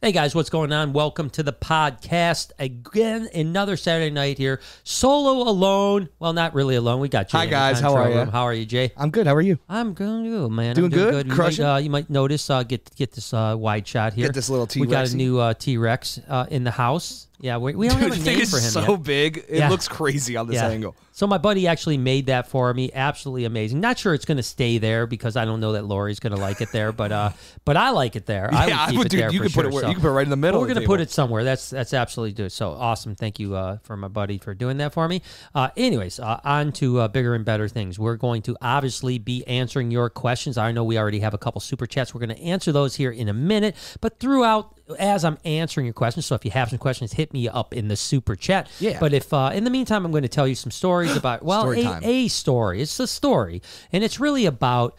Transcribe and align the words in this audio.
Hey 0.00 0.12
guys, 0.12 0.32
what's 0.32 0.48
going 0.48 0.72
on? 0.72 0.92
Welcome 0.92 1.28
to 1.30 1.42
the 1.42 1.52
podcast 1.52 2.52
again. 2.60 3.28
Another 3.34 3.76
Saturday 3.76 4.10
night 4.10 4.38
here, 4.38 4.60
solo 4.84 5.48
alone. 5.50 6.08
Well, 6.20 6.32
not 6.32 6.54
really 6.54 6.76
alone. 6.76 7.00
We 7.00 7.08
got 7.08 7.28
Jay. 7.28 7.38
Hi, 7.38 7.44
in 7.44 7.50
the 7.50 7.56
guys. 7.56 7.80
How 7.80 7.88
control 7.88 8.06
are 8.12 8.16
room. 8.20 8.28
How 8.28 8.42
are 8.44 8.54
you, 8.54 8.64
Jay? 8.64 8.92
I'm 8.96 9.10
good. 9.10 9.26
How 9.26 9.34
are 9.34 9.40
you? 9.40 9.58
I'm 9.68 9.94
good, 9.94 10.50
man. 10.50 10.68
I'm 10.70 10.74
Doing 10.74 10.90
good? 10.90 11.26
You 11.26 11.32
Crushing? 11.32 11.64
might, 11.64 11.74
uh, 11.74 11.78
you 11.78 11.90
might 11.90 12.10
notice 12.10 12.48
uh, 12.48 12.62
get 12.62 12.94
get 12.94 13.10
this 13.10 13.34
uh, 13.34 13.56
wide 13.58 13.88
shot 13.88 14.12
here. 14.12 14.26
Get 14.26 14.34
this 14.36 14.48
little 14.48 14.68
We 14.76 14.86
got 14.86 15.06
T-Rex-y. 15.08 15.14
a 15.14 15.16
new 15.16 15.38
uh, 15.40 15.54
T 15.54 15.76
Rex 15.78 16.20
uh, 16.28 16.46
in 16.48 16.62
the 16.62 16.70
house. 16.70 17.26
Yeah, 17.40 17.58
we, 17.58 17.74
we 17.76 17.88
don't 17.88 18.00
Dude, 18.00 18.14
have 18.14 18.20
a 18.20 18.24
name 18.24 18.46
for 18.46 18.56
him 18.58 18.70
so 18.70 18.80
yet. 18.92 19.02
big. 19.04 19.36
It 19.48 19.58
Yeah. 19.58 19.68
looks 19.70 19.86
crazy 19.86 20.36
on 20.36 20.48
this 20.48 20.56
Yeah. 20.56 20.68
angle. 20.68 20.96
So 21.12 21.26
my 21.26 21.38
buddy 21.38 21.66
actually 21.68 21.96
made 21.96 22.26
that 22.26 22.48
for 22.48 22.72
me. 22.74 22.90
Absolutely 22.92 23.44
amazing. 23.44 23.80
Not 23.80 23.98
sure 23.98 24.12
it's 24.14 24.24
going 24.24 24.38
to 24.38 24.42
stay 24.42 24.78
there 24.78 25.06
because 25.06 25.36
I 25.36 25.44
don't 25.44 25.60
know 25.60 25.72
that 25.72 25.84
Lori's 25.84 26.18
going 26.20 26.32
to 26.34 26.38
like 26.40 26.60
it 26.60 26.70
there, 26.72 26.90
but 26.90 27.12
uh, 27.12 27.30
but 27.64 27.76
I 27.76 27.90
like 27.90 28.16
it 28.16 28.26
there. 28.26 28.52
I 28.52 28.66
yeah, 28.66 28.86
would 28.86 28.90
keep 28.92 29.00
it 29.06 29.08
dude, 29.10 29.20
there 29.20 29.32
you 29.32 29.38
for 29.38 29.44
can 29.44 29.52
sure. 29.52 29.62
put 29.62 29.68
it. 29.68 29.72
Where, 29.74 29.82
so- 29.82 29.88
you 29.88 29.94
can 29.94 30.02
put 30.02 30.08
it 30.08 30.12
right 30.12 30.26
in 30.26 30.30
the 30.30 30.36
middle. 30.36 30.60
we're 30.60 30.66
gonna 30.68 30.86
put 30.86 31.00
it 31.00 31.10
somewhere. 31.10 31.44
That's 31.44 31.70
that's 31.70 31.94
absolutely 31.94 32.32
good. 32.34 32.50
So 32.50 32.70
awesome. 32.70 33.14
Thank 33.14 33.38
you 33.38 33.54
uh, 33.54 33.78
for 33.82 33.96
my 33.96 34.08
buddy 34.08 34.38
for 34.38 34.52
doing 34.54 34.78
that 34.78 34.92
for 34.92 35.06
me. 35.08 35.22
Uh, 35.54 35.68
anyways, 35.76 36.18
uh, 36.18 36.40
on 36.44 36.72
to 36.72 37.00
uh, 37.00 37.08
bigger 37.08 37.34
and 37.36 37.44
better 37.44 37.68
things. 37.68 37.98
We're 37.98 38.16
going 38.16 38.42
to 38.42 38.56
obviously 38.60 39.18
be 39.18 39.46
answering 39.46 39.90
your 39.92 40.10
questions. 40.10 40.58
I 40.58 40.72
know 40.72 40.82
we 40.84 40.98
already 40.98 41.20
have 41.20 41.34
a 41.34 41.38
couple 41.38 41.60
super 41.60 41.86
chats. 41.86 42.14
We're 42.14 42.24
going 42.26 42.36
to 42.36 42.42
answer 42.42 42.72
those 42.72 42.96
here 42.96 43.10
in 43.12 43.28
a 43.28 43.34
minute. 43.34 43.76
But 44.00 44.18
throughout, 44.18 44.77
as 44.98 45.24
I'm 45.24 45.38
answering 45.44 45.86
your 45.86 45.94
questions, 45.94 46.26
so 46.26 46.34
if 46.34 46.44
you 46.44 46.50
have 46.52 46.70
some 46.70 46.78
questions, 46.78 47.12
hit 47.12 47.32
me 47.32 47.48
up 47.48 47.74
in 47.74 47.88
the 47.88 47.96
super 47.96 48.36
chat. 48.36 48.70
Yeah. 48.80 48.98
But 49.00 49.12
if 49.12 49.32
uh, 49.32 49.50
in 49.54 49.64
the 49.64 49.70
meantime, 49.70 50.04
I'm 50.04 50.10
going 50.10 50.22
to 50.22 50.28
tell 50.28 50.48
you 50.48 50.54
some 50.54 50.70
stories 50.70 51.16
about 51.16 51.42
well, 51.42 51.62
Story 51.62 51.82
a, 51.82 52.00
a 52.02 52.28
story. 52.28 52.80
It's 52.82 52.98
a 53.00 53.06
story, 53.06 53.62
and 53.92 54.02
it's 54.04 54.20
really 54.20 54.46
about 54.46 54.96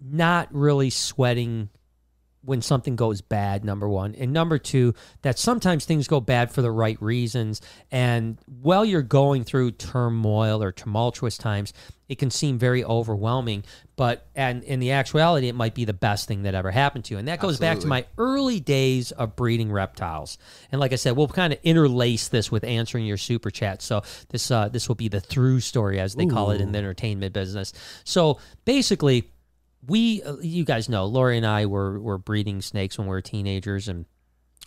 not 0.00 0.48
really 0.50 0.90
sweating 0.90 1.68
when 2.42 2.62
something 2.62 2.96
goes 2.96 3.20
bad 3.20 3.64
number 3.64 3.88
one. 3.88 4.14
And 4.14 4.32
number 4.32 4.58
two 4.58 4.94
that 5.22 5.38
sometimes 5.38 5.84
things 5.84 6.08
go 6.08 6.20
bad 6.20 6.50
for 6.50 6.62
the 6.62 6.70
right 6.70 7.00
reasons. 7.02 7.60
And 7.90 8.38
while 8.46 8.84
you're 8.84 9.02
going 9.02 9.44
through 9.44 9.72
turmoil 9.72 10.62
or 10.62 10.72
tumultuous 10.72 11.36
times 11.36 11.72
it 12.08 12.18
can 12.18 12.30
seem 12.30 12.58
very 12.58 12.82
overwhelming. 12.82 13.62
But 13.94 14.26
and 14.34 14.64
in 14.64 14.80
the 14.80 14.92
actuality 14.92 15.48
it 15.48 15.54
might 15.54 15.74
be 15.74 15.84
the 15.84 15.92
best 15.92 16.26
thing 16.26 16.42
that 16.42 16.54
ever 16.54 16.70
happened 16.70 17.04
to 17.06 17.14
you. 17.14 17.18
And 17.18 17.28
that 17.28 17.40
goes 17.40 17.58
back 17.58 17.78
to 17.80 17.86
my 17.86 18.06
early 18.18 18.58
days 18.58 19.12
of 19.12 19.36
breeding 19.36 19.70
reptiles. 19.70 20.38
And 20.72 20.80
like 20.80 20.92
i 20.92 20.96
said 20.96 21.16
we'll 21.16 21.28
kind 21.28 21.52
of 21.52 21.58
interlace 21.62 22.28
this 22.28 22.50
with 22.50 22.64
answering 22.64 23.04
your 23.04 23.18
super 23.18 23.50
chat. 23.50 23.82
So 23.82 24.02
this 24.30 24.50
uh 24.50 24.68
this 24.68 24.88
will 24.88 24.96
be 24.96 25.08
the 25.08 25.20
through 25.20 25.60
story 25.60 26.00
as 26.00 26.14
they 26.14 26.26
call 26.26 26.50
it 26.52 26.60
in 26.60 26.72
the 26.72 26.78
entertainment 26.78 27.34
business. 27.34 27.72
So 28.04 28.38
basically 28.64 29.30
we 29.86 30.22
uh, 30.22 30.36
you 30.40 30.64
guys 30.64 30.88
know 30.88 31.06
Lori 31.06 31.36
and 31.36 31.46
I 31.46 31.66
were 31.66 31.98
were 32.00 32.18
breeding 32.18 32.60
snakes 32.62 32.98
when 32.98 33.06
we 33.06 33.10
were 33.10 33.22
teenagers 33.22 33.88
and 33.88 34.06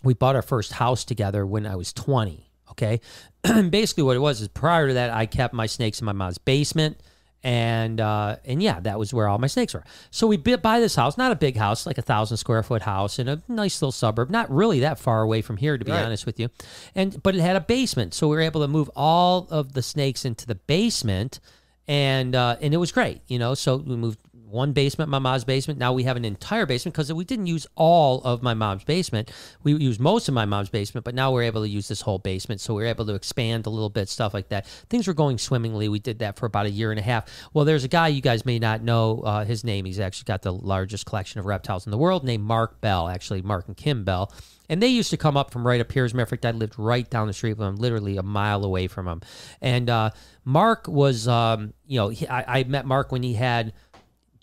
we 0.02 0.14
bought 0.14 0.36
our 0.36 0.42
first 0.42 0.72
house 0.72 1.04
together 1.04 1.46
when 1.46 1.66
I 1.66 1.76
was 1.76 1.92
20 1.92 2.50
okay 2.70 3.00
basically 3.70 4.02
what 4.02 4.16
it 4.16 4.20
was 4.20 4.40
is 4.40 4.48
prior 4.48 4.88
to 4.88 4.94
that 4.94 5.10
I 5.10 5.26
kept 5.26 5.54
my 5.54 5.66
snakes 5.66 6.00
in 6.00 6.04
my 6.06 6.12
mom's 6.12 6.38
basement 6.38 6.98
and 7.46 8.00
uh, 8.00 8.36
and 8.46 8.62
yeah, 8.62 8.80
that 8.80 8.98
was 8.98 9.12
where 9.12 9.28
all 9.28 9.36
my 9.36 9.48
snakes 9.48 9.74
were. 9.74 9.84
So 10.10 10.26
we 10.26 10.38
bit 10.38 10.62
buy 10.62 10.80
this 10.80 10.94
house, 10.94 11.18
not 11.18 11.30
a 11.30 11.36
big 11.36 11.56
house, 11.58 11.84
like 11.84 11.98
a 11.98 12.02
thousand 12.02 12.38
square 12.38 12.62
foot 12.62 12.80
house 12.80 13.18
in 13.18 13.28
a 13.28 13.42
nice 13.48 13.82
little 13.82 13.92
suburb, 13.92 14.30
not 14.30 14.50
really 14.50 14.80
that 14.80 14.98
far 14.98 15.20
away 15.20 15.42
from 15.42 15.58
here, 15.58 15.76
to 15.76 15.84
be 15.84 15.92
Right. 15.92 16.02
honest 16.06 16.24
with 16.24 16.40
you. 16.40 16.48
And 16.94 17.22
but 17.22 17.34
it 17.34 17.42
had 17.42 17.54
a 17.54 17.60
basement, 17.60 18.14
so 18.14 18.28
we 18.28 18.36
were 18.36 18.40
able 18.42 18.62
to 18.62 18.66
move 18.68 18.90
all 18.96 19.46
of 19.50 19.74
the 19.74 19.82
snakes 19.82 20.24
into 20.24 20.46
the 20.46 20.54
basement, 20.54 21.38
and 21.86 22.34
uh, 22.34 22.56
and 22.62 22.72
it 22.72 22.78
was 22.78 22.92
great, 22.92 23.20
you 23.28 23.38
know. 23.38 23.52
So 23.52 23.76
we 23.76 23.94
moved 23.94 24.18
one 24.48 24.72
basement, 24.72 25.10
my 25.10 25.18
mom's 25.18 25.44
basement. 25.44 25.78
Now 25.78 25.92
we 25.92 26.04
have 26.04 26.16
an 26.16 26.24
entire 26.24 26.66
basement 26.66 26.94
because 26.94 27.12
we 27.12 27.24
didn't 27.24 27.46
use 27.46 27.66
all 27.74 28.22
of 28.22 28.42
my 28.42 28.54
mom's 28.54 28.84
basement. 28.84 29.30
We 29.62 29.74
used 29.74 30.00
most 30.00 30.28
of 30.28 30.34
my 30.34 30.44
mom's 30.44 30.68
basement, 30.68 31.04
but 31.04 31.14
now 31.14 31.32
we're 31.32 31.42
able 31.42 31.62
to 31.62 31.68
use 31.68 31.88
this 31.88 32.00
whole 32.00 32.18
basement. 32.18 32.60
So 32.60 32.74
we're 32.74 32.86
able 32.86 33.06
to 33.06 33.14
expand 33.14 33.66
a 33.66 33.70
little 33.70 33.90
bit, 33.90 34.08
stuff 34.08 34.34
like 34.34 34.48
that. 34.50 34.66
Things 34.90 35.06
were 35.06 35.14
going 35.14 35.38
swimmingly. 35.38 35.88
We 35.88 35.98
did 35.98 36.20
that 36.20 36.38
for 36.38 36.46
about 36.46 36.66
a 36.66 36.70
year 36.70 36.90
and 36.90 37.00
a 37.00 37.02
half. 37.02 37.26
Well, 37.52 37.64
there's 37.64 37.84
a 37.84 37.88
guy 37.88 38.08
you 38.08 38.20
guys 38.20 38.44
may 38.44 38.58
not 38.58 38.82
know 38.82 39.20
uh, 39.20 39.44
his 39.44 39.64
name. 39.64 39.84
He's 39.84 40.00
actually 40.00 40.26
got 40.26 40.42
the 40.42 40.52
largest 40.52 41.06
collection 41.06 41.40
of 41.40 41.46
reptiles 41.46 41.86
in 41.86 41.90
the 41.90 41.98
world, 41.98 42.24
named 42.24 42.44
Mark 42.44 42.80
Bell. 42.80 43.08
Actually, 43.08 43.42
Mark 43.42 43.66
and 43.66 43.76
Kim 43.76 44.04
Bell. 44.04 44.32
And 44.68 44.82
they 44.82 44.88
used 44.88 45.10
to 45.10 45.16
come 45.16 45.36
up 45.36 45.50
from 45.50 45.66
right 45.66 45.80
up 45.80 45.92
here. 45.92 46.04
As 46.04 46.12
a 46.12 46.16
matter 46.16 46.24
of 46.24 46.30
fact, 46.30 46.46
I 46.46 46.50
lived 46.52 46.78
right 46.78 47.08
down 47.08 47.26
the 47.26 47.34
street 47.34 47.56
from 47.56 47.64
them, 47.64 47.76
literally 47.76 48.16
a 48.16 48.22
mile 48.22 48.64
away 48.64 48.86
from 48.86 49.06
them. 49.06 49.20
And 49.60 49.90
uh, 49.90 50.10
Mark 50.44 50.88
was, 50.88 51.28
um, 51.28 51.74
you 51.86 51.98
know, 51.98 52.08
he, 52.08 52.26
I, 52.26 52.60
I 52.60 52.64
met 52.64 52.86
Mark 52.86 53.12
when 53.12 53.22
he 53.22 53.34
had 53.34 53.74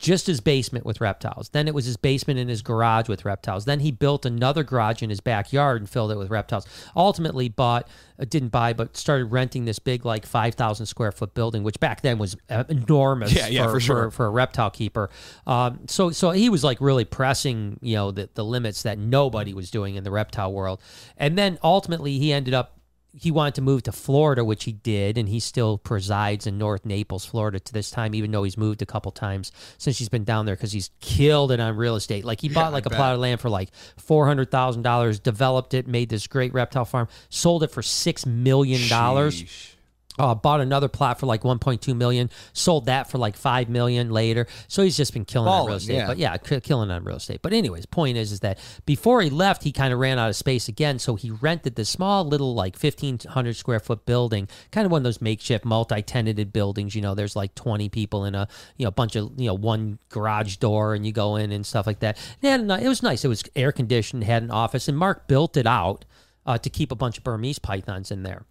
just 0.01 0.27
his 0.27 0.41
basement 0.41 0.85
with 0.85 0.99
reptiles. 0.99 1.49
Then 1.49 1.67
it 1.67 1.73
was 1.73 1.85
his 1.85 1.95
basement 1.95 2.39
in 2.39 2.49
his 2.49 2.61
garage 2.61 3.07
with 3.07 3.23
reptiles. 3.23 3.65
Then 3.65 3.79
he 3.79 3.91
built 3.91 4.25
another 4.25 4.63
garage 4.63 5.01
in 5.01 5.09
his 5.09 5.21
backyard 5.21 5.79
and 5.79 5.89
filled 5.89 6.11
it 6.11 6.17
with 6.17 6.29
reptiles. 6.29 6.65
Ultimately, 6.95 7.47
bought 7.47 7.87
uh, 8.19 8.25
didn't 8.25 8.49
buy, 8.49 8.73
but 8.73 8.97
started 8.97 9.25
renting 9.25 9.65
this 9.65 9.79
big 9.79 10.03
like 10.03 10.25
five 10.25 10.55
thousand 10.55 10.87
square 10.87 11.11
foot 11.11 11.33
building, 11.33 11.63
which 11.63 11.79
back 11.79 12.01
then 12.01 12.17
was 12.17 12.35
uh, 12.49 12.63
enormous. 12.67 13.31
Yeah, 13.33 13.47
yeah, 13.47 13.67
for 13.67 13.79
sure. 13.79 14.11
for, 14.11 14.25
a 14.25 14.29
reptile 14.29 14.71
keeper. 14.71 15.09
Um, 15.45 15.81
so 15.87 16.11
so 16.11 16.31
he 16.31 16.49
was 16.49 16.63
like 16.63 16.81
really 16.81 17.05
pressing 17.05 17.79
you 17.81 17.95
know 17.95 18.11
the 18.11 18.29
the 18.33 18.43
limits 18.43 18.83
that 18.83 18.97
nobody 18.97 19.53
was 19.53 19.69
doing 19.69 19.95
in 19.95 20.03
the 20.03 20.11
reptile 20.11 20.51
world. 20.51 20.81
And 21.15 21.37
then 21.37 21.59
ultimately 21.63 22.17
he 22.17 22.33
ended 22.33 22.53
up 22.53 22.80
he 23.13 23.29
wanted 23.29 23.55
to 23.55 23.61
move 23.61 23.83
to 23.83 23.91
Florida, 23.91 24.43
which 24.45 24.63
he 24.63 24.71
did, 24.71 25.17
and 25.17 25.27
he 25.27 25.39
still 25.39 25.77
presides 25.77 26.47
in 26.47 26.57
North 26.57 26.85
Naples, 26.85 27.25
Florida, 27.25 27.59
to 27.59 27.73
this 27.73 27.91
time, 27.91 28.15
even 28.15 28.31
though 28.31 28.43
he's 28.43 28.57
moved 28.57 28.81
a 28.81 28.85
couple 28.85 29.11
times 29.11 29.51
since 29.77 29.97
he's 29.99 30.09
been 30.09 30.23
down 30.23 30.45
there 30.45 30.55
because 30.55 30.71
he's 30.71 30.91
killed 31.01 31.51
it 31.51 31.59
on 31.59 31.75
real 31.75 31.95
estate. 31.95 32.23
Like 32.23 32.39
he 32.39 32.47
bought 32.49 32.71
like 32.71 32.85
a 32.85 32.89
bet. 32.89 32.97
plot 32.97 33.13
of 33.13 33.19
land 33.19 33.41
for 33.41 33.49
like 33.49 33.69
four 33.97 34.27
hundred 34.27 34.49
thousand 34.49 34.83
dollars, 34.83 35.19
developed 35.19 35.73
it, 35.73 35.87
made 35.87 36.09
this 36.09 36.27
great 36.27 36.53
reptile 36.53 36.85
farm, 36.85 37.07
sold 37.29 37.63
it 37.63 37.71
for 37.71 37.81
six 37.81 38.25
million 38.25 38.87
dollars. 38.87 39.70
Uh, 40.19 40.35
bought 40.35 40.59
another 40.59 40.89
plot 40.89 41.19
for 41.19 41.25
like 41.25 41.41
1.2 41.41 41.95
million, 41.95 42.29
sold 42.51 42.85
that 42.87 43.09
for 43.09 43.17
like 43.17 43.37
5 43.37 43.69
million 43.69 44.09
later. 44.11 44.45
So 44.67 44.83
he's 44.83 44.97
just 44.97 45.13
been 45.13 45.23
killing 45.23 45.47
on 45.47 45.67
real 45.67 45.77
estate. 45.77 45.95
yeah. 45.95 46.07
But 46.07 46.17
yeah, 46.17 46.35
killing 46.37 46.91
on 46.91 47.05
real 47.05 47.15
estate. 47.15 47.41
But 47.41 47.53
anyways, 47.53 47.85
point 47.85 48.17
is 48.17 48.33
is 48.33 48.41
that 48.41 48.59
before 48.85 49.21
he 49.21 49.29
left, 49.29 49.63
he 49.63 49.71
kind 49.71 49.93
of 49.93 49.99
ran 49.99 50.19
out 50.19 50.29
of 50.29 50.35
space 50.35 50.67
again, 50.67 50.99
so 50.99 51.15
he 51.15 51.31
rented 51.31 51.75
this 51.75 51.89
small 51.89 52.25
little 52.25 52.53
like 52.53 52.75
1500 52.75 53.55
square 53.55 53.79
foot 53.79 54.05
building, 54.05 54.49
kind 54.71 54.85
of 54.85 54.91
one 54.91 54.99
of 54.99 55.03
those 55.05 55.21
makeshift 55.21 55.63
multi-tenanted 55.63 56.51
buildings, 56.51 56.93
you 56.93 57.01
know, 57.01 57.15
there's 57.15 57.37
like 57.37 57.55
20 57.55 57.87
people 57.89 58.25
in 58.25 58.35
a, 58.35 58.49
you 58.77 58.83
know, 58.85 58.91
bunch 58.91 59.15
of, 59.15 59.31
you 59.37 59.47
know, 59.47 59.53
one 59.55 59.97
garage 60.09 60.57
door 60.57 60.93
and 60.93 61.05
you 61.05 61.13
go 61.13 61.37
in 61.37 61.53
and 61.53 61.65
stuff 61.65 61.87
like 61.87 61.99
that. 62.01 62.17
And 62.43 62.69
it 62.69 62.87
was 62.87 63.01
nice. 63.01 63.23
It 63.23 63.29
was 63.29 63.43
air 63.55 63.71
conditioned, 63.71 64.25
had 64.25 64.43
an 64.43 64.51
office 64.51 64.89
and 64.89 64.97
Mark 64.97 65.27
built 65.27 65.55
it 65.55 65.65
out 65.65 66.03
uh, 66.45 66.57
to 66.57 66.69
keep 66.69 66.91
a 66.91 66.95
bunch 66.95 67.17
of 67.17 67.23
Burmese 67.23 67.59
pythons 67.59 68.11
in 68.11 68.23
there. 68.23 68.45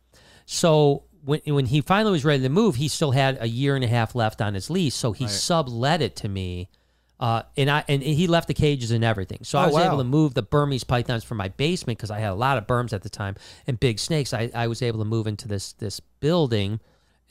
So 0.47 1.05
when 1.25 1.41
when 1.47 1.67
he 1.67 1.81
finally 1.81 2.13
was 2.13 2.25
ready 2.25 2.43
to 2.43 2.49
move, 2.49 2.77
he 2.77 2.89
still 2.89 3.11
had 3.13 3.39
a 3.41 3.49
year 3.49 3.75
and 3.75 3.85
a 3.85 3.89
half 3.89 4.15
left 4.15 4.41
on 4.41 4.55
his 4.55 4.71
lease. 4.71 4.95
So 4.95 5.13
he 5.13 5.25
sublet 5.29 6.03
it 6.03 6.17
to 6.17 6.29
me, 6.29 6.69
uh, 7.19 7.43
and 7.57 7.71
I 7.71 7.85
and 7.89 8.03
he 8.03 8.27
left 8.27 8.49
the 8.49 8.55
cages 8.55 8.91
and 8.91 9.05
everything. 9.05 9.41
So 9.43 9.59
I 9.59 9.65
Oh, 9.65 9.67
was 9.67 9.75
wow. 9.75 9.87
able 9.87 9.99
to 9.99 10.05
move 10.05 10.35
the 10.35 10.43
Burmese 10.43 10.85
pythons 10.85 11.25
from 11.25 11.37
my 11.39 11.49
basement 11.49 11.99
because 11.99 12.11
I 12.11 12.19
had 12.19 12.31
a 12.31 12.35
lot 12.35 12.59
of 12.59 12.67
berms 12.67 12.93
at 12.93 13.03
the 13.03 13.11
time 13.11 13.37
and 13.67 13.79
big 13.79 13.99
snakes. 13.99 14.33
I, 14.33 14.51
I 14.55 14.67
was 14.67 14.83
able 14.83 14.99
to 15.01 15.05
move 15.05 15.27
into 15.27 15.47
this 15.49 15.73
this 15.75 16.01
building. 16.21 16.81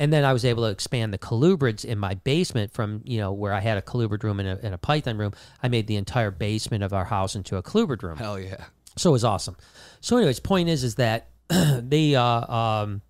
And 0.01 0.13
then 0.13 0.23
I 0.23 0.31
was 0.31 0.45
able 0.45 0.63
to 0.63 0.69
expand 0.69 1.13
the 1.13 1.17
colubrids 1.17 1.83
in 1.83 1.99
my 1.99 2.13
basement 2.13 2.71
from, 2.71 3.01
you 3.03 3.17
know, 3.17 3.33
where 3.33 3.51
I 3.51 3.59
had 3.59 3.77
a 3.77 3.81
colubrid 3.81 4.23
room 4.23 4.39
and 4.39 4.47
a, 4.47 4.57
and 4.63 4.73
a 4.73 4.77
python 4.77 5.17
room. 5.17 5.33
I 5.61 5.67
made 5.67 5.87
the 5.87 5.97
entire 5.97 6.31
basement 6.31 6.85
of 6.85 6.93
our 6.93 7.03
house 7.03 7.35
into 7.35 7.57
a 7.57 7.61
colubrid 7.61 8.01
room. 8.01 8.15
Hell 8.15 8.39
yeah. 8.39 8.63
So 8.95 9.09
it 9.09 9.11
was 9.11 9.25
awesome. 9.25 9.57
So, 9.99 10.15
anyways, 10.15 10.39
point 10.39 10.69
is, 10.69 10.85
is 10.85 10.95
that 10.95 11.27
the 11.49 12.15
uh, 12.15 12.53
um, 12.55 13.01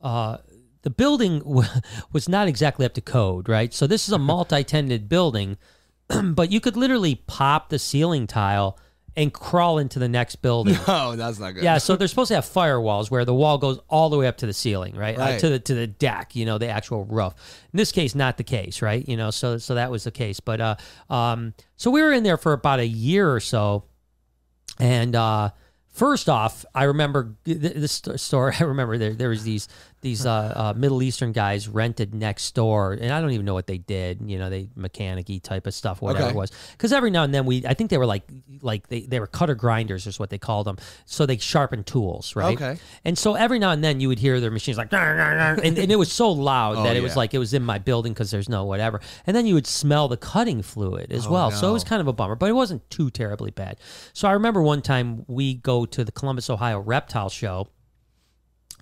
uh, 0.00 0.38
the 0.82 0.90
building 0.90 1.38
w- 1.40 1.68
was 2.12 2.28
not 2.28 2.48
exactly 2.48 2.86
up 2.86 2.94
to 2.94 3.00
code, 3.00 3.48
right? 3.48 3.72
So 3.72 3.86
this 3.86 4.06
is 4.08 4.12
a 4.12 4.18
multi-tenanted 4.18 5.08
building, 5.08 5.56
but 6.22 6.50
you 6.50 6.60
could 6.60 6.76
literally 6.76 7.14
pop 7.26 7.68
the 7.68 7.78
ceiling 7.78 8.26
tile 8.26 8.78
and 9.16 9.32
crawl 9.32 9.78
into 9.78 9.98
the 9.98 10.08
next 10.08 10.36
building. 10.36 10.76
Oh, 10.86 11.16
that's 11.16 11.38
not 11.40 11.52
good. 11.52 11.64
Yeah, 11.64 11.78
so 11.78 11.96
they're 11.96 12.06
supposed 12.08 12.28
to 12.28 12.36
have 12.36 12.44
firewalls 12.44 13.10
where 13.10 13.24
the 13.24 13.34
wall 13.34 13.58
goes 13.58 13.80
all 13.88 14.08
the 14.08 14.16
way 14.16 14.26
up 14.28 14.36
to 14.38 14.46
the 14.46 14.52
ceiling, 14.52 14.94
right? 14.94 15.18
Uh, 15.18 15.38
to 15.38 15.48
the 15.48 15.58
to 15.58 15.74
the 15.74 15.86
deck, 15.88 16.36
you 16.36 16.46
know, 16.46 16.58
the 16.58 16.68
actual 16.68 17.04
roof. 17.04 17.34
In 17.72 17.76
this 17.76 17.90
case, 17.92 18.14
not 18.14 18.36
the 18.36 18.44
case, 18.44 18.80
right? 18.82 19.06
You 19.08 19.16
know, 19.16 19.30
so 19.30 19.58
so 19.58 19.74
that 19.74 19.90
was 19.90 20.04
the 20.04 20.12
case. 20.12 20.38
But 20.40 20.60
uh, 20.60 20.76
um, 21.10 21.54
so 21.76 21.90
we 21.90 22.02
were 22.02 22.12
in 22.12 22.22
there 22.22 22.36
for 22.36 22.52
about 22.52 22.78
a 22.78 22.86
year 22.86 23.30
or 23.32 23.40
so, 23.40 23.84
and 24.78 25.14
uh, 25.16 25.50
first 25.92 26.28
off, 26.28 26.64
I 26.74 26.84
remember 26.84 27.34
this 27.44 28.00
story. 28.16 28.54
I 28.60 28.64
remember 28.64 28.96
there 28.96 29.14
there 29.14 29.28
was 29.28 29.42
these 29.42 29.68
these 30.02 30.24
uh, 30.26 30.52
uh, 30.56 30.72
Middle 30.76 31.02
Eastern 31.02 31.32
guys 31.32 31.68
rented 31.68 32.14
next 32.14 32.54
door, 32.54 32.92
and 32.92 33.12
I 33.12 33.20
don't 33.20 33.32
even 33.32 33.44
know 33.46 33.54
what 33.54 33.66
they 33.66 33.78
did. 33.78 34.20
You 34.24 34.38
know, 34.38 34.48
they 34.50 34.68
mechanic-y 34.76 35.40
type 35.42 35.66
of 35.66 35.74
stuff, 35.74 36.00
whatever 36.00 36.24
Okay. 36.26 36.34
it 36.34 36.36
was. 36.36 36.50
Because 36.72 36.92
every 36.92 37.10
now 37.10 37.22
and 37.22 37.34
then 37.34 37.44
we, 37.46 37.64
I 37.66 37.74
think 37.74 37.90
they 37.90 37.98
were 37.98 38.06
like 38.06 38.22
like 38.62 38.88
they, 38.88 39.00
they 39.02 39.20
were 39.20 39.26
cutter 39.26 39.54
grinders 39.54 40.06
is 40.06 40.18
what 40.18 40.30
they 40.30 40.38
called 40.38 40.66
them. 40.66 40.76
So 41.06 41.26
they 41.26 41.36
sharpened 41.38 41.86
tools, 41.86 42.34
right? 42.36 42.54
Okay. 42.56 42.78
And 43.04 43.16
so 43.18 43.34
every 43.34 43.58
now 43.58 43.70
and 43.70 43.82
then 43.84 44.00
you 44.00 44.08
would 44.08 44.18
hear 44.18 44.40
their 44.40 44.50
machines 44.50 44.78
like, 44.78 44.92
and, 44.92 45.60
and 45.78 45.92
it 45.92 45.98
was 45.98 46.10
so 46.12 46.30
loud 46.30 46.76
Oh, 46.78 46.84
that 46.84 46.96
it 46.96 47.00
was 47.02 47.16
like 47.16 47.34
it 47.34 47.38
was 47.38 47.54
in 47.54 47.62
my 47.62 47.78
building 47.78 48.12
because 48.12 48.30
there's 48.30 48.48
no 48.48 48.64
whatever. 48.64 49.00
And 49.26 49.36
then 49.36 49.46
you 49.46 49.54
would 49.54 49.66
smell 49.66 50.08
the 50.08 50.16
cutting 50.16 50.62
fluid 50.62 51.12
as 51.12 51.28
well. 51.28 51.50
So 51.50 51.68
it 51.68 51.72
was 51.72 51.84
Oh, 51.84 51.86
kind 51.88 52.00
of 52.00 52.08
a 52.08 52.12
bummer, 52.12 52.34
but 52.36 52.48
it 52.48 52.52
wasn't 52.54 52.88
too 52.90 53.10
terribly 53.10 53.50
bad. 53.50 53.78
So 54.12 54.28
I 54.28 54.32
remember 54.32 54.62
one 54.62 54.82
time 54.82 55.24
we 55.28 55.54
go 55.54 55.84
to 55.86 56.04
the 56.04 56.12
Columbus, 56.12 56.48
Ohio 56.50 56.78
reptile 56.80 57.28
show 57.30 57.68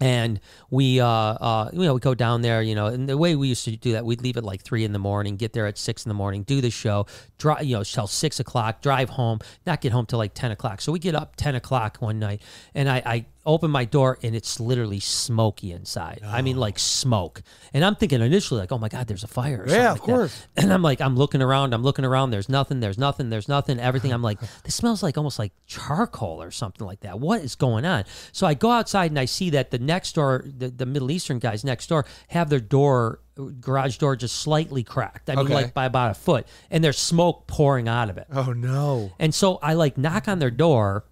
and 0.01 0.41
we 0.71 1.01
uh 1.01 1.07
uh 1.07 1.71
you 1.73 1.81
know 1.81 1.95
we 1.95 2.01
go 2.01 2.15
down 2.15 2.43
there 2.43 2.63
you 2.63 2.75
know 2.75 2.87
and 2.87 3.09
the 3.09 3.17
way 3.17 3.35
we 3.37 3.49
used 3.49 3.65
to 3.65 3.77
do 3.77 3.93
that 3.93 4.05
we'd 4.05 4.23
leave 4.23 4.37
at 4.37 4.45
like 4.45 4.63
three 4.63 4.85
in 4.85 4.93
the 4.93 4.99
morning 4.99 5.37
get 5.37 5.53
there 5.53 5.67
at 5.67 5.79
six 5.79 6.05
in 6.05 6.09
the 6.09 6.15
morning 6.15 6.43
do 6.43 6.61
the 6.61 6.71
show 6.71 7.07
drive 7.39 7.65
you 7.65 7.77
know 7.77 7.85
till 7.85 8.07
six 8.07 8.41
o'clock 8.41 8.81
drive 8.81 9.11
home 9.11 9.39
not 9.67 9.81
get 9.81 9.93
home 9.93 10.07
till 10.07 10.19
like 10.19 10.35
10 10.35 10.51
o'clock. 10.51 10.81
So 10.81 10.93
we 10.93 10.99
get 10.99 11.15
up 11.15 11.37
10 11.37 11.55
o'clock 11.55 11.99
one 11.99 12.19
night 12.19 12.43
and 12.75 12.89
i 12.89 13.03
i 13.05 13.27
open 13.49 13.71
my 13.71 13.85
door 13.85 14.19
and 14.23 14.37
it's 14.37 14.61
literally 14.61 15.01
smoky 15.01 15.73
inside. 15.73 16.21
I 16.25 16.43
mean 16.43 16.57
like 16.59 16.75
oh. 16.77 16.79
smoke. 16.79 17.43
And 17.73 17.85
i'm 17.85 17.97
thinking 17.97 18.21
initially 18.21 18.61
like 18.61 18.71
oh 18.71 18.79
my 18.79 18.89
god 18.89 19.07
there's 19.09 19.25
a 19.25 19.29
fire 19.29 19.65
or 19.67 19.69
Yeah, 19.69 19.95
something 19.95 19.95
of 19.95 19.99
like 19.99 20.07
that. 20.07 20.15
course. 20.15 20.47
and 20.59 20.73
i'm 20.73 20.83
like 20.83 21.01
i'm 21.01 21.17
looking 21.17 21.43
around 21.43 21.73
i'm 21.75 21.83
looking 21.83 22.05
around 22.05 22.31
there's 22.31 22.49
nothing 22.49 22.81
there's 22.81 22.99
nothing 22.99 23.31
there's 23.31 23.49
nothing 23.49 23.81
everything. 23.81 24.13
I'm 24.13 24.23
like 24.23 24.39
this 24.65 24.75
smells 24.75 25.03
like 25.03 25.17
almost 25.19 25.39
like 25.39 25.53
charcoal 25.67 26.43
or 26.43 26.51
something 26.51 26.87
like 26.87 27.01
that. 27.01 27.19
What 27.19 27.41
is 27.41 27.55
going 27.57 27.85
on? 27.85 28.05
So 28.33 28.47
i 28.47 28.55
go 28.55 28.71
outside 28.71 29.11
and 29.11 29.19
i 29.19 29.25
see 29.25 29.51
that 29.51 29.71
the 29.71 29.79
next 29.79 30.15
door 30.15 30.45
the, 30.47 30.69
the 30.69 30.87
middle 30.87 31.11
eastern 31.11 31.39
guys 31.41 31.65
next 31.65 31.89
door 31.89 32.05
have 32.29 32.51
their 32.51 32.61
door 32.61 33.21
garage 33.61 33.97
door 33.99 34.15
just 34.17 34.37
slightly 34.37 34.83
cracked. 34.85 35.31
I 35.31 35.37
mean 35.37 35.47
Okay. 35.47 35.55
like 35.55 35.73
by 35.75 35.87
about 35.87 36.11
a 36.11 36.15
foot. 36.15 36.47
And 36.71 36.83
there's 36.85 36.99
smoke 36.99 37.47
pouring 37.47 37.89
out 37.89 38.11
of 38.11 38.19
it. 38.19 38.27
Oh 38.33 38.53
no. 38.53 39.13
and 39.19 39.35
so 39.35 39.59
I 39.63 39.75
like 39.75 39.97
knock 39.97 40.29
on 40.29 40.39
their 40.41 40.51
door, 40.51 41.05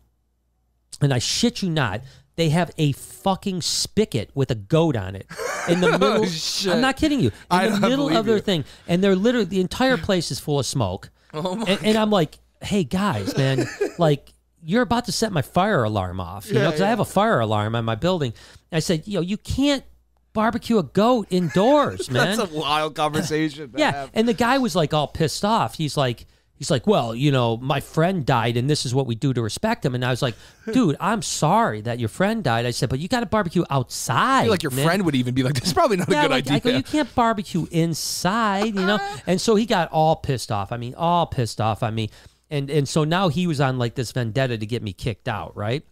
and 1.00 1.12
I 1.14 1.18
shit 1.18 1.62
you 1.62 1.70
not, 1.70 2.00
they 2.36 2.50
have 2.50 2.70
a 2.78 2.92
fucking 2.92 3.62
spigot 3.62 4.30
with 4.34 4.50
a 4.50 4.54
goat 4.54 4.96
on 4.96 5.16
it 5.16 5.26
in 5.68 5.80
the 5.80 5.88
oh, 5.94 5.98
middle. 5.98 6.22
Oh, 6.22 6.26
shit. 6.26 6.72
I'm 6.72 6.80
not 6.80 6.96
kidding 6.96 7.20
you. 7.20 7.28
In 7.28 7.32
I 7.50 7.64
the 7.66 7.70
don't 7.72 7.80
middle 7.82 7.96
believe 8.06 8.18
of 8.20 8.26
their 8.26 8.36
you. 8.36 8.42
thing, 8.42 8.64
and 8.86 9.02
they're 9.02 9.16
literally 9.16 9.46
the 9.46 9.60
entire 9.60 9.96
place 9.96 10.30
is 10.30 10.38
full 10.38 10.58
of 10.60 10.66
smoke. 10.66 11.10
Oh 11.34 11.64
and, 11.66 11.84
and 11.84 11.96
I'm 11.98 12.10
like, 12.10 12.38
hey 12.62 12.84
guys, 12.84 13.36
man, 13.36 13.66
like. 13.98 14.32
You're 14.68 14.82
about 14.82 15.04
to 15.04 15.12
set 15.12 15.30
my 15.30 15.42
fire 15.42 15.84
alarm 15.84 16.18
off, 16.18 16.48
you 16.48 16.54
know, 16.54 16.62
Yeah, 16.62 16.66
because 16.66 16.80
I 16.80 16.84
yeah. 16.86 16.90
have 16.90 16.98
a 16.98 17.04
fire 17.04 17.38
alarm 17.38 17.76
on 17.76 17.84
my 17.84 17.94
building. 17.94 18.32
I 18.72 18.80
said, 18.80 19.06
yo, 19.06 19.20
you 19.20 19.36
can't 19.36 19.84
barbecue 20.32 20.78
a 20.78 20.82
goat 20.82 21.28
indoors, 21.30 22.10
man. 22.10 22.36
That's 22.36 22.50
a 22.50 22.52
wild 22.52 22.96
conversation. 22.96 23.70
to 23.70 23.78
Yeah, 23.78 23.92
have. 23.92 24.10
and 24.12 24.26
the 24.28 24.32
guy 24.34 24.58
was 24.58 24.74
like 24.74 24.92
all 24.92 25.06
pissed 25.06 25.44
off. 25.44 25.76
He's 25.76 25.96
like, 25.96 26.26
he's 26.56 26.70
like, 26.70 26.86
well, 26.86 27.14
you 27.14 27.30
know, 27.30 27.56
my 27.58 27.80
friend 27.80 28.24
died, 28.24 28.56
and 28.56 28.68
this 28.68 28.86
is 28.86 28.94
what 28.94 29.06
we 29.06 29.14
do 29.14 29.32
to 29.32 29.42
respect 29.42 29.84
him. 29.84 29.94
And 29.94 30.04
I 30.04 30.10
was 30.10 30.22
like, 30.22 30.34
dude, 30.72 30.96
I'm 31.00 31.22
sorry 31.22 31.80
that 31.82 31.98
your 31.98 32.08
friend 32.08 32.42
died. 32.42 32.66
I 32.66 32.70
said, 32.70 32.88
but 32.88 32.98
you 32.98 33.08
got 33.08 33.20
to 33.20 33.26
barbecue 33.26 33.64
outside. 33.70 34.40
I 34.40 34.42
feel 34.42 34.50
like 34.50 34.62
your 34.62 34.72
man." 34.72 34.84
friend 34.84 35.04
would 35.04 35.14
even 35.14 35.34
be 35.34 35.42
like, 35.42 35.54
"This 35.54 35.68
is 35.68 35.72
probably 35.72 35.96
not 35.96 36.08
a 36.08 36.10
good 36.10 36.30
like, 36.30 36.50
I 36.50 36.56
idea." 36.56 36.72
go, 36.72 36.76
you 36.76 36.82
can't 36.82 37.14
barbecue 37.14 37.66
inside, 37.70 38.66
you 38.74 38.86
know. 38.86 38.98
and 39.26 39.40
so 39.40 39.54
he 39.54 39.66
got 39.66 39.90
all 39.92 40.16
pissed 40.16 40.50
off. 40.50 40.72
I 40.72 40.76
mean, 40.76 40.94
all 40.94 41.26
pissed 41.26 41.60
off 41.60 41.82
I 41.82 41.90
mean, 41.90 42.10
And 42.50 42.70
and 42.70 42.88
so 42.88 43.04
now 43.04 43.28
he 43.28 43.46
was 43.46 43.60
on 43.60 43.78
like 43.78 43.94
this 43.94 44.12
vendetta 44.12 44.58
to 44.58 44.66
get 44.66 44.82
me 44.82 44.92
kicked 44.92 45.28
out, 45.28 45.56
right? 45.56 45.84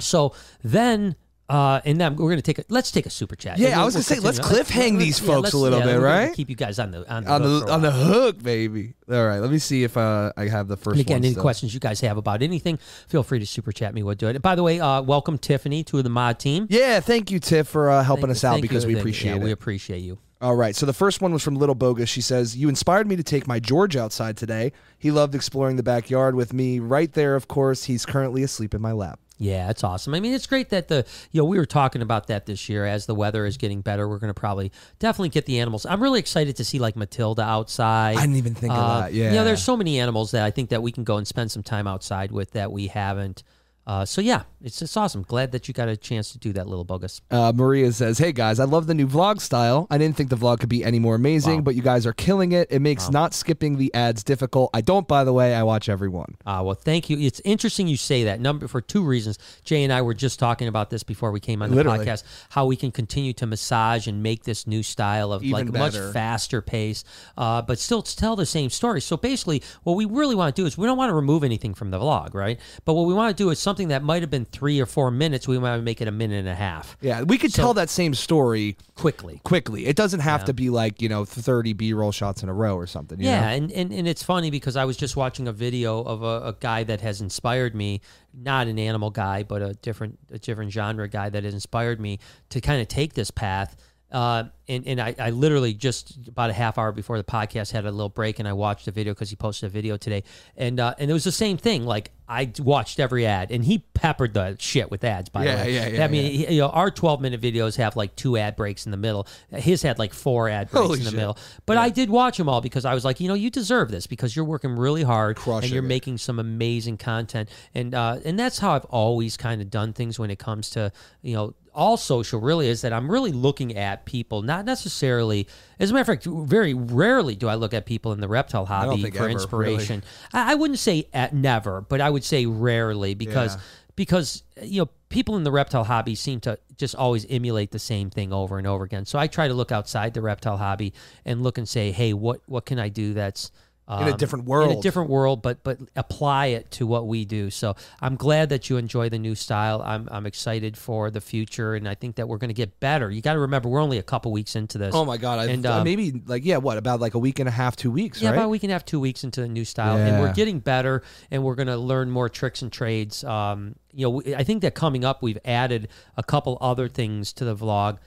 So 0.00 0.34
then. 0.62 1.16
Uh, 1.48 1.80
and 1.84 2.00
then 2.00 2.16
we're 2.16 2.30
gonna 2.30 2.42
take 2.42 2.58
a 2.58 2.64
let's 2.68 2.90
take 2.90 3.06
a 3.06 3.10
super 3.10 3.36
chat. 3.36 3.58
Yeah, 3.58 3.80
I 3.80 3.84
was 3.84 3.94
gonna 3.94 4.02
say, 4.02 4.18
let's 4.18 4.40
cliffhang 4.40 4.98
these 4.98 5.18
folks 5.20 5.42
let's- 5.44 5.54
a 5.54 5.58
little 5.58 5.80
bit, 5.80 6.00
right? 6.00 6.34
Keep 6.34 6.50
you 6.50 6.56
guys 6.56 6.78
on 6.80 6.90
the 6.90 7.08
on 7.08 7.22
the 7.24 7.30
on 7.30 7.42
hook 7.42 7.66
the 7.66 7.72
on 7.72 7.82
the 7.82 7.90
hook, 7.92 8.42
baby. 8.42 8.94
All 9.08 9.24
right, 9.26 9.38
let 9.38 9.50
me 9.50 9.58
see 9.58 9.84
if 9.84 9.96
uh, 9.96 10.32
I 10.36 10.48
have 10.48 10.66
the 10.66 10.76
first 10.76 10.94
And 10.98 11.00
again, 11.02 11.18
any 11.18 11.30
still. 11.30 11.42
questions 11.42 11.72
you 11.72 11.78
guys 11.78 12.00
have 12.00 12.16
about 12.16 12.42
anything, 12.42 12.78
feel 13.06 13.22
free 13.22 13.38
to 13.38 13.46
super 13.46 13.70
chat 13.70 13.94
me. 13.94 14.02
We'll 14.02 14.16
do 14.16 14.26
it. 14.26 14.34
And 14.34 14.42
by 14.42 14.56
the 14.56 14.64
way, 14.64 14.80
uh, 14.80 15.02
welcome 15.02 15.38
Tiffany 15.38 15.84
to 15.84 16.02
the 16.02 16.10
mod 16.10 16.40
team. 16.40 16.66
Yeah, 16.68 16.98
thank 16.98 17.30
you, 17.30 17.38
Tiff, 17.38 17.68
for 17.68 17.90
uh, 17.90 18.02
helping 18.02 18.22
Thank- 18.26 18.32
us 18.32 18.44
out 18.44 18.60
because 18.60 18.84
you. 18.84 18.94
we 18.94 18.98
appreciate 18.98 19.30
yeah, 19.30 19.36
it. 19.36 19.42
We 19.44 19.52
appreciate 19.52 20.00
you. 20.00 20.18
All 20.40 20.54
right. 20.56 20.76
So 20.76 20.84
the 20.84 20.92
first 20.92 21.22
one 21.22 21.32
was 21.32 21.42
from 21.42 21.54
Little 21.54 21.74
Bogus. 21.74 22.10
She 22.10 22.20
says, 22.20 22.56
You 22.56 22.68
inspired 22.68 23.06
me 23.06 23.16
to 23.16 23.22
take 23.22 23.46
my 23.46 23.58
George 23.58 23.96
outside 23.96 24.36
today. 24.36 24.72
He 24.98 25.10
loved 25.10 25.34
exploring 25.34 25.76
the 25.76 25.82
backyard 25.82 26.34
with 26.34 26.52
me 26.52 26.78
right 26.78 27.10
there, 27.12 27.36
of 27.36 27.48
course. 27.48 27.84
He's 27.84 28.04
currently 28.04 28.42
asleep 28.42 28.74
in 28.74 28.82
my 28.82 28.92
lap. 28.92 29.18
Yeah, 29.38 29.68
it's 29.68 29.84
awesome. 29.84 30.14
I 30.14 30.20
mean, 30.20 30.32
it's 30.32 30.46
great 30.46 30.70
that 30.70 30.88
the 30.88 31.04
you 31.30 31.40
know 31.42 31.44
we 31.44 31.58
were 31.58 31.66
talking 31.66 32.00
about 32.00 32.28
that 32.28 32.46
this 32.46 32.68
year 32.70 32.86
as 32.86 33.04
the 33.04 33.14
weather 33.14 33.44
is 33.44 33.58
getting 33.58 33.82
better. 33.82 34.08
We're 34.08 34.18
going 34.18 34.32
to 34.32 34.38
probably 34.40 34.72
definitely 34.98 35.28
get 35.28 35.44
the 35.44 35.60
animals. 35.60 35.84
I'm 35.84 36.02
really 36.02 36.20
excited 36.20 36.56
to 36.56 36.64
see 36.64 36.78
like 36.78 36.96
Matilda 36.96 37.42
outside. 37.42 38.16
I 38.16 38.22
didn't 38.22 38.36
even 38.36 38.54
think 38.54 38.72
of 38.72 38.78
Uh, 38.78 39.00
that. 39.00 39.12
Yeah. 39.12 39.30
you 39.30 39.36
know, 39.36 39.44
there's 39.44 39.62
so 39.62 39.76
many 39.76 40.00
animals 40.00 40.30
that 40.30 40.42
I 40.42 40.50
think 40.50 40.70
that 40.70 40.82
we 40.82 40.90
can 40.90 41.04
go 41.04 41.18
and 41.18 41.28
spend 41.28 41.50
some 41.50 41.62
time 41.62 41.86
outside 41.86 42.32
with 42.32 42.52
that 42.52 42.72
we 42.72 42.86
haven't. 42.86 43.42
Uh, 43.86 44.04
so 44.04 44.20
yeah, 44.20 44.42
it's 44.62 44.82
it's 44.82 44.96
awesome. 44.96 45.22
Glad 45.22 45.52
that 45.52 45.68
you 45.68 45.74
got 45.74 45.88
a 45.88 45.96
chance 45.96 46.32
to 46.32 46.38
do 46.38 46.52
that, 46.54 46.66
little 46.66 46.84
bogus. 46.84 47.20
Uh, 47.30 47.52
Maria 47.54 47.92
says, 47.92 48.18
"Hey 48.18 48.32
guys, 48.32 48.58
I 48.58 48.64
love 48.64 48.88
the 48.88 48.94
new 48.94 49.06
vlog 49.06 49.40
style. 49.40 49.86
I 49.90 49.96
didn't 49.98 50.16
think 50.16 50.28
the 50.30 50.36
vlog 50.36 50.58
could 50.58 50.68
be 50.68 50.82
any 50.82 50.98
more 50.98 51.14
amazing, 51.14 51.56
Wow. 51.58 51.62
but 51.62 51.74
you 51.76 51.82
guys 51.82 52.04
are 52.04 52.12
killing 52.12 52.50
it. 52.50 52.66
It 52.72 52.80
makes 52.80 53.08
not 53.10 53.32
skipping 53.32 53.78
the 53.78 53.94
ads 53.94 54.24
difficult. 54.24 54.70
I 54.74 54.80
don't, 54.80 55.06
by 55.06 55.22
the 55.22 55.32
way. 55.32 55.54
I 55.54 55.62
watch 55.62 55.88
everyone. 55.88 56.36
Uh, 56.44 56.62
well, 56.64 56.74
thank 56.74 57.08
you. 57.08 57.16
It's 57.18 57.40
interesting 57.44 57.86
you 57.86 57.96
say 57.96 58.24
that 58.24 58.40
number 58.40 58.66
for 58.66 58.80
two 58.80 59.04
reasons. 59.04 59.38
Jay 59.62 59.84
and 59.84 59.92
I 59.92 60.02
were 60.02 60.14
just 60.14 60.40
talking 60.40 60.66
about 60.66 60.90
this 60.90 61.04
before 61.04 61.30
we 61.30 61.38
came 61.38 61.62
on 61.62 61.70
the 61.70 61.76
Literally. 61.76 62.04
podcast. 62.04 62.24
How 62.50 62.66
we 62.66 62.74
can 62.74 62.90
continue 62.90 63.34
to 63.34 63.46
massage 63.46 64.08
and 64.08 64.20
make 64.20 64.42
this 64.42 64.66
new 64.66 64.82
style 64.82 65.32
of 65.32 65.44
Even 65.44 65.68
like 65.72 65.78
much 65.78 65.96
faster 66.12 66.60
pace, 66.60 67.04
uh, 67.38 67.62
but 67.62 67.78
still 67.78 68.02
tell 68.02 68.34
the 68.34 68.46
same 68.46 68.70
story. 68.70 69.00
So 69.00 69.16
basically, 69.16 69.62
what 69.84 69.94
we 69.94 70.06
really 70.06 70.34
want 70.34 70.56
to 70.56 70.60
do 70.60 70.66
is 70.66 70.76
we 70.76 70.86
don't 70.86 70.98
want 70.98 71.10
to 71.10 71.14
remove 71.14 71.44
anything 71.44 71.72
from 71.72 71.92
the 71.92 72.00
vlog, 72.00 72.34
right? 72.34 72.58
But 72.84 72.94
what 72.94 73.06
we 73.06 73.14
want 73.14 73.36
to 73.36 73.40
do 73.40 73.50
is 73.50 73.60
something 73.60 73.75
that 73.88 74.02
might 74.02 74.22
have 74.22 74.30
been 74.30 74.44
three 74.44 74.80
or 74.80 74.86
four 74.86 75.10
minutes. 75.10 75.46
We 75.46 75.58
might 75.58 75.78
make 75.80 76.00
it 76.00 76.08
a 76.08 76.10
minute 76.10 76.40
and 76.40 76.48
a 76.48 76.54
half 76.54 76.96
Yeah, 77.00 77.22
we 77.22 77.38
could 77.38 77.52
So- 77.52 77.62
tell 77.62 77.74
that 77.74 77.88
same 77.90 78.14
story 78.14 78.76
quickly. 78.94 79.40
quickly. 79.44 79.86
It 79.86 79.94
doesn't 79.96 80.20
have 80.20 80.44
to 80.46 80.52
be 80.52 80.70
like 80.70 81.00
you 81.00 81.08
know 81.08 81.24
thirty 81.24 81.72
B-roll 81.72 82.12
shots 82.12 82.42
in 82.42 82.48
a 82.48 82.54
row 82.54 82.76
or 82.76 82.86
something. 82.86 83.20
you 83.20 83.26
Yeah, 83.26 83.40
know? 83.40 83.46
and, 83.56 83.72
and, 83.72 83.92
and 83.92 84.08
it's 84.08 84.22
funny 84.22 84.50
because 84.50 84.76
I 84.76 84.84
was 84.84 84.96
just 84.96 85.16
watching 85.16 85.46
a 85.46 85.52
video 85.52 86.02
of 86.02 86.22
a, 86.22 86.48
a 86.48 86.56
guy 86.58 86.82
that 86.84 87.00
has 87.02 87.20
inspired 87.20 87.74
me, 87.74 88.00
not 88.34 88.66
an 88.66 88.78
animal 88.78 89.10
guy, 89.10 89.42
but 89.42 89.62
a 89.62 89.74
different 89.74 90.18
a 90.32 90.38
different 90.38 90.72
genre 90.72 91.08
guy 91.08 91.28
that 91.28 91.44
has 91.44 91.54
inspired 91.54 92.00
me 92.00 92.18
to 92.50 92.60
kind 92.60 92.80
of 92.80 92.88
take 92.88 93.14
this 93.14 93.30
path. 93.30 93.76
Uh, 94.12 94.44
and 94.68 94.86
and 94.86 95.00
I, 95.00 95.14
I 95.18 95.30
literally 95.30 95.74
just 95.74 96.28
about 96.28 96.50
a 96.50 96.52
half 96.52 96.78
hour 96.78 96.92
before 96.92 97.18
the 97.18 97.24
podcast 97.24 97.72
had 97.72 97.84
a 97.86 97.90
little 97.90 98.08
break 98.08 98.38
and 98.38 98.46
I 98.48 98.52
watched 98.52 98.86
a 98.88 98.90
video 98.92 99.14
because 99.14 99.30
he 99.30 99.36
posted 99.36 99.66
a 99.68 99.70
video 99.70 99.96
today. 99.96 100.22
And 100.56 100.78
uh, 100.80 100.94
and 100.98 101.10
it 101.10 101.14
was 101.14 101.24
the 101.24 101.32
same 101.32 101.56
thing. 101.56 101.84
Like 101.84 102.12
I 102.28 102.50
watched 102.60 102.98
every 103.00 103.26
ad 103.26 103.50
and 103.52 103.64
he 103.64 103.78
peppered 103.94 104.34
the 104.34 104.56
shit 104.58 104.90
with 104.90 105.04
ads 105.04 105.28
by 105.28 105.44
Yeah, 105.44 105.56
the 105.56 105.62
way. 105.64 105.74
yeah, 105.74 105.86
yeah, 105.88 106.04
I 106.04 106.08
mean 106.08 106.30
he- 106.32 106.54
you 106.54 106.60
know 106.60 106.68
our 106.68 106.90
12 106.90 107.20
minute 107.20 107.40
videos 107.40 107.76
have 107.76 107.94
like 107.96 108.14
two 108.16 108.36
ad 108.36 108.54
breaks 108.56 108.86
in 108.86 108.90
the 108.92 108.96
middle. 108.96 109.26
His 109.52 109.82
had 109.82 109.98
like 110.00 110.12
four 110.14 110.48
ad 110.48 110.70
breaks 110.70 110.86
Holy 110.86 110.98
in 110.98 111.04
the 111.04 111.10
shit. 111.10 111.16
middle. 111.18 111.38
But 111.64 111.76
I 111.76 111.88
did 111.88 112.10
watch 112.10 112.36
them 112.36 112.48
all 112.48 112.60
because 112.60 112.84
I 112.84 112.94
was 112.94 113.04
like, 113.04 113.20
you 113.20 113.26
know, 113.28 113.34
you 113.34 113.50
deserve 113.50 113.90
this 113.90 114.06
because 114.08 114.34
you're 114.34 114.44
working 114.44 114.76
really 114.76 115.02
hard 115.04 115.38
and 115.46 115.68
you're 115.68 115.84
it. 115.84 115.88
making 115.88 116.18
some 116.18 116.38
amazing 116.40 116.96
content, 116.96 117.48
and 117.74 117.94
uh, 117.94 118.18
and 118.24 118.38
that's 118.38 118.58
how 118.58 118.72
I've 118.74 118.84
always 118.86 119.36
kind 119.36 119.60
of 119.60 119.70
done 119.70 119.92
things 119.92 120.18
when 120.18 120.30
it 120.30 120.38
comes 120.40 120.70
to 120.70 120.90
you 121.22 121.34
know 121.34 121.54
all 121.76 121.96
social. 121.96 122.40
Really, 122.40 122.68
is 122.68 122.80
that 122.80 122.92
I'm 122.92 123.10
really 123.10 123.32
looking 123.32 123.76
at 123.76 124.04
people, 124.06 124.42
not 124.42 124.64
necessarily. 124.64 125.46
As 125.78 125.90
a 125.90 125.94
matter 125.94 126.12
of 126.12 126.22
fact, 126.22 126.26
very 126.48 126.74
rarely 126.74 127.36
do 127.36 127.48
I 127.48 127.54
look 127.54 127.74
at 127.74 127.86
people 127.86 128.12
in 128.12 128.20
the 128.20 128.28
reptile 128.28 128.66
hobby 128.66 129.10
for 129.10 129.18
ever, 129.18 129.28
inspiration. 129.28 130.02
I, 130.32 130.52
I 130.52 130.54
wouldn't 130.56 130.78
say 130.80 131.08
at 131.12 131.34
never, 131.34 131.82
but 131.82 132.00
I 132.00 132.10
would 132.10 132.24
say 132.24 132.46
rarely 132.46 133.14
because 133.14 133.54
Yeah. 133.54 133.60
because 133.94 134.42
you 134.62 134.82
know 134.82 134.88
people 135.08 135.36
in 135.36 135.44
the 135.44 135.52
reptile 135.52 135.84
hobby 135.84 136.14
seem 136.14 136.40
to 136.40 136.58
just 136.76 136.94
always 136.94 137.24
emulate 137.30 137.70
the 137.70 137.78
same 137.78 138.10
thing 138.10 138.32
over 138.32 138.58
and 138.58 138.66
over 138.66 138.84
again. 138.84 139.06
So 139.06 139.18
I 139.18 139.28
try 139.28 139.48
to 139.48 139.54
look 139.54 139.70
outside 139.72 140.14
the 140.14 140.20
reptile 140.20 140.56
hobby 140.56 140.92
and 141.24 141.42
look 141.42 141.56
and 141.58 141.68
say, 141.68 141.92
hey, 141.92 142.12
what 142.12 142.40
what 142.46 142.66
can 142.66 142.78
I 142.78 142.88
do 142.88 143.14
that's 143.14 143.50
In 143.88 144.08
a 144.08 144.16
different 144.16 144.46
world, 144.46 144.72
in 144.72 144.78
a 144.78 144.82
different 144.82 145.10
world, 145.10 145.42
but 145.42 145.62
but 145.62 145.78
apply 145.94 146.46
it 146.46 146.72
to 146.72 146.88
what 146.88 147.06
we 147.06 147.24
do. 147.24 147.50
So 147.50 147.76
I'm 148.00 148.16
glad 148.16 148.48
that 148.48 148.68
you 148.68 148.78
enjoy 148.78 149.08
the 149.10 149.18
new 149.18 149.36
style. 149.36 149.80
I'm 149.80 150.08
I'm 150.10 150.26
excited 150.26 150.76
for 150.76 151.08
the 151.08 151.20
future, 151.20 151.74
and 151.76 151.88
I 151.88 151.94
think 151.94 152.16
that 152.16 152.28
we're 152.28 152.38
going 152.38 152.48
to 152.48 152.54
get 152.54 152.80
better. 152.80 153.08
You 153.12 153.22
got 153.22 153.34
to 153.34 153.38
remember, 153.38 153.68
we're 153.68 153.80
only 153.80 153.98
a 153.98 154.02
couple 154.02 154.32
weeks 154.32 154.56
into 154.56 154.76
this. 154.76 154.92
Oh 154.92 155.04
my 155.04 155.18
god! 155.18 155.48
And, 155.48 155.64
uh, 155.64 155.76
um, 155.76 155.84
maybe 155.84 156.20
like 156.26 156.44
yeah, 156.44 156.56
what 156.56 156.78
about 156.78 156.98
like 156.98 157.14
a 157.14 157.18
week 157.20 157.38
and 157.38 157.48
a 157.48 157.52
half, 157.52 157.76
two 157.76 157.92
weeks, 157.92 158.20
Yeah, 158.20 158.30
right? 158.30 158.36
about 158.36 158.46
a 158.46 158.48
week 158.48 158.64
and 158.64 158.72
a 158.72 158.74
half, 158.74 158.84
two 158.84 158.98
weeks 158.98 159.22
into 159.22 159.40
the 159.40 159.48
new 159.48 159.64
style, 159.64 159.96
and 159.96 160.20
we're 160.20 160.32
getting 160.32 160.58
better, 160.58 161.04
and 161.30 161.44
we're 161.44 161.54
going 161.54 161.68
to 161.68 161.76
learn 161.76 162.10
more 162.10 162.28
tricks 162.28 162.62
and 162.62 162.72
trades. 162.72 163.22
Um, 163.22 163.76
you 163.92 164.10
know, 164.10 164.22
I 164.36 164.42
think 164.42 164.62
that 164.62 164.74
coming 164.74 165.04
up, 165.04 165.22
we've 165.22 165.38
added 165.44 165.88
a 166.16 166.24
couple 166.24 166.58
other 166.60 166.88
things 166.88 167.32
to 167.34 167.44
the 167.44 167.54
vlog 167.54 167.98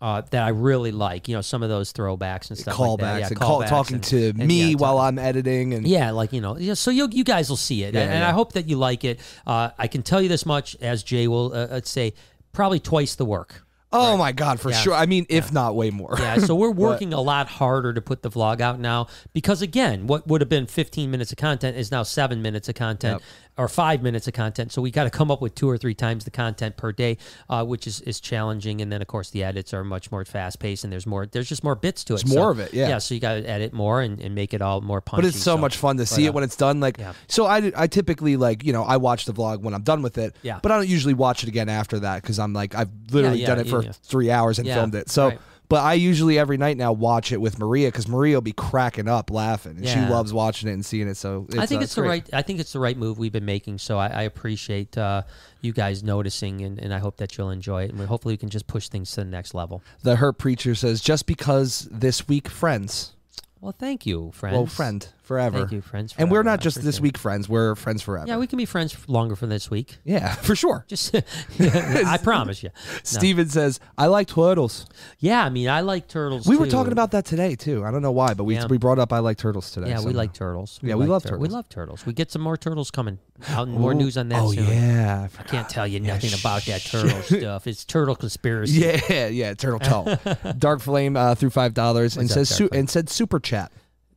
uh, 0.00 0.22
that 0.30 0.42
I 0.42 0.48
really 0.50 0.92
like. 0.92 1.28
You 1.28 1.36
know, 1.36 1.40
some 1.40 1.62
of 1.62 1.68
those 1.68 1.92
throwbacks 1.92 2.50
and 2.50 2.58
stuff 2.58 2.74
callbacks 2.76 2.88
like 2.90 3.00
that. 3.00 3.20
Yeah, 3.20 3.26
and 3.28 3.36
call, 3.36 3.60
callbacks 3.62 3.68
talking 3.68 3.94
and- 3.96 4.04
to 4.04 4.28
and, 4.28 4.38
me 4.46 4.70
yeah, 4.70 4.76
while 4.76 4.98
I'm 4.98 5.18
editing 5.18 5.74
and 5.74 5.86
yeah, 5.86 6.10
like 6.10 6.32
you 6.32 6.40
know, 6.40 6.56
yeah. 6.58 6.74
So 6.74 6.90
you 6.90 7.08
you 7.10 7.24
guys 7.24 7.48
will 7.48 7.56
see 7.56 7.82
it, 7.84 7.94
Yeah, 7.94 8.02
and, 8.02 8.10
and 8.12 8.20
yeah. 8.20 8.28
I 8.28 8.32
hope 8.32 8.52
that 8.54 8.68
you 8.68 8.76
like 8.76 9.04
it. 9.04 9.20
Uh, 9.46 9.70
I 9.78 9.86
can 9.88 10.02
tell 10.02 10.20
you 10.20 10.28
this 10.28 10.44
much, 10.46 10.76
as 10.80 11.02
Jay 11.02 11.28
will 11.28 11.52
uh, 11.54 11.80
say, 11.84 12.14
probably 12.52 12.80
twice 12.80 13.14
the 13.14 13.24
work. 13.24 13.62
Oh 13.92 14.16
my 14.16 14.32
god, 14.32 14.60
for 14.60 14.70
Yeah. 14.70 14.76
sure. 14.80 14.94
I 14.94 15.06
mean, 15.06 15.26
if 15.30 15.52
not 15.52 15.74
way 15.76 15.90
more. 15.90 16.16
Yeah, 16.18 16.38
so 16.38 16.54
we're 16.56 16.70
working 16.88 17.14
a 17.14 17.20
lot 17.20 17.46
harder 17.48 17.94
to 17.94 18.00
put 18.02 18.20
the 18.22 18.28
vlog 18.30 18.60
out 18.60 18.78
now 18.80 19.06
because 19.32 19.62
again, 19.62 20.06
what 20.08 20.26
would 20.26 20.40
have 20.42 20.50
been 20.50 20.66
15 20.66 21.10
minutes 21.10 21.30
of 21.32 21.38
content 21.38 21.76
is 21.76 21.90
now 21.90 22.02
7 22.02 22.42
minutes 22.42 22.68
of 22.68 22.74
content 22.74 23.22
or 23.58 23.68
5 23.68 24.02
minutes 24.02 24.26
of 24.28 24.34
content. 24.34 24.72
So 24.72 24.82
we 24.82 24.90
got 24.90 25.04
to 25.04 25.10
come 25.10 25.30
up 25.30 25.40
with 25.40 25.54
two 25.54 25.68
or 25.68 25.78
three 25.78 25.94
times 25.94 26.24
the 26.24 26.30
content 26.30 26.76
per 26.76 26.92
day, 26.92 27.18
uh, 27.48 27.64
which 27.64 27.86
is 27.86 28.00
is 28.02 28.20
challenging 28.20 28.80
and 28.80 28.92
then 28.92 29.00
of 29.00 29.08
course 29.08 29.30
the 29.30 29.42
edits 29.42 29.72
are 29.72 29.84
much 29.84 30.10
more 30.10 30.24
fast 30.24 30.58
paced 30.58 30.84
and 30.84 30.92
there's 30.92 31.06
more 31.06 31.26
there's 31.26 31.48
just 31.48 31.64
more 31.64 31.74
bits 31.74 32.04
to 32.04 32.14
it. 32.14 32.24
There's 32.24 32.34
more 32.34 32.50
of 32.50 32.58
it, 32.58 32.72
yeah. 32.74 32.88
Yeah, 32.88 32.98
so 32.98 33.14
you 33.14 33.20
got 33.20 33.34
to 33.34 33.48
edit 33.48 33.72
more 33.72 34.00
and, 34.00 34.20
and 34.20 34.34
make 34.34 34.54
it 34.54 34.62
all 34.62 34.80
more 34.80 35.00
punchy. 35.00 35.22
But 35.22 35.28
it's 35.28 35.42
so, 35.42 35.56
much 35.56 35.76
fun 35.76 35.96
to 35.96 36.06
see 36.06 36.24
uh, 36.24 36.26
it 36.26 36.34
when 36.34 36.44
it's 36.44 36.56
done. 36.56 36.80
Like, 36.80 36.98
yeah. 36.98 37.14
so 37.28 37.46
I, 37.46 37.72
I 37.74 37.86
typically 37.86 38.36
like 38.36 38.64
you 38.64 38.72
know 38.72 38.82
I 38.82 38.98
watch 38.98 39.24
the 39.24 39.32
vlog 39.32 39.60
when 39.62 39.74
I'm 39.74 39.82
done 39.82 40.02
with 40.02 40.18
it. 40.18 40.36
Yeah. 40.42 40.60
But 40.62 40.72
I 40.72 40.76
don't 40.76 40.88
usually 40.88 41.14
watch 41.14 41.42
it 41.42 41.48
again 41.48 41.68
after 41.68 42.00
that 42.00 42.22
because 42.22 42.38
I'm 42.38 42.52
like 42.52 42.74
I've 42.74 42.90
literally 43.10 43.40
yeah, 43.40 43.46
done 43.46 43.60
it 43.60 43.68
for 43.68 43.82
yeah. 43.82 43.92
three 44.02 44.30
hours 44.30 44.58
and 44.58 44.66
Yeah, 44.66 44.74
filmed 44.74 44.94
it. 44.94 45.10
So. 45.10 45.28
right. 45.28 45.38
But 45.68 45.82
I 45.82 45.94
usually 45.94 46.38
every 46.38 46.56
night 46.56 46.76
now 46.76 46.92
watch 46.92 47.32
it 47.32 47.40
with 47.40 47.58
Maria 47.58 47.88
because 47.88 48.06
Maria 48.06 48.36
will 48.36 48.42
be 48.42 48.52
cracking 48.52 49.08
up 49.08 49.30
laughing 49.30 49.78
and 49.78 49.88
she 49.88 49.98
loves 49.98 50.32
watching 50.32 50.68
it 50.68 50.72
and 50.72 50.86
seeing 50.86 51.08
it. 51.08 51.16
So 51.16 51.46
it's, 51.48 51.58
I 51.58 51.66
think 51.66 51.80
uh, 51.80 51.84
it's 51.84 51.94
the 51.94 52.02
great. 52.02 52.08
right. 52.08 52.28
I 52.34 52.42
think 52.42 52.60
it's 52.60 52.72
the 52.72 52.78
right 52.78 52.96
move 52.96 53.18
we've 53.18 53.32
been 53.32 53.44
making. 53.44 53.78
So 53.78 53.98
I, 53.98 54.06
I 54.06 54.22
appreciate 54.22 54.96
uh, 54.96 55.22
you 55.60 55.72
guys 55.72 56.04
noticing, 56.04 56.62
and, 56.62 56.78
and 56.78 56.94
I 56.94 56.98
hope 56.98 57.16
that 57.16 57.36
you'll 57.36 57.50
enjoy 57.50 57.84
it. 57.84 57.90
And 57.90 57.98
we, 57.98 58.06
hopefully, 58.06 58.34
we 58.34 58.38
can 58.38 58.48
just 58.48 58.66
push 58.66 58.88
things 58.88 59.10
to 59.12 59.16
the 59.16 59.30
next 59.30 59.54
level. 59.54 59.82
The 60.02 60.16
Hurt 60.16 60.38
Preacher 60.38 60.74
says 60.74 61.00
just 61.00 61.26
because 61.26 61.88
this 61.90 62.28
week 62.28 62.48
friends. 62.48 63.12
Well, 63.60 63.74
thank 63.76 64.06
you, 64.06 64.30
friends. 64.32 64.54
Well, 64.54 64.66
friend 64.66 65.08
forever. 65.26 65.58
Thank 65.58 65.72
you, 65.72 65.80
friends. 65.82 66.14
And 66.16 66.30
we're 66.30 66.42
not 66.42 66.60
I 66.60 66.62
just 66.62 66.76
this 66.76 66.84
appreciate 66.98 67.02
week 67.02 67.18
friends. 67.18 67.48
We're 67.48 67.74
friends 67.74 68.02
forever. 68.02 68.26
Yeah, 68.26 68.38
we 68.38 68.46
can 68.46 68.56
be 68.56 68.64
friends 68.64 68.96
longer 69.08 69.36
for 69.36 69.46
this 69.46 69.70
week. 69.70 69.96
yeah, 70.04 70.34
for 70.48 70.56
sure. 70.56 70.84
Just, 70.88 71.14
I 71.60 72.18
promise 72.22 72.62
you. 72.62 72.70
Steven 73.02 73.48
says 73.48 73.80
I 73.98 74.06
like 74.06 74.28
turtles. 74.28 74.86
Yeah, 75.18 75.44
I 75.44 75.48
mean, 75.50 75.68
I 75.68 75.80
like 75.80 76.08
turtles. 76.08 76.46
We 76.46 76.56
were 76.56 76.64
too. 76.66 76.70
talking 76.70 76.92
about 76.92 77.10
that 77.10 77.24
today 77.24 77.54
too. 77.56 77.84
I 77.84 77.90
don't 77.90 78.02
know 78.02 78.12
why, 78.12 78.34
but 78.34 78.44
we 78.44 78.54
Yeah. 78.54 78.66
we 78.66 78.78
brought 78.78 78.98
up 78.98 79.12
I 79.12 79.18
like 79.18 79.36
turtles 79.38 79.70
today. 79.70 79.88
Yeah, 79.88 79.96
we 79.98 80.02
somehow. 80.04 80.16
like 80.18 80.32
turtles. 80.32 80.78
Yeah, 80.82 80.94
we 80.94 81.00
like 81.00 81.08
love 81.10 81.22
tur- 81.24 81.28
turtles. 81.30 81.42
We 81.42 81.48
love 81.54 81.68
turtles. 81.68 82.06
We 82.06 82.12
get 82.12 82.30
some 82.30 82.42
more 82.42 82.56
turtles 82.56 82.90
coming. 82.90 83.18
Out 83.50 83.68
more 83.68 83.92
Ooh. 83.92 83.94
news 83.94 84.16
on 84.16 84.30
that 84.30 84.40
Oh 84.40 84.52
soon. 84.52 84.66
yeah, 84.66 85.20
I 85.20 85.24
I 85.24 85.28
forgot. 85.28 85.46
can't 85.48 85.68
tell 85.68 85.86
you 85.86 86.00
nothing 86.00 86.32
about 86.38 86.64
that 86.66 86.80
turtle 86.82 87.20
stuff. 87.22 87.66
It's 87.66 87.84
turtle 87.84 88.16
conspiracy. 88.16 88.80
Yeah, 88.80 89.26
yeah, 89.28 89.52
turtle 89.54 89.78
toe. 89.80 90.16
Dark 90.56 90.80
Flame 90.80 91.16
uh, 91.16 91.34
through 91.34 91.50
five 91.50 91.74
dollars 91.74 92.16
and 92.16 92.24
What's 92.24 92.32
up, 92.32 92.38
says 92.38 92.48
su- 92.48 92.68
Flame? 92.68 92.80
and 92.80 92.90
said 92.90 93.10
super 93.10 93.38
chat, 93.38 93.72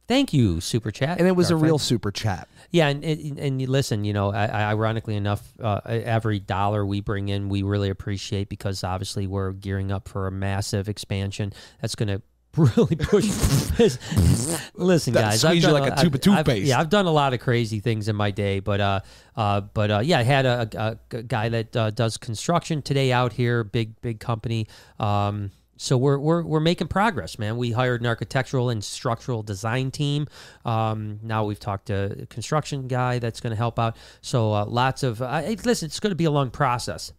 Thank 0.10 0.34
you, 0.34 0.60
super 0.60 0.92
chat. 0.92 1.20
and 1.20 1.28
it 1.28 1.36
was 1.36 1.52
a 1.52 1.56
real 1.56 1.78
super 1.78 2.12
chat. 2.12 2.50
Yeah, 2.72 2.88
and 2.90 3.04
and, 3.06 3.40
and 3.40 3.62
you 3.62 3.68
listen, 3.68 4.04
you 4.04 4.12
know, 4.12 4.34
I, 4.34 4.48
I, 4.48 4.64
ironically 4.72 5.16
enough, 5.16 5.48
uh, 5.62 5.80
every 5.86 6.40
dollar 6.40 6.86
we 6.86 7.00
bring 7.00 7.30
in, 7.30 7.48
we 7.48 7.62
really 7.64 7.90
appreciate 7.90 8.50
because 8.50 8.84
obviously 8.84 9.26
we're 9.28 9.52
gearing 9.54 9.92
up 9.92 10.08
for 10.10 10.28
a 10.28 10.32
massive 10.32 10.90
expansion 10.90 11.54
that's 11.80 11.96
going 11.96 12.08
to 12.10 12.22
really 12.58 12.96
push. 12.96 13.26
listen, 14.76 15.14
That 15.14 15.40
guys, 15.40 15.44
you 15.44 15.62
done 15.62 15.74
like 15.74 15.92
a 15.92 15.94
I've- 15.94 16.02
tube 16.02 16.16
of 16.16 16.22
I've- 16.22 16.36
toothpaste. 16.38 16.66
yeah, 16.68 16.80
I've 16.80 16.90
done 16.90 17.06
a 17.06 17.12
lot 17.12 17.34
of 17.34 17.40
crazy 17.40 17.80
things 17.80 18.08
in 18.08 18.16
my 18.16 18.32
day, 18.32 18.60
but 18.60 18.82
uh, 18.82 19.00
uh, 19.36 19.62
but 19.62 19.92
uh, 19.92 20.00
yeah, 20.04 20.20
I 20.20 20.24
had 20.24 20.46
a, 20.46 20.70
a, 21.12 21.18
a 21.18 21.24
guy 21.24 21.50
that 21.50 21.76
uh, 21.76 21.90
does 21.92 22.18
construction 22.18 22.82
today 22.82 23.12
out 23.12 23.34
here, 23.34 23.64
big 23.64 24.00
big 24.02 24.20
company. 24.20 24.68
Um, 25.00 25.52
so 25.82 25.98
we're, 25.98 26.20
we're 26.20 26.44
we're 26.44 26.60
making 26.60 26.90
progress, 26.90 27.40
man. 27.40 27.56
We 27.56 27.72
hired 27.72 28.02
an 28.02 28.08
architectural 28.08 28.70
and 28.70 28.84
structural 28.84 29.44
design 29.44 29.92
team. 29.92 30.28
Um, 30.66 31.22
now 31.24 31.46
we've 31.46 31.60
talked 31.60 31.86
to 31.86 32.24
a 32.24 32.26
construction 32.26 32.90
guy 32.90 33.20
that's 33.20 33.40
going 33.40 33.52
to 33.52 33.58
help 33.58 33.80
out. 33.80 33.96
So 34.22 34.52
uh, 34.52 34.66
lots 34.66 35.04
of 35.04 35.22
uh, 35.22 35.42
listen. 35.64 35.86
It's 35.86 36.02
going 36.02 36.12
to 36.12 36.18
be 36.18 36.26
a 36.26 36.32
long 36.32 36.52
process. 36.52 37.14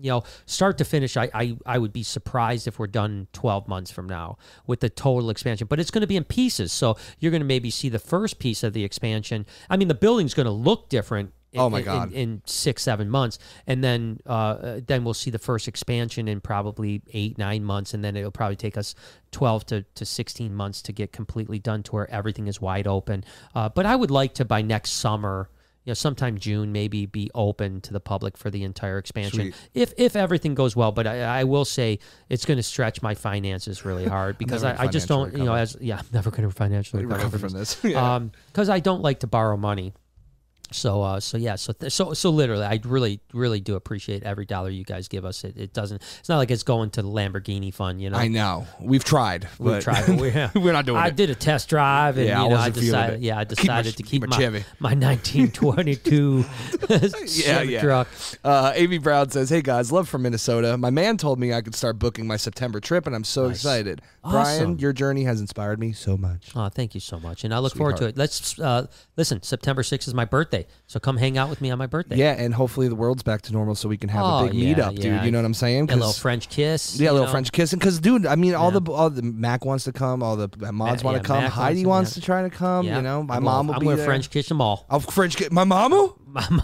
You 0.00 0.10
know, 0.10 0.24
start 0.46 0.78
to 0.78 0.84
finish, 0.86 1.18
I, 1.18 1.28
I 1.34 1.58
I 1.66 1.76
would 1.76 1.92
be 1.92 2.02
surprised 2.02 2.66
if 2.66 2.78
we're 2.78 2.86
done 2.86 3.28
12 3.34 3.68
months 3.68 3.90
from 3.90 4.06
now 4.06 4.38
with 4.66 4.80
the 4.80 4.88
total 4.88 5.28
expansion. 5.28 5.66
But 5.66 5.78
it's 5.78 5.90
going 5.90 6.00
to 6.00 6.06
be 6.06 6.16
in 6.16 6.24
pieces. 6.24 6.72
So 6.72 6.96
you're 7.18 7.30
going 7.30 7.42
to 7.42 7.46
maybe 7.46 7.68
see 7.68 7.90
the 7.90 7.98
first 7.98 8.38
piece 8.38 8.62
of 8.62 8.72
the 8.72 8.82
expansion. 8.82 9.44
I 9.68 9.76
mean, 9.76 9.88
the 9.88 9.94
building's 9.94 10.32
going 10.32 10.46
to 10.46 10.52
look 10.52 10.88
different. 10.88 11.34
In- 11.52 11.60
Oh 11.60 11.70
my 11.70 11.82
God. 11.82 12.12
In, 12.12 12.18
in 12.18 12.42
six 12.46 12.82
seven 12.82 13.08
months, 13.08 13.38
and 13.66 13.82
then 13.82 14.20
uh, 14.26 14.30
uh, 14.30 14.80
then 14.86 15.04
we'll 15.04 15.14
see 15.14 15.30
the 15.30 15.38
first 15.38 15.68
expansion 15.68 16.28
in 16.28 16.40
probably 16.40 17.02
eight 17.12 17.38
nine 17.38 17.64
months, 17.64 17.94
and 17.94 18.04
then 18.04 18.16
it'll 18.16 18.30
probably 18.30 18.56
take 18.56 18.76
us 18.76 18.94
twelve 19.30 19.64
to, 19.66 19.82
to 19.94 20.04
sixteen 20.04 20.54
months 20.54 20.82
to 20.82 20.92
get 20.92 21.12
completely 21.12 21.58
done 21.58 21.82
to 21.84 21.92
where 21.92 22.10
everything 22.10 22.46
is 22.46 22.60
wide 22.60 22.86
open. 22.86 23.24
Uh, 23.54 23.68
but 23.68 23.86
I 23.86 23.96
would 23.96 24.10
like 24.10 24.34
to 24.34 24.44
by 24.44 24.62
next 24.62 24.90
summer. 24.92 25.48
You 25.84 25.90
know, 25.90 25.94
sometime 25.94 26.36
June, 26.36 26.72
maybe 26.72 27.06
be 27.06 27.30
open 27.32 27.80
to 27.82 27.92
the 27.92 28.00
public 28.00 28.36
for 28.36 28.50
the 28.50 28.64
entire 28.64 28.98
expansion, 28.98 29.38
Sweet. 29.52 29.54
if 29.72 29.94
if 29.96 30.16
everything 30.16 30.56
goes 30.56 30.74
well. 30.74 30.90
But 30.90 31.06
I, 31.06 31.20
I 31.22 31.44
will 31.44 31.64
say 31.64 32.00
it's 32.28 32.44
going 32.44 32.56
to 32.56 32.62
stretch 32.64 33.02
my 33.02 33.14
finances 33.14 33.84
really 33.84 34.04
hard 34.04 34.36
because 34.42 34.64
I, 34.64 34.82
I 34.82 34.86
just 34.88 35.06
don't, 35.06 35.32
you 35.36 35.44
know, 35.44 35.54
as 35.54 35.76
yeah, 35.80 35.98
I'm 36.00 36.06
never 36.12 36.32
going 36.32 36.42
to 36.42 36.50
financially 36.52 37.04
recover 37.04 37.26
Recover 37.26 37.38
from 37.38 37.50
this 37.56 37.74
this. 37.76 37.92
Yeah. 37.92 38.16
um 38.16 38.32
because 38.48 38.68
i 38.68 38.80
don't 38.80 39.00
like 39.02 39.20
to 39.20 39.28
borrow 39.28 39.56
money 39.56 39.92
so 40.72 41.02
uh 41.02 41.20
so 41.20 41.36
yeah 41.36 41.54
so 41.54 41.72
th- 41.72 41.92
so 41.92 42.12
so 42.12 42.28
literally 42.30 42.64
i 42.64 42.80
really 42.84 43.20
really 43.32 43.60
do 43.60 43.76
appreciate 43.76 44.22
every 44.24 44.44
dollar 44.44 44.68
you 44.68 44.84
guys 44.84 45.06
give 45.06 45.24
us 45.24 45.44
it, 45.44 45.56
it 45.56 45.72
doesn't 45.72 46.02
it's 46.18 46.28
not 46.28 46.38
like 46.38 46.50
it's 46.50 46.64
going 46.64 46.90
to 46.90 47.02
the 47.02 47.08
lamborghini 47.08 47.72
fund 47.72 48.00
you 48.02 48.10
know 48.10 48.16
I 48.18 48.28
know 48.28 48.66
we've 48.80 49.04
tried. 49.04 49.48
We've 49.58 49.74
but 49.74 49.82
tried, 49.82 50.08
we're, 50.20 50.50
we're 50.54 50.72
not 50.72 50.86
doing 50.86 50.98
I 50.98 51.08
it. 51.08 51.16
did 51.16 51.30
a 51.30 51.34
test 51.34 51.68
drive, 51.68 52.18
and 52.18 52.26
Yeah, 52.26 52.40
I 52.40 52.44
you 52.44 52.48
know, 52.50 52.56
I, 52.56 52.68
wasn't 52.68 52.74
decided, 52.86 53.20
yeah, 53.22 53.38
I 53.38 53.44
Keep 53.46 53.58
my- 53.68 53.82
decided 53.82 53.96
to 53.96 54.02
keep 54.02 54.10
keep 54.10 54.20
my 54.22 54.26
my 54.28 54.36
Chevy. 54.36 54.64
my 54.80 54.94
1922 54.94 56.44
Chevy 57.26 57.72
yeah. 57.72 57.80
truck. 57.80 58.08
Uh, 58.44 58.72
Amy 58.74 58.98
Brown 58.98 59.30
says, 59.30 59.50
"Hey 59.50 59.62
guys, 59.62 59.92
love 59.92 60.08
from 60.08 60.22
Minnesota. 60.22 60.76
My 60.76 60.90
man 60.90 61.16
told 61.16 61.38
me 61.38 61.52
I 61.52 61.62
could 61.62 61.74
start 61.74 61.98
booking 61.98 62.26
my 62.26 62.36
September 62.36 62.80
trip, 62.80 63.06
and 63.06 63.14
I'm 63.14 63.24
so 63.24 63.48
excited. 63.48 64.02
Brian, 64.30 64.78
your 64.78 64.92
journey 64.92 65.24
has 65.24 65.40
inspired 65.40 65.78
me 65.78 65.92
so 65.92 66.16
much. 66.16 66.50
Oh, 66.54 66.68
thank 66.68 66.94
you 66.94 67.00
so 67.00 67.18
much, 67.20 67.44
and 67.44 67.54
I 67.54 67.58
look 67.58 67.74
forward 67.74 67.96
to 67.98 68.06
it. 68.06 68.16
Let's 68.16 68.58
uh, 68.58 68.86
listen. 69.16 69.42
September 69.42 69.82
6th 69.82 70.08
is 70.08 70.14
my 70.14 70.24
birthday, 70.24 70.66
so 70.86 70.98
come 71.00 71.16
hang 71.16 71.38
out 71.38 71.48
with 71.50 71.60
me 71.60 71.70
on 71.70 71.78
my 71.78 71.86
birthday. 71.86 72.16
Yeah, 72.16 72.32
and 72.32 72.54
hopefully 72.54 72.88
the 72.88 72.94
world's 72.94 73.22
back 73.22 73.42
to 73.42 73.52
normal, 73.52 73.74
so 73.74 73.88
we 73.88 73.96
can 73.96 74.08
have 74.08 74.24
Oh, 74.24 74.38
a 74.38 74.48
big 74.48 74.54
yeah, 74.54 74.74
meetup, 74.74 74.96
dude. 74.96 75.24
You 75.24 75.30
know 75.30 75.38
what 75.38 75.44
I'm 75.44 75.54
saying? 75.54 75.90
a 75.90 75.96
little 75.96 76.12
French 76.12 76.48
kiss. 76.48 76.98
Yeah, 76.98 77.10
a 77.10 77.12
little 77.12 77.26
know? 77.26 77.32
French 77.32 77.52
kissing. 77.52 77.78
Because, 77.78 77.98
dude, 78.00 78.26
I 78.26 78.34
mean, 78.36 78.54
all 78.54 78.70
the 78.70 78.90
all 78.92 79.10
the 79.10 79.22
Mac 79.22 79.64
wants 79.64 79.84
to 79.84 79.92
come, 79.92 80.22
all 80.22 80.36
the 80.36 80.48
mods 80.72 81.02
Ma- 81.04 81.10
want 81.12 81.22
to 81.22 81.26
come. 81.26 81.42
Mac 81.44 81.52
Heidi 81.52 81.84
wants 81.86 82.08
wants 82.10 82.14
to- 82.14 82.20
try 82.20 82.42
to 82.42 82.50
come. 82.50 82.86
Yeah. 82.86 82.96
You 82.96 83.02
know, 83.02 83.22
my 83.22 83.36
I'm 83.36 83.44
mom 83.44 83.66
will 83.68 83.74
I'm 83.74 83.80
be 83.80 83.86
gonna 83.86 83.96
there. 83.96 84.06
French 84.06 84.30
kiss 84.30 84.48
them 84.48 84.60
all. 84.60 84.86
I'll 84.90 85.00
French 85.00 85.36
kiss 85.36 85.50
my 85.50 85.64
mama. 85.64 86.12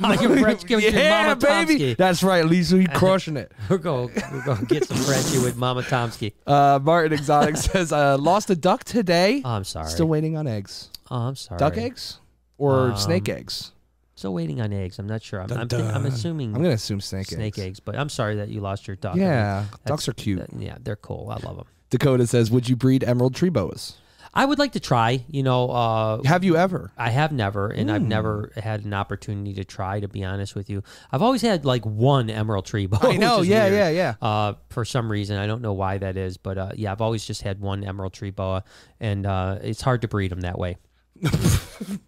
My 0.00 0.14
your 0.20 0.36
French 0.38 0.64
your 0.70 0.80
yeah, 0.80 1.22
Mama 1.24 1.36
baby. 1.36 1.78
Tomsky. 1.78 1.96
That's 1.96 2.22
right. 2.22 2.44
Lisa, 2.44 2.76
he 2.78 2.86
crushing 2.86 3.36
it. 3.36 3.52
We're 3.68 3.78
going. 3.78 4.10
We're 4.32 4.44
going 4.44 4.58
to 4.58 4.66
get 4.66 4.86
some 4.86 4.96
Frenchy 4.98 5.38
with 5.38 5.56
Mama 5.56 5.82
Tomsky. 5.82 6.32
Uh, 6.46 6.78
Martin 6.82 7.12
Exotic 7.12 7.56
says, 7.58 7.92
uh, 7.92 8.16
lost 8.18 8.50
a 8.50 8.56
duck 8.56 8.84
today. 8.84 9.42
Oh, 9.44 9.50
I'm 9.50 9.64
sorry. 9.64 9.88
Still 9.90 10.08
waiting 10.08 10.36
on 10.36 10.46
eggs. 10.46 10.90
oh, 11.10 11.16
I'm 11.16 11.36
sorry. 11.36 11.58
Duck 11.58 11.76
eggs 11.78 12.18
or 12.58 12.90
Um, 12.90 12.96
snake 12.96 13.28
eggs? 13.28 13.72
Still 14.14 14.34
waiting 14.34 14.60
on 14.60 14.72
eggs. 14.72 14.98
I'm 14.98 15.06
not 15.08 15.22
sure. 15.22 15.40
I'm. 15.40 15.48
Dun, 15.48 15.58
I'm, 15.58 15.68
think- 15.68 15.82
I'm 15.84 16.02
dun. 16.04 16.06
assuming 16.12 16.54
I'm 16.54 16.62
gonna 16.62 16.74
assume 16.74 17.00
snake, 17.00 17.22
eggs. 17.22 17.34
snake 17.34 17.58
eggs. 17.58 17.66
eggs. 17.66 17.80
but 17.80 17.96
I'm 17.98 18.08
sorry 18.08 18.36
that 18.36 18.50
you 18.50 18.60
lost 18.60 18.86
your 18.86 18.94
duck. 18.96 19.12
I 19.14 19.16
mean, 19.16 19.24
Yeah, 19.26 19.64
ducks 19.86 20.06
are 20.08 20.12
cute. 20.12 20.38
that- 20.38 20.52
yeah, 20.62 20.76
they're 20.80 20.94
cool. 20.96 21.28
I 21.30 21.44
love 21.44 21.56
them. 21.56 21.66
Dakota 21.90 22.26
says, 22.26 22.50
"Would 22.50 22.68
you 22.68 22.76
breed 22.76 23.02
emerald 23.04 23.34
tree 23.34 23.48
boas? 23.48 23.96
I 24.34 24.44
would 24.46 24.58
like 24.58 24.72
to 24.72 24.80
try. 24.80 25.24
You 25.28 25.42
know, 25.42 25.68
uh, 25.70 26.22
Have 26.24 26.42
you 26.44 26.56
ever? 26.56 26.90
I 26.96 27.10
have 27.10 27.32
never, 27.32 27.68
and 27.68 27.90
I've 27.90 28.02
Hmm. 28.02 28.08
never 28.08 28.52
had 28.56 28.84
an 28.84 28.94
opportunity 28.94 29.52
to 29.54 29.64
try. 29.64 30.00
To 30.00 30.08
be 30.08 30.24
honest 30.24 30.54
with 30.54 30.70
you, 30.70 30.82
I've 31.12 31.20
always 31.22 31.42
had 31.42 31.64
like 31.64 31.84
one 31.84 32.30
emerald 32.30 32.64
tree 32.66 32.86
boa. 32.92 33.00
I 33.12 33.16
know. 33.18 33.42
Yeah, 33.42 33.64
weird. 33.64 33.74
yeah, 33.74 33.88
yeah. 33.90 34.14
Uh, 34.26 34.54
for 34.70 34.84
some 34.84 35.10
reason, 35.12 35.36
I 35.36 35.46
don't 35.46 35.60
know 35.62 35.74
why 35.74 35.98
that 35.98 36.16
is, 36.16 36.36
but 36.38 36.56
uh, 36.58 36.70
yeah, 36.74 36.92
I've 36.92 37.00
always 37.02 37.24
just 37.26 37.42
had 37.42 37.60
one 37.60 37.84
emerald 37.84 38.14
tree 38.14 38.30
boa, 38.30 38.64
and 39.00 39.26
uh, 39.26 39.58
it's 39.62 39.82
hard 39.82 40.00
to 40.02 40.08
breed 40.08 40.30
them 40.30 40.40
that 40.40 40.58
way. 40.58 40.78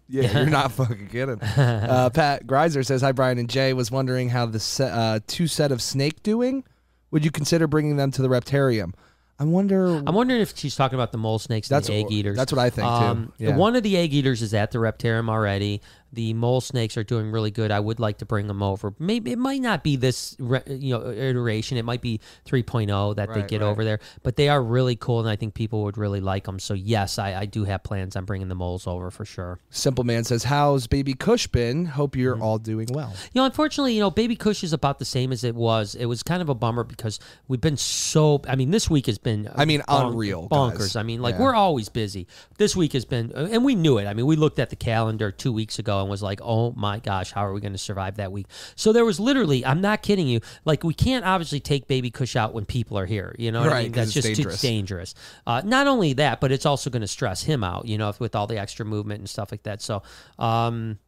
Yeah, 0.07 0.39
you're 0.39 0.49
not 0.49 0.71
fucking 0.73 1.07
kidding. 1.09 1.41
Uh, 1.41 2.09
Pat 2.13 2.45
Greiser 2.47 2.85
says, 2.85 3.01
"Hi, 3.01 3.11
Brian 3.11 3.37
and 3.37 3.49
Jay. 3.49 3.73
Was 3.73 3.91
wondering 3.91 4.29
how 4.29 4.45
the 4.45 4.59
se- 4.59 4.89
uh, 4.91 5.19
two 5.27 5.47
set 5.47 5.71
of 5.71 5.81
snake 5.81 6.23
doing. 6.23 6.63
Would 7.11 7.25
you 7.25 7.31
consider 7.31 7.67
bringing 7.67 7.97
them 7.97 8.11
to 8.11 8.21
the 8.21 8.27
reptarium? 8.29 8.93
I 9.37 9.43
wonder. 9.43 9.87
I'm 10.07 10.15
wondering 10.15 10.39
if 10.41 10.57
she's 10.57 10.75
talking 10.75 10.95
about 10.97 11.11
the 11.11 11.17
mole 11.17 11.39
snakes 11.39 11.69
and 11.69 11.75
That's 11.75 11.87
the 11.87 11.95
egg 11.95 12.05
what- 12.05 12.13
eaters. 12.13 12.37
that's 12.37 12.51
what 12.53 12.59
I 12.59 12.69
think, 12.69 12.87
too. 12.87 12.93
Um, 12.93 13.33
Yeah. 13.37 13.57
One 13.57 13.75
of 13.75 13.83
the 13.83 13.97
egg 13.97 14.13
eaters 14.13 14.41
is 14.41 14.53
at 14.53 14.71
the 14.71 14.77
reptarium 14.77 15.29
already. 15.29 15.81
The 16.15 16.33
mole 16.33 16.61
snakes 16.61 16.97
are 16.97 17.03
doing 17.03 17.29
really 17.31 17.51
good. 17.51 17.69
I 17.71 17.79
would 17.79 17.99
like 17.99 18.17
to 18.19 18.25
bring 18.25 18.47
them 18.47 18.63
over. 18.63 18.93
Maybe 18.99 19.31
it 19.31 19.37
might 19.37 19.61
not 19.61 19.83
be 19.83 19.95
this 19.95 20.35
re- 20.39 20.63
you 20.67 20.97
know 20.97 21.11
iteration. 21.11 21.77
It 21.77 21.85
might 21.85 22.01
be 22.01 22.19
3.0 22.45 23.15
that 23.17 23.33
they 23.33 23.43
get 23.43 23.61
right. 23.61 23.67
over 23.67 23.83
there. 23.83 23.99
But 24.23 24.35
they 24.35 24.49
are 24.49 24.61
really 24.63 24.95
cool, 24.95 25.19
and 25.19 25.29
I 25.29 25.35
think 25.35 25.53
people 25.53 25.83
would 25.83 25.97
really 25.97 26.21
like 26.21 26.45
them. 26.45 26.59
So 26.59 26.73
yes, 26.73 27.19
I, 27.19 27.33
I 27.41 27.45
do 27.45 27.63
have 27.65 27.83
plans 27.83 28.15
on 28.15 28.25
bringing 28.25 28.47
the 28.47 28.55
moles 28.55 28.87
over 28.87 29.11
for 29.11 29.25
sure. 29.25 29.59
Simple 29.69 30.03
Man 30.03 30.23
says, 30.23 30.43
"How's 30.45 30.87
baby 30.87 31.13
Kush 31.13 31.47
been? 31.47 31.85
Hope 31.85 32.05
Mm-hmm. 32.13 32.21
you're 32.21 32.39
all 32.41 32.57
doing 32.57 32.87
well." 32.91 33.13
You 33.33 33.41
know, 33.41 33.45
unfortunately, 33.45 33.93
you 33.93 33.99
know, 33.99 34.11
Baby 34.11 34.35
Kush 34.35 34.63
is 34.63 34.73
about 34.73 34.99
the 34.99 35.05
same 35.05 35.31
as 35.31 35.43
it 35.43 35.55
was. 35.55 35.95
It 35.95 36.05
was 36.05 36.23
kind 36.23 36.41
of 36.41 36.49
a 36.49 36.55
bummer 36.55 36.83
because 36.83 37.19
we've 37.47 37.61
been 37.61 37.77
so. 37.77 38.41
I 38.47 38.55
mean, 38.55 38.71
this 38.71 38.89
week 38.89 39.07
has 39.07 39.17
been. 39.17 39.49
I 39.55 39.65
mean, 39.65 39.81
bonk- 39.81 40.09
unreal, 40.11 40.47
bonkers. 40.49 40.77
guys. 40.79 40.95
I 40.95 41.03
mean, 41.03 41.21
like 41.21 41.35
Yeah. 41.35 41.41
we're 41.41 41.55
always 41.55 41.89
busy. 41.89 42.27
This 42.57 42.75
week 42.75 42.93
has 42.93 43.05
been, 43.05 43.31
and 43.33 43.65
we 43.65 43.75
knew 43.75 43.97
it. 43.97 44.05
I 44.05 44.13
mean, 44.13 44.25
we 44.25 44.35
looked 44.35 44.59
at 44.59 44.69
the 44.69 44.75
calendar 44.75 45.31
two 45.31 45.51
weeks 45.51 45.79
ago 45.79 46.04
and 46.05 46.11
was 46.11 46.23
like, 46.23 46.39
"Oh 46.43 46.71
my 46.71 46.99
gosh, 46.99 47.31
how 47.31 47.45
are 47.45 47.53
we 47.53 47.61
going 47.61 47.73
to 47.73 47.77
survive 47.77 48.17
that 48.17 48.31
week?" 48.31 48.47
So 48.75 48.93
there 48.93 49.05
was 49.05 49.19
literally, 49.19 49.65
I'm 49.65 49.81
not 49.81 50.01
kidding 50.01 50.27
you, 50.27 50.39
like 50.63 50.83
we 50.83 50.93
can't 50.93 51.25
obviously 51.25 51.59
take 51.59 51.87
baby 51.87 52.09
Kush 52.09 52.35
out 52.35 52.53
when 52.53 52.65
people 52.65 52.97
are 52.97 53.05
here. 53.05 53.35
You 53.37 53.51
know 53.51 53.61
what 53.61 53.69
I 53.69 53.73
Right, 53.73 53.93
That's 53.93 54.13
just 54.13 54.27
dangerous. 54.27 54.61
too 54.61 54.67
dangerous. 54.67 55.15
Uh, 55.45 55.61
not 55.65 55.87
only 55.87 56.13
that, 56.13 56.39
but 56.39 56.51
it's 56.51 56.65
also 56.65 56.89
going 56.89 57.01
to 57.01 57.07
stress 57.07 57.43
him 57.43 57.63
out. 57.63 57.85
You 57.87 57.97
know, 57.97 58.09
if, 58.09 58.19
with 58.19 58.35
all 58.35 58.47
the 58.47 58.57
extra 58.57 58.85
movement 58.85 59.19
and 59.19 59.29
stuff 59.29 59.51
like 59.51 59.63
that. 59.63 59.81
So. 59.81 60.03
Um, 60.39 60.99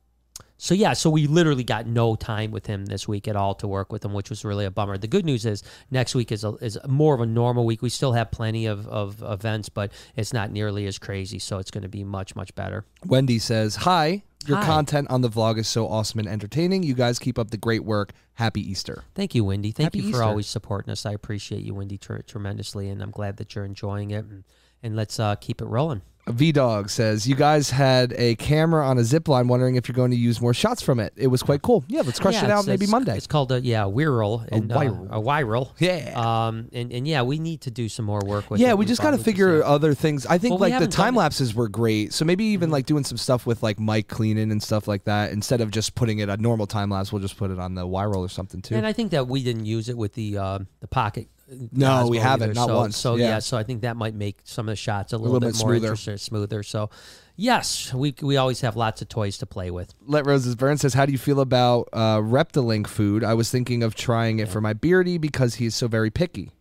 so 0.60 0.74
yeah, 0.74 0.94
so 0.94 1.10
we 1.12 1.28
literally 1.28 1.64
got 1.64 1.86
no 1.86 2.16
time 2.16 2.50
with 2.50 2.66
him 2.66 2.88
this 2.88 3.08
week 3.08 3.28
at 3.28 3.36
all 3.36 3.54
to 3.56 3.68
work 3.68 3.92
with 3.92 4.04
him, 4.04 4.14
which 4.14 4.30
was 4.32 4.44
really 4.44 4.66
a 4.66 4.72
bummer. 4.72 4.98
The 4.98 5.08
good 5.08 5.24
news 5.24 5.46
is 5.46 5.62
next 5.92 6.16
week 6.16 6.32
is 6.32 6.44
a, 6.44 6.54
is 6.56 6.80
more 6.88 7.14
of 7.14 7.22
a 7.22 7.28
normal 7.28 7.66
week. 7.66 7.84
We 7.84 7.90
still 7.90 8.14
have 8.14 8.32
plenty 8.32 8.66
of, 8.66 8.88
of 8.88 9.22
events, 9.22 9.70
but 9.70 9.92
it's 10.16 10.34
not 10.34 10.52
nearly 10.52 10.88
as 10.88 10.98
crazy, 10.98 11.38
so 11.38 11.60
it's 11.60 11.70
going 11.70 11.84
to 11.84 11.90
be 11.90 12.04
much 12.04 12.36
much 12.36 12.54
better. 12.56 12.86
Wendy 13.06 13.38
says, 13.40 13.76
Hi. 13.78 14.24
Your 14.46 14.58
Hi. 14.58 14.66
content 14.66 15.10
on 15.10 15.22
the 15.22 15.30
vlog 15.30 15.58
is 15.58 15.68
so 15.68 15.88
awesome 15.88 16.20
and 16.20 16.30
entertaining. 16.30 16.84
You 16.84 16.94
guys 16.94 17.20
keep 17.20 17.38
up 17.38 17.50
the 17.52 17.58
great 17.58 17.84
work. 17.84 18.14
Happy 18.36 18.62
Easter. 18.62 19.04
Thank 19.14 19.36
you, 19.36 19.44
Wendy. 19.44 19.72
Thank 19.72 19.86
Happy 19.88 19.98
you 20.00 20.04
for 20.06 20.10
Easter. 20.18 20.24
always 20.24 20.48
supporting 20.48 20.92
us. 20.92 21.06
I 21.06 21.12
appreciate 21.12 21.64
you, 21.64 21.74
Wendy, 21.74 21.98
tr- 21.98 22.20
tremendously, 22.20 22.90
and 22.90 23.02
I'm 23.02 23.12
glad 23.12 23.38
that 23.38 23.56
you're 23.56 23.66
enjoying 23.66 24.12
it. 24.12 24.26
And, 24.26 24.44
and 24.84 24.96
let's 24.96 25.20
uh, 25.20 25.36
keep 25.36 25.62
it 25.62 25.66
rolling. 25.66 26.02
V 26.30 26.52
Dog 26.52 26.90
says, 26.90 27.28
You 27.28 27.36
guys 27.36 27.70
had 27.70 28.14
a 28.18 28.36
camera 28.36 28.86
on 28.88 28.98
a 28.98 29.04
zip 29.04 29.28
line, 29.28 29.48
wondering 29.48 29.76
if 29.76 29.88
you're 29.88 29.96
going 29.96 30.12
to 30.12 30.18
use 30.18 30.42
more 30.42 30.54
shots 30.54 30.82
from 30.82 31.00
it. 31.00 31.14
It 31.16 31.28
was 31.28 31.42
quite 31.44 31.62
cool. 31.62 31.84
Yeah, 31.88 32.02
let's 32.06 32.20
crush 32.20 32.36
Yeah, 32.36 32.46
it 32.46 32.52
out 32.52 32.60
it's- 32.60 32.68
maybe 32.68 32.84
it's- 32.84 32.92
Monday. 32.92 33.16
It's 33.18 33.28
called 33.28 33.52
a 33.52 33.62
yeah, 33.62 33.84
Viral 33.84 34.48
and 34.52 34.70
viral. 34.70 35.12
Uh, 35.12 35.20
a 35.20 35.22
viral. 35.22 35.72
Yeah. 35.80 36.14
Um, 36.48 36.70
and, 36.74 36.92
and 36.92 37.08
yeah, 37.08 37.22
we 37.22 37.40
need 37.40 37.62
to 37.62 37.72
do 37.72 37.90
some 37.90 38.06
more 38.06 38.22
work 38.26 38.50
with. 38.50 38.60
yeah, 38.60 38.74
we 38.74 38.86
just 38.86 39.02
got 39.02 39.12
to 39.12 39.18
figure 39.18 39.64
other 39.64 39.94
things. 39.94 40.26
I 40.26 40.38
think 40.38 40.60
Well, 40.60 40.70
like 40.70 40.80
the 40.80 40.88
time 40.88 41.16
lapses 41.16 41.54
were 41.56 41.68
great. 41.70 42.14
So 42.14 42.26
maybe 42.26 42.46
even 42.46 42.70
like 42.72 42.86
doing 42.86 43.04
some 43.04 43.18
stuff 43.18 43.46
with 43.46 43.64
like 43.64 43.80
mic 43.80 44.08
cleaning 44.08 44.52
and 44.52 44.62
stuff 44.62 44.88
like 44.88 45.06
that 45.06 45.32
instead 45.32 45.62
of 45.62 45.72
just 45.72 45.96
putting 45.96 46.20
it 46.20 46.30
a 46.30 46.38
normal 46.38 46.68
time 46.68 46.90
lapse. 46.90 47.12
We'll 47.12 47.22
just 47.22 47.38
put 47.38 47.52
it 47.52 47.60
on 47.60 47.76
the 47.76 47.86
roll 47.88 48.18
or 48.18 48.30
something 48.30 48.62
too. 48.62 48.76
And 48.76 48.86
I 48.86 48.94
think 48.94 49.12
that 49.12 49.28
we 49.28 49.44
didn't 49.44 49.66
use 49.66 49.90
it 49.90 49.98
with 49.98 50.14
the 50.14 50.38
uh, 50.38 50.60
the 50.82 50.88
pocket. 50.88 51.28
No, 51.72 52.08
we 52.08 52.18
haven't, 52.18 52.52
either. 52.52 52.54
not 52.56 52.68
so, 52.68 52.76
once. 52.76 52.98
So 52.98 53.16
Yeah. 53.16 53.26
yeah. 53.28 53.40
so 53.40 53.58
I 53.58 53.64
think 53.64 53.82
that 53.82 53.96
might 53.96 54.14
make 54.14 54.40
some 54.44 54.68
of 54.68 54.74
the 54.74 54.76
shots 54.76 55.14
a 55.14 55.18
little, 55.18 55.34
little 55.34 55.50
bit, 55.50 55.56
bit 55.58 55.64
more 55.64 55.74
smoother. 55.76 55.88
interesting, 55.88 56.18
smoother. 56.18 56.64
So, 56.64 56.90
yes, 57.38 57.94
we 57.94 58.14
we 58.22 58.36
always 58.38 58.62
have 58.62 58.76
lots 58.76 59.02
of 59.02 59.08
toys 59.10 59.38
to 59.40 59.46
play 59.46 59.72
with. 59.72 59.94
Let 60.06 60.26
Roses 60.26 60.56
Burn 60.56 60.78
says, 60.78 60.94
"How 60.94 61.06
do 61.06 61.12
you 61.12 61.18
feel 61.18 61.40
about 61.40 61.88
uh, 61.94 62.18
Reptilink 62.18 62.88
food? 62.88 63.24
I 63.24 63.34
was 63.34 63.50
thinking 63.50 63.82
of 63.84 63.96
trying 63.96 64.40
it 64.40 64.50
for 64.50 64.60
my 64.60 64.74
beardy 64.74 65.18
because 65.18 65.56
he's 65.56 65.74
so 65.76 65.88
very 65.88 66.10
picky." 66.10 66.52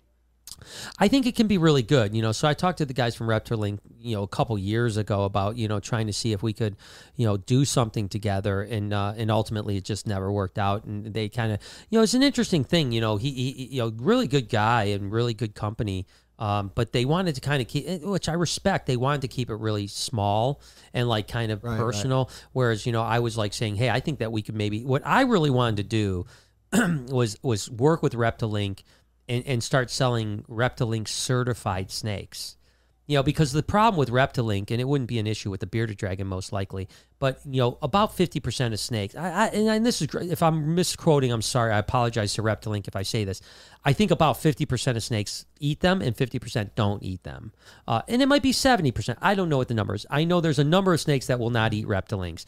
I 0.98 1.08
think 1.08 1.26
it 1.26 1.36
can 1.36 1.46
be 1.46 1.58
really 1.58 1.82
good, 1.82 2.14
you 2.14 2.22
know. 2.22 2.32
So 2.32 2.48
I 2.48 2.54
talked 2.54 2.78
to 2.78 2.86
the 2.86 2.94
guys 2.94 3.14
from 3.14 3.28
Reptilink, 3.28 3.78
you 4.00 4.16
know, 4.16 4.22
a 4.22 4.28
couple 4.28 4.58
years 4.58 4.96
ago 4.96 5.24
about 5.24 5.56
you 5.56 5.68
know 5.68 5.80
trying 5.80 6.06
to 6.06 6.12
see 6.12 6.32
if 6.32 6.42
we 6.42 6.52
could, 6.52 6.76
you 7.16 7.26
know, 7.26 7.36
do 7.36 7.64
something 7.64 8.08
together, 8.08 8.62
and 8.62 8.92
uh, 8.92 9.14
and 9.16 9.30
ultimately 9.30 9.76
it 9.76 9.84
just 9.84 10.06
never 10.06 10.30
worked 10.30 10.58
out. 10.58 10.84
And 10.84 11.12
they 11.12 11.28
kind 11.28 11.52
of, 11.52 11.60
you 11.90 11.98
know, 11.98 12.02
it's 12.02 12.14
an 12.14 12.22
interesting 12.22 12.64
thing, 12.64 12.92
you 12.92 13.00
know. 13.00 13.16
He, 13.16 13.30
he 13.30 13.66
you 13.72 13.82
know, 13.82 13.92
really 13.96 14.26
good 14.26 14.48
guy 14.48 14.84
and 14.84 15.12
really 15.12 15.34
good 15.34 15.54
company. 15.54 16.06
Um, 16.38 16.70
but 16.74 16.92
they 16.92 17.04
wanted 17.04 17.34
to 17.36 17.40
kind 17.40 17.62
of 17.62 17.68
keep, 17.68 17.88
eh, 17.88 17.98
which 18.02 18.28
I 18.28 18.34
respect. 18.34 18.86
They 18.86 18.96
wanted 18.96 19.22
to 19.22 19.28
keep 19.28 19.48
it 19.48 19.54
really 19.54 19.86
small 19.86 20.60
and 20.92 21.08
like 21.08 21.28
kind 21.28 21.50
of 21.50 21.64
right. 21.64 21.78
personal. 21.78 22.30
Whereas, 22.52 22.84
you 22.84 22.92
know, 22.92 23.02
I 23.02 23.20
was 23.20 23.38
like 23.38 23.54
saying, 23.54 23.76
hey, 23.76 23.88
I 23.88 24.00
think 24.00 24.18
that 24.18 24.32
we 24.32 24.42
could 24.42 24.54
maybe. 24.54 24.84
What 24.84 25.02
I 25.06 25.22
really 25.22 25.50
wanted 25.50 25.76
to 25.78 25.82
do 25.84 26.26
was 27.08 27.38
was 27.42 27.70
work 27.70 28.02
with 28.02 28.12
Reptilink 28.12 28.82
and, 29.28 29.46
and 29.46 29.62
start 29.62 29.90
selling 29.90 30.44
Reptilink 30.48 31.08
certified 31.08 31.90
snakes. 31.90 32.56
You 33.08 33.16
know, 33.16 33.22
because 33.22 33.52
the 33.52 33.62
problem 33.62 33.96
with 33.96 34.10
Reptilink, 34.10 34.72
and 34.72 34.80
it 34.80 34.88
wouldn't 34.88 35.06
be 35.06 35.20
an 35.20 35.28
issue 35.28 35.48
with 35.48 35.60
the 35.60 35.66
bearded 35.66 35.96
dragon 35.96 36.26
most 36.26 36.52
likely, 36.52 36.88
but 37.20 37.38
you 37.48 37.60
know, 37.60 37.78
about 37.80 38.16
fifty 38.16 38.40
percent 38.40 38.74
of 38.74 38.80
snakes. 38.80 39.14
I, 39.14 39.30
I 39.30 39.46
and, 39.46 39.68
and 39.68 39.86
this 39.86 40.02
is 40.02 40.08
if 40.12 40.42
I'm 40.42 40.74
misquoting, 40.74 41.30
I'm 41.30 41.40
sorry. 41.40 41.72
I 41.72 41.78
apologize 41.78 42.34
to 42.34 42.42
Reptilink 42.42 42.88
if 42.88 42.96
I 42.96 43.02
say 43.02 43.22
this. 43.22 43.40
I 43.84 43.92
think 43.92 44.10
about 44.10 44.38
fifty 44.38 44.66
percent 44.66 44.96
of 44.96 45.04
snakes 45.04 45.46
eat 45.60 45.80
them, 45.82 46.02
and 46.02 46.16
fifty 46.16 46.40
percent 46.40 46.74
don't 46.74 47.00
eat 47.00 47.22
them. 47.22 47.52
Uh, 47.86 48.02
and 48.08 48.22
it 48.22 48.26
might 48.26 48.42
be 48.42 48.50
seventy 48.50 48.90
percent. 48.90 49.20
I 49.22 49.36
don't 49.36 49.48
know 49.48 49.58
what 49.58 49.68
the 49.68 49.74
number 49.74 49.94
is. 49.94 50.04
I 50.10 50.24
know 50.24 50.40
there's 50.40 50.58
a 50.58 50.64
number 50.64 50.92
of 50.92 51.00
snakes 51.00 51.28
that 51.28 51.38
will 51.38 51.50
not 51.50 51.74
eat 51.74 51.86
Reptilinks. 51.86 52.44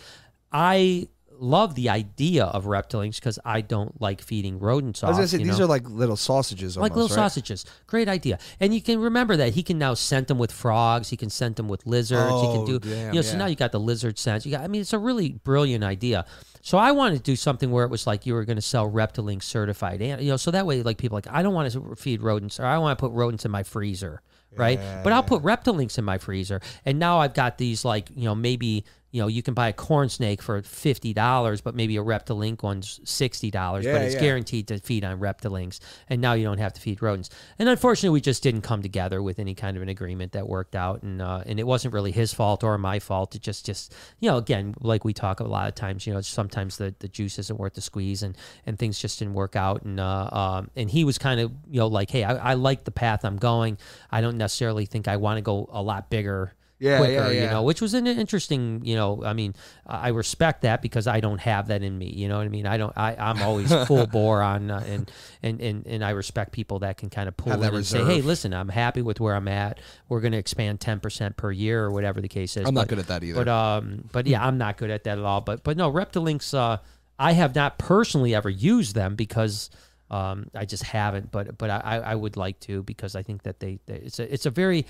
I 0.50 1.06
love 1.40 1.74
the 1.74 1.88
idea 1.88 2.44
of 2.44 2.64
Reptilinks 2.64 3.16
because 3.16 3.38
I 3.44 3.60
don't 3.60 4.00
like 4.00 4.20
feeding 4.20 4.58
rodents. 4.58 5.02
I 5.02 5.08
was 5.08 5.16
gonna 5.16 5.28
say 5.28 5.38
these 5.38 5.58
know? 5.58 5.64
are 5.64 5.68
like 5.68 5.88
little 5.88 6.16
sausages, 6.16 6.76
like 6.76 6.94
little 6.94 7.08
right? 7.08 7.14
sausages. 7.14 7.64
Great 7.86 8.08
idea. 8.08 8.38
And 8.60 8.74
you 8.74 8.82
can 8.82 9.00
remember 9.00 9.36
that 9.36 9.54
he 9.54 9.62
can 9.62 9.78
now 9.78 9.94
scent 9.94 10.28
them 10.28 10.38
with 10.38 10.52
frogs. 10.52 11.10
He 11.10 11.16
can 11.16 11.30
scent 11.30 11.56
them 11.56 11.68
with 11.68 11.86
lizards. 11.86 12.30
he 12.30 12.46
Oh, 12.48 12.54
can 12.56 12.64
do, 12.66 12.78
damn, 12.78 13.08
you 13.08 13.14
know. 13.14 13.22
So 13.22 13.36
now 13.36 13.46
you 13.46 13.56
got 13.56 13.72
the 13.72 13.80
lizard 13.80 14.18
scent. 14.18 14.44
You 14.44 14.52
got. 14.52 14.62
I 14.62 14.68
mean, 14.68 14.80
it's 14.80 14.92
a 14.92 14.98
really 14.98 15.32
brilliant 15.32 15.84
idea. 15.84 16.24
So 16.60 16.76
I 16.76 16.92
wanted 16.92 17.18
to 17.18 17.22
do 17.22 17.36
something 17.36 17.70
where 17.70 17.84
it 17.84 17.90
was 17.90 18.06
like 18.06 18.26
you 18.26 18.34
were 18.34 18.44
going 18.44 18.56
to 18.56 18.62
sell 18.62 18.90
Reptilink 18.90 19.42
certified, 19.42 20.02
and 20.02 20.20
you 20.22 20.30
know, 20.30 20.36
so 20.36 20.50
that 20.50 20.66
way, 20.66 20.82
like 20.82 20.98
people 20.98 21.16
like 21.16 21.28
I 21.30 21.42
don't 21.42 21.54
want 21.54 21.72
to 21.72 21.94
feed 21.96 22.20
rodents, 22.22 22.58
or 22.60 22.64
I 22.66 22.78
want 22.78 22.98
to 22.98 23.02
put 23.02 23.12
rodents 23.14 23.44
in 23.44 23.50
my 23.50 23.62
freezer, 23.62 24.22
right? 24.56 24.78
But 25.04 25.12
I'll 25.12 25.22
put 25.22 25.42
Reptilinks 25.42 25.98
in 25.98 26.04
my 26.04 26.18
freezer, 26.18 26.60
and 26.84 26.98
now 26.98 27.18
I've 27.20 27.32
got 27.34 27.58
these 27.58 27.84
like 27.84 28.10
you 28.14 28.24
know 28.24 28.34
maybe 28.34 28.84
you 29.10 29.22
know 29.22 29.28
you 29.28 29.42
can 29.42 29.54
buy 29.54 29.68
a 29.68 29.72
corn 29.72 30.08
snake 30.08 30.42
for 30.42 30.60
fifty 30.62 31.14
dollars, 31.14 31.60
but 31.60 31.74
maybe 31.74 31.96
a 31.96 32.02
Reptilink 32.02 32.62
one's 32.62 33.00
sixty 33.04 33.50
dollars, 33.50 33.86
but 33.86 34.02
it's 34.02 34.14
yeah. 34.14 34.20
guaranteed 34.20 34.68
to 34.68 34.78
feed 34.78 35.04
on 35.04 35.18
Reptilinks, 35.18 35.80
and 36.08 36.20
now 36.20 36.34
you 36.34 36.44
don't 36.44 36.58
have 36.58 36.74
to 36.74 36.80
feed 36.80 37.00
rodents. 37.00 37.30
And 37.58 37.68
unfortunately, 37.68 38.10
we 38.10 38.20
just 38.20 38.42
didn't 38.42 38.62
come 38.62 38.82
together 38.82 39.22
with 39.22 39.38
any 39.38 39.54
kind 39.54 39.76
of 39.76 39.82
an 39.82 39.88
agreement 39.88 40.32
that 40.32 40.46
worked 40.46 40.76
out, 40.76 41.02
and 41.02 41.22
uh, 41.22 41.42
and 41.46 41.58
it 41.58 41.66
wasn't 41.66 41.94
really 41.94 42.12
his 42.12 42.34
fault 42.34 42.62
or 42.62 42.76
my 42.76 42.98
fault. 42.98 43.34
It 43.34 43.42
just 43.42 43.64
just 43.64 43.94
you 44.20 44.30
know 44.30 44.36
again 44.36 44.74
like 44.80 45.04
we 45.04 45.14
talk 45.14 45.40
a 45.40 45.44
lot 45.44 45.68
of 45.68 45.74
times, 45.74 46.06
you 46.06 46.12
know 46.12 46.20
sometimes 46.20 46.76
the, 46.76 46.94
the 46.98 47.08
juice 47.08 47.38
isn't 47.38 47.58
worth 47.58 47.74
the 47.74 47.80
squeeze, 47.80 48.22
and 48.22 48.36
and 48.66 48.78
things 48.78 48.98
just 48.98 49.18
didn't 49.18 49.34
work 49.34 49.56
out, 49.56 49.82
and 49.82 49.98
uh, 49.98 50.28
um, 50.32 50.70
and 50.76 50.90
he 50.90 51.04
was 51.04 51.16
kind 51.16 51.40
of 51.40 51.50
you 51.70 51.80
know 51.80 51.86
like 51.86 52.10
hey 52.10 52.24
I, 52.24 52.50
I 52.50 52.54
like 52.54 52.84
the 52.84 52.90
path 52.90 53.24
I'm 53.24 53.36
going. 53.36 53.78
I 54.10 54.20
don't 54.20 54.36
necessarily 54.36 54.84
think 54.84 55.08
I 55.08 55.16
want 55.16 55.38
to 55.38 55.42
go 55.42 55.68
a 55.72 55.82
lot 55.82 56.10
bigger 56.10 56.52
Yeah, 56.80 56.98
quicker, 56.98 57.32
yeah, 57.32 57.44
you 57.44 57.50
know, 57.50 57.64
which 57.64 57.80
was 57.80 57.94
an 57.94 58.06
interesting, 58.06 58.82
you 58.84 58.94
know, 58.94 59.24
I 59.24 59.32
mean, 59.32 59.54
I 59.84 60.10
respect 60.10 60.62
that 60.62 60.80
because 60.80 61.08
I 61.08 61.18
don't 61.18 61.40
have 61.40 61.68
that 61.68 61.82
in 61.82 61.98
me, 61.98 62.06
you 62.06 62.28
know 62.28 62.38
what 62.38 62.44
I 62.44 62.48
mean? 62.48 62.66
I 62.66 62.76
don't, 62.76 62.92
I, 62.96 63.16
I'm 63.16 63.42
always 63.42 63.72
full 63.86 64.06
bore 64.12 64.42
on, 64.42 64.70
uh, 64.70 64.84
and, 64.86 65.10
and, 65.42 65.60
and, 65.60 65.86
and 65.86 66.04
I 66.04 66.10
respect 66.10 66.52
people 66.52 66.78
that 66.80 66.96
can 66.96 67.10
kind 67.10 67.28
of 67.28 67.36
pull 67.36 67.50
Have 67.50 67.62
in 67.62 67.74
and 67.74 67.86
say, 67.86 68.04
hey, 68.04 68.20
listen, 68.22 68.54
I'm 68.54 68.68
happy 68.68 69.02
with 69.02 69.18
where 69.18 69.34
I'm 69.34 69.48
at. 69.48 69.80
We're 70.08 70.20
going 70.20 70.32
to 70.32 70.38
expand 70.38 70.78
10% 70.78 71.36
per 71.36 71.50
year 71.50 71.84
or 71.84 71.90
whatever 71.90 72.20
the 72.20 72.28
case 72.28 72.56
is. 72.56 72.64
I'm 72.64 72.74
not 72.74 72.86
good 72.86 73.00
at 73.00 73.08
that 73.08 73.24
either. 73.24 73.44
But, 73.44 73.48
um, 73.48 74.04
but 74.12 74.26
yeah, 74.28 74.46
I'm 74.46 74.56
not 74.56 74.76
good 74.76 74.90
at 74.90 75.02
that 75.02 75.18
at 75.18 75.24
all. 75.24 75.40
But, 75.40 75.64
but 75.64 75.76
no, 75.76 75.90
Reptilinks, 75.90 76.54
uh, 76.54 76.78
I 77.18 77.32
have 77.32 77.56
not 77.56 77.78
personally 77.78 78.36
ever 78.36 78.48
used 78.48 78.94
them 78.94 79.16
because, 79.16 79.70
um, 80.10 80.48
I 80.54 80.64
just 80.64 80.84
haven't, 80.84 81.30
but 81.30 81.58
but 81.58 81.68
I, 81.68 82.00
I 82.02 82.14
would 82.14 82.38
like 82.38 82.60
to 82.60 82.82
because 82.82 83.14
I 83.14 83.22
think 83.22 83.42
that 83.42 83.60
they, 83.60 83.78
they 83.84 83.96
it's 83.96 84.18
a 84.18 84.32
it's 84.32 84.46
a 84.46 84.50
very 84.50 84.86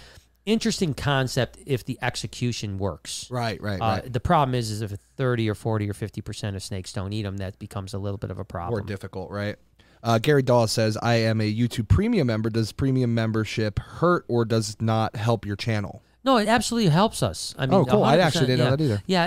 interesting 0.49 0.95
concept 0.95 1.59
if 1.67 1.85
the 1.85 1.99
execution 2.03 2.79
works. 2.79 3.31
right, 3.31 3.61
right, 3.63 3.81
Uh, 3.81 4.01
right. 4.03 4.13
The 4.13 4.21
problem 4.21 4.55
is, 4.55 4.71
is 4.71 4.83
if 4.83 4.93
30 5.17 5.49
or 5.49 5.55
40 5.55 5.89
or 5.91 5.95
50 5.95 6.21
percent 6.23 6.57
of 6.57 6.63
snakes 6.63 6.93
don't 6.93 7.13
eat 7.13 7.23
them, 7.23 7.37
that 7.37 7.59
becomes 7.59 7.95
a 7.95 7.99
little 7.99 8.19
bit 8.19 8.31
of 8.31 8.39
a 8.39 8.45
problem. 8.45 8.81
More 8.81 8.87
difficult, 8.87 9.31
right? 9.31 9.57
Uh, 10.03 10.19
Gary 10.19 10.43
Dawes 10.43 10.73
says, 10.73 10.97
"I 11.03 11.15
am 11.17 11.41
a 11.41 11.53
YouTube 11.53 11.89
Premium 11.89 12.27
member. 12.29 12.51
Does 12.51 12.73
Premium 12.73 13.15
membership 13.15 13.79
hurt 13.79 14.25
or 14.29 14.45
does 14.45 14.77
not 14.81 15.17
help 15.17 15.45
your 15.45 15.57
channel?" 15.57 16.03
No, 16.29 16.37
it 16.37 16.49
absolutely 16.49 16.91
helps 16.91 17.23
us. 17.23 17.55
I 17.59 17.67
mean, 17.67 17.75
Oh, 17.75 17.85
cool. 17.85 18.05
I 18.05 18.19
actually 18.19 18.47
didn't 18.47 18.65
know 18.67 18.77
that 18.77 18.81
either. 18.83 19.03
Yeah, 19.07 19.23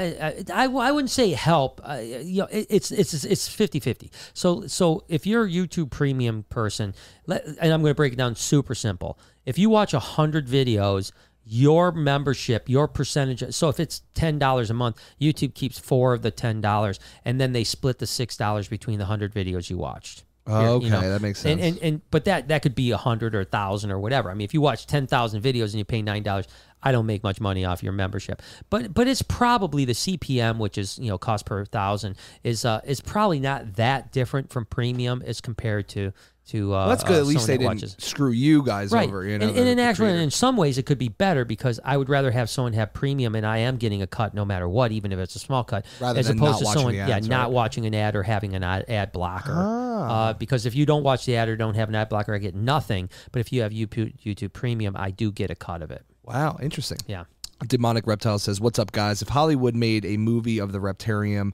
I, 0.54 0.66
I, 0.66 0.66
I 0.66 0.92
wouldn't 0.92 1.10
say 1.10 1.32
help. 1.32 1.82
Uh, 1.84 1.96
you 2.02 2.42
know, 2.42 2.48
it, 2.52 2.68
it's 2.70 2.92
it's 2.92 3.14
it's 3.24 3.50
50-50. 3.50 4.12
So 4.34 4.68
so 4.68 5.04
if 5.08 5.26
you're 5.26 5.46
a 5.46 5.50
YouTube 5.50 5.90
Premium 5.90 6.44
person, 6.50 6.94
let, 7.28 7.46
and 7.46 7.74
I'm 7.74 7.82
going 7.82 7.92
to 7.92 7.96
break 7.96 8.14
it 8.14 8.18
down 8.18 8.36
super 8.36 8.76
simple. 8.76 9.18
If 9.46 9.58
you 9.58 9.70
watch 9.70 9.94
hundred 9.94 10.48
videos, 10.48 11.12
your 11.44 11.92
membership, 11.92 12.70
your 12.70 12.88
percentage. 12.88 13.44
So 13.54 13.70
if 13.70 13.80
it's 13.80 14.04
ten 14.14 14.38
dollars 14.38 14.70
a 14.70 14.74
month, 14.76 14.98
YouTube 15.20 15.54
keeps 15.56 15.80
four 15.80 16.14
of 16.14 16.22
the 16.22 16.32
ten 16.32 16.62
dollars, 16.62 17.00
and 17.26 17.42
then 17.42 17.52
they 17.54 17.64
split 17.64 17.98
the 18.00 18.08
six 18.08 18.38
dollars 18.38 18.68
between 18.68 19.00
the 19.00 19.06
hundred 19.06 19.34
videos 19.34 19.70
you 19.70 19.78
watched. 19.78 20.24
Oh, 20.48 20.80
Here, 20.80 20.90
you 20.90 20.96
okay, 20.98 21.08
that 21.10 21.22
makes 21.22 21.46
And, 21.46 21.60
sense. 21.60 21.78
and 21.78 21.84
and 21.94 22.02
but 22.12 22.26
that 22.26 22.48
that 22.50 22.62
could 22.64 22.74
be 22.76 22.92
a 22.92 22.98
hundred 22.98 23.36
or 23.36 23.42
a 23.42 23.46
thousand 23.46 23.92
or 23.92 24.00
whatever. 24.00 24.30
I 24.32 24.34
mean, 24.34 24.46
if 24.46 24.54
you 24.54 24.62
watch 24.62 24.86
ten 24.88 25.06
thousand 25.08 25.42
videos 25.44 25.66
and 25.72 25.76
you 25.76 25.86
pay 25.86 26.02
nine 26.02 26.24
dollars, 26.24 26.48
I 26.84 26.92
don't 26.92 27.06
make 27.06 27.24
much 27.24 27.40
money 27.42 27.66
off 27.66 27.84
your 27.84 27.94
membership. 27.94 28.42
But 28.70 28.94
but 28.94 29.08
it's 29.08 29.22
probably 29.22 29.86
the 29.86 29.94
CPM, 29.94 30.58
which 30.58 30.78
is 30.78 30.98
you 31.00 31.10
know 31.10 31.18
cost 31.18 31.46
per 31.46 31.66
thousand, 31.66 32.16
is 32.44 32.66
uh 32.66 32.82
is 32.86 33.02
probably 33.02 33.40
not 33.40 33.76
that 33.76 34.12
different 34.12 34.52
from 34.52 34.66
premium 34.66 35.22
as 35.26 35.42
compared 35.42 35.88
to 35.90 36.12
to. 36.48 36.74
Uh, 36.74 36.78
Well, 36.80 36.90
that's 36.90 37.04
good. 37.04 37.18
uh, 37.18 37.20
At 37.22 37.26
least 37.28 37.46
they 37.48 37.54
didn't 37.58 37.68
watches. 37.76 37.96
screw 38.00 38.32
you 38.32 38.64
guys 38.66 38.92
Right, 38.92 39.08
over. 39.08 39.24
You 39.24 39.38
know, 39.38 39.48
and, 39.48 39.58
and 39.58 39.68
in 39.70 39.78
actually, 39.80 40.08
creator. 40.08 40.24
in 40.24 40.32
some 40.32 40.58
ways, 40.58 40.80
it 40.80 40.88
could 40.88 40.98
be 40.98 41.08
better 41.08 41.46
because 41.46 41.80
I 41.86 41.96
would 41.96 42.10
rather 42.10 42.32
have 42.32 42.50
someone 42.50 42.74
have 42.74 42.94
premium, 42.94 43.36
and 43.36 43.46
I 43.46 43.60
am 43.60 43.78
getting 43.78 44.02
a 44.02 44.08
cut 44.08 44.34
no 44.34 44.44
matter 44.44 44.68
what, 44.68 44.92
even 44.92 45.12
if 45.12 45.20
it's 45.20 45.36
a 45.36 45.40
small 45.40 45.64
cut, 45.64 45.86
Rather 46.00 46.20
as 46.20 46.30
opposed 46.30 46.60
to 46.60 46.66
someone, 46.66 46.94
the 46.94 46.98
yeah, 46.98 47.16
ads, 47.18 47.30
not 47.30 47.52
watching 47.52 47.86
an 47.86 47.94
ad 47.94 48.16
or 48.16 48.24
having 48.24 48.56
an 48.56 48.64
ad, 48.64 48.86
ad 48.90 49.12
blocker. 49.12 49.54
Ah. 49.56 50.30
Uh, 50.30 50.34
because 50.34 50.66
if 50.66 50.74
you 50.76 50.86
don't 50.88 51.04
watch 51.04 51.26
the 51.26 51.36
ad 51.36 51.48
or 51.48 51.56
don't 51.56 51.76
have 51.76 51.90
an 51.90 51.96
ad 51.96 52.10
blocker, 52.10 52.34
I 52.34 52.40
get 52.40 52.56
nothing. 52.56 53.10
But 53.32 53.40
if 53.42 53.54
you 53.54 53.62
have 53.62 53.72
YouTube, 53.72 54.18
YouTube 54.26 54.52
Premium, 54.52 54.96
I 54.98 55.12
do 55.12 55.32
get 55.32 55.52
a 55.52 55.56
cut 55.56 55.84
of 55.84 55.92
it. 55.92 56.04
Wow, 56.24 56.58
interesting. 56.62 57.00
Yeah. 57.08 57.26
Demonic 57.68 58.08
Reptile 58.08 58.40
says, 58.40 58.60
"What's 58.60 58.80
up, 58.80 58.92
guys? 58.92 59.22
If 59.22 59.30
Hollywood 59.30 59.76
made 59.76 60.06
a 60.06 60.18
movie 60.18 60.60
of 60.60 60.72
the 60.72 60.80
Reptarium, 60.80 61.52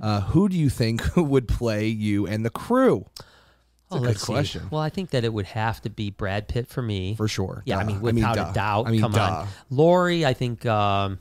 uh, 0.00 0.22
who 0.22 0.48
do 0.48 0.56
you 0.56 0.70
think 0.70 1.02
would 1.16 1.48
play 1.48 1.86
you 1.86 2.26
and 2.26 2.44
the 2.44 2.50
crew?" 2.50 3.06
Oh, 3.92 3.96
a 3.96 4.00
good 4.00 4.06
let's 4.06 4.20
see. 4.22 4.32
question. 4.32 4.68
Well, 4.70 4.80
I 4.80 4.88
think 4.88 5.10
that 5.10 5.24
it 5.24 5.32
would 5.32 5.46
have 5.46 5.82
to 5.82 5.90
be 5.90 6.10
Brad 6.10 6.46
Pitt 6.48 6.68
for 6.68 6.80
me. 6.80 7.16
For 7.16 7.26
sure. 7.28 7.62
Yeah, 7.66 7.78
I 7.78 7.82
Duh. 7.82 7.86
mean, 7.88 7.96
I 7.96 8.00
mean, 8.00 8.14
without 8.14 8.36
duh. 8.36 8.48
a 8.50 8.52
doubt. 8.54 8.86
I 8.86 8.90
mean, 8.92 9.00
Come 9.00 9.12
duh. 9.12 9.20
on. 9.20 9.48
Lori, 9.68 10.24
I 10.24 10.32
think. 10.32 10.64
Um, 10.64 11.18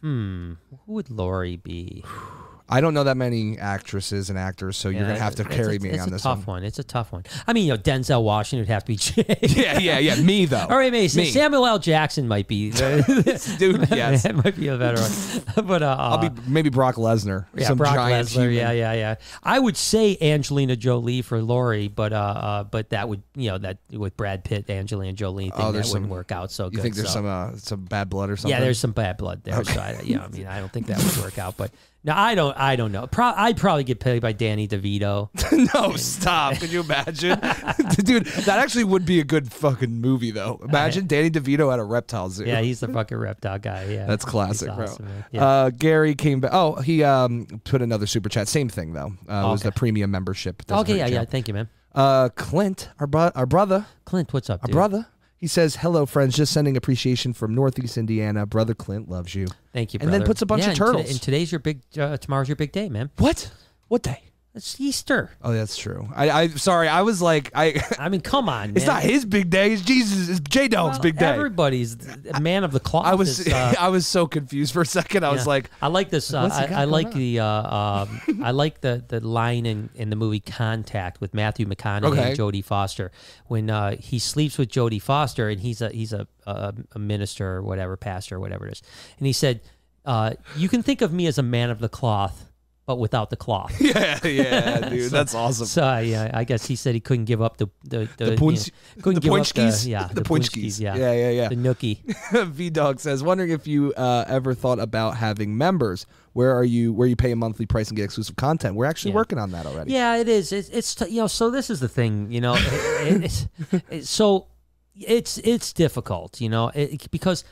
hmm. 0.00 0.52
Who 0.86 0.92
would 0.92 1.10
Lori 1.10 1.56
be? 1.56 2.04
I 2.70 2.80
don't 2.80 2.94
know 2.94 3.04
that 3.04 3.16
many 3.16 3.58
actresses 3.58 4.30
and 4.30 4.38
actors, 4.38 4.76
so 4.76 4.88
you're 4.88 5.02
gonna 5.02 5.18
have 5.18 5.34
to 5.34 5.42
it's 5.42 5.54
carry 5.54 5.76
a, 5.76 5.80
me 5.80 5.90
it's 5.90 6.02
on 6.02 6.08
a 6.08 6.10
this 6.12 6.22
tough 6.22 6.46
one. 6.46 6.58
one. 6.58 6.64
It's 6.64 6.78
a 6.78 6.84
tough 6.84 7.12
one. 7.12 7.24
I 7.46 7.52
mean, 7.52 7.66
you 7.66 7.72
know, 7.72 7.78
Denzel 7.78 8.22
Washington 8.22 8.60
would 8.60 8.72
have 8.72 8.84
to 8.84 8.86
be 8.86 8.96
Jay. 8.96 9.38
Yeah, 9.42 9.78
yeah, 9.78 9.98
yeah. 9.98 10.14
Me 10.22 10.44
though. 10.44 10.58
All 10.70 10.76
right, 10.76 10.92
Mason. 10.92 11.22
Me. 11.22 11.30
Samuel 11.30 11.66
L. 11.66 11.78
Jackson 11.80 12.28
might 12.28 12.46
be. 12.48 12.70
The, 12.80 13.56
Dude, 13.58 13.88
yes. 13.90 14.22
that 14.24 14.36
might 14.36 14.56
be 14.56 14.68
a 14.68 14.76
better 14.76 15.00
one. 15.00 15.66
But 15.66 15.82
uh, 15.82 15.96
I'll 15.98 16.18
be 16.18 16.30
maybe 16.46 16.70
Brock 16.70 16.94
Lesnar. 16.94 17.46
yeah, 17.54 17.66
some 17.66 17.78
Brock 17.78 17.94
giant 17.94 18.28
Lesnar. 18.28 18.54
Yeah, 18.54 18.70
yeah, 18.70 18.92
yeah. 18.92 19.14
I 19.42 19.58
would 19.58 19.76
say 19.76 20.16
Angelina 20.20 20.76
Jolie 20.76 21.22
for 21.22 21.42
Laurie, 21.42 21.88
but 21.88 22.12
uh, 22.12 22.16
uh, 22.16 22.64
but 22.64 22.90
that 22.90 23.08
would 23.08 23.22
you 23.34 23.50
know 23.50 23.58
that 23.58 23.78
with 23.90 24.16
Brad 24.16 24.44
Pitt, 24.44 24.70
Angelina 24.70 25.12
Jolie 25.12 25.50
thing 25.50 25.52
Oh, 25.56 25.66
that 25.66 25.72
there's 25.72 25.92
wouldn't 25.92 26.10
work 26.10 26.30
out 26.32 26.50
so 26.52 26.68
good. 26.70 26.76
You 26.76 26.82
think 26.82 26.94
there's 26.94 27.08
so. 27.08 27.14
some 27.14 27.26
uh, 27.26 27.56
some 27.56 27.84
bad 27.84 28.08
blood 28.10 28.30
or 28.30 28.36
something? 28.36 28.50
Yeah, 28.50 28.60
there's 28.60 28.78
some 28.78 28.92
bad 28.92 29.16
blood 29.16 29.42
there. 29.44 29.62
So 29.64 29.80
I, 29.80 30.00
yeah, 30.04 30.24
I 30.24 30.28
mean, 30.28 30.46
I 30.46 30.60
don't 30.60 30.72
think 30.72 30.86
that 30.86 31.02
would 31.02 31.16
work 31.24 31.38
out. 31.38 31.56
But 31.56 31.72
no, 32.02 32.14
I 32.14 32.34
don't. 32.34 32.56
I 32.56 32.76
don't 32.76 32.92
know. 32.92 33.06
Pro- 33.06 33.34
I'd 33.36 33.58
probably 33.58 33.84
get 33.84 34.00
played 34.00 34.22
by 34.22 34.32
Danny 34.32 34.66
DeVito. 34.66 35.28
no, 35.74 35.96
stop. 35.96 36.56
Could 36.56 36.72
you 36.72 36.80
imagine? 36.80 37.38
Dude, 38.04 38.24
that 38.26 38.58
actually 38.58 38.84
would 38.84 39.04
be 39.04 39.20
a 39.20 39.24
good 39.24 39.52
fucking 39.52 40.00
movie, 40.00 40.30
though. 40.30 40.60
Imagine 40.66 41.06
Danny 41.06 41.30
DeVito 41.30 41.72
at 41.72 41.78
a 41.78 41.84
reptile 41.84 42.30
zoo. 42.30 42.44
Yeah, 42.44 42.60
he's 42.60 42.80
the 42.80 42.88
fucking 42.88 43.18
reptile 43.18 43.58
guy. 43.58 43.84
Yeah, 43.84 44.06
That's 44.06 44.24
classic, 44.24 44.70
awesome, 44.70 45.04
bro. 45.04 45.14
Yeah. 45.30 45.44
Uh, 45.46 45.70
Gary 45.70 46.14
came 46.14 46.40
back. 46.40 46.52
Oh, 46.54 46.76
he 46.76 47.04
um, 47.04 47.46
put 47.64 47.82
another 47.82 48.06
super 48.06 48.28
chat. 48.28 48.48
Same 48.48 48.68
thing, 48.68 48.94
though. 48.94 49.12
Uh, 49.28 49.46
it 49.46 49.50
was 49.50 49.62
the 49.62 49.72
premium 49.72 50.10
membership. 50.10 50.62
Okay, 50.70 50.96
yeah, 50.96 51.06
yeah. 51.06 51.24
Thank 51.24 51.48
you, 51.48 51.54
man. 51.54 51.68
Uh, 51.94 52.28
Clint, 52.30 52.88
our, 52.98 53.06
bro- 53.06 53.32
our 53.34 53.46
brother, 53.46 53.86
Clint, 54.04 54.32
what's 54.32 54.48
up, 54.48 54.62
our 54.62 54.68
dude? 54.68 54.74
brother, 54.74 55.06
he 55.40 55.46
says, 55.46 55.76
Hello, 55.76 56.06
friends. 56.06 56.36
Just 56.36 56.52
sending 56.52 56.76
appreciation 56.76 57.32
from 57.32 57.54
Northeast 57.54 57.96
Indiana. 57.98 58.46
Brother 58.46 58.74
Clint 58.74 59.08
loves 59.08 59.34
you. 59.34 59.46
Thank 59.72 59.94
you, 59.94 60.00
And 60.02 60.12
then 60.12 60.22
puts 60.24 60.42
a 60.42 60.46
bunch 60.46 60.62
Yeah, 60.62 60.66
of 60.66 60.70
and 60.72 60.76
today- 60.78 60.92
turtles. 60.92 61.10
and 61.10 61.22
today's 61.22 61.50
your 61.52 61.58
big. 61.58 61.80
Uh, 61.98 62.16
tomorrow's 62.18 62.48
your 62.48 62.56
big 62.56 62.72
day, 62.72 62.88
man. 62.88 63.10
What? 63.18 63.50
What 63.88 64.02
day? 64.02 64.22
It's 64.52 64.80
Easter. 64.80 65.30
Oh, 65.42 65.52
that's 65.52 65.76
true. 65.76 66.08
I, 66.12 66.30
I 66.30 66.48
sorry. 66.48 66.88
I 66.88 67.02
was 67.02 67.22
like, 67.22 67.52
I. 67.54 67.80
I 68.00 68.08
mean, 68.08 68.20
come 68.20 68.48
on, 68.48 68.68
man. 68.70 68.76
It's 68.76 68.86
not 68.86 69.00
his 69.04 69.24
big 69.24 69.48
day. 69.48 69.72
It's 69.72 69.82
Jesus. 69.82 70.28
It's 70.28 70.40
J 70.40 70.66
Dog's 70.66 70.94
Well, 70.96 71.02
big 71.02 71.18
day. 71.18 71.26
Everybody's 71.26 71.96
a 72.34 72.40
man 72.40 72.64
of 72.64 72.72
the 72.72 72.80
cloth. 72.80 73.06
I 73.06 73.14
was 73.14 73.38
is, 73.38 73.52
uh, 73.52 73.74
I 73.78 73.90
was 73.90 74.08
so 74.08 74.26
confused 74.26 74.72
for 74.72 74.82
a 74.82 74.86
second. 74.86 75.24
I 75.24 75.30
was 75.30 75.46
like, 75.46 75.70
I 75.80 75.86
like 75.86 76.10
this. 76.10 76.34
Uh, 76.34 76.48
I, 76.52 76.80
I 76.82 76.84
like 76.86 77.06
on? 77.08 77.12
the. 77.18 77.38
Uh, 77.38 77.46
um, 77.46 78.20
I 78.42 78.50
like 78.50 78.80
the 78.80 79.04
the 79.06 79.20
line 79.20 79.66
in, 79.66 79.88
in 79.94 80.10
the 80.10 80.16
movie 80.16 80.40
Contact 80.40 81.20
with 81.20 81.32
Matthew 81.32 81.66
McConaughey 81.66 82.06
Okay. 82.12 82.30
and 82.30 82.38
Jodie 82.38 82.64
Foster 82.64 83.12
when 83.46 83.70
uh, 83.70 83.94
he 83.98 84.18
sleeps 84.18 84.58
with 84.58 84.68
Jodie 84.68 85.00
Foster 85.00 85.48
and 85.48 85.60
he's 85.60 85.80
a 85.80 85.90
he's 85.90 86.12
a, 86.12 86.26
a, 86.44 86.74
a 86.92 86.98
minister 86.98 87.54
or 87.56 87.62
whatever 87.62 87.96
pastor 87.96 88.34
or 88.36 88.40
whatever 88.40 88.66
it 88.66 88.72
is, 88.72 88.82
and 89.18 89.28
he 89.28 89.32
said, 89.32 89.60
uh, 90.04 90.32
"You 90.56 90.68
can 90.68 90.82
think 90.82 91.02
of 91.02 91.12
me 91.12 91.28
as 91.28 91.38
a 91.38 91.42
man 91.44 91.70
of 91.70 91.78
the 91.78 91.88
cloth, 91.88 92.49
but 92.90 92.98
without 92.98 93.30
the 93.30 93.36
cloth." 93.36 93.72
yeah, 93.80 94.18
yeah, 94.26 94.88
dude, 94.88 95.12
that's 95.12 95.34
awesome. 95.34 95.66
So 95.66 95.84
uh, 95.84 95.98
yeah, 95.98 96.30
I 96.34 96.42
guess 96.44 96.66
he 96.66 96.74
said 96.74 96.94
he 96.94 97.00
couldn't 97.00 97.26
give 97.26 97.40
up 97.40 97.56
the 97.58 97.68
the 97.84 98.08
the, 98.16 98.24
The 98.24 98.30
you 98.32 98.36
know, 98.36 99.02
couldn't 99.02 99.14
the 99.14 99.20
give 99.20 99.32
up 99.32 99.46
the 99.46 99.84
yeah 99.88 100.08
The 100.12 100.22
punchkis. 100.22 100.50
punchkis, 100.50 100.80
yeah 100.80 100.96
Yeah, 100.96 101.12
yeah, 101.12 101.30
yeah. 101.30 101.48
the 101.48 101.54
nookie. 101.56 101.98
V 102.58 102.70
Dog 102.70 102.98
says, 102.98 103.22
wondering 103.22 103.50
if 103.50 103.66
you 103.68 103.92
uh, 103.96 104.24
ever 104.26 104.54
thought 104.54 104.80
about 104.80 105.16
having 105.16 105.56
members. 105.56 106.06
Where 106.32 106.52
are 106.56 106.64
you? 106.64 106.92
Where 106.92 107.08
you 107.08 107.16
pay 107.16 107.32
a 107.32 107.36
monthly 107.36 107.66
price 107.66 107.88
and 107.88 107.96
get 107.96 108.04
exclusive 108.04 108.36
content? 108.36 108.76
We're 108.76 108.86
actually 108.86 109.10
Yeah. 109.12 109.16
working 109.22 109.38
on 109.38 109.50
that 109.52 109.66
already. 109.66 109.92
Yeah, 109.92 110.16
it 110.16 110.28
is. 110.28 110.52
It's, 110.52 110.68
it's 110.68 110.94
t- 110.94 111.08
you 111.08 111.20
know. 111.22 111.26
So 111.26 111.50
this 111.50 111.70
is 111.70 111.80
the 111.80 111.88
thing, 111.88 112.30
you 112.30 112.40
know. 112.40 112.54
it- 112.54 112.62
it- 113.06 113.24
it's, 113.24 113.48
it's 113.90 114.10
so 114.10 114.46
it's 114.94 115.38
it's 115.38 115.72
difficult, 115.72 116.40
you 116.40 116.48
know, 116.48 116.70
it, 116.74 117.10
because 117.10 117.42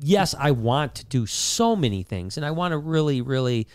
yes, 0.00 0.34
I 0.38 0.50
want 0.50 0.94
to 0.96 1.04
do 1.04 1.24
so 1.26 1.76
many 1.76 2.02
things, 2.02 2.36
and 2.36 2.44
I 2.44 2.50
want 2.50 2.72
to 2.72 2.78
really, 2.78 3.20
really 3.22 3.68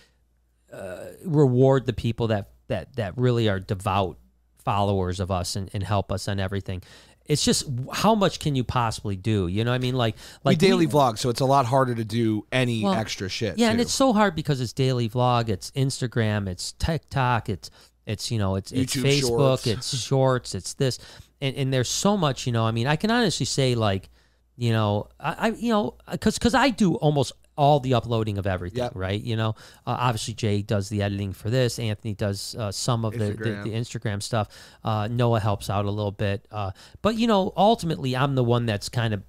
uh, 0.73 1.05
reward 1.25 1.85
the 1.85 1.93
people 1.93 2.27
that 2.27 2.49
that 2.67 2.95
that 2.95 3.17
really 3.17 3.49
are 3.49 3.59
devout 3.59 4.17
followers 4.63 5.19
of 5.19 5.31
us 5.31 5.55
and, 5.55 5.69
and 5.73 5.83
help 5.83 6.11
us 6.11 6.27
on 6.27 6.39
everything. 6.39 6.81
It's 7.25 7.45
just 7.45 7.65
how 7.93 8.15
much 8.15 8.39
can 8.39 8.55
you 8.55 8.63
possibly 8.63 9.15
do? 9.15 9.47
You 9.47 9.63
know, 9.63 9.71
what 9.71 9.75
I 9.75 9.79
mean, 9.79 9.95
like 9.95 10.15
we 10.43 10.51
like 10.51 10.57
daily 10.57 10.87
vlog, 10.87 11.17
so 11.17 11.29
it's 11.29 11.39
a 11.39 11.45
lot 11.45 11.65
harder 11.65 11.95
to 11.95 12.03
do 12.03 12.45
any 12.51 12.83
Well, 12.83 12.93
extra 12.93 13.29
shit. 13.29 13.57
yeah, 13.57 13.69
and 13.69 13.79
it's 13.79 13.93
so 13.93 14.11
hard 14.11 14.35
because 14.35 14.59
it's 14.59 14.73
daily 14.73 15.07
vlog, 15.07 15.47
it's 15.49 15.71
Instagram, 15.71 16.47
it's 16.47 16.73
TikTok, 16.73 17.47
it's 17.47 17.69
it's 18.05 18.31
you 18.31 18.39
know, 18.39 18.55
it's 18.55 18.71
it's 18.71 18.95
Facebook, 18.95 19.63
Shorts. 19.63 19.67
it's 19.67 19.97
shorts, 19.97 20.55
it's 20.55 20.73
this, 20.73 20.99
and 21.39 21.55
and 21.55 21.73
there's 21.73 21.89
so 21.89 22.17
much, 22.17 22.47
you 22.47 22.51
know. 22.51 22.65
I 22.65 22.71
mean, 22.71 22.87
I 22.87 22.95
can 22.95 23.11
honestly 23.11 23.45
say 23.45 23.75
like, 23.75 24.09
you 24.57 24.71
know, 24.73 25.07
I, 25.19 25.35
I 25.37 25.47
you 25.49 25.71
know, 25.71 25.95
because 26.11 26.37
because 26.37 26.55
I 26.55 26.69
do 26.69 26.95
almost 26.95 27.31
all 27.57 27.79
the 27.79 27.93
uploading 27.93 28.37
of 28.37 28.47
everything, 28.47 28.79
Yep. 28.83 28.91
right? 28.95 29.21
You 29.21 29.35
know, 29.35 29.49
uh, 29.85 29.97
obviously 29.99 30.33
Jay 30.33 30.61
does 30.61 30.89
the 30.89 31.01
editing 31.03 31.33
for 31.33 31.49
this, 31.49 31.79
Anthony 31.79 32.13
does 32.13 32.55
uh, 32.55 32.71
some 32.71 33.03
of 33.05 33.13
the, 33.13 33.19
the 33.19 33.33
Instagram. 33.33 33.63
the 33.63 33.71
Instagram 33.71 34.23
stuff, 34.23 34.47
uh, 34.83 35.07
Noah 35.11 35.39
helps 35.39 35.69
out 35.69 35.85
a 35.85 35.91
little 35.91 36.11
bit, 36.11 36.47
uh, 36.51 36.71
but 37.01 37.15
you 37.15 37.27
know, 37.27 37.53
ultimately 37.57 38.15
I'm 38.15 38.35
the 38.35 38.43
one 38.43 38.65
that's 38.65 38.89
kind 38.89 39.13
of 39.13 39.23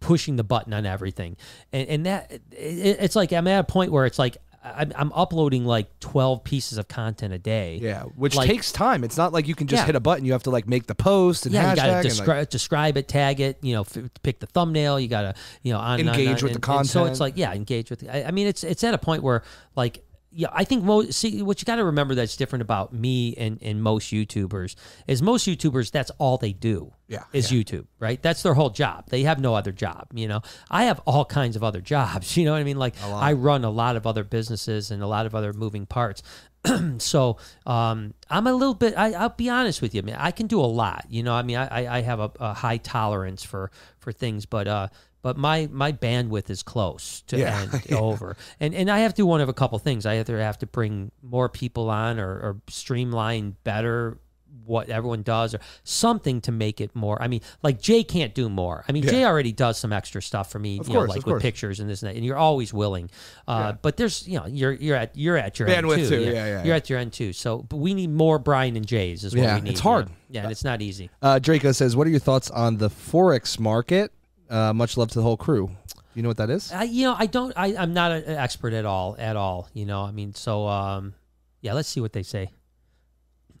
pushing 0.00 0.34
the 0.34 0.42
button 0.42 0.72
on 0.74 0.84
everything 0.84 1.36
and, 1.72 1.88
and 1.88 2.06
that 2.06 2.32
it, 2.32 2.42
it's 2.50 3.14
like 3.14 3.32
i'm 3.32 3.46
at 3.46 3.60
a 3.60 3.62
point 3.62 3.92
where 3.92 4.04
it's 4.04 4.18
like 4.18 4.36
I'm, 4.64 4.92
I'm 4.94 5.12
uploading 5.12 5.64
like 5.64 5.98
12 6.00 6.44
pieces 6.44 6.78
of 6.78 6.86
content 6.86 7.32
a 7.34 7.38
day 7.38 7.78
yeah, 7.82 8.02
which 8.04 8.36
like- 8.36 8.48
takes 8.48 8.70
time. 8.70 9.02
It's 9.02 9.16
not 9.16 9.32
like 9.32 9.48
you 9.48 9.54
can 9.56 9.66
just 9.66 9.82
Yeah. 9.82 9.86
hit 9.86 9.96
a 9.96 10.00
button. 10.00 10.24
You 10.24 10.32
have 10.32 10.44
to 10.44 10.50
like 10.50 10.68
make 10.68 10.86
the 10.86 10.94
post 10.94 11.46
and 11.46 11.54
yeah, 11.54 11.70
you 11.70 11.76
gotta 11.76 11.92
and, 11.96 12.06
descri- 12.06 12.26
like, 12.28 12.50
describe 12.50 12.96
it, 12.96 13.08
tag 13.08 13.40
it, 13.40 13.58
you 13.62 13.74
know, 13.74 13.80
f- 13.80 13.98
pick 14.22 14.38
the 14.38 14.46
thumbnail. 14.46 15.00
You 15.00 15.08
gotta, 15.08 15.34
you 15.62 15.72
know, 15.72 15.80
on 15.80 15.98
and 15.98 16.08
on 16.08 16.14
Engage 16.14 16.42
on. 16.42 16.44
with 16.44 16.52
the 16.52 16.60
content. 16.60 16.80
and 16.80 16.88
so 16.90 17.04
it's 17.06 17.18
like, 17.20 17.34
yeah, 17.36 17.52
engage 17.52 17.90
with. 17.90 18.08
I, 18.08 18.22
I 18.24 18.30
mean, 18.30 18.46
it's 18.46 18.62
it's 18.62 18.84
at 18.84 18.94
a 18.94 18.98
point 18.98 19.22
where 19.24 19.42
like, 19.74 20.04
yeah, 20.34 20.48
I 20.52 20.64
think 20.64 20.82
most 20.84 21.12
see 21.12 21.42
what 21.42 21.60
you 21.60 21.66
got 21.66 21.76
to 21.76 21.84
remember 21.84 22.14
that's 22.14 22.36
different 22.36 22.62
about 22.62 22.92
me 22.92 23.34
and 23.36 23.58
and 23.62 23.82
most 23.82 24.12
YouTubers 24.12 24.74
is 25.06 25.20
most 25.22 25.46
YouTubers 25.46 25.90
that's 25.90 26.10
all 26.18 26.38
they 26.38 26.52
do. 26.52 26.92
Yeah, 27.08 27.24
is 27.34 27.50
YouTube, 27.50 27.86
right? 27.98 28.20
That's 28.22 28.42
their 28.42 28.54
whole 28.54 28.70
job. 28.70 29.10
They 29.10 29.24
have 29.24 29.38
no 29.38 29.54
other 29.54 29.72
job. 29.72 30.06
You 30.14 30.28
know, 30.28 30.40
I 30.70 30.84
have 30.84 31.00
all 31.06 31.24
kinds 31.26 31.56
of 31.56 31.62
other 31.62 31.80
jobs. 31.94 32.36
You 32.36 32.44
know 32.46 32.52
what 32.52 32.60
I 32.60 32.64
mean? 32.64 32.78
Like 32.78 32.94
I 33.02 33.34
run 33.34 33.64
a 33.64 33.70
lot 33.70 33.96
of 33.96 34.06
other 34.06 34.24
businesses 34.24 34.90
and 34.90 35.02
a 35.02 35.06
lot 35.06 35.26
of 35.26 35.34
other 35.34 35.52
moving 35.52 35.84
parts. 35.86 36.22
so 36.98 37.38
um, 37.66 38.14
I'm 38.30 38.46
a 38.46 38.52
little 38.52 38.74
bit. 38.74 38.94
I, 38.96 39.12
I'll 39.12 39.28
be 39.30 39.48
honest 39.50 39.82
with 39.82 39.94
you, 39.94 40.02
man. 40.02 40.16
I 40.18 40.30
can 40.30 40.46
do 40.46 40.60
a 40.60 40.66
lot. 40.66 41.06
You 41.10 41.22
know, 41.22 41.34
I 41.34 41.42
mean, 41.42 41.56
I, 41.56 41.66
I- 41.84 41.96
I 41.98 42.00
have 42.02 42.20
a, 42.20 42.30
a 42.40 42.54
high 42.54 42.76
tolerance 42.78 43.42
for 43.42 43.70
for 43.98 44.12
things, 44.12 44.46
but 44.46 44.66
uh, 44.68 44.88
but 45.22 45.36
my 45.36 45.68
my 45.72 45.92
bandwidth 45.92 46.50
is 46.50 46.62
close 46.62 47.22
to 47.28 47.38
Yeah, 47.38 47.60
end 47.72 47.92
over, 47.92 48.36
and 48.60 48.74
and 48.74 48.90
I 48.90 48.98
have 49.00 49.14
to 49.14 49.22
do 49.22 49.26
one 49.26 49.40
of 49.40 49.48
a 49.48 49.54
couple 49.54 49.78
things. 49.78 50.04
I 50.06 50.18
either 50.18 50.38
have 50.40 50.58
to 50.58 50.66
bring 50.66 51.10
more 51.22 51.48
people 51.48 51.88
on 51.90 52.18
or, 52.20 52.28
or 52.30 52.56
streamline 52.68 53.56
better 53.64 54.18
what 54.66 54.90
everyone 54.90 55.22
does 55.22 55.54
or 55.54 55.60
something 55.82 56.40
to 56.40 56.52
make 56.52 56.80
it 56.80 56.94
more. 56.94 57.20
I 57.20 57.26
mean, 57.26 57.40
like 57.62 57.80
Jay 57.80 58.04
can't 58.04 58.32
do 58.34 58.48
more. 58.48 58.84
I 58.88 58.92
mean, 58.92 59.02
Jay 59.02 59.24
already 59.24 59.50
does 59.50 59.76
some 59.78 59.92
extra 59.92 60.22
stuff 60.22 60.52
for 60.52 60.58
me, 60.60 60.78
Of 60.78 60.86
you 60.88 60.94
know, 60.94 61.00
like 61.00 61.16
with 61.16 61.24
course. 61.24 61.42
pictures 61.42 61.80
and 61.80 61.90
this 61.90 62.02
and 62.02 62.10
that. 62.10 62.16
And 62.16 62.24
you're 62.24 62.36
always 62.36 62.72
willing. 62.72 63.10
Uh, 63.48 63.72
but 63.72 63.96
there's, 63.96 64.28
you 64.28 64.38
know, 64.38 64.46
you're 64.46 64.72
you're 64.72 64.94
at 64.96 65.16
you're 65.16 65.36
at 65.38 65.58
your 65.58 65.66
Bandwidth 65.68 65.98
end 65.98 66.08
too. 66.08 66.08
too, 66.10 66.20
yeah, 66.30 66.46
yeah, 66.46 66.64
You're 66.64 66.74
at 66.76 66.88
your 66.90 66.98
end 67.00 67.12
too. 67.12 67.32
So, 67.32 67.58
but 67.62 67.78
we 67.78 67.92
need 67.94 68.10
more 68.10 68.38
Brian 68.38 68.76
and 68.76 68.86
Jays 68.86 69.24
is 69.24 69.34
what 69.34 69.42
Yeah, 69.42 69.54
we 69.56 69.62
need. 69.62 69.70
it's 69.70 69.80
you 69.80 69.84
know? 69.90 69.94
hard. 69.96 70.08
Yeah, 70.28 70.42
and 70.42 70.52
it's 70.52 70.64
not 70.64 70.80
easy. 70.80 71.10
Uh, 71.22 71.38
Draco 71.40 71.72
says, 71.72 71.96
"What 71.96 72.06
are 72.06 72.10
your 72.10 72.20
thoughts 72.20 72.48
on 72.50 72.76
the 72.76 72.88
forex 72.90 73.58
market? 73.58 74.12
Uh, 74.52 74.72
much 74.74 74.96
love 74.98 75.08
to 75.08 75.18
the 75.18 75.22
whole 75.22 75.36
crew. 75.36 75.70
You 76.14 76.22
know 76.22 76.28
what 76.28 76.36
that 76.36 76.50
is? 76.50 76.70
I, 76.70 76.82
you 76.82 77.04
know, 77.04 77.16
I 77.18 77.24
don't. 77.24 77.54
I, 77.56 77.74
I'm 77.74 77.94
not 77.94 78.12
an 78.12 78.24
expert 78.28 78.74
at 78.74 78.84
all. 78.84 79.16
At 79.18 79.34
all. 79.34 79.68
You 79.72 79.86
know, 79.86 80.02
I 80.02 80.10
mean, 80.10 80.34
so 80.34 80.68
um, 80.68 81.14
yeah. 81.62 81.72
Let's 81.72 81.88
see 81.88 82.00
what 82.00 82.12
they 82.12 82.22
say. 82.22 82.50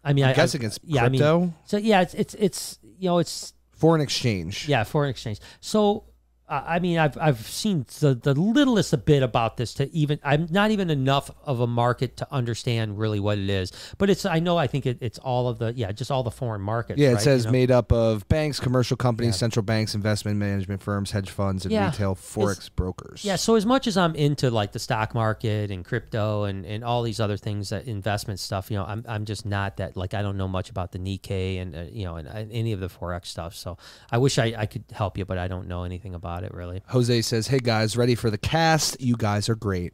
I 0.04 0.12
mean, 0.12 0.24
I'm 0.24 0.32
I, 0.32 0.34
guessing 0.34 0.62
I, 0.62 0.66
it's 0.66 0.78
yeah, 0.84 1.04
I 1.04 1.08
mean, 1.08 1.20
crypto, 1.20 1.54
so 1.64 1.78
yeah, 1.78 2.02
it's 2.02 2.14
it's 2.14 2.34
it's 2.34 2.78
you 2.98 3.08
know, 3.08 3.18
it's 3.18 3.54
foreign 3.72 4.02
exchange. 4.02 4.68
Yeah, 4.68 4.84
foreign 4.84 5.10
exchange. 5.10 5.40
So, 5.60 6.04
I 6.48 6.80
mean, 6.80 6.98
I've 6.98 7.16
I've 7.16 7.46
seen 7.46 7.86
the 8.00 8.14
the 8.14 8.34
littlest 8.34 8.92
a 8.92 8.98
bit 8.98 9.22
about 9.22 9.56
this 9.56 9.72
to 9.74 9.90
even 9.94 10.18
I'm 10.22 10.48
not 10.50 10.70
even 10.70 10.90
enough 10.90 11.30
of 11.44 11.60
a 11.60 11.66
market 11.66 12.18
to 12.18 12.28
understand 12.30 12.98
really 12.98 13.20
what 13.20 13.38
it 13.38 13.48
is. 13.48 13.72
But 13.96 14.10
it's 14.10 14.26
I 14.26 14.38
know 14.38 14.58
I 14.58 14.66
think 14.66 14.84
it, 14.84 14.98
it's 15.00 15.18
all 15.18 15.48
of 15.48 15.58
the 15.58 15.72
yeah 15.72 15.92
just 15.92 16.10
all 16.10 16.22
the 16.22 16.30
foreign 16.30 16.60
markets. 16.60 16.98
Yeah, 16.98 17.10
it 17.10 17.14
right, 17.14 17.22
says 17.22 17.44
you 17.44 17.48
know? 17.48 17.52
made 17.52 17.70
up 17.70 17.90
of 17.90 18.28
banks, 18.28 18.60
commercial 18.60 18.96
companies, 18.96 19.34
Yeah. 19.34 19.38
central 19.38 19.62
banks, 19.62 19.94
investment 19.94 20.36
management 20.36 20.82
firms, 20.82 21.12
hedge 21.12 21.30
funds, 21.30 21.64
and 21.64 21.72
Yeah. 21.72 21.86
retail 21.86 22.14
forex 22.14 22.68
brokers. 22.74 23.24
Yeah, 23.24 23.36
so 23.36 23.54
as 23.54 23.64
much 23.64 23.86
as 23.86 23.96
I'm 23.96 24.14
into 24.14 24.50
like 24.50 24.72
the 24.72 24.78
stock 24.78 25.14
market 25.14 25.70
and 25.70 25.84
crypto 25.84 26.44
and, 26.44 26.66
and 26.66 26.84
all 26.84 27.02
these 27.02 27.20
other 27.20 27.36
things 27.36 27.70
that 27.70 27.86
investment 27.86 28.40
stuff, 28.40 28.70
you 28.70 28.76
know, 28.76 28.84
I'm, 28.84 29.04
I'm 29.08 29.24
just 29.24 29.46
not 29.46 29.78
that 29.78 29.96
like 29.96 30.12
I 30.12 30.22
don't 30.22 30.36
know 30.36 30.48
much 30.48 30.68
about 30.70 30.92
the 30.92 30.98
Nikkei 30.98 31.62
and 31.62 31.74
uh, 31.74 31.84
you 31.90 32.04
know 32.04 32.16
and, 32.16 32.28
uh, 32.28 32.44
any 32.50 32.72
of 32.72 32.80
the 32.80 32.88
forex 32.88 33.26
stuff. 33.26 33.54
So 33.54 33.78
I 34.10 34.18
wish 34.18 34.38
I, 34.38 34.54
I 34.58 34.66
could 34.66 34.84
help 34.92 35.16
you, 35.16 35.24
but 35.24 35.38
I 35.38 35.48
don't 35.48 35.66
know 35.66 35.84
anything 35.84 36.14
about 36.14 36.41
it. 36.41 36.41
About 36.42 36.54
it 36.54 36.56
really. 36.56 36.82
Jose 36.88 37.22
says, 37.22 37.46
"Hey 37.46 37.58
guys, 37.58 37.96
ready 37.96 38.14
for 38.14 38.30
the 38.30 38.38
cast? 38.38 39.00
You 39.00 39.16
guys 39.16 39.48
are 39.48 39.54
great. 39.54 39.92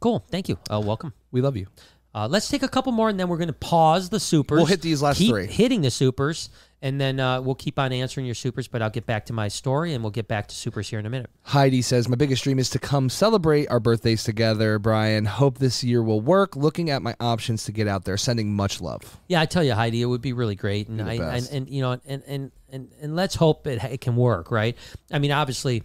Cool. 0.00 0.24
Thank 0.30 0.48
you. 0.48 0.58
Uh, 0.70 0.80
welcome. 0.80 1.12
We 1.30 1.40
love 1.40 1.56
you." 1.56 1.66
Uh, 2.14 2.26
let's 2.26 2.48
take 2.48 2.62
a 2.62 2.68
couple 2.68 2.90
more, 2.90 3.10
and 3.10 3.20
then 3.20 3.28
we're 3.28 3.36
going 3.36 3.48
to 3.48 3.52
pause 3.52 4.08
the 4.08 4.18
supers. 4.18 4.56
We'll 4.56 4.66
hit 4.66 4.80
these 4.80 5.02
last 5.02 5.18
keep 5.18 5.30
three. 5.30 5.46
hitting 5.46 5.82
the 5.82 5.90
supers, 5.90 6.48
and 6.80 6.98
then 6.98 7.20
uh, 7.20 7.40
we'll 7.42 7.54
keep 7.54 7.78
on 7.78 7.92
answering 7.92 8.24
your 8.24 8.34
supers. 8.34 8.66
But 8.66 8.80
I'll 8.80 8.90
get 8.90 9.04
back 9.04 9.26
to 9.26 9.34
my 9.34 9.48
story, 9.48 9.92
and 9.92 10.02
we'll 10.02 10.10
get 10.10 10.26
back 10.26 10.48
to 10.48 10.54
supers 10.54 10.88
here 10.88 10.98
in 10.98 11.06
a 11.06 11.10
minute. 11.10 11.30
Heidi 11.42 11.82
says, 11.82 12.08
My 12.08 12.16
biggest 12.16 12.42
dream 12.42 12.58
is 12.58 12.70
to 12.70 12.78
come 12.78 13.10
celebrate 13.10 13.66
our 13.66 13.78
birthdays 13.78 14.24
together. 14.24 14.78
Brian, 14.78 15.26
hope 15.26 15.58
this 15.58 15.84
year 15.84 16.02
will 16.02 16.22
work. 16.22 16.56
Looking 16.56 16.88
at 16.90 17.02
my 17.02 17.14
options 17.20 17.64
to 17.64 17.72
get 17.72 17.86
out 17.86 18.04
there. 18.04 18.16
Sending 18.16 18.56
much 18.56 18.80
love. 18.80 19.20
Yeah, 19.28 19.42
I 19.42 19.46
tell 19.46 19.62
you, 19.62 19.74
Heidi, 19.74 20.00
it 20.00 20.06
would 20.06 20.22
be 20.22 20.32
really 20.32 20.56
great, 20.56 20.88
and 20.88 21.02
I 21.02 21.14
and, 21.14 21.48
and 21.52 21.68
you 21.68 21.82
know, 21.82 22.00
and 22.06 22.22
and 22.26 22.50
and 22.70 22.92
and 23.00 23.16
let's 23.16 23.34
hope 23.34 23.66
it 23.66 23.82
it 23.84 24.00
can 24.00 24.16
work, 24.16 24.50
right? 24.50 24.76
I 25.12 25.18
mean, 25.18 25.32
obviously. 25.32 25.82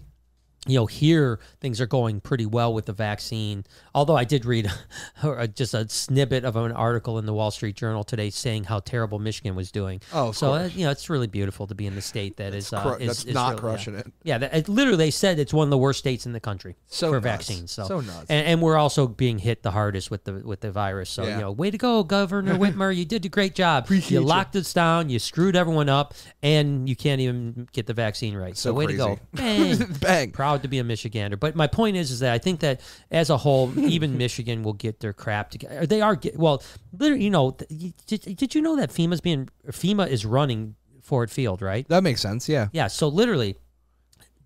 You 0.65 0.80
know, 0.80 0.86
here 0.86 1.39
things 1.60 1.82
are 1.82 1.86
going 1.86 2.21
pretty 2.21 2.45
well 2.45 2.73
with 2.73 2.86
the 2.86 2.93
vaccine. 2.93 3.65
Although 3.93 4.15
I 4.15 4.23
did 4.23 4.45
read 4.45 4.71
just 5.56 5.73
a 5.73 5.89
snippet 5.89 6.45
of 6.45 6.56
an 6.56 6.71
article 6.71 7.19
in 7.19 7.26
the 7.26 7.34
Wall 7.34 7.52
Street 7.52 7.76
Journal 7.76 8.04
today 8.06 8.30
saying 8.30 8.63
how 8.65 8.80
terrible 8.80 9.19
Michigan 9.19 9.56
was 9.56 9.71
doing. 9.71 9.99
Oh, 10.13 10.32
so 10.32 10.54
uh, 10.54 10.69
you 10.73 10.86
know, 10.86 10.91
it's 10.91 11.10
really 11.10 11.28
beautiful 11.28 11.67
to 11.67 11.76
be 11.76 11.86
in 11.86 11.95
the 11.95 12.02
state 12.02 12.38
that 12.38 12.54
is, 12.54 12.71
uh, 12.71 12.97
is- 12.99 13.08
that's 13.08 13.26
is 13.26 13.34
not 13.34 13.49
really- 13.49 13.60
crushing 13.60 13.93
yeah. 13.95 13.99
it. 13.99 14.13
Yeah, 14.23 14.38
that, 14.38 14.54
it, 14.56 14.69
literally, 14.69 14.97
they 14.97 15.12
said 15.12 15.38
it's 15.39 15.54
one 15.54 15.65
of 15.65 15.69
the 15.69 15.78
worst 15.78 15.99
states 15.99 16.26
in 16.26 16.32
the 16.32 16.39
country 16.39 16.76
So 16.88 17.10
for 17.10 17.15
nuts. 17.15 17.23
vaccines. 17.23 17.71
So, 17.71 17.86
So 17.86 17.99
nuts. 17.99 18.26
And, 18.30 18.47
and 18.47 18.62
we're 18.62 18.78
also 18.78 19.06
being 19.08 19.39
hit 19.39 19.63
the 19.63 19.71
hardest 19.71 20.10
with 20.12 20.23
the 20.23 20.34
with 20.45 20.62
the 20.62 20.71
virus. 20.71 21.10
So 21.10 21.23
Yeah. 21.23 21.36
you 21.36 21.41
know, 21.41 21.52
way 21.52 21.71
to 21.71 21.78
go, 21.78 22.04
Governor 22.04 22.54
Whitmer! 22.58 22.95
You 22.95 23.04
did 23.06 23.26
a 23.26 23.30
great 23.30 23.54
job. 23.56 23.84
Appreciate 23.84 24.12
you 24.12 24.21
you. 24.21 24.26
locked 24.26 24.56
us 24.56 24.71
down. 24.73 25.10
You 25.10 25.19
screwed 25.19 25.56
everyone 25.58 25.89
up, 25.89 26.13
and 26.41 26.88
you 26.88 26.95
can't 26.95 27.19
even 27.19 27.67
get 27.73 27.86
the 27.86 27.93
vaccine 27.93 28.36
right. 28.36 28.56
So, 28.58 28.69
So 28.69 28.73
way 28.73 28.88
to 28.88 28.93
go, 28.95 29.19
bang! 29.34 29.78
Bang. 29.99 30.32
Proud 30.53 30.63
to 30.63 30.67
be 30.67 30.79
a 30.79 30.83
Michigander. 30.83 31.39
But 31.39 31.55
my 31.55 31.67
point 31.67 31.97
is, 31.97 32.11
is 32.11 32.19
that 32.19 32.33
I 32.33 32.37
think 32.37 32.59
that 32.61 32.81
as 33.11 33.29
a 33.29 33.37
whole, 33.37 33.71
even 33.79 34.17
Michigan 34.17 34.63
will 34.63 34.73
get 34.73 34.99
their 34.99 35.13
crap 35.13 35.51
together. 35.51 35.85
They 35.85 36.01
are 36.01 36.15
get, 36.15 36.37
well, 36.37 36.63
literally, 36.97 37.23
you 37.23 37.29
know, 37.29 37.57
did, 38.07 38.21
did 38.35 38.55
you 38.55 38.61
know 38.61 38.75
that 38.77 38.89
FEMA's 38.89 39.21
being 39.21 39.49
FEMA 39.67 40.07
is 40.07 40.25
running 40.25 40.75
Ford 41.01 41.31
Field, 41.31 41.61
right? 41.61 41.87
That 41.87 42.03
makes 42.03 42.21
sense. 42.21 42.47
Yeah. 42.47 42.69
Yeah. 42.71 42.87
So 42.87 43.07
literally, 43.07 43.57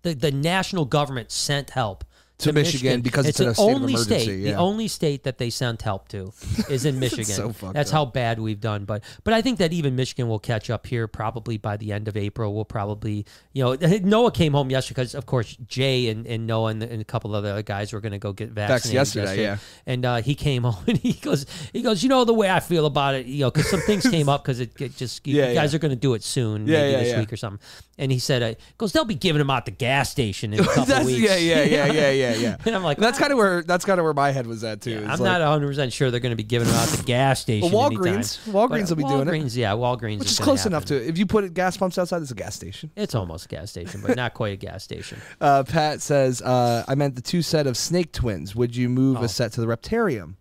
the 0.02 0.14
the 0.14 0.32
national 0.32 0.84
government 0.84 1.30
sent 1.30 1.70
help 1.70 2.04
To 2.38 2.52
Michigan 2.52 3.00
because 3.00 3.26
it's 3.26 3.40
in 3.40 3.46
the 3.46 3.50
a 3.50 3.54
state 3.54 3.68
of 3.68 3.74
only 3.82 3.96
State, 3.96 4.28
yeah. 4.38 4.52
The 4.52 4.58
only 4.58 4.86
state 4.86 5.24
that 5.24 5.38
they 5.38 5.50
sent 5.50 5.82
help 5.82 6.06
to 6.10 6.32
is 6.70 6.84
in 6.84 7.00
Michigan. 7.00 7.24
so 7.24 7.48
That's 7.72 7.90
up. 7.90 7.94
how 7.94 8.04
bad 8.04 8.38
we've 8.38 8.60
done. 8.60 8.84
But 8.84 9.02
but 9.24 9.34
I 9.34 9.42
think 9.42 9.58
that 9.58 9.72
even 9.72 9.96
Michigan 9.96 10.28
will 10.28 10.38
catch 10.38 10.70
up 10.70 10.86
here 10.86 11.08
probably 11.08 11.56
by 11.58 11.76
the 11.76 11.92
end 11.92 12.06
of 12.06 12.16
April. 12.16 12.54
We'll 12.54 12.64
probably 12.64 13.26
you 13.52 13.64
know 13.64 13.74
Noah 14.02 14.30
came 14.30 14.52
home 14.52 14.70
yesterday 14.70 15.00
because 15.00 15.14
of 15.16 15.26
course 15.26 15.56
Jay 15.66 16.08
and, 16.08 16.26
and 16.28 16.46
Noah 16.46 16.70
and, 16.70 16.82
and 16.84 17.00
a 17.02 17.04
couple 17.04 17.34
of 17.34 17.42
the 17.42 17.50
other 17.50 17.62
guys 17.62 17.92
were 17.92 18.00
going 18.00 18.12
to 18.12 18.18
go 18.18 18.32
get 18.32 18.50
vaccinated 18.50 18.94
yesterday, 18.94 19.42
yeah. 19.42 19.58
And 19.84 20.04
uh, 20.04 20.22
he 20.22 20.36
came 20.36 20.62
home 20.70 20.84
and 20.86 20.96
he 20.98 21.14
goes 21.14 21.44
he 21.72 21.82
goes 21.82 22.04
you 22.04 22.08
know 22.08 22.24
the 22.24 22.34
way 22.34 22.48
I 22.48 22.60
feel 22.60 22.86
about 22.86 23.16
it 23.16 23.26
you 23.26 23.40
know 23.40 23.50
because 23.50 23.68
some 23.68 23.80
things 23.80 24.08
came 24.08 24.28
up 24.28 24.44
because 24.44 24.60
it, 24.60 24.80
it 24.80 24.94
just 24.96 25.26
you 25.26 25.34
Yeah, 25.36 25.54
guys 25.54 25.72
yeah. 25.72 25.76
are 25.76 25.80
going 25.80 25.90
to 25.90 25.96
do 25.96 26.14
it 26.14 26.22
soon 26.22 26.68
Yeah, 26.68 26.82
maybe 26.82 27.04
this 27.04 27.18
week 27.18 27.32
or 27.32 27.36
something. 27.36 27.60
And 28.00 28.12
he 28.12 28.20
said 28.20 28.42
uh, 28.44 28.54
goes 28.78 28.92
they'll 28.92 29.04
be 29.04 29.16
giving 29.16 29.40
them 29.40 29.50
out 29.50 29.64
the 29.64 29.72
gas 29.72 30.08
station 30.08 30.54
in 30.54 30.60
a 30.60 30.64
couple 30.64 31.04
weeks. 31.04 31.18
yeah, 31.18 31.34
yeah, 31.34 31.64
yeah, 31.64 31.86
yeah, 31.86 32.10
yeah, 32.10 32.27
yeah. 32.36 32.36
yeah. 32.36 32.56
And 32.66 32.74
I'm 32.76 32.82
like, 32.82 32.98
that's 32.98 33.18
kind 33.18 33.32
of 33.32 33.38
where 33.38 33.62
that's 33.62 33.84
kind 33.84 33.98
of 34.00 34.04
where 34.04 34.14
my 34.14 34.30
head 34.30 34.46
was 34.46 34.62
at 34.64 34.80
too. 34.80 34.90
It's 34.98 35.02
I'm 35.04 35.18
like- 35.18 35.20
not 35.20 35.40
100 35.40 35.66
percent 35.66 35.92
sure 35.92 36.10
they're 36.10 36.20
going 36.20 36.30
to 36.30 36.36
be 36.36 36.42
giving 36.42 36.68
them 36.68 36.76
out 36.76 36.88
the 36.88 37.02
gas 37.02 37.40
station. 37.40 37.70
Well, 37.72 37.86
anytime. 37.86 38.04
Walgreens- 38.04 38.38
Walgreens 38.50 38.88
But 38.88 38.98
will 38.98 39.18
be 39.18 39.24
doing 39.32 39.46
it. 39.46 39.54
Yeah, 39.54 39.72
Walgreens, 39.72 40.18
which 40.20 40.30
is 40.30 40.38
gonna 40.38 40.44
close 40.46 40.66
enough 40.66 40.84
to 40.86 41.08
if 41.08 41.18
you 41.18 41.26
put 41.26 41.52
gas 41.54 41.76
pumps 41.76 41.98
outside, 41.98 42.22
it's 42.22 42.30
a 42.30 42.34
gas 42.34 42.54
station. 42.54 42.90
It's 42.96 43.14
almost 43.14 43.46
a 43.46 43.48
gas 43.48 43.70
station, 43.70 44.02
but 44.04 44.16
not 44.16 44.34
quite 44.34 44.52
a 44.52 44.56
gas 44.56 44.84
station. 44.84 45.18
Uh, 45.40 45.62
Pat 45.62 46.02
says, 46.02 46.42
uh, 46.42 46.84
"I 46.88 46.94
meant 46.94 47.14
the 47.14 47.22
two 47.22 47.42
set 47.42 47.66
of 47.66 47.76
snake 47.76 48.12
twins. 48.12 48.54
Would 48.56 48.74
you 48.76 48.88
move 48.88 49.18
Oh. 49.20 49.24
a 49.24 49.28
set 49.28 49.52
to 49.52 49.60
the 49.60 49.66
Reptarium?" 49.66 50.34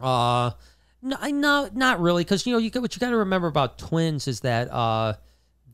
Uh, 0.00 0.50
no, 1.02 1.16
I- 1.20 1.30
no, 1.30 1.68
not 1.74 2.00
really, 2.00 2.24
because 2.24 2.46
you 2.46 2.52
know 2.52 2.58
you 2.58 2.70
got, 2.70 2.82
what 2.82 2.94
you 2.96 3.00
got 3.00 3.10
to 3.10 3.16
remember 3.16 3.46
about 3.48 3.78
twins 3.78 4.26
is 4.28 4.40
that 4.40 4.70
uh, 4.72 5.14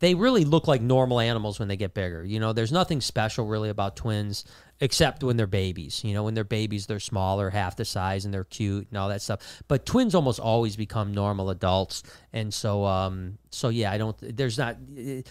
they 0.00 0.14
really 0.14 0.44
look 0.44 0.68
like 0.68 0.80
normal 0.80 1.20
animals 1.20 1.58
when 1.58 1.68
they 1.68 1.76
get 1.76 1.94
bigger. 1.94 2.24
You 2.24 2.40
know, 2.40 2.52
there's 2.52 2.72
nothing 2.72 3.00
special 3.00 3.46
really 3.46 3.68
about 3.68 3.96
twins 3.96 4.44
except 4.80 5.24
when 5.24 5.36
they're 5.36 5.46
babies. 5.46 6.02
You 6.04 6.14
know, 6.14 6.24
when 6.24 6.34
they're 6.34 6.44
babies, 6.44 6.86
they're 6.86 7.00
smaller, 7.00 7.50
half 7.50 7.76
the 7.76 7.84
size, 7.84 8.24
and 8.24 8.32
they're 8.32 8.44
cute 8.44 8.88
and 8.88 8.98
all 8.98 9.08
that 9.08 9.22
stuff. 9.22 9.62
But 9.66 9.86
twins 9.86 10.14
almost 10.14 10.40
always 10.40 10.76
become 10.76 11.12
normal 11.12 11.50
adults, 11.50 12.02
and 12.32 12.52
so 12.52 12.84
um, 12.84 13.38
so 13.50 13.68
yeah, 13.68 13.90
I 13.90 13.98
don't. 13.98 14.16
There's 14.20 14.58
not 14.58 14.76
it, 14.94 15.28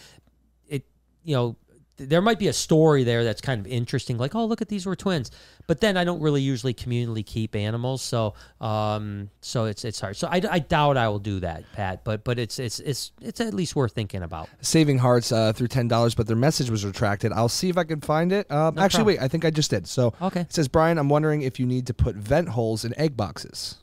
it 0.67 0.85
you 1.23 1.35
know. 1.35 1.55
There 1.97 2.21
might 2.21 2.37
be 2.39 2.47
a 2.47 2.53
story 2.53 3.03
there 3.03 3.23
that's 3.23 3.41
kind 3.41 3.59
of 3.59 3.65
interesting, 3.71 4.17
like, 4.17 4.35
oh, 4.35 4.45
look 4.45 4.61
at 4.61 4.67
these 4.69 4.85
were 4.85 4.95
twins. 4.95 5.31
But 5.65 5.81
then 5.81 5.97
I 5.97 6.03
don't 6.03 6.21
really 6.21 6.41
usually 6.41 6.73
communally 6.73 7.25
keep 7.25 7.55
animals, 7.55 8.01
so 8.01 8.35
um, 8.61 9.29
so 9.41 9.65
it's 9.65 9.83
it's 9.83 9.99
hard. 9.99 10.15
So 10.15 10.27
I, 10.27 10.41
I 10.49 10.59
doubt 10.59 10.95
I 10.95 11.09
will 11.09 11.19
do 11.19 11.39
that, 11.41 11.63
Pat. 11.73 12.03
But 12.03 12.23
but 12.23 12.37
it's 12.39 12.59
it's 12.59 12.79
it's 12.79 13.11
it's 13.21 13.41
at 13.41 13.53
least 13.53 13.75
worth 13.75 13.93
thinking 13.93 14.21
about. 14.23 14.47
Saving 14.61 14.99
Hearts 14.99 15.31
uh, 15.31 15.53
through 15.53 15.67
ten 15.69 15.87
dollars, 15.87 16.13
but 16.15 16.27
their 16.27 16.35
message 16.37 16.69
was 16.69 16.85
retracted. 16.85 17.33
I'll 17.33 17.49
see 17.49 17.69
if 17.69 17.77
I 17.77 17.83
can 17.83 17.99
find 18.01 18.31
it. 18.31 18.49
Um, 18.51 18.75
No 18.75 18.83
actually, 18.83 18.99
problem. 19.03 19.17
wait, 19.17 19.19
I 19.21 19.27
think 19.27 19.43
I 19.45 19.49
just 19.49 19.69
did. 19.71 19.87
So 19.87 20.13
Okay. 20.21 20.41
it 20.41 20.53
says 20.53 20.67
Brian, 20.67 20.97
I'm 20.97 21.09
wondering 21.09 21.41
if 21.41 21.59
you 21.59 21.65
need 21.65 21.87
to 21.87 21.93
put 21.93 22.15
vent 22.15 22.49
holes 22.49 22.85
in 22.85 22.97
egg 22.99 23.17
boxes. 23.17 23.75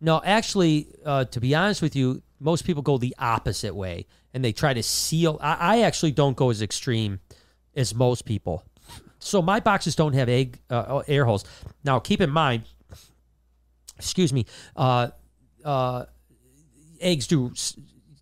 No, 0.00 0.20
actually, 0.24 0.88
uh, 1.06 1.24
to 1.26 1.40
be 1.40 1.54
honest 1.54 1.80
with 1.80 1.96
you, 1.96 2.20
most 2.40 2.64
people 2.66 2.82
go 2.82 2.98
the 2.98 3.14
opposite 3.18 3.74
way 3.74 4.06
and 4.34 4.44
they 4.44 4.52
try 4.52 4.74
to 4.74 4.82
seal. 4.82 5.38
I, 5.40 5.54
I 5.78 5.80
actually 5.82 6.12
don't 6.12 6.36
go 6.36 6.50
as 6.50 6.60
extreme 6.60 7.20
as 7.76 7.94
most 7.94 8.24
people. 8.24 8.64
So 9.18 9.40
my 9.40 9.60
boxes 9.60 9.96
don't 9.96 10.12
have 10.12 10.28
egg 10.28 10.58
uh, 10.68 11.02
air 11.08 11.24
holes. 11.24 11.44
Now, 11.82 11.98
keep 11.98 12.20
in 12.20 12.30
mind, 12.30 12.64
excuse 13.98 14.32
me, 14.32 14.46
uh, 14.76 15.08
uh, 15.64 16.04
eggs 17.00 17.26
do 17.26 17.52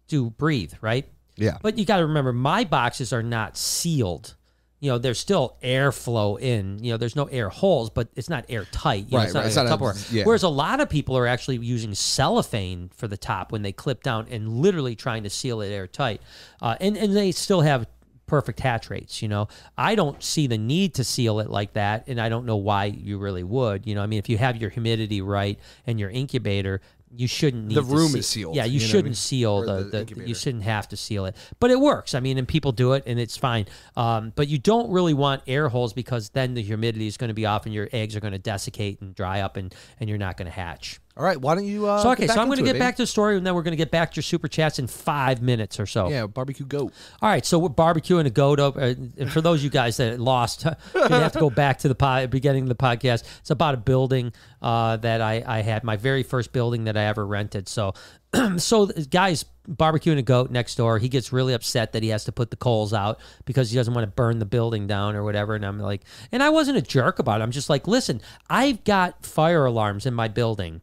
do 0.08 0.30
breathe, 0.30 0.74
right? 0.80 1.08
Yeah. 1.36 1.58
But 1.62 1.78
you 1.78 1.84
got 1.84 1.96
to 1.98 2.06
remember, 2.06 2.32
my 2.32 2.64
boxes 2.64 3.12
are 3.12 3.22
not 3.22 3.56
sealed. 3.56 4.34
You 4.80 4.90
know, 4.90 4.98
there's 4.98 5.18
still 5.18 5.56
airflow 5.62 6.38
in. 6.40 6.82
You 6.82 6.92
know, 6.92 6.96
there's 6.96 7.16
no 7.16 7.24
air 7.26 7.48
holes, 7.48 7.88
but 7.88 8.08
it's 8.16 8.28
not 8.28 8.44
airtight. 8.48 9.06
You 9.06 9.12
know, 9.12 9.18
Right, 9.18 9.24
it's 9.26 9.34
not 9.34 9.40
right. 9.40 9.46
It's 9.46 9.56
not 9.56 9.66
a- 9.66 9.68
yeah. 10.12 10.24
Whereas 10.24 10.42
a 10.42 10.48
lot 10.48 10.80
of 10.80 10.90
people 10.90 11.16
are 11.16 11.26
actually 11.26 11.56
using 11.58 11.94
cellophane 11.94 12.90
for 12.94 13.06
the 13.08 13.16
top 13.16 13.52
when 13.52 13.62
they 13.62 13.72
clip 13.72 14.02
down 14.02 14.26
and 14.30 14.48
literally 14.48 14.94
trying 14.96 15.22
to 15.22 15.30
seal 15.30 15.60
it 15.62 15.68
airtight. 15.70 16.20
Uh, 16.60 16.76
and, 16.80 16.96
and 16.96 17.16
they 17.16 17.30
still 17.32 17.60
have 17.60 17.86
perfect 18.32 18.60
hatch 18.60 18.88
rates, 18.88 19.20
you 19.20 19.28
know. 19.28 19.46
I 19.76 19.94
don't 19.94 20.22
see 20.22 20.46
the 20.46 20.56
need 20.56 20.94
to 20.94 21.04
seal 21.04 21.38
it 21.40 21.50
like 21.50 21.74
that, 21.74 22.04
and 22.06 22.18
I 22.18 22.30
don't 22.30 22.46
know 22.46 22.56
why 22.56 22.86
you 22.86 23.18
really 23.18 23.44
would. 23.44 23.86
You 23.86 23.94
know, 23.94 24.02
I 24.02 24.06
mean, 24.06 24.18
if 24.18 24.30
you 24.30 24.38
have 24.38 24.56
your 24.56 24.70
humidity 24.70 25.20
right 25.20 25.58
and 25.86 26.00
your 26.00 26.08
incubator, 26.08 26.80
you 27.14 27.26
shouldn't 27.28 27.66
need 27.66 27.74
The 27.74 27.82
to 27.82 27.86
room 27.88 28.08
seal- 28.08 28.18
is 28.20 28.26
sealed, 28.26 28.56
Yeah, 28.56 28.64
you, 28.64 28.72
you 28.74 28.80
know 28.80 28.86
shouldn't 28.86 29.04
mean? 29.04 29.14
seal 29.14 29.60
the, 29.66 29.84
the 29.84 30.04
the, 30.14 30.26
you 30.28 30.34
shouldn't 30.34 30.62
have 30.64 30.88
to 30.88 30.96
seal 30.96 31.26
it, 31.26 31.36
but 31.60 31.70
it 31.70 31.78
works. 31.78 32.14
I 32.14 32.20
mean, 32.20 32.38
and 32.38 32.48
people 32.48 32.72
do 32.72 32.94
it, 32.94 33.02
and 33.06 33.20
it's 33.20 33.36
fine. 33.36 33.66
Um, 33.98 34.32
but 34.34 34.48
you 34.48 34.58
don't 34.58 34.90
really 34.90 35.12
want 35.12 35.42
air 35.46 35.68
holes 35.68 35.92
because 35.92 36.30
then 36.30 36.54
the 36.54 36.62
humidity 36.62 37.06
is 37.06 37.18
going 37.18 37.28
to 37.28 37.34
be 37.34 37.44
off, 37.44 37.66
and 37.66 37.74
your 37.74 37.90
eggs 37.92 38.16
are 38.16 38.20
going 38.20 38.32
to 38.32 38.38
desiccate 38.38 39.02
and 39.02 39.14
dry 39.14 39.42
up, 39.42 39.58
and 39.58 39.74
and 40.00 40.08
you're 40.08 40.16
not 40.26 40.38
going 40.38 40.46
to 40.46 40.52
hatch. 40.52 41.01
All 41.14 41.24
right, 41.24 41.38
why 41.38 41.54
don't 41.54 41.66
you? 41.66 41.86
Uh, 41.86 42.02
So 42.02 42.10
okay, 42.12 42.26
get 42.26 42.34
so 42.34 42.40
I'm 42.40 42.46
going 42.48 42.56
to 42.56 42.60
into 42.62 42.70
it, 42.70 42.74
get 42.74 42.78
back 42.78 42.96
to 42.96 43.02
the 43.02 43.06
story, 43.06 43.36
and 43.36 43.46
then 43.46 43.54
we're 43.54 43.62
going 43.62 43.72
to 43.72 43.76
get 43.76 43.90
back 43.90 44.12
to 44.12 44.16
your 44.16 44.22
super 44.22 44.48
chats 44.48 44.78
in 44.78 44.86
five 44.86 45.42
minutes 45.42 45.78
or 45.78 45.84
so. 45.84 46.08
Yeah, 46.08 46.26
barbecue 46.26 46.64
goat. 46.64 46.92
All 47.20 47.28
right, 47.28 47.44
so 47.44 47.58
we're 47.58 47.68
barbecuing 47.68 48.24
a 48.26 48.30
goat. 48.30 48.58
Up, 48.58 48.76
uh, 48.76 48.94
and 49.18 49.30
for 49.30 49.42
those 49.42 49.60
of 49.60 49.64
you 49.64 49.70
guys 49.70 49.98
that 49.98 50.18
lost, 50.18 50.64
you're 50.94 51.08
have 51.08 51.32
to 51.32 51.38
go 51.38 51.50
back 51.50 51.78
to 51.80 51.88
the 51.88 51.94
pod, 51.94 52.30
beginning 52.30 52.62
of 52.62 52.68
the 52.70 52.74
podcast. 52.74 53.24
It's 53.40 53.50
about 53.50 53.74
a 53.74 53.78
building 53.78 54.32
uh, 54.62 54.96
that 54.98 55.20
I, 55.20 55.42
I 55.46 55.60
had, 55.60 55.84
my 55.84 55.96
very 55.96 56.22
first 56.22 56.52
building 56.52 56.84
that 56.84 56.96
I 56.96 57.04
ever 57.04 57.26
rented. 57.26 57.68
So, 57.68 57.92
so 58.56 58.86
guys 59.10 59.44
barbecuing 59.68 60.18
a 60.18 60.22
goat 60.22 60.50
next 60.50 60.76
door. 60.76 60.98
He 60.98 61.08
gets 61.08 61.32
really 61.32 61.52
upset 61.52 61.92
that 61.92 62.02
he 62.02 62.08
has 62.08 62.24
to 62.24 62.32
put 62.32 62.50
the 62.50 62.56
coals 62.56 62.92
out 62.92 63.20
because 63.44 63.70
he 63.70 63.76
doesn't 63.76 63.92
want 63.94 64.04
to 64.06 64.10
burn 64.10 64.38
the 64.38 64.46
building 64.46 64.86
down 64.86 65.14
or 65.14 65.24
whatever. 65.24 65.54
And 65.54 65.64
I'm 65.64 65.78
like, 65.78 66.02
and 66.32 66.42
I 66.42 66.48
wasn't 66.48 66.78
a 66.78 66.82
jerk 66.82 67.18
about 67.18 67.40
it. 67.40 67.44
I'm 67.44 67.50
just 67.52 67.70
like, 67.70 67.86
listen, 67.86 68.20
I've 68.48 68.82
got 68.84 69.24
fire 69.24 69.66
alarms 69.66 70.06
in 70.06 70.14
my 70.14 70.28
building. 70.28 70.80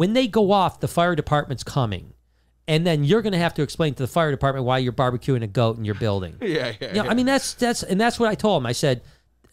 When 0.00 0.14
they 0.14 0.28
go 0.28 0.50
off, 0.50 0.80
the 0.80 0.88
fire 0.88 1.14
department's 1.14 1.62
coming 1.62 2.14
and 2.66 2.86
then 2.86 3.04
you're 3.04 3.20
going 3.20 3.34
to 3.34 3.38
have 3.38 3.52
to 3.52 3.62
explain 3.62 3.92
to 3.92 4.02
the 4.02 4.06
fire 4.06 4.30
department 4.30 4.64
why 4.64 4.78
you're 4.78 4.94
barbecuing 4.94 5.42
a 5.42 5.46
goat 5.46 5.76
in 5.76 5.84
your 5.84 5.96
building. 5.96 6.36
Yeah, 6.40 6.72
yeah. 6.80 6.94
You 6.94 7.02
know, 7.02 7.10
I 7.10 7.12
mean 7.12 7.26
that's 7.26 7.52
that's 7.52 7.82
and 7.82 8.00
that's 8.00 8.18
what 8.18 8.30
I 8.30 8.34
told 8.34 8.62
him. 8.62 8.66
I 8.66 8.72
said 8.72 9.02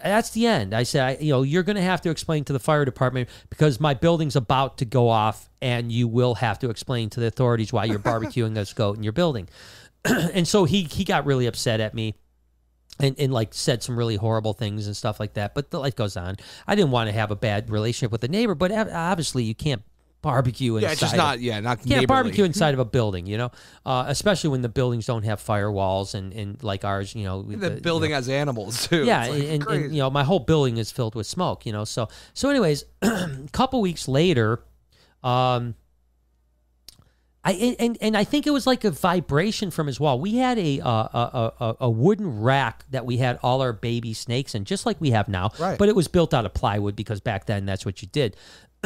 that's 0.01 0.29
the 0.29 0.47
end. 0.47 0.73
I 0.73 0.83
said, 0.83 1.03
I, 1.03 1.21
you 1.21 1.33
know, 1.33 1.41
you're 1.41 1.63
going 1.63 1.75
to 1.75 1.81
have 1.81 1.99
to 2.03 2.09
explain 2.09 2.45
to 2.45 2.53
the 2.53 2.59
fire 2.59 2.85
department 2.85 3.27
because 3.49 3.81
my 3.81 3.93
building's 3.93 4.37
about 4.37 4.77
to 4.77 4.85
go 4.85 5.09
off, 5.09 5.49
and 5.61 5.91
you 5.91 6.07
will 6.07 6.35
have 6.35 6.59
to 6.59 6.69
explain 6.69 7.09
to 7.09 7.19
the 7.19 7.27
authorities 7.27 7.73
why 7.73 7.83
you're 7.83 7.99
barbecuing 7.99 8.53
this 8.53 8.71
goat 8.71 8.95
in 8.95 9.03
your 9.03 9.11
building. 9.11 9.49
and 10.05 10.47
so 10.47 10.63
he 10.63 10.83
he 10.83 11.03
got 11.03 11.25
really 11.25 11.45
upset 11.45 11.81
at 11.81 11.93
me. 11.93 12.15
And, 12.99 13.15
and 13.19 13.31
like 13.31 13.53
said 13.53 13.83
some 13.83 13.95
really 13.95 14.15
horrible 14.15 14.53
things 14.53 14.87
and 14.87 14.97
stuff 14.97 15.19
like 15.19 15.33
that. 15.33 15.53
But 15.53 15.69
the 15.69 15.79
life 15.79 15.95
goes 15.95 16.17
on. 16.17 16.37
I 16.65 16.73
didn't 16.73 16.89
want 16.89 17.09
to 17.09 17.13
have 17.13 17.29
a 17.29 17.35
bad 17.35 17.69
relationship 17.69 18.11
with 18.11 18.21
the 18.21 18.27
neighbor, 18.27 18.55
but 18.55 18.71
obviously 18.71 19.43
you 19.43 19.53
can't 19.53 19.83
barbecue 20.21 20.75
inside. 20.75 20.87
Yeah, 20.87 20.91
it's 20.91 21.01
just 21.01 21.13
of- 21.13 21.17
not. 21.17 21.39
Yeah, 21.39 21.59
not 21.59 21.77
can't 21.77 21.87
neighborly. 21.89 22.05
barbecue 22.07 22.43
inside 22.43 22.73
of 22.73 22.79
a 22.79 22.85
building, 22.85 23.27
you 23.27 23.37
know, 23.37 23.51
uh, 23.85 24.05
especially 24.07 24.49
when 24.49 24.61
the 24.61 24.69
buildings 24.69 25.05
don't 25.05 25.23
have 25.23 25.41
firewalls 25.41 26.13
and, 26.15 26.33
and 26.33 26.61
like 26.63 26.83
ours, 26.83 27.13
you 27.15 27.23
know, 27.23 27.43
The 27.43 27.75
you 27.75 27.81
building 27.81 28.09
know, 28.11 28.15
has 28.17 28.27
animals 28.29 28.87
too. 28.87 29.05
yeah, 29.05 29.27
like 29.27 29.43
and, 29.43 29.67
and, 29.67 29.93
you 29.95 29.99
know, 29.99 30.09
my 30.09 30.23
whole 30.23 30.39
building 30.39 30.77
is 30.77 30.91
filled 30.91 31.15
with 31.15 31.27
smoke, 31.27 31.65
you 31.65 31.71
know. 31.71 31.85
So 31.85 32.09
so, 32.33 32.49
anyways, 32.49 32.83
a 33.01 33.29
couple 33.51 33.79
weeks 33.81 34.07
later, 34.07 34.63
um, 35.23 35.75
I 37.43 37.51
and- 37.51 37.75
and 37.79 37.97
and 38.01 38.17
I 38.17 38.25
think 38.25 38.45
it 38.45 38.49
was 38.51 38.67
like 38.67 38.83
a 38.83 38.91
vibration 38.91 39.71
from 39.71 39.87
his 39.87 39.99
wall. 40.01 40.19
We 40.19 40.35
had 40.35 40.57
a 40.59 40.81
uh, 40.81 40.89
a, 40.91 41.51
a 41.61 41.75
a 41.81 41.89
wooden 41.89 42.41
rack 42.41 42.83
that 42.91 43.05
we 43.05 43.17
had 43.17 43.39
all 43.41 43.61
our 43.61 43.71
baby 43.71 44.13
snakes 44.13 44.53
in, 44.53 44.65
just 44.65 44.85
like 44.85 44.99
we 44.99 45.11
have 45.11 45.29
now. 45.29 45.51
Right. 45.57 45.77
But 45.77 45.87
it 45.87 45.95
was 45.95 46.09
built 46.09 46.33
out 46.33 46.45
of 46.45 46.53
plywood 46.53 46.95
because 46.97 47.21
back 47.21 47.45
then 47.45 47.65
that's 47.65 47.85
what 47.85 48.01
you 48.01 48.07
did. 48.09 48.35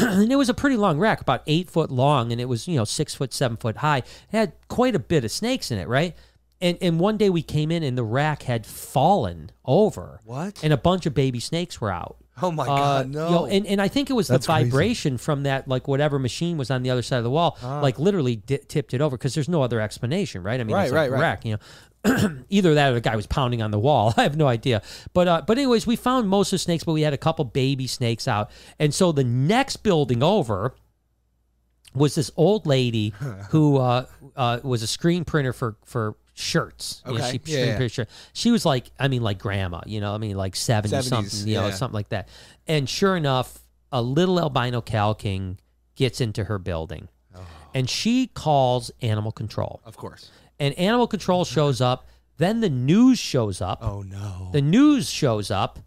and 0.22 0.32
it 0.32 0.36
was 0.36 0.50
a 0.50 0.54
pretty 0.54 0.78
long 0.78 0.98
rack, 1.00 1.22
about 1.22 1.44
eight 1.48 1.70
foot 1.70 1.92
long, 1.92 2.32
and 2.32 2.40
it 2.42 2.46
was 2.46 2.68
you 2.68 2.76
know 2.78 2.86
six 2.86 3.16
foot, 3.16 3.34
seven 3.34 3.58
foot 3.58 3.78
high. 3.78 3.98
It 4.00 4.06
had 4.32 4.54
quite 4.68 4.96
a 4.96 5.00
bit 5.00 5.24
of 5.24 5.32
snakes 5.32 5.72
in 5.72 5.78
it, 5.80 5.88
right? 5.88 6.16
And 6.60 6.78
and 6.82 7.00
one 7.00 7.18
day 7.18 7.30
we 7.30 7.42
came 7.42 7.72
in 7.72 7.82
and 7.84 7.98
the 7.98 8.04
rack 8.04 8.44
had 8.44 8.66
fallen 8.66 9.52
over. 9.66 10.20
What? 10.26 10.64
And 10.64 10.72
a 10.74 10.78
bunch 10.78 11.06
of 11.06 11.14
baby 11.14 11.40
snakes 11.40 11.82
were 11.82 11.92
out. 11.92 12.18
oh 12.42 12.52
my 12.52 12.64
Uh, 12.64 12.68
god, 12.68 13.08
you 13.08 13.12
no. 13.14 13.30
know, 13.32 13.46
and, 13.46 13.66
and 13.68 13.82
I 13.82 13.88
think 13.88 14.10
it 14.10 14.14
was 14.14 14.28
That's 14.28 14.46
the 14.48 14.54
crazy. 14.54 14.70
vibration 14.70 15.18
from 15.18 15.44
that, 15.44 15.68
like 15.68 15.88
whatever 15.88 16.18
machine 16.20 16.58
was 16.58 16.70
on 16.72 16.82
the 16.84 16.90
other 16.90 17.02
side 17.02 17.18
of 17.18 17.24
the 17.24 17.30
wall, 17.32 17.58
like 17.62 18.00
literally 18.00 18.38
di- 18.38 18.60
tipped 18.68 18.94
it 18.94 19.02
over 19.02 19.18
because 19.18 19.34
there's 19.34 19.50
no 19.50 19.62
other 19.64 19.80
explanation, 19.82 20.42
right? 20.44 20.60
I 20.60 20.64
mean, 20.64 20.76
Right, 20.76 20.84
it's 20.84 20.92
a 20.92 20.96
right, 20.96 21.12
right. 21.12 21.20
rack, 21.22 21.46
you 21.46 21.54
know. 21.54 21.60
Either 22.50 22.74
that 22.74 22.92
or 22.92 22.96
the 22.96 23.02
guy 23.02 23.16
was 23.16 23.28
pounding 23.28 23.62
on 23.62 23.72
the 23.72 23.80
wall. 23.80 24.14
I 24.18 24.24
have 24.24 24.36
no 24.38 24.48
idea. 24.48 24.82
But 25.14 25.28
uh, 25.28 25.42
but 25.46 25.58
anyways, 25.58 25.86
we 25.86 25.96
found 25.96 26.28
most 26.30 26.48
of 26.50 26.52
the 26.56 26.60
snakes, 26.60 26.84
but 26.84 26.94
we 26.94 27.02
had 27.02 27.14
a 27.14 27.18
couple 27.18 27.46
baby 27.46 27.86
snakes 27.88 28.28
out. 28.28 28.50
And 28.80 28.94
so 28.94 29.12
the 29.12 29.24
next 29.24 29.78
building 29.78 30.24
over 30.24 30.74
was 31.94 32.16
this 32.16 32.32
old 32.38 32.66
lady 32.66 33.14
who 33.50 33.78
uh, 33.78 34.06
uh, 34.36 34.60
was 34.64 34.82
a 34.84 34.88
screen 34.88 35.26
printer 35.26 35.54
for 35.54 35.76
for 35.86 36.16
shirts. 36.34 37.02
You 37.06 37.14
know, 37.14 37.18
Okay. 37.20 37.40
she 37.46 37.54
Yeah, 37.54 37.64
screen 37.74 37.82
yeah. 37.82 37.88
shirt. 37.88 38.10
She 38.34 38.52
was 38.52 38.66
like, 38.66 38.90
I 39.00 39.08
mean, 39.08 39.22
like 39.22 39.38
grandma. 39.40 39.82
You 39.86 40.02
know, 40.02 40.14
I 40.14 40.18
mean, 40.18 40.36
like 40.38 40.56
seventy 40.56 40.96
70s, 40.96 41.04
something. 41.04 41.48
You 41.48 41.56
know, 41.56 41.72
something 41.72 41.94
like 41.96 42.10
that. 42.10 42.30
And 42.68 42.90
sure 42.90 43.16
enough, 43.16 43.60
a 43.92 44.02
little 44.02 44.40
albino 44.40 44.82
Cal 44.82 45.14
king 45.14 45.60
gets 45.96 46.22
into 46.22 46.46
her 46.46 46.58
building, 46.58 47.10
Oh. 47.36 47.42
and 47.76 47.90
she 47.90 48.28
calls 48.28 48.90
animal 49.02 49.32
control. 49.32 49.82
of 49.86 49.98
course. 49.98 50.32
And 50.62 50.78
animal 50.78 51.08
control 51.08 51.44
shows 51.44 51.82
up. 51.82 52.08
Then 52.38 52.60
the 52.62 52.70
news 52.70 53.18
shows 53.18 53.62
up. 53.62 53.80
Oh 53.82 54.04
no. 54.04 54.50
The 54.52 54.62
news 54.62 55.10
shows 55.10 55.50
up, 55.50 55.80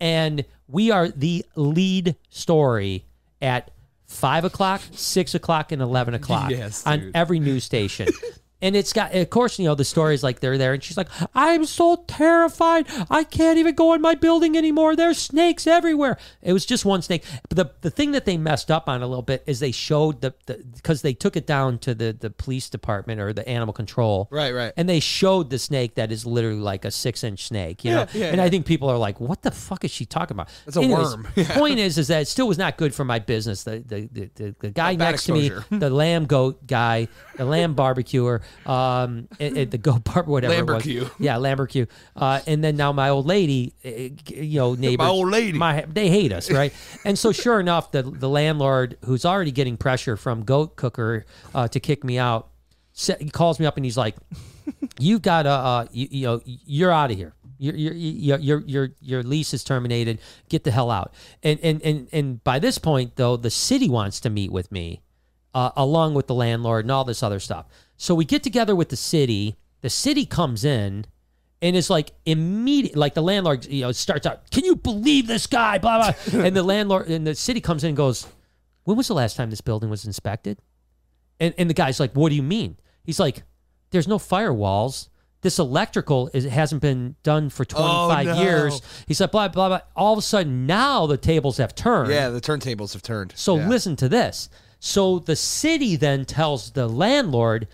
and 0.00 0.44
we 0.66 0.90
are 0.90 1.08
the 1.08 1.46
lead 1.54 2.16
story 2.28 3.04
at 3.40 3.70
five 4.06 4.44
o'clock, 4.44 4.80
six 4.90 5.34
o'clock, 5.36 5.70
and 5.70 5.80
eleven 5.80 6.14
o'clock 6.14 6.50
Yes, 6.58 6.84
on 6.84 6.98
dude. 6.98 7.16
every 7.16 7.38
news 7.38 7.62
station. 7.62 8.08
And 8.60 8.74
it's 8.74 8.92
got, 8.92 9.14
of 9.14 9.30
course, 9.30 9.58
you 9.58 9.64
know, 9.66 9.74
the 9.74 9.84
story's 9.84 10.22
like 10.22 10.40
they're 10.40 10.58
there, 10.58 10.74
and 10.74 10.82
she's 10.82 10.96
like, 10.96 11.08
I'm 11.34 11.64
so 11.64 12.04
terrified. 12.08 12.86
I 13.10 13.24
can't 13.24 13.58
even 13.58 13.74
go 13.74 13.94
in 13.94 14.00
my 14.00 14.14
building 14.14 14.56
anymore. 14.56 14.96
There's 14.96 15.18
snakes 15.18 15.66
everywhere. 15.66 16.18
It 16.42 16.52
was 16.52 16.66
just 16.66 16.84
one 16.84 17.02
snake. 17.02 17.24
But 17.48 17.56
the, 17.56 17.70
the 17.82 17.90
thing 17.90 18.12
that 18.12 18.24
they 18.24 18.36
messed 18.36 18.70
up 18.70 18.88
on 18.88 19.02
a 19.02 19.06
little 19.06 19.22
bit 19.22 19.44
is 19.46 19.60
they 19.60 19.70
showed 19.70 20.20
the, 20.22 20.34
because 20.74 21.02
they 21.02 21.14
took 21.14 21.36
it 21.36 21.46
down 21.46 21.78
to 21.80 21.94
the, 21.94 22.16
the 22.18 22.30
police 22.30 22.68
department 22.68 23.20
or 23.20 23.32
the 23.32 23.48
animal 23.48 23.72
control. 23.72 24.28
Right, 24.30 24.52
right. 24.52 24.72
And 24.76 24.88
they 24.88 25.00
showed 25.00 25.50
the 25.50 25.58
snake 25.58 25.94
that 25.94 26.10
is 26.10 26.26
literally 26.26 26.60
like 26.60 26.84
a 26.84 26.90
six 26.90 27.22
inch 27.22 27.46
snake, 27.46 27.84
you 27.84 27.92
know? 27.92 28.06
Yeah, 28.12 28.20
yeah, 28.20 28.26
and 28.26 28.36
yeah. 28.38 28.44
I 28.44 28.50
think 28.50 28.66
people 28.66 28.88
are 28.88 28.98
like, 28.98 29.20
what 29.20 29.42
the 29.42 29.50
fuck 29.50 29.84
is 29.84 29.90
she 29.90 30.04
talking 30.04 30.34
about? 30.34 30.48
That's 30.64 30.76
a 30.76 30.82
worm. 30.82 31.28
The 31.34 31.44
point 31.44 31.78
is, 31.78 31.98
is 31.98 32.08
that 32.08 32.22
it 32.22 32.28
still 32.28 32.48
was 32.48 32.58
not 32.58 32.76
good 32.76 32.94
for 32.94 33.04
my 33.04 33.18
business. 33.20 33.62
The 33.62 33.78
the 33.78 34.08
the, 34.12 34.30
the, 34.34 34.54
the 34.58 34.70
guy 34.70 34.96
next 34.96 35.28
exposure. 35.28 35.64
to 35.68 35.72
me, 35.74 35.78
the 35.78 35.90
lamb 35.90 36.26
goat 36.26 36.66
guy, 36.66 37.08
the 37.36 37.44
lamb 37.44 37.74
barbecuer, 37.74 38.42
um, 38.66 39.28
it, 39.38 39.56
it- 39.56 39.70
the 39.70 39.78
goat 39.78 40.04
bar, 40.04 40.22
whatever 40.26 40.52
it 40.54 40.58
was. 41.04 41.10
Yeah, 41.18 41.36
Lambercue. 41.36 41.86
Uh, 42.16 42.40
and 42.46 42.62
then 42.64 42.76
now 42.76 42.92
my 42.92 43.08
old 43.10 43.26
lady, 43.26 43.74
eh, 43.84 44.10
you 44.28 44.58
know, 44.60 44.74
neighbors. 44.74 45.06
old 45.08 45.30
lady. 45.30 45.56
My, 45.58 45.84
they 45.88 46.08
hate 46.08 46.32
us, 46.32 46.50
right? 46.50 46.72
and 47.04 47.18
so 47.18 47.32
sure 47.32 47.60
enough, 47.60 47.92
the 47.92 48.02
the 48.02 48.28
landlord, 48.28 48.96
who's 49.04 49.24
already 49.24 49.50
getting 49.52 49.76
pressure 49.76 50.16
from 50.16 50.44
Goat 50.44 50.76
Cooker 50.76 51.24
uh, 51.54 51.68
to 51.68 51.80
kick 51.80 52.04
me 52.04 52.18
out, 52.18 52.48
he 53.20 53.30
calls 53.30 53.60
me 53.60 53.66
up 53.66 53.76
and 53.76 53.84
he's 53.84 53.96
like, 53.96 54.16
"You've 54.98 55.22
got 55.22 55.42
to, 55.44 55.50
uh, 55.50 55.86
you, 55.92 56.08
you 56.10 56.26
know, 56.26 56.40
you're 56.44 56.90
out 56.92 57.10
of 57.10 57.16
here. 57.16 57.34
Your 57.60 57.74
your 57.74 57.92
your 57.94 58.38
your 58.38 58.60
your 58.66 58.88
your 59.00 59.22
lease 59.22 59.52
is 59.54 59.64
terminated. 59.64 60.18
Get 60.48 60.64
the 60.64 60.70
hell 60.70 60.90
out." 60.90 61.12
And 61.42 61.58
and 61.62 61.82
and 61.82 62.08
and 62.12 62.42
by 62.44 62.58
this 62.58 62.78
point, 62.78 63.16
though, 63.16 63.36
the 63.36 63.50
city 63.50 63.88
wants 63.88 64.20
to 64.20 64.30
meet 64.30 64.50
with 64.52 64.70
me, 64.72 65.02
uh, 65.54 65.70
along 65.76 66.14
with 66.14 66.26
the 66.28 66.34
landlord 66.34 66.84
and 66.84 66.90
all 66.92 67.04
this 67.04 67.22
other 67.22 67.40
stuff. 67.40 67.66
So 67.98 68.14
we 68.14 68.24
get 68.24 68.42
together 68.42 68.74
with 68.74 68.88
the 68.88 68.96
city. 68.96 69.56
The 69.82 69.90
city 69.90 70.24
comes 70.24 70.64
in 70.64 71.04
and 71.60 71.76
it's 71.76 71.90
like 71.90 72.12
immediate 72.24 72.96
like 72.96 73.14
the 73.14 73.22
landlord 73.22 73.66
you 73.66 73.82
know 73.82 73.92
starts 73.92 74.26
out 74.26 74.48
can 74.50 74.64
you 74.64 74.76
believe 74.76 75.26
this 75.26 75.46
guy 75.46 75.78
blah 75.78 75.98
blah 75.98 76.40
and 76.44 76.56
the 76.56 76.62
landlord 76.62 77.08
and 77.08 77.26
the 77.26 77.34
city 77.34 77.60
comes 77.60 77.82
in 77.82 77.88
and 77.88 77.96
goes 77.96 78.26
when 78.84 78.96
was 78.96 79.08
the 79.08 79.14
last 79.14 79.36
time 79.36 79.50
this 79.50 79.60
building 79.60 79.90
was 79.90 80.04
inspected 80.04 80.58
and 81.40 81.54
and 81.58 81.68
the 81.68 81.74
guy's 81.74 81.98
like 81.98 82.12
what 82.12 82.28
do 82.28 82.36
you 82.36 82.42
mean 82.42 82.76
he's 83.02 83.18
like 83.18 83.42
there's 83.90 84.06
no 84.06 84.18
firewalls 84.18 85.08
this 85.40 85.58
electrical 85.58 86.30
is, 86.32 86.44
hasn't 86.44 86.82
been 86.82 87.16
done 87.22 87.50
for 87.50 87.64
25 87.64 88.26
no. 88.26 88.40
years 88.40 88.80
he's 89.06 89.20
like 89.20 89.32
blah 89.32 89.48
blah 89.48 89.68
blah 89.68 89.80
all 89.96 90.12
of 90.12 90.18
a 90.18 90.22
sudden 90.22 90.66
now 90.66 91.06
the 91.06 91.16
tables 91.16 91.56
have 91.56 91.74
turned 91.74 92.10
Yeah, 92.10 92.28
the 92.30 92.40
turntables 92.40 92.92
have 92.92 93.02
turned. 93.02 93.32
so 93.36 93.56
Yeah. 93.56 93.68
listen 93.68 93.96
to 93.96 94.08
this. 94.08 94.48
So 94.80 95.18
the 95.18 95.34
city 95.34 95.96
then 95.96 96.24
tells 96.24 96.70
the 96.70 96.86
landlord, 96.88 97.66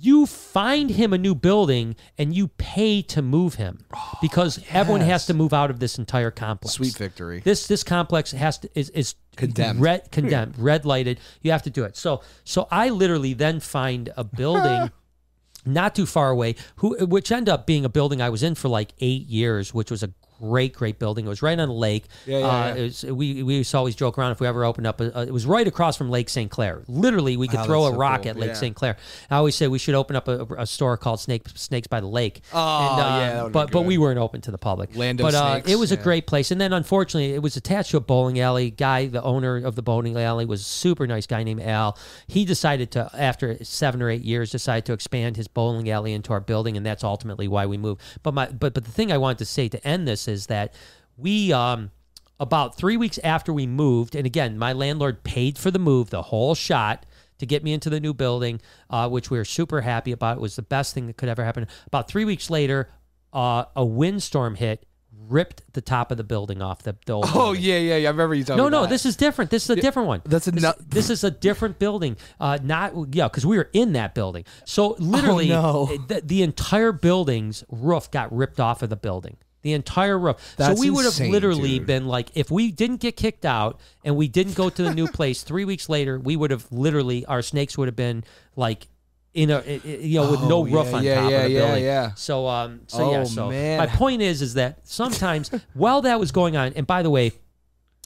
you 0.00 0.26
find 0.26 0.90
him 0.90 1.12
a 1.12 1.18
new 1.18 1.34
building 1.34 1.96
and 2.16 2.34
you 2.34 2.48
pay 2.48 3.02
to 3.02 3.22
move 3.22 3.54
him 3.54 3.84
because 4.20 4.58
oh, 4.58 4.62
everyone 4.70 5.02
has 5.02 5.26
to 5.26 5.34
move 5.34 5.52
out 5.52 5.70
of 5.70 5.78
this 5.78 5.98
entire 5.98 6.30
complex. 6.30 6.74
Sweet 6.74 6.96
victory. 6.96 7.40
This 7.44 7.66
this 7.66 7.84
complex 7.84 8.32
has 8.32 8.58
to 8.58 8.70
is 8.74 8.90
is 8.90 9.14
Condemned. 9.36 9.80
red 9.80 10.10
condemned, 10.12 10.58
red 10.58 10.84
lighted. 10.84 11.20
You 11.42 11.52
have 11.52 11.62
to 11.62 11.70
do 11.70 11.84
it. 11.84 11.96
So 11.96 12.22
so 12.44 12.66
I 12.70 12.88
literally 12.88 13.34
then 13.34 13.60
find 13.60 14.10
a 14.16 14.24
building 14.24 14.90
not 15.66 15.94
too 15.94 16.06
far 16.06 16.30
away, 16.30 16.56
who 16.76 16.96
which 17.06 17.30
ended 17.30 17.52
up 17.52 17.66
being 17.66 17.84
a 17.84 17.88
building 17.88 18.22
I 18.22 18.30
was 18.30 18.42
in 18.42 18.54
for 18.54 18.68
like 18.68 18.92
eight 19.00 19.26
years, 19.26 19.74
which 19.74 19.90
was 19.90 20.02
a 20.02 20.12
great, 20.40 20.72
great 20.74 20.98
building. 20.98 21.26
It 21.26 21.28
was 21.28 21.42
right 21.42 21.58
on 21.58 21.68
the 21.68 21.74
lake. 21.74 22.04
Yeah, 22.26 22.38
yeah, 22.38 22.46
uh, 22.46 22.66
yeah. 22.68 22.74
It 22.74 22.82
was, 22.82 23.04
we 23.04 23.42
we 23.42 23.54
used 23.56 23.70
to 23.72 23.76
always 23.78 23.94
joke 23.94 24.18
around 24.18 24.32
if 24.32 24.40
we 24.40 24.46
ever 24.46 24.64
opened 24.64 24.86
up. 24.86 25.00
A, 25.00 25.10
a- 25.14 25.22
it 25.26 25.32
was 25.32 25.46
right 25.46 25.66
across 25.66 25.96
from 25.96 26.10
Lake 26.10 26.28
St. 26.28 26.50
Clair. 26.50 26.82
Literally, 26.88 27.36
we 27.36 27.46
could 27.48 27.58
Wow, 27.60 27.64
throw 27.66 27.86
a 27.86 27.90
so 27.92 27.96
rock 27.96 28.22
cool. 28.22 28.30
at 28.30 28.36
Lake 28.38 28.48
Yeah. 28.48 28.54
St. 28.54 28.74
Clair. 28.76 28.96
I 29.30 29.36
always 29.36 29.54
say 29.54 29.68
we 29.68 29.78
should 29.78 29.94
open 29.94 30.16
up 30.16 30.28
a, 30.28 30.44
a 30.58 30.66
store 30.66 30.96
called 30.96 31.20
Snake 31.20 31.42
Snakes 31.54 31.86
by 31.86 32.00
the 32.00 32.06
Lake. 32.06 32.40
Oh, 32.52 32.58
uh, 32.58 32.96
yeah, 32.96 33.32
that 33.34 33.42
would 33.44 33.48
be 33.50 33.52
but 33.52 33.70
but 33.70 33.82
we 33.82 33.98
weren't 33.98 34.18
open 34.18 34.40
to 34.42 34.50
the 34.50 34.58
public. 34.58 34.96
Land 34.96 35.20
of 35.20 35.24
but 35.26 35.34
uh, 35.34 35.60
it 35.66 35.76
was 35.76 35.92
a 35.92 35.96
great 35.96 36.26
place. 36.26 36.50
And 36.50 36.60
then 36.60 36.72
unfortunately, 36.72 37.32
it 37.34 37.42
was 37.42 37.56
attached 37.56 37.90
to 37.90 37.96
a 37.96 38.00
bowling 38.00 38.40
alley. 38.40 38.70
Guy, 38.70 39.06
the 39.06 39.22
owner 39.22 39.56
of 39.58 39.74
the 39.76 39.82
bowling 39.82 40.16
alley, 40.16 40.44
was 40.46 40.60
a 40.60 40.64
super 40.64 41.06
nice 41.06 41.26
guy 41.26 41.42
named 41.42 41.60
Al. 41.62 41.98
He 42.26 42.44
decided 42.44 42.90
to, 42.92 43.10
after 43.14 43.62
seven 43.64 44.00
or 44.00 44.08
eight 44.10 44.22
years, 44.22 44.50
decided 44.50 44.84
to 44.86 44.92
expand 44.92 45.36
his 45.36 45.48
bowling 45.48 45.90
alley 45.90 46.12
into 46.14 46.32
our 46.32 46.40
building, 46.40 46.76
and 46.76 46.86
that's 46.86 47.04
ultimately 47.04 47.46
why 47.48 47.66
we 47.66 47.76
moved. 47.76 48.00
But 48.22 48.32
my 48.34 48.46
but 48.46 48.74
but 48.74 48.84
the 48.84 48.90
thing 48.90 49.10
I 49.12 49.18
wanted 49.18 49.38
to 49.38 49.44
say 49.44 49.68
to 49.68 49.86
end 49.86 50.06
this 50.08 50.28
is 50.30 50.46
that 50.46 50.72
we 51.18 51.52
um 51.52 51.90
about 52.38 52.74
three 52.78 52.96
weeks 52.96 53.18
after 53.22 53.52
we 53.52 53.66
moved, 53.66 54.14
and 54.14 54.24
again, 54.24 54.56
my 54.56 54.72
landlord 54.72 55.22
paid 55.24 55.58
for 55.58 55.70
the 55.70 55.78
move, 55.78 56.08
the 56.10 56.22
whole 56.22 56.54
shot. 56.54 57.04
To 57.40 57.46
get 57.46 57.64
me 57.64 57.72
into 57.72 57.88
the 57.88 58.00
new 58.00 58.12
building, 58.12 58.60
uh, 58.90 59.08
which 59.08 59.30
we 59.30 59.38
were 59.38 59.46
super 59.46 59.80
happy 59.80 60.12
about, 60.12 60.36
it 60.36 60.40
was 60.42 60.56
the 60.56 60.62
best 60.62 60.92
thing 60.92 61.06
that 61.06 61.16
could 61.16 61.30
ever 61.30 61.42
happen. 61.42 61.66
About 61.86 62.06
three 62.06 62.26
weeks 62.26 62.50
later, 62.50 62.90
uh, 63.32 63.64
a 63.74 63.82
windstorm 63.82 64.56
hit, 64.56 64.84
ripped 65.26 65.62
the 65.72 65.80
top 65.80 66.10
of 66.10 66.18
the 66.18 66.22
building 66.24 66.60
off 66.60 66.82
the, 66.82 66.94
the 67.06 67.14
old 67.14 67.24
Oh 67.28 67.32
building. 67.54 67.62
yeah, 67.62 67.78
yeah, 67.78 67.96
yeah. 67.96 68.08
I 68.08 68.10
remember 68.10 68.34
you 68.34 68.44
talking. 68.44 68.58
No, 68.62 68.68
no, 68.68 68.82
that. 68.82 68.90
this 68.90 69.06
is 69.06 69.16
different. 69.16 69.50
This 69.50 69.64
is 69.64 69.70
a 69.70 69.76
different 69.76 70.08
one. 70.08 70.20
that's 70.26 70.48
a 70.48 70.50
this, 70.50 70.62
nut- 70.62 70.76
this 70.86 71.08
is 71.08 71.24
a 71.24 71.30
different 71.30 71.78
building. 71.78 72.18
Uh, 72.38 72.58
not 72.62 72.92
yeah, 73.14 73.26
because 73.28 73.46
we 73.46 73.56
were 73.56 73.70
in 73.72 73.94
that 73.94 74.14
building. 74.14 74.44
So 74.66 74.88
literally, 74.98 75.50
Oh, 75.50 75.86
no. 75.90 75.96
the, 76.08 76.20
the 76.20 76.42
entire 76.42 76.92
building's 76.92 77.64
roof 77.70 78.10
got 78.10 78.30
ripped 78.36 78.60
off 78.60 78.82
of 78.82 78.90
the 78.90 78.96
building. 78.96 79.38
The 79.62 79.72
entire 79.74 80.18
roof. 80.18 80.36
That's 80.56 80.78
so 80.78 80.80
we 80.80 80.88
would 80.90 81.04
have 81.04 81.12
insane, 81.12 81.30
literally 81.32 81.78
dude. 81.78 81.86
been 81.86 82.06
like, 82.06 82.30
if 82.34 82.50
we 82.50 82.70
didn't 82.72 83.00
get 83.00 83.16
kicked 83.16 83.44
out 83.44 83.78
and 84.04 84.16
we 84.16 84.26
didn't 84.28 84.54
go 84.54 84.70
to 84.70 84.82
the 84.82 84.94
new 84.94 85.06
place, 85.18 85.42
three 85.42 85.64
weeks 85.66 85.88
later, 85.88 86.18
we 86.18 86.34
would 86.36 86.50
have 86.50 86.66
literally 86.72 87.26
our 87.26 87.42
snakes 87.42 87.76
would 87.76 87.88
have 87.88 87.96
been 87.96 88.24
like 88.56 88.86
in 89.34 89.50
a 89.50 89.62
you 89.84 90.18
know 90.20 90.30
with 90.30 90.40
no 90.42 90.58
Oh, 90.58 90.64
roof 90.64 90.86
yeah, 90.90 90.96
on 90.96 91.04
yeah, 91.04 91.20
top 91.20 91.30
yeah, 91.30 91.36
of 91.38 91.44
the 91.44 91.50
yeah, 91.50 91.58
building. 91.66 91.84
yeah. 91.84 92.14
So 92.14 92.46
um 92.48 92.80
so 92.88 93.10
yeah 93.12 93.18
Oh, 93.20 93.24
so 93.24 93.48
man. 93.50 93.78
my 93.78 93.86
point 93.86 94.22
is 94.22 94.42
is 94.42 94.54
that 94.54 94.80
sometimes 94.88 95.50
while 95.74 96.00
that 96.02 96.18
was 96.18 96.32
going 96.32 96.56
on, 96.56 96.72
and 96.74 96.86
by 96.86 97.02
the 97.02 97.10
way, 97.10 97.32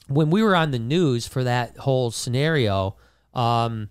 when 0.07 0.29
we 0.29 0.43
were 0.43 0.55
on 0.55 0.69
the 0.71 0.77
news 0.77 1.25
for 1.25 1.43
that 1.45 1.77
whole 1.77 2.11
scenario, 2.11 2.95
um, 3.33 3.89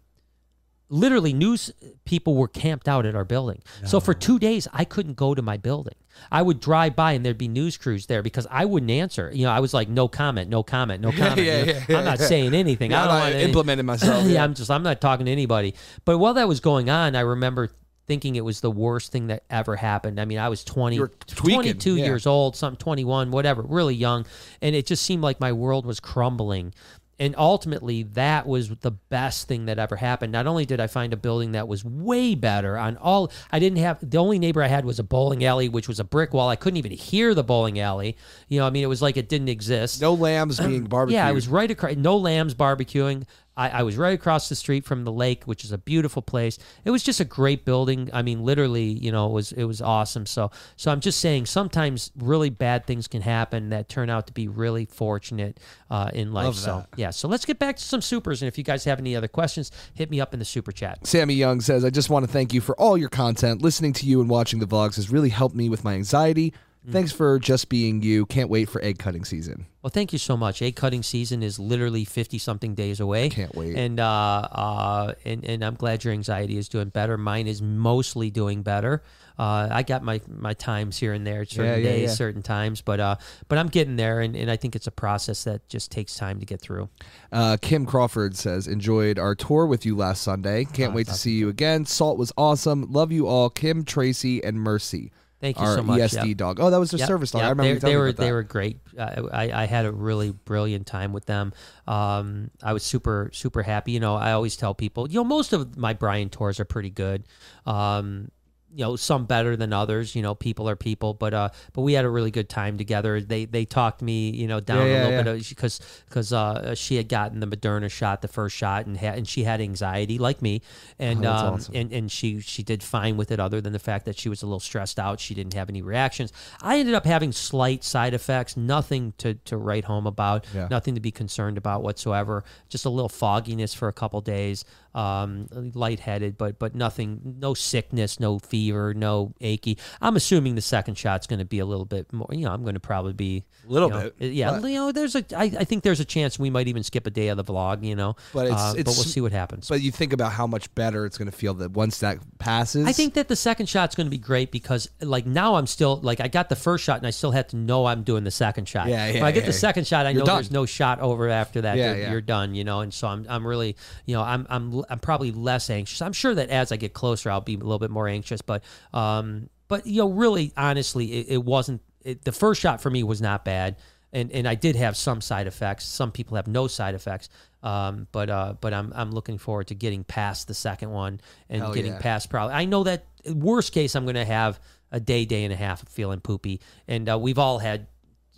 literally 0.94 1.33
news 1.33 1.72
people 2.04 2.35
were 2.37 2.48
camped 2.48 2.88
out 2.88 3.04
at 3.04 3.14
our 3.16 3.24
building. 3.24 3.61
So 3.85 4.00
for 4.00 4.14
two 4.14 4.38
days, 4.38 4.68
I 4.72 4.85
couldn't 4.85 5.14
go 5.14 5.35
to 5.35 5.42
my 5.42 5.57
building. 5.57 5.94
I 6.30 6.42
would 6.42 6.61
drive 6.61 6.94
by 6.94 7.12
and 7.12 7.26
there'd 7.26 7.37
be 7.37 7.48
news 7.48 7.76
crews 7.76 8.07
there 8.07 8.22
because 8.22 8.46
I 8.50 8.64
wouldn't 8.64 8.90
answer. 8.90 9.31
You 9.35 9.46
know, 9.46 9.50
I 9.50 9.58
was 9.58 9.75
like, 9.75 9.88
no 9.88 10.06
comment, 10.06 10.48
no 10.48 10.62
comment, 10.62 11.02
no 11.02 11.10
comment. 11.23 11.38
yeah, 11.38 11.60
You 11.60 11.66
know, 11.66 11.73
yeah, 11.73 11.85
yeah, 11.88 11.98
I'm 11.98 12.04
not 12.04 12.21
saying 12.21 12.54
anything. 12.54 12.94
I 12.94 13.06
don't 13.06 13.21
want 13.21 13.35
implemented 13.35 13.85
myself. 13.92 14.25
yeah, 14.27 14.44
I'm 14.44 14.54
just 14.54 14.71
I'm 14.71 14.85
not 14.85 15.00
talking 15.00 15.27
to 15.27 15.33
anybody. 15.33 15.75
But 16.04 16.18
while 16.18 16.35
that 16.35 16.46
was 16.46 16.60
going 16.60 16.88
on, 16.88 17.16
I 17.16 17.21
remember 17.21 17.71
thinking 18.06 18.37
it 18.37 18.44
was 18.44 18.60
the 18.60 18.71
worst 18.71 19.12
thing 19.12 19.29
that 19.29 19.42
ever 19.50 19.77
happened. 19.77 20.21
I 20.21 20.25
mean, 20.27 20.38
I 20.38 20.48
was 20.48 20.62
20, 20.62 20.96
You 20.96 21.02
were 21.02 21.12
tweaking, 21.27 21.62
22 21.62 21.96
yeah. 21.96 22.04
years 22.04 22.27
old, 22.27 22.54
something 22.54 22.79
21, 22.79 23.31
whatever, 23.31 23.62
really 23.62 23.94
young, 23.94 24.27
and 24.60 24.75
it 24.77 24.87
just 24.87 25.02
seemed 25.02 25.23
like 25.23 25.40
my 25.40 25.52
world 25.52 25.87
was 25.87 26.00
crumbling. 26.00 26.75
And 27.19 27.35
ultimately, 27.38 28.02
that 28.02 28.46
was 28.46 28.69
the 28.69 28.90
best 28.90 29.46
thing 29.46 29.67
that 29.67 29.79
ever 29.79 29.96
happened. 29.96 30.33
Not 30.33 30.46
only 30.46 30.67
did 30.67 30.81
I 30.81 30.88
find 30.88 31.12
a 31.12 31.17
building 31.17 31.52
that 31.52 31.69
was 31.69 31.85
way 31.85 32.35
better 32.35 32.77
on 32.77 32.96
all, 32.96 33.31
I 33.52 33.58
didn't 33.60 33.79
have 33.79 33.98
the 34.08 34.19
only 34.19 34.38
neighbor 34.38 34.62
I 34.62 34.67
had 34.67 34.85
was 34.85 34.98
a 34.98 35.04
bowling 35.04 35.44
alley, 35.44 35.69
which 35.69 35.87
was 35.87 36.00
a 36.00 36.04
brick 36.04 36.33
wall. 36.35 36.48
I 36.48 36.56
couldn't 36.56 36.79
even 36.79 36.90
hear 36.92 37.33
the 37.35 37.44
bowling 37.44 37.79
alley. 37.79 38.17
You 38.48 38.58
know, 38.60 38.67
I 38.67 38.71
mean, 38.71 38.83
it 38.83 38.88
was 38.88 39.00
like 39.00 39.17
it 39.17 39.29
didn't 39.29 39.48
exist. 39.48 40.00
No 40.00 40.15
lambs 40.15 40.58
being 40.58 40.85
barbecued. 40.85 41.15
Yeah, 41.15 41.29
I 41.29 41.33
was 41.33 41.46
right 41.46 41.71
across. 41.71 41.94
No 41.96 42.17
lambs 42.17 42.54
barbecuing. 42.54 43.25
I, 43.57 43.69
I 43.69 43.83
was 43.83 43.96
right 43.96 44.15
across 44.15 44.48
the 44.48 44.55
street 44.55 44.85
from 44.85 45.05
the 45.05 45.13
lake, 45.13 45.44
which 45.44 45.65
is 45.65 45.73
a 45.73 45.79
beautiful 45.79 46.23
place. 46.23 46.59
It 46.85 46.90
was 46.90 47.02
just 47.02 47.21
a 47.21 47.25
great 47.25 47.65
building. 47.65 48.11
I 48.13 48.23
mean, 48.23 48.44
literally, 48.44 48.85
you 48.85 49.13
know, 49.13 49.27
it 49.27 49.33
was 49.33 49.52
it 49.52 49.65
was 49.65 49.81
awesome. 49.81 50.27
So, 50.27 50.50
so 50.77 50.90
I'm 50.90 51.00
just 51.00 51.21
saying, 51.21 51.46
sometimes 51.46 52.11
really 52.17 52.50
bad 52.50 52.87
things 52.87 53.09
can 53.09 53.23
happen 53.23 53.71
that 53.71 53.88
turn 53.88 54.11
out 54.11 54.27
to 54.27 54.33
be 54.33 54.48
really 54.48 54.87
fortunate 54.87 55.61
uh, 55.90 56.11
in 56.13 56.33
life. 56.33 56.46
Love 56.46 56.57
so, 56.57 56.87
yeah. 56.96 57.11
So 57.11 57.29
let's 57.29 57.44
get 57.44 57.59
back 57.59 57.77
to 57.77 57.83
some 57.83 58.00
supers, 58.00 58.42
and 58.42 58.48
if 58.48 58.59
you 58.59 58.65
guys 58.65 58.85
have 58.85 58.98
any 58.98 59.15
other 59.15 59.29
questions, 59.29 59.71
hit 59.94 60.11
me 60.11 60.21
up 60.21 60.33
in 60.33 60.38
the 60.38 60.44
super 60.44 60.73
chat. 60.73 61.07
Sammy 61.07 61.35
Young 61.35 61.61
says, 61.61 61.85
I 61.85 61.90
just 61.90 62.11
want 62.11 62.27
to 62.27 62.33
thank 62.33 62.52
you 62.52 62.61
for 62.61 62.75
all 62.81 62.96
your 62.96 63.09
content. 63.09 63.63
Listening 63.63 63.92
to 63.94 64.07
you 64.07 64.21
and 64.21 64.29
watching 64.29 64.59
the 64.61 64.67
vlogs 64.67 64.96
has 64.96 65.11
really 65.11 65.29
helped 65.31 65.55
me 65.55 65.69
with 65.69 65.85
my 65.85 65.94
anxiety. 65.94 66.52
Thanks 66.87 67.12
for 67.12 67.38
just 67.38 67.68
being 67.68 68.02
you. 68.02 68.26
Can't 68.26 68.50
wait 68.50 68.68
for 68.68 68.82
egg 68.85 68.98
cutting 68.98 69.24
season. 69.24 69.66
Well, 69.82 69.90
thank 69.90 70.12
you 70.12 70.18
so 70.18 70.37
much. 70.37 70.60
Egg 70.62 70.76
cutting 70.76 71.02
season 71.02 71.42
is 71.42 71.58
literally 71.58 72.04
fifty 72.04 72.38
something 72.38 72.74
days 72.74 73.00
away. 73.00 73.28
Can't 73.30 73.54
wait. 73.54 73.76
And 73.76 74.00
uh, 74.00 74.04
uh, 74.06 75.14
and 75.24 75.44
and 75.44 75.64
I'm 75.64 75.74
glad 75.74 76.04
your 76.04 76.12
anxiety 76.12 76.56
is 76.58 76.68
doing 76.68 76.88
better. 76.90 77.16
Mine 77.16 77.46
is 77.46 77.62
mostly 77.62 78.30
doing 78.30 78.62
better. 78.62 79.02
Uh, 79.38 79.68
I 79.70 79.82
got 79.82 80.02
my 80.04 80.20
my 80.28 80.52
times 80.54 80.96
here 80.98 81.12
and 81.12 81.26
there, 81.26 81.44
certain 81.44 81.64
Yeah, 81.64 81.76
yeah, 81.76 81.82
days, 81.96 82.08
yeah. 82.10 82.14
certain 82.14 82.42
times, 82.42 82.82
but 82.82 83.00
uh, 83.00 83.16
but 83.48 83.58
I'm 83.58 83.68
getting 83.68 83.96
there, 83.96 84.20
and, 84.20 84.37
and 84.37 84.50
I 84.50 84.56
think 84.56 84.76
it's 84.76 84.87
a 84.87 84.92
process 84.92 85.44
that 85.44 85.68
just 85.68 85.90
takes 85.90 86.16
time 86.16 86.38
to 86.40 86.46
get 86.46 86.60
through. 86.60 86.88
Uh, 87.32 87.56
Kim 87.60 87.85
Crawford 87.85 88.37
says, 88.37 88.68
enjoyed 88.68 89.18
our 89.18 89.35
tour 89.35 89.66
with 89.66 89.85
you 89.85 89.96
last 89.96 90.22
Sunday. 90.22 90.64
Can't 90.66 90.92
Oh, 90.92 90.96
wait 90.96 91.08
to 91.08 91.14
see 91.14 91.32
you 91.32 91.48
again. 91.48 91.85
Salt 91.85 92.16
was 92.16 92.30
awesome. 92.37 92.92
Love 92.92 93.10
you 93.10 93.26
all. 93.26 93.50
Kim, 93.50 93.85
Tracy, 93.85 94.42
and 94.44 94.60
Mercy. 94.60 95.10
Thank 95.40 95.58
you 95.58 95.64
our 95.66 95.76
so 95.76 95.82
much. 95.82 96.00
ESD 96.00 96.28
Yep. 96.28 96.37
dog. 96.38 96.60
Oh, 96.60 96.70
that 96.70 96.78
was 96.80 96.90
their 96.90 96.98
Yep, 97.00 97.06
service 97.08 97.30
dog. 97.32 97.40
yep. 97.40 97.46
I 97.46 97.50
remember 97.50 97.62
they, 97.68 97.74
you 97.74 97.80
they 97.80 97.96
were 97.96 98.06
about 98.08 98.16
that. 98.16 98.22
they 98.22 98.32
were 98.32 98.42
great. 98.42 98.78
I, 98.98 99.20
I 99.50 99.62
I 99.62 99.66
had 99.66 99.85
a 99.85 99.92
really 99.92 100.30
brilliant 100.30 100.87
time 100.87 101.12
with 101.12 101.26
them. 101.26 101.52
Um, 101.87 102.50
I 102.62 102.72
was 102.72 102.82
super 102.82 103.30
super 103.32 103.62
happy. 103.62 103.92
You 103.92 104.00
know, 104.00 104.14
I 104.16 104.32
always 104.32 104.56
tell 104.56 104.74
people, 104.74 105.08
you 105.08 105.16
know, 105.20 105.24
most 105.24 105.52
of 105.52 105.76
my 105.76 105.92
Brian 105.92 106.30
tours 106.30 106.60
are 106.60 106.64
pretty 106.64 106.90
good. 106.90 107.24
Um, 107.66 108.30
you 108.75 108.85
know, 108.85 108.96
some 108.96 109.25
better 109.27 109.56
than 109.56 109.72
others. 109.72 110.14
You 110.14 110.22
know, 110.22 110.35
people 110.35 110.68
are 110.68 110.77
people, 110.77 111.14
but 111.14 111.33
uh, 111.35 111.48
but 111.72 111.83
we 111.83 111.92
had 111.92 112.04
a 112.04 112.10
really 112.10 112.31
good 112.31 112.48
time 112.48 112.77
together. 112.79 113.20
They 113.20 113.44
they 113.44 113.64
talked 113.64 114.02
me, 114.02 114.31
you 114.31 114.46
know, 114.46 114.60
down 114.60 114.87
Yeah, 114.87 114.92
a 114.92 114.96
little 115.08 115.10
yeah. 115.12 115.22
bit 115.35 115.48
because 115.48 115.81
because 116.08 116.33
uh, 116.33 116.75
she 116.75 116.96
had 116.96 117.08
gotten 117.08 117.40
the 117.40 117.46
Moderna 117.46 117.90
shot, 117.90 118.22
the 118.22 118.29
first 118.29 118.56
shot, 118.56 118.87
and 118.87 118.96
had, 118.96 119.16
and 119.18 119.29
she 119.29 119.44
had 119.44 119.60
anxiety 119.60 120.18
like 120.18 120.42
me, 120.42 120.62
and 120.98 121.25
Oh, 121.25 121.31
um, 121.33 121.54
awesome. 121.54 121.75
and 121.77 121.92
and 121.92 122.10
she 122.10 122.40
she 122.40 122.62
did 122.62 122.83
fine 122.83 123.16
with 123.16 123.31
it 123.31 123.40
other 123.40 123.60
than 123.60 123.72
the 123.72 123.79
fact 123.79 124.04
that 124.06 124.18
she 124.18 124.29
was 124.29 124.42
a 124.42 124.46
little 124.46 124.60
stressed 124.60 124.98
out 124.98 125.20
she 125.20 125.35
didn't 125.35 125.54
have 125.54 125.68
any 125.68 125.83
reactions 125.83 126.33
i 126.62 126.79
ended 126.79 126.94
up 126.94 127.04
having 127.04 127.33
slight 127.33 127.85
side 127.85 128.14
effects 128.14 128.56
nothing 128.56 129.12
to 129.18 129.35
to 129.44 129.56
write 129.56 129.85
home 129.85 130.06
about 130.06 130.44
nothing 130.70 130.94
to 130.94 131.00
be 131.00 131.10
concerned 131.10 131.56
about 131.58 131.83
whatsoever 131.83 132.44
just 132.68 132.85
a 132.85 132.90
little 132.90 133.08
fogginess 133.08 133.75
for 133.75 133.88
a 133.88 133.92
couple 133.92 134.20
days 134.20 134.64
um 134.94 135.46
lightheaded 135.74 136.38
but 136.38 136.58
but 136.58 136.74
nothing 136.74 137.20
no 137.40 137.54
sickness 137.54 138.20
no 138.20 138.38
fever 138.38 138.94
no 138.94 139.34
achy 139.40 139.76
i'm 140.00 140.16
assuming 140.16 140.54
the 140.54 140.60
second 140.62 140.96
shot's 140.96 141.26
going 141.26 141.38
to 141.38 141.44
be 141.44 141.58
a 141.58 141.66
little 141.66 141.84
bit 141.84 142.12
more 142.12 142.28
you 142.30 142.44
know 142.44 142.52
i'm 142.52 142.62
going 142.62 142.74
to 142.74 142.80
probably 142.80 143.12
be 143.12 143.44
a 143.68 143.72
Little 143.72 143.88
you 143.88 143.94
know, 143.94 144.10
bit, 144.18 144.32
yeah 144.32 144.58
but- 144.60 144.68
you 144.68 144.76
know 144.76 144.92
there's 144.92 145.14
a 145.16 145.24
I, 145.36 145.44
I 145.44 145.64
think 145.64 145.82
there's 145.82 146.00
a 146.00 146.04
chance 146.04 146.38
we 146.38 146.50
might 146.50 146.68
even 146.68 146.82
skip 146.82 147.06
a 147.06 147.10
day 147.10 147.28
of 147.28 147.36
the 147.36 147.44
vlog 147.44 147.84
you 147.84 147.96
know 147.96 148.16
But 148.32 148.46
it's- 148.46 148.60
uh, 148.60 148.72
but 148.72 148.80
it's- 148.80 148.96
we'll 148.96 149.04
see 149.04 149.20
what 149.20 149.32
happens 149.32 149.68
But 149.68 149.80
you 149.80 149.90
think 149.90 150.12
about 150.12 150.32
how 150.32 150.46
much 150.46 150.72
better 150.74 151.04
it's 151.06 151.18
going 151.18 151.30
to 151.30 151.36
feel 151.36 151.54
that 151.54 151.72
once 151.72 151.98
that 151.98 152.18
passes. 152.38 152.86
I 152.86 152.92
think 152.92 153.14
that 153.14 153.28
the 153.28 153.36
second 153.36 153.66
shot's 153.66 153.94
going 153.94 154.06
to 154.06 154.10
be 154.10 154.18
great 154.18 154.50
because, 154.52 154.88
like, 155.00 155.26
now 155.26 155.54
I'm 155.56 155.66
still 155.66 155.96
like 156.02 156.20
I 156.20 156.28
got 156.28 156.48
the 156.48 156.56
first 156.56 156.84
shot 156.84 156.98
and 156.98 157.06
I 157.06 157.10
still 157.10 157.30
had 157.32 157.48
to 157.50 157.56
know 157.56 157.86
I'm 157.86 158.02
doing 158.02 158.24
the 158.24 158.30
second 158.30 158.68
shot. 158.68 158.88
Yeah, 158.88 159.06
yeah, 159.08 159.14
When 159.14 159.22
I 159.24 159.32
get 159.32 159.40
yeah, 159.40 159.46
the 159.46 159.52
yeah. 159.52 159.58
second 159.58 159.86
shot, 159.86 160.06
I 160.06 160.10
You're 160.10 160.20
know 160.20 160.26
done. 160.26 160.36
there's 160.36 160.50
no 160.50 160.66
shot 160.66 161.00
over 161.00 161.28
after 161.28 161.62
that. 161.62 161.76
Yeah, 161.78 161.90
you're, 161.94 162.00
yeah. 162.02 162.10
you're 162.12 162.20
done, 162.20 162.54
you 162.54 162.64
know. 162.64 162.80
And 162.80 162.92
so 162.92 163.08
I'm, 163.08 163.26
I'm 163.28 163.46
really, 163.46 163.76
you 164.06 164.14
know, 164.14 164.22
I'm, 164.22 164.46
I'm, 164.50 164.83
I'm 164.90 164.98
probably 164.98 165.32
less 165.32 165.70
anxious. 165.70 166.02
I'm 166.02 166.12
sure 166.12 166.35
that 166.35 166.50
as 166.50 166.72
I 166.72 166.76
get 166.76 166.92
closer, 166.92 167.30
I'll 167.30 167.40
be 167.40 167.54
a 167.54 167.58
little 167.58 167.78
bit 167.78 167.90
more 167.90 168.08
anxious. 168.08 168.42
But, 168.42 168.62
um, 168.92 169.48
but 169.68 169.87
you 169.87 170.02
know, 170.02 170.10
really, 170.10 170.52
honestly, 170.56 171.12
it, 171.12 171.26
it 171.30 171.44
wasn't. 171.44 171.82
It, 172.02 172.24
the 172.24 172.32
first 172.32 172.60
shot 172.60 172.80
for 172.80 172.90
me 172.90 173.02
was 173.02 173.20
not 173.22 173.44
bad. 173.44 173.76
And, 174.12 174.30
and 174.30 174.46
I 174.46 174.54
did 174.54 174.76
have 174.76 174.96
some 174.96 175.20
side 175.20 175.48
effects. 175.48 175.85
Some 175.85 176.12
people 176.12 176.37
have 176.37 176.46
no 176.46 176.68
side 176.68 176.94
effects. 176.94 177.28
Um, 177.64 178.06
but 178.12 178.28
uh, 178.28 178.54
but 178.60 178.74
I'm 178.74 178.92
I'm 178.94 179.10
looking 179.10 179.38
forward 179.38 179.68
to 179.68 179.74
getting 179.74 180.04
past 180.04 180.46
the 180.46 180.54
second 180.54 180.90
one 180.90 181.20
and 181.48 181.62
Hell 181.62 181.72
getting 181.72 181.94
yeah. 181.94 181.98
past 181.98 182.28
probably. 182.28 182.54
I 182.54 182.66
know 182.66 182.85
that 182.85 183.06
worst 183.26 183.72
case 183.72 183.96
I'm 183.96 184.04
going 184.04 184.16
to 184.16 184.24
have 184.24 184.60
a 184.92 185.00
day, 185.00 185.24
day 185.24 185.44
and 185.44 185.52
a 185.52 185.56
half 185.56 185.82
of 185.82 185.88
feeling 185.88 186.20
poopy, 186.20 186.60
and 186.87 187.08
uh, 187.08 187.18
we've 187.18 187.38
all 187.38 187.58
had 187.58 187.87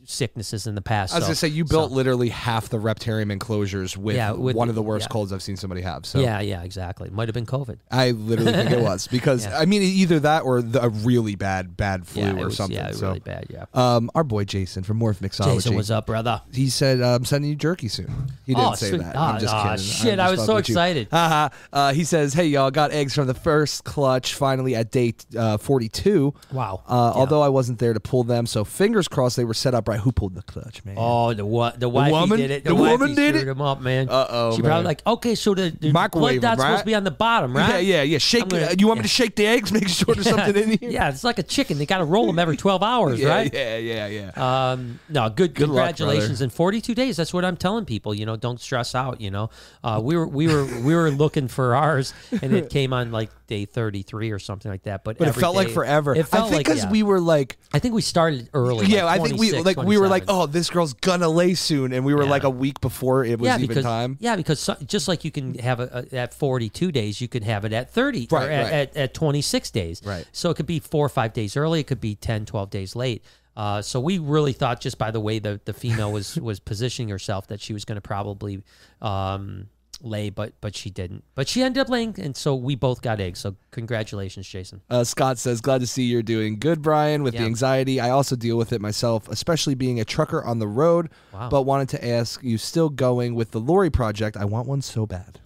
sicknesses 0.07 0.67
in 0.67 0.75
the 0.75 0.83
past. 0.83 1.15
I 1.15 1.19
was 1.19 1.27
so- 1.27 1.33
to 1.33 1.37
say, 1.37 1.49
you 1.49 1.67
so- 1.67 1.71
built 1.77 1.93
literally 1.93 2.29
half 2.31 2.69
the 2.69 2.79
reptarium 2.79 3.31
enclosures 3.31 3.97
with, 3.97 4.17
Yeah, 4.17 4.33
with- 4.33 4.57
one 4.57 4.69
of 4.69 4.75
the 4.75 4.83
worst 4.83 5.05
yeah. 5.05 5.13
colds 5.13 5.33
I've 5.33 5.43
seen 5.43 5.57
somebody 5.57 5.83
have. 5.83 6.07
So 6.07 6.21
Yeah, 6.21 6.41
yeah, 6.41 6.63
exactly. 6.63 7.11
Might 7.11 7.29
have 7.29 7.35
been 7.35 7.47
COVID. 7.47 7.79
I 7.91 8.13
literally 8.13 8.53
think 8.53 8.71
it 8.71 8.81
was 8.81 9.07
because 9.11 9.45
Yeah. 9.45 9.59
I 9.59 9.65
mean 9.67 9.83
either 9.83 10.21
that 10.21 10.45
or 10.45 10.63
the, 10.63 10.83
a 10.83 10.89
really 10.89 11.35
bad 11.35 11.77
bad 11.77 12.07
flu 12.07 12.23
or 12.39 12.47
was, 12.47 12.57
something. 12.57 12.77
Yeah, 12.77 12.93
so, 12.93 13.09
really 13.09 13.21
bad. 13.21 13.47
Yeah. 13.51 13.65
um, 13.75 14.11
our 14.15 14.25
boy 14.25 14.45
Jason 14.45 14.83
from 14.83 15.01
Morph 15.01 15.17
Mixology. 15.19 15.55
Jason, 15.55 15.75
what's 15.75 15.91
up, 15.91 16.07
brother? 16.07 16.43
He 16.53 16.71
said, 16.71 17.01
"I'm 17.01 17.25
sending 17.25 17.51
you 17.51 17.57
jerky 17.57 17.89
soon." 17.89 18.31
He 18.45 18.55
didn't 18.55 18.67
Oh, 18.73 18.75
say 18.75 18.91
sweet. 18.91 19.03
that. 19.03 19.17
Ah, 19.17 19.35
I'm 19.35 19.41
just 19.41 19.55
ah, 19.55 19.71
kidding. 19.73 19.85
Shit, 19.85 20.19
I 20.21 20.31
was 20.31 20.45
so 20.45 20.57
excited. 20.57 21.09
Uh, 21.13 21.93
he 21.93 22.05
says, 22.05 22.33
"Hey 22.35 22.47
y'all, 22.47 22.71
got 22.71 22.93
eggs 22.93 23.15
from 23.15 23.27
the 23.27 23.35
first 23.35 23.85
clutch 23.85 24.35
finally 24.35 24.75
at 24.75 24.91
day 24.91 25.15
uh, 25.37 25.57
42. 25.59 26.35
Wow. 26.53 26.83
Uh. 26.89 27.13
Although 27.15 27.43
I 27.43 27.49
wasn't 27.49 27.79
there 27.79 27.93
to 27.93 28.01
pull 28.01 28.23
them, 28.25 28.47
so 28.47 28.65
fingers 28.65 29.09
crossed 29.09 29.37
they 29.37 29.45
were 29.45 29.55
set 29.55 29.75
up 29.75 29.89
right. 29.89 29.96
Who 29.99 30.13
pulled 30.13 30.35
the 30.35 30.43
clutch, 30.43 30.85
man? 30.85 30.97
Oh, 30.99 31.35
the 31.35 31.45
what? 31.45 31.79
The 31.79 31.89
wifey 31.89 32.13
woman? 32.13 32.39
did 32.39 32.51
it. 32.51 32.65
The 32.65 32.75
wifey 32.75 32.93
woman 32.93 33.15
did 33.15 33.37
it? 33.37 33.49
him 33.49 33.61
up, 33.61 33.81
man. 33.81 34.09
Uh-oh, 34.09 34.57
She 34.57 34.63
man. 34.63 34.71
probably 34.71 34.85
like, 34.87 35.07
okay, 35.07 35.35
so 35.35 35.55
the, 35.55 35.71
the 35.71 35.93
Microwave 35.93 36.41
blood 36.41 36.57
dot's 36.57 36.63
supposed 36.63 36.81
to 36.81 36.87
be 36.87 36.95
on 36.95 37.05
the 37.05 37.11
bottom, 37.11 37.57
right? 37.57 37.85
Yeah, 37.85 37.99
yeah, 37.99 38.03
yeah. 38.03 38.19
Shake. 38.19 38.49
Gonna- 38.49 38.67
uh, 38.67 38.75
you 38.79 38.87
want 38.87 38.99
me 38.99 39.03
to 39.03 39.09
shake 39.09 39.37
the 39.37 39.47
eggs? 39.47 39.73
Make 39.77 39.89
sure 39.89 40.15
there's 40.15 40.29
something 40.29 40.57
in 40.57 40.79
here. 40.81 40.91
Yeah, 40.91 41.09
it's 41.09 41.25
like 41.25 41.39
a 41.39 41.43
chicken. 41.43 41.79
They 41.79 41.87
got 41.87 41.99
to 41.99 42.05
roll 42.05 42.27
them 42.27 42.39
every 42.39 42.57
12 42.67 42.83
hours, 42.83 43.21
yeah, 43.21 43.29
right? 43.29 43.53
yeah, 43.53 43.77
yeah, 43.77 44.07
yeah. 44.07 44.71
Um, 44.73 45.01
no, 45.09 45.29
good. 45.29 45.55
Good 45.55 45.69
luck, 45.69 45.97
congratulations 45.97 46.43
in 46.43 46.51
42 46.51 46.95
days. 46.95 47.17
That's 47.17 47.33
what 47.33 47.45
I'm 47.45 47.57
telling 47.57 47.85
people. 47.85 48.15
You 48.15 48.27
know, 48.27 48.37
don't 48.37 48.61
stress 48.61 48.95
out. 48.95 49.21
You 49.21 49.31
know, 49.31 49.51
uh, 49.83 50.01
we 50.03 50.17
were 50.17 50.27
we 50.27 50.49
were 50.49 50.65
we 50.65 50.95
were 50.95 51.11
looking 51.11 51.49
for 51.49 51.75
ours, 51.75 52.13
and 52.43 52.53
it 52.55 52.71
came 52.71 52.93
on 52.93 53.13
like 53.13 53.31
day 53.47 53.65
33 53.65 54.31
or 54.31 54.39
something 54.39 54.71
like 54.71 54.83
that. 54.85 55.05
But 55.05 55.19
but 55.19 55.29
it 55.29 55.33
felt 55.33 55.55
like 55.57 55.71
forever. 55.71 56.15
It 56.15 56.27
felt 56.27 56.45
I 56.45 56.49
think 56.49 56.57
like 56.57 56.67
because 56.67 56.85
yeah. 56.85 56.91
we 56.91 57.03
were 57.03 57.21
like, 57.21 57.57
I 57.73 57.79
think 57.79 57.95
we 57.95 58.03
started 58.03 58.49
early. 58.53 58.87
yeah, 58.87 59.05
like 59.05 59.21
I 59.21 59.25
think 59.25 59.39
we 59.39 59.53
like 59.53 59.77
we 59.87 59.99
were 59.99 60.09
like, 60.09 60.25
oh, 60.29 60.47
this 60.47 60.69
girl's 60.71 60.93
gonna 60.95 61.29
lay 61.29 61.55
soon, 61.55 61.93
and 61.93 62.05
we 62.05 62.15
were 62.15 62.25
Yeah. 62.25 62.31
like 62.31 62.43
a 62.45 62.51
week 62.51 62.81
before 62.81 63.25
it 63.25 63.39
was 63.39 63.47
yeah, 63.49 63.57
even 63.57 63.69
because 63.69 63.85
time. 63.85 64.17
yeah, 64.21 64.37
because 64.37 64.61
so, 64.61 64.77
just 64.87 65.09
like 65.09 65.25
you 65.25 65.31
can 65.31 65.55
have 65.59 65.81
it 65.81 66.13
at 66.13 66.35
42 66.35 66.93
days, 66.93 67.21
you 67.21 67.29
could 67.29 67.45
have 67.45 67.65
it 67.65 67.73
at 67.73 67.91
30 67.91 68.29
or 68.31 68.39
Right, 68.39 68.51
at, 68.51 68.63
right. 68.65 68.73
At, 68.73 68.97
at 68.97 69.15
26 69.15 69.71
days. 69.71 70.03
Right. 70.05 70.27
So 70.33 70.51
it 70.51 70.57
could 70.57 70.67
be 70.67 70.79
four 70.81 71.07
or 71.07 71.09
five 71.09 71.33
days 71.33 71.57
early. 71.57 71.81
It 71.81 71.87
could 71.87 72.01
be 72.01 72.15
10, 72.15 72.47
12 72.47 72.71
days 72.71 72.95
late. 72.97 73.25
Uh, 73.57 73.81
so 73.81 73.99
we 74.01 74.19
really 74.19 74.53
thought 74.53 74.81
just 74.81 74.99
by 74.99 75.11
the 75.11 75.21
way 75.21 75.39
the, 75.39 75.59
the 75.65 75.73
female 75.73 76.13
was 76.13 76.37
was 76.41 76.61
positioning 76.61 77.09
herself 77.09 77.47
that 77.47 77.61
she 77.61 77.73
was 77.73 77.87
going 77.87 77.97
to 77.97 78.03
probably 78.03 78.63
um, 79.01 79.69
lay, 80.03 80.31
but 80.31 80.53
but 80.61 80.75
she 80.75 80.91
didn't. 80.91 81.25
But 81.35 81.49
she 81.49 81.63
ended 81.63 81.81
up 81.81 81.89
laying, 81.89 82.15
and 82.19 82.37
so 82.37 82.55
we 82.55 82.75
both 82.75 83.03
got 83.03 83.21
eggs. 83.21 83.41
So 83.41 83.57
congratulations, 83.71 84.47
Jason. 84.47 84.83
Uh, 84.91 85.05
Scott 85.05 85.39
says, 85.39 85.61
"Glad 85.61 85.81
to 85.81 85.87
see 85.87 86.05
you're 86.05 86.23
doing 86.23 86.59
good, 86.59 86.83
Brian. 86.83 87.23
With 87.23 87.35
the 87.35 87.45
anxiety, 87.45 88.01
I 88.01 88.11
also 88.11 88.37
deal 88.37 88.57
with 88.57 88.73
it 88.73 88.81
myself, 88.81 89.29
especially 89.29 89.75
being 89.75 90.01
a 90.01 90.05
trucker 90.05 90.43
on 90.45 90.59
the 90.59 90.69
road. 90.69 91.11
Wow. 91.33 91.49
But 91.49 91.63
wanted 91.63 91.89
to 91.91 92.07
ask, 92.07 92.43
you 92.43 92.59
still 92.59 92.89
going 92.89 93.35
with 93.35 93.51
the 93.51 93.61
Lori 93.61 93.91
project? 93.91 94.37
I 94.37 94.45
want 94.45 94.69
one 94.69 94.83
so 94.83 95.07
bad. 95.07 95.41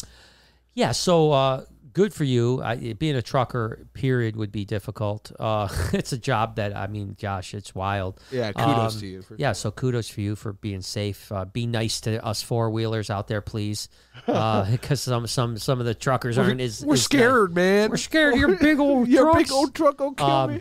Yeah, 0.74 0.92
so 0.92 1.32
uh, 1.32 1.64
good 1.92 2.12
for 2.14 2.24
you. 2.24 2.62
I, 2.62 2.94
being 2.94 3.16
a 3.16 3.22
trucker, 3.22 3.86
period, 3.94 4.36
would 4.36 4.52
be 4.52 4.64
difficult. 4.64 5.32
Uh, 5.38 5.68
it's 5.92 6.12
a 6.12 6.18
job 6.18 6.56
that 6.56 6.76
I 6.76 6.86
mean, 6.86 7.16
gosh, 7.20 7.54
it's 7.54 7.74
wild. 7.74 8.20
Yeah, 8.30 8.52
kudos 8.52 8.94
Um, 8.94 9.00
to 9.00 9.06
you. 9.06 9.22
For 9.22 9.36
Yeah, 9.36 9.52
so 9.52 9.70
kudos 9.70 10.08
for 10.08 10.20
you 10.20 10.36
for 10.36 10.52
being 10.52 10.80
safe. 10.82 11.30
Uh, 11.32 11.44
be 11.44 11.66
nice 11.66 12.00
to 12.02 12.24
us 12.24 12.42
four 12.42 12.70
wheelers 12.70 13.10
out 13.10 13.28
there, 13.28 13.40
please, 13.40 13.88
because 14.26 15.00
some 15.00 15.26
some 15.26 15.58
some 15.58 15.80
of 15.80 15.86
the 15.86 15.94
truckers 15.94 16.38
aren't 16.38 16.60
as 16.60 16.84
We're 16.84 16.94
as 16.94 17.02
scared, 17.02 17.54
man. 17.54 17.90
We're 17.90 17.96
scared 17.96 18.36
your 18.36 18.56
big 18.56 18.78
old 18.78 19.06
truck. 19.08 19.12
Your 19.12 19.24
trucks. 19.32 19.42
big 19.48 19.52
old 19.52 19.74
truck 19.74 20.00
will 20.00 20.12
kill 20.12 20.26
Um, 20.26 20.54
me. 20.54 20.60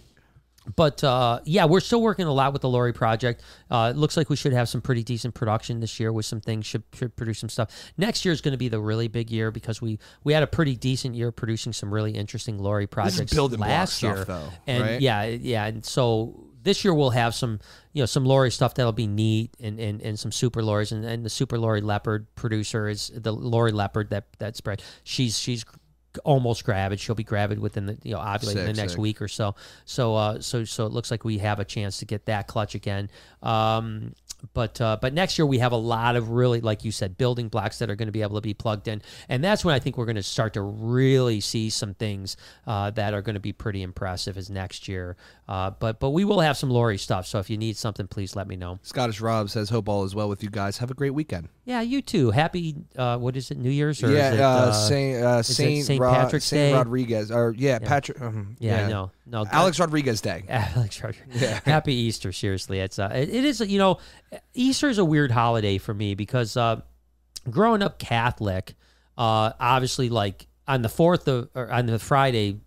But 0.76 1.03
uh, 1.03 1.39
yeah, 1.45 1.65
we're 1.65 1.80
still 1.80 2.01
working 2.01 2.26
a 2.26 2.32
lot 2.32 2.53
with 2.53 2.61
the 2.61 2.70
Lori 2.70 2.93
project. 2.93 3.43
Uh, 3.70 3.91
it 3.93 3.97
looks 3.97 4.17
like 4.17 4.30
we 4.30 4.36
should 4.36 4.53
have 4.53 4.70
some 4.70 4.82
pretty 4.82 5.03
decent 5.03 5.34
production 5.34 5.80
this 5.80 5.99
year 5.99 6.11
with 6.13 6.26
some 6.26 6.41
things. 6.41 6.65
Should 6.65 6.84
should 6.93 7.15
produce 7.15 7.39
some 7.39 7.49
stuff. 7.49 7.91
Next 7.97 8.26
year 8.26 8.34
is 8.34 8.41
going 8.41 8.51
to 8.53 8.57
be 8.57 8.70
the 8.70 8.80
really 8.80 9.07
big 9.07 9.32
year 9.32 9.51
because 9.51 9.82
we 9.82 9.99
we 10.24 10.34
had 10.34 10.43
a 10.43 10.47
pretty 10.47 10.76
decent 10.76 11.15
year 11.15 11.32
producing 11.32 11.74
some 11.74 11.93
really 11.93 12.11
interesting 12.11 12.57
Lori 12.59 12.88
projects 12.88 13.34
building 13.34 13.59
last 13.59 13.95
stuff, 13.95 14.15
year. 14.17 14.26
though, 14.26 14.49
and 14.67 14.84
right? 14.84 15.01
yeah, 15.01 15.24
yeah, 15.24 15.65
and 15.65 15.84
so 15.84 16.45
this 16.61 16.84
year 16.84 16.93
we'll 16.93 17.09
have 17.09 17.34
some 17.34 17.59
you 17.93 18.01
know 18.01 18.05
some 18.05 18.26
Lori 18.26 18.51
stuff 18.51 18.76
that'll 18.76 18.91
be 18.91 19.07
neat 19.07 19.51
and 19.59 19.80
and, 19.80 20.01
and 20.01 20.20
some 20.20 20.32
super 20.32 20.61
Loris 20.61 20.91
and, 20.91 21.05
and 21.05 21.26
the 21.26 21.30
super 21.30 21.57
Lori 21.57 21.82
Leopard 21.82 22.28
producer 22.36 22.88
is 22.88 23.11
the 23.15 23.32
Lori 23.32 23.72
Leopard 23.72 24.09
that 24.11 24.26
that 24.39 24.55
spread. 24.55 24.84
She's 25.03 25.38
she's 25.38 25.65
almost 26.24 26.64
gravid. 26.64 26.99
She'll 26.99 27.16
be 27.16 27.24
gravid 27.24 27.60
within 27.60 27.86
the 27.86 27.97
you 28.03 28.14
know 28.14 28.20
ovulating 28.20 28.57
in 28.57 28.66
the 28.66 28.74
next 28.74 28.93
sick. 28.93 29.01
week 29.01 29.22
or 29.22 29.28
so. 29.28 29.55
So 29.86 30.16
uh 30.16 30.39
so 30.41 30.64
so 30.64 30.86
it 30.86 30.91
looks 30.91 31.12
like 31.12 31.24
we 31.24 31.38
have 31.39 31.60
a 31.60 31.66
chance 31.66 31.99
to 31.99 32.05
get 32.05 32.26
that 32.26 32.47
clutch 32.47 32.76
again. 32.76 33.10
Um 33.43 34.14
but 34.53 34.80
uh, 34.80 34.97
but 35.01 35.14
next 35.14 35.38
year 35.38 35.45
we 35.45 35.60
have 35.60 35.72
a 35.72 35.78
lot 35.78 36.16
of 36.16 36.30
really 36.30 36.62
like 36.62 36.86
you 36.86 36.91
said 36.91 37.18
building 37.18 37.49
blocks 37.49 37.80
that 37.80 37.89
are 37.89 37.95
going 37.95 38.07
to 38.07 38.12
be 38.12 38.22
able 38.22 38.36
to 38.36 38.41
be 38.41 38.53
plugged 38.53 38.88
in 38.88 39.01
and 39.28 39.43
that's 39.43 39.66
when 39.66 39.76
I 39.76 39.80
think 39.80 39.97
we're 39.97 40.05
going 40.05 40.16
to 40.16 40.24
start 40.24 40.53
to 40.53 40.62
really 40.62 41.41
see 41.41 41.70
some 41.70 41.93
things 41.93 42.38
uh, 42.66 42.91
that 42.91 43.14
are 43.14 43.22
going 43.22 43.34
to 43.34 43.39
be 43.39 43.53
pretty 43.53 43.82
impressive 43.82 44.38
as 44.38 44.49
next 44.49 44.88
year 44.88 45.18
uh, 45.47 45.72
but 45.72 45.99
but 45.99 46.12
we 46.12 46.24
will 46.24 46.39
have 46.39 46.57
some 46.57 46.70
Lori 46.70 46.97
stuff 46.97 47.28
so 47.28 47.39
if 47.39 47.49
you 47.49 47.57
need 47.57 47.78
something 47.78 48.07
please 48.07 48.36
let 48.36 48.47
me 48.47 48.55
know 48.55 48.80
Scottish 48.84 49.20
Rob 49.22 49.49
says, 49.49 49.70
"Hope 49.70 49.89
all 49.89 50.03
is 50.03 50.16
well 50.16 50.30
with 50.30 50.43
you 50.43 50.49
guys. 50.49 50.78
Have 50.78 50.91
a 50.91 50.93
great 50.93 51.14
weekend." 51.14 51.49
yeah 51.66 51.82
you 51.82 52.01
too 52.01 52.32
happy 52.32 52.76
uh, 52.97 53.18
what 53.18 53.36
is 53.36 53.51
it 53.51 53.57
New 53.57 53.70
Year's 53.70 54.03
or 54.03 54.12
yeah, 54.12 54.34
it, 54.34 54.39
uh, 54.39 54.72
Saint 54.72 55.24
uh, 55.24 55.38
it 55.39 55.43
Saint, 55.43 55.86
Saint 55.99 56.15
Rod- 56.17 56.23
Patrick's 56.23 56.45
Saint 56.45 56.71
Day? 56.71 56.77
Rodriguez, 56.77 57.31
or 57.31 57.53
yeah, 57.57 57.79
Patrick. 57.79 58.21
Um, 58.21 58.55
yeah, 58.59 58.85
I 58.85 58.89
know 58.89 59.11
no 59.25 59.45
Alex 59.51 59.79
Rodriguez 59.79 60.21
Day. 60.21 60.43
Alex 60.49 61.03
Roger. 61.03 61.23
Happy 61.65 61.93
Easter. 61.93 62.31
Seriously, 62.31 62.79
it's 62.79 62.99
uh, 62.99 63.11
it, 63.13 63.29
it 63.29 63.45
is. 63.45 63.59
You 63.59 63.77
know, 63.77 63.99
Easter 64.53 64.89
is 64.89 64.97
a 64.97 65.05
weird 65.05 65.31
holiday 65.31 65.77
for 65.77 65.93
me 65.93 66.15
because 66.15 66.57
uh, 66.57 66.81
growing 67.49 67.81
up 67.81 67.99
Catholic, 67.99 68.73
uh, 69.17 69.51
obviously, 69.59 70.09
like 70.09 70.47
on 70.67 70.81
the 70.81 70.89
fourth 70.89 71.27
of 71.27 71.49
or 71.55 71.71
on 71.71 71.85
the 71.85 71.99
Friday. 71.99 72.59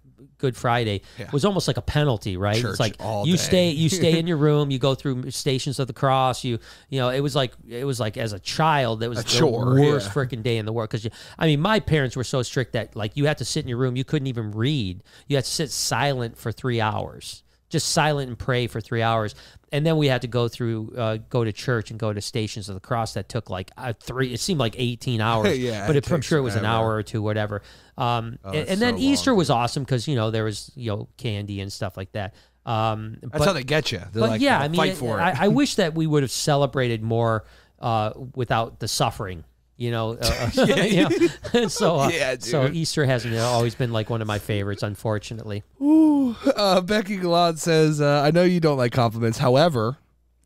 Good 0.43 0.57
Friday 0.57 1.03
Yeah. 1.20 1.30
was 1.32 1.45
almost 1.45 1.68
like 1.68 1.76
a 1.76 1.82
penalty, 1.82 2.36
right? 2.36 2.61
Church 2.61 2.72
it's 2.72 2.80
like 2.80 2.97
you 3.24 3.36
day. 3.36 3.43
stay, 3.43 3.70
you 3.70 3.88
stay 4.01 4.18
in 4.18 4.26
your 4.26 4.38
room, 4.38 4.72
you 4.72 4.80
go 4.80 4.97
through 4.97 5.30
stations 5.30 5.78
of 5.78 5.86
the 5.86 5.93
cross. 5.93 6.43
You, 6.43 6.59
you 6.90 6.99
know, 6.99 7.11
it 7.11 7.20
was 7.20 7.36
like 7.36 7.53
it 7.68 7.84
was 7.84 8.01
like 8.01 8.16
as 8.16 8.32
a 8.32 8.40
child, 8.40 9.01
that 9.01 9.09
was 9.09 9.20
A 9.20 9.22
the 9.22 9.28
chore, 9.28 9.80
worst 9.80 10.09
yeah. 10.09 10.12
freaking 10.12 10.43
day 10.43 10.57
in 10.59 10.66
the 10.66 10.72
world. 10.72 10.90
Because 10.90 11.09
I 11.38 11.47
mean, 11.47 11.61
my 11.61 11.78
parents 11.78 12.16
were 12.16 12.24
so 12.24 12.43
strict 12.43 12.72
that 12.72 12.97
like 12.97 13.16
you 13.16 13.26
had 13.26 13.38
to 13.38 13.45
sit 13.45 13.64
in 13.64 13.68
your 13.68 13.78
room, 13.78 13.95
you 13.95 14.05
couldn't 14.05 14.26
even 14.26 14.51
read. 14.51 15.03
You 15.28 15.36
had 15.36 15.45
to 15.45 15.51
sit 15.51 15.70
silent 15.70 16.36
for 16.36 16.51
three 16.51 16.80
hours, 16.80 17.45
just 17.70 17.90
silent 17.90 18.28
and 18.28 18.36
pray 18.36 18.66
for 18.66 18.80
three 18.80 19.01
hours. 19.03 19.36
And 19.70 19.86
then 19.86 19.97
we 19.97 20.09
had 20.09 20.20
to 20.20 20.28
go 20.28 20.49
through, 20.49 20.93
uh, 20.99 21.16
go 21.30 21.45
to 21.45 21.53
church 21.53 21.90
and 21.90 21.99
go 21.99 22.12
to 22.12 22.20
Stations 22.20 22.68
of 22.68 22.74
the 22.74 22.80
Cross. 22.80 23.14
That 23.14 23.30
took 23.30 23.49
like 23.49 23.70
uh, 23.78 23.95
three. 23.99 24.34
It 24.34 24.40
seemed 24.40 24.61
like 24.61 24.74
eighteen 24.76 25.20
hours. 25.22 25.57
Yeah, 25.68 25.86
but 25.86 25.97
it, 25.97 26.11
I'm 26.12 26.20
sure 26.20 26.36
it 26.38 26.43
was 26.43 26.57
an 26.57 26.66
hour 26.66 26.95
or 26.95 27.03
two, 27.03 27.22
whatever. 27.22 27.62
Um, 27.99 28.38
and, 28.45 28.55
that's 28.55 28.70
and 28.70 28.80
then 28.82 28.97
so 28.97 29.03
Easter 29.03 29.30
long. 29.32 29.38
was 29.38 29.51
awesome 29.51 29.82
because 29.84 30.09
you 30.09 30.16
know 30.16 30.30
there 30.30 30.45
was 30.45 30.70
you 30.74 30.90
know 30.90 31.09
candy 31.16 31.61
and 31.61 31.72
stuff 31.72 31.97
like 31.97 32.12
that. 32.12 32.34
Um, 32.64 33.18
That's 33.20 33.38
but- 33.38 33.45
how 33.45 33.53
they 33.53 33.64
get 33.64 33.90
you. 33.93 33.99
They're 33.99 34.20
but 34.22 34.30
like, 34.30 34.40
yeah, 34.40 34.61
"Uh, 34.61 34.62
I 34.64 34.68
mean, 34.68 34.78
fight 34.78 34.97
for 34.97 35.18
it. 35.18 35.22
I, 35.22 35.47
I 35.47 35.49
wish 35.49 35.74
that 35.76 35.95
we 35.95 36.07
would 36.07 36.22
have 36.22 36.30
celebrated 36.30 37.03
more 37.03 37.45
uh, 37.80 38.12
without 38.34 38.78
the 38.78 38.86
suffering. 38.88 39.45
You 39.76 39.90
know, 39.90 40.12
uh, 40.12 40.51
uh, 40.59 40.64
you 40.84 41.09
know? 41.55 41.68
so 41.68 41.99
uh, 41.99 42.09
Yeah, 42.09 42.36
so. 42.38 42.68
Easter 42.68 43.05
hasn't 43.05 43.36
always 43.36 43.74
been 43.74 43.93
like 43.93 44.11
one 44.11 44.20
of 44.22 44.28
my 44.28 44.38
favorites, 44.38 44.84
unfortunately. 44.84 45.64
Ooh, 45.80 46.36
uh, 46.55 46.80
Becky 46.82 47.16
Gallant 47.16 47.59
says, 47.59 48.01
uh, 48.01 48.22
I 48.24 48.30
know 48.30 48.45
you 48.45 48.61
don't 48.61 48.78
like 48.78 48.93
compliments. 48.93 49.38
However, 49.38 49.97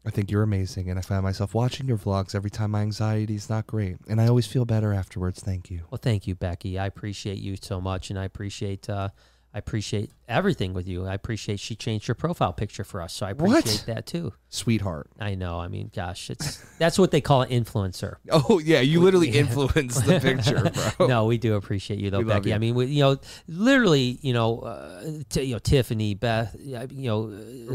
I 0.07 0.11
think 0.11 0.31
you're 0.31 0.45
amazing, 0.45 0.89
and 0.89 0.99
I 1.01 1.03
find 1.03 1.25
myself 1.25 1.53
watching 1.53 1.89
your 1.89 1.99
vlogs 1.99 2.33
every 2.33 2.49
time 2.49 2.71
my 2.71 2.83
anxiety 2.83 3.35
is 3.35 3.51
not 3.51 3.67
great, 3.67 3.97
and 4.09 4.21
I 4.21 4.29
always 4.29 4.47
feel 4.47 4.65
better 4.65 4.93
afterwards. 4.93 5.43
Thank 5.43 5.69
you. 5.69 5.83
Well, 5.91 5.99
thank 6.01 6.29
you, 6.29 6.37
Becky. 6.37 6.79
I 6.79 6.87
appreciate 6.87 7.39
you 7.39 7.57
so 7.61 7.81
much, 7.81 8.09
and 8.09 8.19
I 8.19 8.25
appreciate 8.25 8.89
uh, 8.89 9.09
I 9.53 9.59
appreciate 9.59 10.13
everything 10.29 10.73
with 10.75 10.87
you. 10.89 11.07
I 11.07 11.15
appreciate 11.15 11.61
she 11.61 11.75
changed 11.77 12.09
your 12.09 12.15
profile 12.15 12.53
picture 12.53 12.85
for 12.85 13.01
us, 13.01 13.13
so 13.13 13.27
I 13.27 13.33
What? 13.33 13.61
appreciate 13.61 13.87
that 13.87 14.07
too. 14.07 14.33
Sweetheart. 14.49 15.09
I 15.21 15.35
know. 15.35 15.61
I 15.61 15.69
mean, 15.69 15.91
gosh, 15.95 16.31
it's 16.31 16.65
that's 16.79 16.99
what 16.99 17.11
they 17.11 17.21
call 17.21 17.43
an 17.43 17.51
influencer. 17.51 18.17
Oh, 18.31 18.59
yeah, 18.59 18.81
you 18.81 19.01
literally 19.01 19.31
influenced 19.31 20.05
the 20.07 20.19
picture, 20.21 20.71
bro. 20.99 21.07
no, 21.07 21.25
we 21.27 21.37
do 21.39 21.55
appreciate 21.55 21.99
you 22.01 22.11
though, 22.11 22.19
We 22.19 22.25
love 22.25 22.39
Becky. 22.39 22.51
you. 22.51 22.55
I 22.55 22.59
mean, 22.59 22.75
we, 22.75 22.87
you 22.87 23.03
know, 23.03 23.17
literally, 23.49 24.19
you 24.23 24.33
know, 24.33 24.61
uh, 24.61 25.05
t- 25.29 25.43
you 25.43 25.53
know, 25.55 25.59
Tiffany, 25.59 26.15
Beth, 26.15 26.57
you 26.59 26.79
know, 26.91 27.31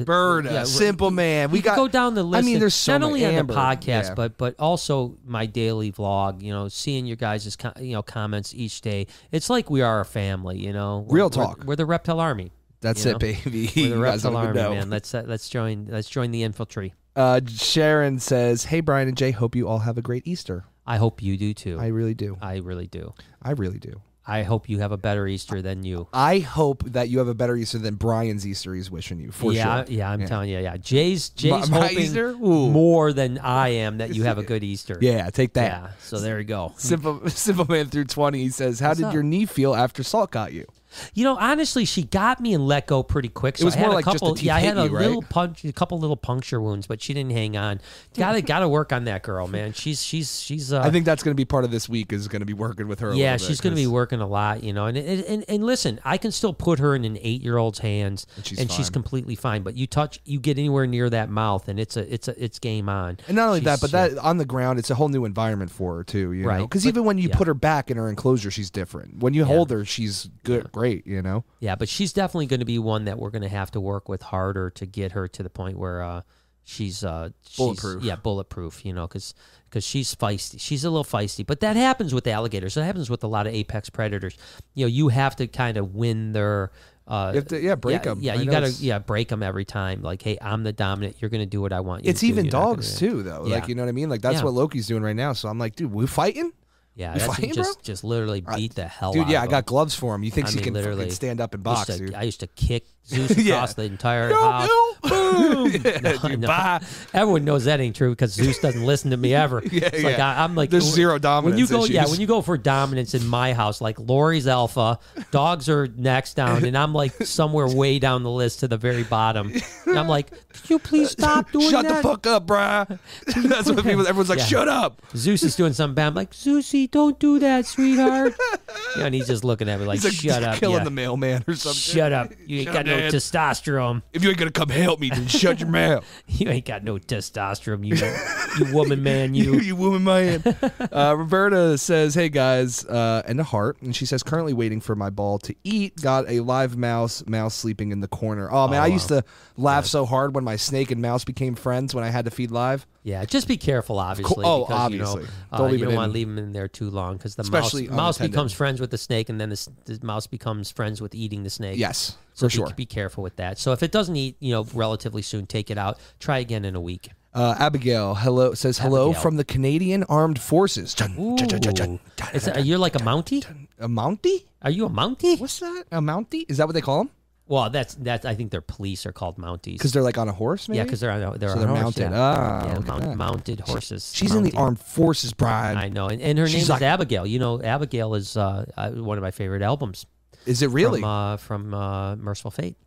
uh, 0.07 0.41
yeah, 0.43 0.63
Simple 0.63 1.11
Man. 1.11 1.51
We 1.51 1.59
you 1.59 1.63
got 1.63 1.75
go 1.75 1.87
down 1.87 2.15
the 2.15 2.23
list. 2.23 2.43
I 2.43 2.45
mean, 2.45 2.55
and 2.55 2.61
there's 2.61 2.73
so 2.73 2.93
not 2.97 3.01
many- 3.11 3.25
only 3.25 3.37
Amber, 3.37 3.53
on 3.53 3.57
the 3.57 3.75
podcast, 3.77 4.09
yeah. 4.09 4.13
but 4.15 4.37
but 4.37 4.55
also 4.59 5.17
my 5.25 5.45
daily 5.45 5.91
vlog. 5.91 6.41
You 6.41 6.51
know, 6.53 6.67
seeing 6.67 7.05
your 7.05 7.17
guys' 7.17 7.55
com- 7.55 7.73
you 7.79 7.93
know 7.93 8.01
comments 8.01 8.53
each 8.55 8.81
day. 8.81 9.07
It's 9.31 9.49
like 9.49 9.69
we 9.69 9.81
are 9.81 9.99
a 10.01 10.05
family. 10.05 10.57
You 10.57 10.73
know, 10.73 11.05
We're- 11.07 11.17
Real 11.21 11.29
we're- 11.29 11.45
talk. 11.45 11.63
We're, 11.65 11.75
the 11.75 11.85
Reptile 11.85 12.19
Army. 12.19 12.40
That's 12.81 13.05
you 13.05 13.11
it, 13.11 13.13
know? 13.13 13.19
baby. 13.19 13.71
We're 13.75 13.89
the 13.89 13.97
Reptile 13.99 14.37
Army, 14.37 14.59
man. 14.59 14.89
Let's 14.89 15.13
uh, 15.13 15.23
let's 15.25 15.47
join 15.49 15.87
let's 15.89 16.09
join 16.09 16.31
the 16.31 16.43
infantry. 16.43 16.93
Uh, 17.15 17.41
Sharon 17.47 18.19
says, 18.19 18.65
"Hey 18.65 18.79
Brian 18.81 19.07
and 19.07 19.17
Jay, 19.17 19.31
hope 19.31 19.55
you 19.55 19.67
all 19.67 19.79
have 19.79 19.97
a 19.97 20.01
great 20.01 20.25
Easter. 20.27 20.65
I 20.85 20.97
hope 20.97 21.21
you 21.21 21.37
do 21.37 21.53
too. 21.53 21.77
I 21.79 21.87
really 21.87 22.13
do. 22.15 22.37
I 22.41 22.57
really 22.57 22.87
do. 22.87 23.13
I 23.41 23.51
really 23.51 23.79
do. 23.79 24.01
I 24.25 24.43
hope 24.43 24.69
you 24.69 24.79
have 24.79 24.91
a 24.91 24.97
better 24.97 25.27
Easter 25.27 25.61
than 25.63 25.83
you. 25.83 26.07
I 26.13 26.39
hope 26.39 26.83
that 26.85 27.09
you 27.09 27.17
have 27.17 27.27
a 27.27 27.33
better 27.33 27.55
Easter 27.55 27.79
than 27.79 27.95
Brian's 27.95 28.45
Easter 28.45 28.73
he's 28.75 28.89
wishing 28.91 29.19
you 29.19 29.31
for 29.31 29.51
yeah, 29.51 29.83
sure. 29.83 29.93
yeah, 29.93 30.11
I'm 30.11 30.21
Yeah. 30.21 30.27
telling 30.27 30.49
you, 30.49 30.59
yeah. 30.59 30.77
Jay's 30.77 31.29
Jay's 31.29 31.69
My- 31.71 31.79
my 31.79 31.87
hoping 31.87 31.97
Easter? 32.03 32.33
More 32.33 33.13
than 33.13 33.39
I 33.39 33.69
am 33.69 33.97
that 33.97 34.13
you 34.15 34.23
have 34.23 34.37
a 34.37 34.43
good 34.51 34.63
Easter. 34.63 34.97
Yeah, 35.01 35.29
take 35.31 35.53
that. 35.53 35.71
Yeah. 35.71 35.89
So 36.01 36.19
there 36.19 36.37
you 36.39 36.45
go. 36.45 36.73
Simple 36.77 37.27
Simple 37.29 37.65
Man 37.65 37.87
through 37.87 38.05
twenty. 38.05 38.39
He 38.43 38.49
says, 38.49 38.79
"How 38.79 38.93
did 38.93 39.05
up? 39.05 39.13
your 39.13 39.23
knee 39.23 39.45
feel 39.45 39.73
after 39.75 40.03
Salt 40.03 40.31
got 40.31 40.53
you?" 40.53 40.65
You 41.13 41.23
know, 41.23 41.37
honestly, 41.37 41.85
she 41.85 42.03
got 42.03 42.39
me 42.39 42.53
and 42.53 42.67
let 42.67 42.87
go 42.87 43.03
pretty 43.03 43.29
quick. 43.29 43.57
So 43.57 43.65
was 43.65 43.75
I 43.75 43.79
had 43.79 43.85
more 43.85 43.91
a 43.91 43.95
like 43.95 44.05
just 44.05 44.19
the 44.19 44.25
couple. 44.27 44.37
yeah, 44.39 44.55
I 44.55 44.59
had 44.59 44.77
a 44.77 44.83
you, 44.85 44.89
right? 44.95 45.05
little 45.07 45.21
punch, 45.21 45.63
a 45.65 45.71
couple 45.71 45.99
little 45.99 46.15
puncture 46.17 46.59
wounds, 46.61 46.87
but 46.87 47.01
she 47.01 47.13
didn't 47.13 47.31
hang 47.31 47.55
on. 47.57 47.79
Got 48.15 48.33
to 48.33 48.41
got 48.41 48.59
to 48.59 48.69
work 48.69 48.91
on 48.91 49.05
that 49.05 49.23
girl, 49.23 49.47
man. 49.47 49.73
She's 49.73 50.03
she's 50.03 50.41
she's. 50.41 50.73
Uh, 50.73 50.81
I 50.81 50.89
think 50.91 51.05
that's 51.05 51.23
going 51.23 51.31
to 51.31 51.35
be 51.39 51.45
part 51.45 51.63
of 51.63 51.71
this 51.71 51.87
week. 51.87 52.11
Is 52.13 52.27
going 52.27 52.41
to 52.41 52.45
be 52.45 52.53
working 52.53 52.87
with 52.87 52.99
her. 52.99 53.09
a 53.11 53.15
yeah, 53.15 53.33
bit, 53.35 53.41
she's 53.41 53.61
going 53.61 53.75
to 53.75 53.81
be 53.81 53.87
working 53.87 54.19
a 54.21 54.27
lot, 54.27 54.63
you 54.63 54.73
know. 54.73 54.85
And 54.87 54.97
and, 54.97 55.23
and 55.25 55.45
and 55.47 55.63
listen, 55.65 55.99
I 56.03 56.17
can 56.17 56.31
still 56.31 56.53
put 56.53 56.79
her 56.79 56.95
in 56.95 57.05
an 57.05 57.17
eight 57.21 57.41
year 57.41 57.57
old's 57.57 57.79
hands, 57.79 58.27
And 58.35 58.45
she's 58.45 58.59
she's 58.59 58.69
fine. 58.69 58.91
completely 58.91 59.35
fine. 59.35 59.63
But 59.63 59.75
you 59.77 59.87
touch, 59.87 60.19
you 60.25 60.39
get 60.39 60.57
anywhere 60.57 60.87
near 60.87 61.09
that 61.09 61.29
mouth, 61.29 61.67
and 61.67 61.79
it's 61.79 61.95
a 61.97 62.13
it's 62.13 62.27
a 62.27 62.43
it's 62.43 62.59
game 62.59 62.89
on. 62.89 63.17
And 63.27 63.37
not 63.37 63.47
only 63.47 63.59
that, 63.61 63.79
but 63.81 63.91
that 63.91 64.17
on 64.17 64.37
the 64.37 64.45
ground, 64.45 64.79
it's 64.79 64.89
a 64.89 64.95
whole 64.95 65.09
new 65.09 65.25
environment 65.25 65.71
for 65.71 65.95
her 65.97 66.03
too. 66.03 66.33
You 66.33 66.43
know, 66.43 66.49
Right. 66.49 66.61
because 66.61 66.85
even 66.85 67.05
when 67.05 67.17
you 67.17 67.29
yeah. 67.29 67.35
put 67.37 67.47
her 67.47 67.53
back 67.53 67.89
in 67.89 67.97
her 67.97 68.09
enclosure, 68.09 68.51
she's 68.51 68.69
different. 68.69 69.19
When 69.19 69.33
you 69.33 69.45
hold 69.45 69.69
her, 69.71 69.85
she's 69.85 70.29
good, 70.43 70.69
great. 70.81 71.07
You 71.07 71.21
know. 71.21 71.43
Yeah, 71.59 71.75
but 71.75 71.87
she's 71.89 72.13
definitely 72.13 72.47
going 72.47 72.59
to 72.61 72.65
be 72.65 72.79
one 72.79 73.05
that 73.05 73.17
we're 73.19 73.29
going 73.31 73.41
to 73.43 73.49
have 73.49 73.71
to 73.71 73.79
work 73.79 74.09
with 74.09 74.21
harder 74.21 74.69
to 74.71 74.85
get 74.85 75.11
her 75.13 75.27
to 75.29 75.43
the 75.43 75.49
point 75.49 75.77
where 75.77 76.01
uh, 76.01 76.21
she's 76.63 77.03
uh, 77.03 77.29
she's- 77.47 77.57
Bulletproof. 77.57 78.03
yeah, 78.03 78.15
bulletproof. 78.15 78.85
You 78.85 78.93
know, 78.93 79.07
because 79.07 79.33
because 79.69 79.83
she's 79.85 80.13
feisty. 80.15 80.59
She's 80.59 80.83
a 80.83 80.89
little 80.89 81.03
feisty, 81.05 81.45
but 81.45 81.59
that 81.61 81.75
happens 81.75 82.13
with 82.13 82.27
alligators. 82.27 82.73
That 82.75 82.83
happens 82.83 83.09
with 83.09 83.23
a 83.23 83.27
lot 83.27 83.47
of 83.47 83.53
apex 83.53 83.89
predators. 83.89 84.37
You 84.73 84.85
know, 84.85 84.89
you 84.89 85.07
have 85.09 85.35
to 85.37 85.47
kind 85.47 85.77
of 85.77 85.95
win 85.95 86.31
their. 86.33 86.71
Uh, 87.07 87.31
You 87.33 87.39
have 87.39 87.47
to- 87.49 87.59
yeah, 87.61 87.75
break 87.75 88.05
yeah, 88.05 88.11
'em. 88.11 88.19
Yeah, 88.21 88.33
I 88.33 88.35
you 88.37 88.49
gotta 88.51 88.69
yeah 88.79 88.99
break 88.99 89.27
them 89.29 89.41
every 89.43 89.65
time. 89.65 90.01
Like, 90.01 90.21
hey, 90.21 90.37
I'm 90.41 90.63
the 90.63 90.71
dominant. 90.71 91.17
You're 91.19 91.29
going 91.29 91.41
to 91.41 91.49
do 91.49 91.59
what 91.59 91.73
I 91.73 91.79
want 91.81 92.05
you 92.05 92.09
It's 92.11 92.19
to 92.21 92.25
do. 92.27 92.31
even 92.31 92.45
You're 92.45 92.51
gonna 92.51 92.65
dogs 92.75 92.99
do- 92.99 93.09
too, 93.09 93.23
though. 93.23 93.45
Yeah. 93.47 93.55
Like 93.55 93.67
you 93.67 93.75
know 93.75 93.81
what 93.83 93.89
I 93.89 93.91
mean? 93.93 94.07
Like 94.09 94.21
that's 94.21 94.37
Yeah. 94.37 94.43
what 94.43 94.53
Loki's 94.53 94.87
doing 94.87 95.03
right 95.03 95.15
now. 95.15 95.33
So 95.33 95.49
I'm 95.49 95.57
like, 95.57 95.75
dude, 95.75 95.91
we 95.91 96.05
fighting, 96.07 96.53
Yeah, 96.93 97.13
You 97.13 97.19
that's 97.19 97.35
fighting, 97.35 97.53
just 97.53 97.77
bro? 97.77 97.83
just 97.83 98.03
literally 98.03 98.41
beat 98.41 98.75
the 98.75 98.85
hell 98.85 99.13
dude. 99.13 99.21
out 99.21 99.25
Dude, 99.27 99.31
Yeah, 99.33 99.41
I 99.43 99.47
got 99.47 99.65
gloves 99.65 99.95
for 99.95 100.13
him. 100.13 100.23
You 100.23 100.31
think 100.31 100.47
I 100.47 100.49
he 100.49 100.55
mean, 100.57 100.63
can 100.65 100.73
literally, 100.73 101.09
stand 101.09 101.39
up 101.39 101.53
and 101.53 101.65
I 101.65 101.71
used 101.71 101.87
box, 101.87 101.97
to- 101.97 102.05
dude? 102.05 102.13
I 102.13 102.23
used 102.23 102.41
to 102.41 102.47
kick 102.47 102.85
Zeus 103.07 103.31
Yeah. 103.37 103.55
across 103.55 103.73
the 103.75 103.83
entire 103.83 104.29
No, 104.29 104.51
house. 104.51 104.67
no. 104.69 104.87
Boom! 105.09 105.71
Yeah, 105.83 105.99
No, 106.01 106.17
dude, 106.17 106.39
no. 106.41 106.79
Everyone 107.13 107.45
knows 107.45 107.63
that 107.65 107.79
ain't 107.79 107.95
true 107.95 108.09
because 108.11 108.33
Zeus 108.33 108.59
doesn't 108.59 108.85
listen 108.85 109.11
to 109.11 109.17
me 109.17 109.33
ever. 109.33 109.61
Yeah, 109.71 109.85
it's 109.91 110.03
like 110.03 110.17
yeah. 110.17 110.41
I, 110.41 110.43
am 110.43 110.55
like 110.55 110.69
There's 110.69 110.83
zero 110.83 111.13
When 111.13 111.21
dominance 111.21 111.59
you 111.59 111.67
go, 111.67 111.85
yeah, 111.85 112.07
when 112.07 112.19
you 112.19 112.27
go 112.27 112.41
for 112.41 112.57
dominance 112.57 113.13
in 113.13 113.25
my 113.25 113.53
house, 113.53 113.79
like 113.79 113.97
Lori's 113.97 114.45
alpha, 114.47 114.99
dogs 115.31 115.69
are 115.69 115.87
next 115.95 116.33
down, 116.35 116.65
and 116.65 116.77
I'm 116.77 116.93
like 116.93 117.13
somewhere 117.25 117.67
way 117.67 117.99
down 117.99 118.23
the 118.23 118.29
list 118.29 118.59
to 118.59 118.67
the 118.67 118.77
very 118.77 119.03
bottom. 119.03 119.51
And 119.85 119.97
I'm 119.97 120.07
like, 120.09 120.29
"Can 120.29 120.39
you 120.67 120.79
please 120.79 121.11
stop 121.11 121.51
doing 121.51 121.71
that? 121.71 121.85
Shut 121.85 121.87
the 121.87 122.01
fuck 122.03 122.27
up, 122.27 122.45
bruh. 122.47 122.99
That's 123.47 123.69
what 123.71 123.83
people. 123.83 124.01
Everyone's 124.05 124.29
like, 124.29 124.39
Yeah. 124.39 124.45
shut 124.45 124.67
up. 124.67 125.01
Zeus 125.15 125.43
is 125.43 125.55
doing 125.55 125.73
something 125.73 125.95
bad. 125.95 126.07
I'm 126.07 126.13
like, 126.15 126.31
Zeusy, 126.31 126.80
don't 126.87 127.19
do 127.19 127.39
that, 127.39 127.65
sweetheart. 127.65 128.33
yeah, 128.97 129.05
and 129.05 129.15
he's 129.15 129.27
just 129.27 129.43
looking 129.43 129.69
at 129.69 129.79
me 129.79 129.85
like, 129.85 130.01
He's 130.01 130.05
like 130.05 130.13
shut 130.13 130.43
up. 130.43 130.57
killing 130.57 130.77
yeah. 130.79 130.83
the 130.83 130.91
mailman 130.91 131.43
or 131.47 131.55
something. 131.55 131.77
Shut 131.79 132.11
up. 132.13 132.31
You 132.45 132.59
ain't 132.59 132.65
Shut 132.67 132.73
got 132.73 132.79
up, 132.81 132.85
no 132.87 132.97
Dad. 132.97 133.13
testosterone. 133.13 134.01
If 134.13 134.23
you 134.23 134.29
ain't 134.29 134.37
gonna 134.37 134.51
come 134.51 134.69
help 134.69 134.99
me, 134.99 135.09
then 135.09 135.27
shut 135.27 135.59
your 135.59 135.69
mouth. 135.69 136.05
You 136.27 136.49
ain't 136.49 136.65
got 136.65 136.83
no 136.83 136.97
testosterone, 136.97 137.85
you 137.85 138.65
you 138.65 138.73
woman 138.73 139.03
man, 139.03 139.33
you, 139.35 139.53
you. 139.55 139.59
you 139.59 139.75
woman 139.75 140.03
man. 140.03 140.43
uh, 140.91 141.15
Roberta 141.17 141.77
says, 141.77 142.15
"Hey 142.15 142.29
guys," 142.29 142.85
uh, 142.85 143.21
and 143.25 143.39
a 143.39 143.43
heart, 143.43 143.81
and 143.81 143.95
she 143.95 144.05
says, 144.05 144.23
"Currently 144.23 144.53
waiting 144.53 144.81
for 144.81 144.95
my 144.95 145.09
ball 145.09 145.37
to 145.39 145.55
eat. 145.63 146.01
Got 146.01 146.29
a 146.29 146.39
live 146.39 146.77
mouse. 146.77 147.23
Mouse 147.27 147.53
sleeping 147.55 147.91
in 147.91 147.99
the 147.99 148.07
corner. 148.07 148.49
Oh 148.51 148.67
man, 148.67 148.79
Oh, 148.79 148.83
I 148.83 148.87
used 148.87 149.07
to 149.09 149.23
laugh 149.57 149.85
so 149.85 150.05
hard 150.05 150.33
when 150.35 150.43
my 150.43 150.55
snake 150.55 150.89
and 150.91 151.01
mouse 151.01 151.23
became 151.25 151.55
friends 151.55 151.93
when 151.93 152.03
I 152.03 152.09
had 152.09 152.25
to 152.25 152.31
feed 152.31 152.51
live. 152.51 152.87
Yeah, 153.03 153.25
just 153.25 153.47
be 153.47 153.57
careful, 153.57 153.97
obviously. 153.97 154.43
oh, 154.45 154.65
because, 154.65 154.79
obviously. 154.79 155.21
You, 155.21 155.27
know, 155.27 155.33
Don't 155.57 155.61
uh, 155.61 155.71
leave 155.71 155.79
you 155.79 155.85
don't 155.87 155.95
want 155.95 156.09
to 156.11 156.13
leave 156.13 156.27
them 156.27 156.37
in 156.37 156.51
there 156.53 156.67
too 156.67 156.89
long 156.89 157.17
because 157.17 157.35
the 157.35 157.41
Especially 157.41 157.87
mouse, 157.87 157.97
mouse 157.97 158.17
becomes 158.19 158.53
friends 158.53 158.79
with 158.79 158.91
the 158.91 158.97
snake, 158.97 159.29
and 159.29 159.41
then 159.41 159.49
the, 159.49 159.69
the 159.85 159.99
mouse 160.05 160.27
becomes 160.27 160.69
friends 160.69 161.01
with 161.01 161.15
eating 161.15 161.43
the 161.43 161.49
snake. 161.49 161.79
Yes, 161.79 162.17
so 162.33 162.47
for 162.47 162.51
be, 162.51 162.55
sure. 162.55 162.73
Be 162.75 162.85
careful 162.85 163.23
with 163.23 163.37
that. 163.37 163.57
So 163.57 163.71
if 163.71 163.81
it 163.81 163.91
doesn't 163.91 164.15
eat, 164.15 164.35
you 164.39 164.51
know, 164.51 164.65
relatively 164.73 165.23
soon, 165.23 165.47
take 165.47 165.71
it 165.71 165.77
out. 165.77 165.99
Try 166.19 166.39
again 166.39 166.63
in 166.63 166.75
a 166.75 166.81
week. 166.81 167.09
Uh, 167.33 167.55
Abigail, 167.57 168.13
hello, 168.13 168.53
says 168.53 168.77
hello 168.77 169.09
Abigail. 169.09 169.21
from 169.21 169.37
the 169.37 169.45
Canadian 169.45 170.03
Armed 170.03 170.37
Forces. 170.37 170.95
Ooh. 171.17 171.37
It's 171.39 172.47
a, 172.47 172.61
you're 172.61 172.77
like 172.77 172.95
a 172.95 172.99
Mountie. 172.99 173.45
A 173.79 173.87
Mountie? 173.87 174.43
Are 174.61 174.69
you 174.69 174.85
a 174.85 174.89
Mountie? 174.89 175.39
What's 175.39 175.59
that? 175.59 175.85
A 175.91 176.01
Mountie? 176.01 176.45
Is 176.49 176.57
that 176.57 176.67
what 176.67 176.73
they 176.73 176.81
call 176.81 177.05
them? 177.05 177.11
Well, 177.51 177.69
that's 177.69 177.95
that's. 177.95 178.25
I 178.25 178.33
think 178.33 178.49
their 178.49 178.61
police 178.61 179.05
are 179.05 179.11
called 179.11 179.37
Mounties. 179.37 179.73
Because 179.73 179.91
they're 179.91 180.01
like 180.01 180.17
on 180.17 180.29
a 180.29 180.31
horse, 180.31 180.69
maybe? 180.69 180.77
yeah, 180.77 180.83
because 180.85 181.01
they're 181.01 181.11
on, 181.11 181.37
they're, 181.37 181.49
So 181.49 181.55
on 181.55 181.59
they're 181.59 181.67
horse, 181.67 181.81
mounted. 181.97 182.11
Yeah, 182.11 182.11
Ah, 182.13 182.65
yeah 182.65 182.79
mount- 182.79 183.17
mounted 183.17 183.59
horses. 183.59 184.09
She's 184.15 184.33
in 184.33 184.43
the 184.43 184.53
Armed 184.55 184.79
Forces, 184.79 185.33
Brian. 185.33 185.75
I 185.75 185.89
know, 185.89 186.07
and, 186.07 186.21
and 186.21 186.39
her 186.39 186.45
name 186.45 186.53
She's 186.53 186.69
is 186.69 186.81
Abigail. 186.81 187.27
You 187.27 187.39
know, 187.39 187.61
Abigail 187.61 188.15
is 188.15 188.37
uh, 188.37 188.65
uh, 188.77 188.91
one 188.91 189.17
of 189.17 189.21
my 189.21 189.31
favorite 189.31 189.63
albums. 189.63 190.05
Is 190.45 190.61
it 190.61 190.69
really? 190.69 191.01
From, 191.01 191.09
uh, 191.09 191.37
from 191.37 191.73
uh, 191.73 192.15
Mercyful 192.15 192.51
Fate. 192.51 192.77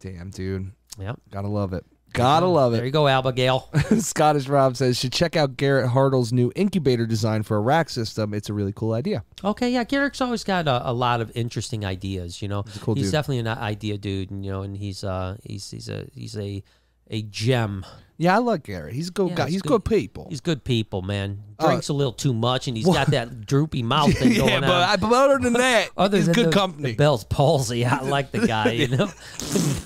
Damn, 0.00 0.28
dude. 0.28 0.70
Yeah. 0.98 1.14
Gotta 1.30 1.48
love 1.48 1.72
it. 1.72 1.86
Gotta 2.12 2.46
love 2.46 2.72
it. 2.72 2.78
There 2.78 2.86
you 2.86 2.90
go, 2.92 3.06
Abigail. 3.08 3.68
Scottish 3.98 4.48
Rob 4.48 4.76
says, 4.76 4.98
should 4.98 5.12
check 5.12 5.36
out 5.36 5.56
Garrett 5.56 5.90
Hartle's 5.90 6.32
new 6.32 6.52
incubator 6.56 7.06
design 7.06 7.42
for 7.42 7.56
a 7.56 7.60
rack 7.60 7.88
system. 7.88 8.34
It's 8.34 8.48
a 8.48 8.52
really 8.52 8.72
cool 8.72 8.92
idea. 8.92 9.24
okay, 9.44 9.70
yeah, 9.70 9.84
Garrett's 9.84 10.20
always 10.20 10.44
got 10.44 10.66
a, 10.66 10.90
a 10.90 10.92
lot 10.92 11.20
of 11.20 11.30
interesting 11.36 11.84
ideas. 11.84 12.42
You 12.42 12.48
know, 12.48 12.60
a 12.60 12.78
cool 12.80 12.94
he's 12.94 13.12
definitely 13.12 13.38
an 13.38 13.48
idea 13.48 13.98
dude, 13.98 14.30
and 14.30 14.44
you 14.44 14.50
know, 14.50 14.62
and 14.62 14.76
he's 14.76 15.04
uh, 15.04 15.36
he's 15.42 15.70
he's 15.70 15.88
a 15.88 16.06
he's 16.14 16.36
a 16.36 16.62
a 17.08 17.22
gem. 17.22 17.84
Yeah, 18.20 18.34
I 18.34 18.38
like 18.38 18.64
Garrett. 18.64 18.92
He's 18.92 19.08
a 19.08 19.12
good 19.12 19.30
Yeah, 19.30 19.34
guy. 19.34 19.44
he's 19.46 19.54
He's 19.54 19.62
good. 19.62 19.82
good 19.82 19.84
people. 19.86 20.26
He's 20.28 20.42
good 20.42 20.62
people, 20.62 21.00
man. 21.00 21.38
Uh, 21.58 21.68
Drinks 21.68 21.88
a 21.88 21.94
little 21.94 22.12
too 22.12 22.34
much, 22.34 22.68
and 22.68 22.76
he's 22.76 22.84
got 22.86 23.08
that 23.12 23.46
droopy 23.46 23.82
mouth 23.94 24.12
thing 24.16 24.34
going 24.34 24.48
yeah, 24.48 24.54
on. 24.56 24.60
but, 24.60 24.70
I, 24.88 24.96
but 24.96 25.10
other 25.12 25.38
than 25.38 25.54
that, 25.54 25.88
Other 25.96 26.18
he's 26.18 26.26
than 26.26 26.34
good 26.34 26.46
the, 26.48 26.50
company. 26.52 26.90
the 26.90 26.96
Bell's 26.96 27.24
palsy, 27.24 27.84
I 27.86 28.00
like 28.02 28.30
the 28.30 28.46
guy. 28.46 28.72
You 28.72 28.88
know, 28.96 29.10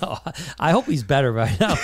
no, 0.01 0.17
I 0.59 0.71
hope 0.71 0.85
he's 0.85 1.03
better 1.03 1.31
right 1.31 1.57
now. 1.59 1.75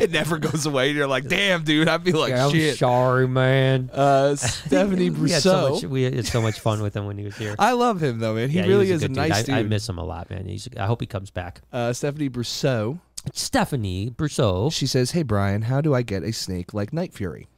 it 0.00 0.10
never 0.12 0.38
goes 0.38 0.66
away. 0.66 0.90
You're 0.90 1.06
like, 1.06 1.26
damn, 1.26 1.64
dude, 1.64 1.88
I 1.88 1.98
feel 1.98 2.18
like 2.18 2.30
Yeah, 2.30 2.46
I'm 2.46 2.74
sorry, 2.76 3.26
man. 3.28 3.90
Uh, 3.92 4.36
Stephanie 4.36 5.10
we 5.10 5.30
had 5.30 5.42
so 5.42 5.70
much. 5.74 5.84
We 5.84 6.02
had 6.02 6.26
so 6.26 6.40
much 6.40 6.60
fun 6.60 6.82
with 6.82 6.94
him 6.94 7.06
when 7.06 7.18
he 7.18 7.24
was 7.24 7.36
here. 7.36 7.54
I 7.58 7.72
love 7.72 8.00
him 8.02 8.18
though, 8.20 8.34
man. 8.34 8.48
He 8.48 8.58
yeah, 8.58 8.66
really 8.66 8.86
he 8.86 8.92
is 8.92 9.02
a, 9.02 9.08
good 9.08 9.16
nice 9.16 9.38
dude. 9.38 9.46
dude. 9.46 9.54
I, 9.56 9.58
I 9.58 9.62
miss 9.64 9.88
him 9.88 9.98
a 9.98 10.04
lot, 10.04 10.30
man. 10.30 10.46
He's. 10.46 10.68
I 10.76 10.86
hope 10.86 11.00
he 11.00 11.06
comes 11.06 11.30
back. 11.30 11.62
uh, 11.72 11.92
Stephanie 11.92 12.30
Brousseau. 12.30 13.00
Stephanie 13.32 14.10
Brousseau. 14.10 14.72
She 14.72 14.86
says, 14.86 15.10
"Hey 15.12 15.22
Brian, 15.22 15.62
how 15.62 15.80
do 15.80 15.94
I 15.94 16.02
get 16.02 16.22
a 16.22 16.32
snake 16.32 16.72
like 16.74 16.92
Night 16.92 17.12
Fury?" 17.14 17.48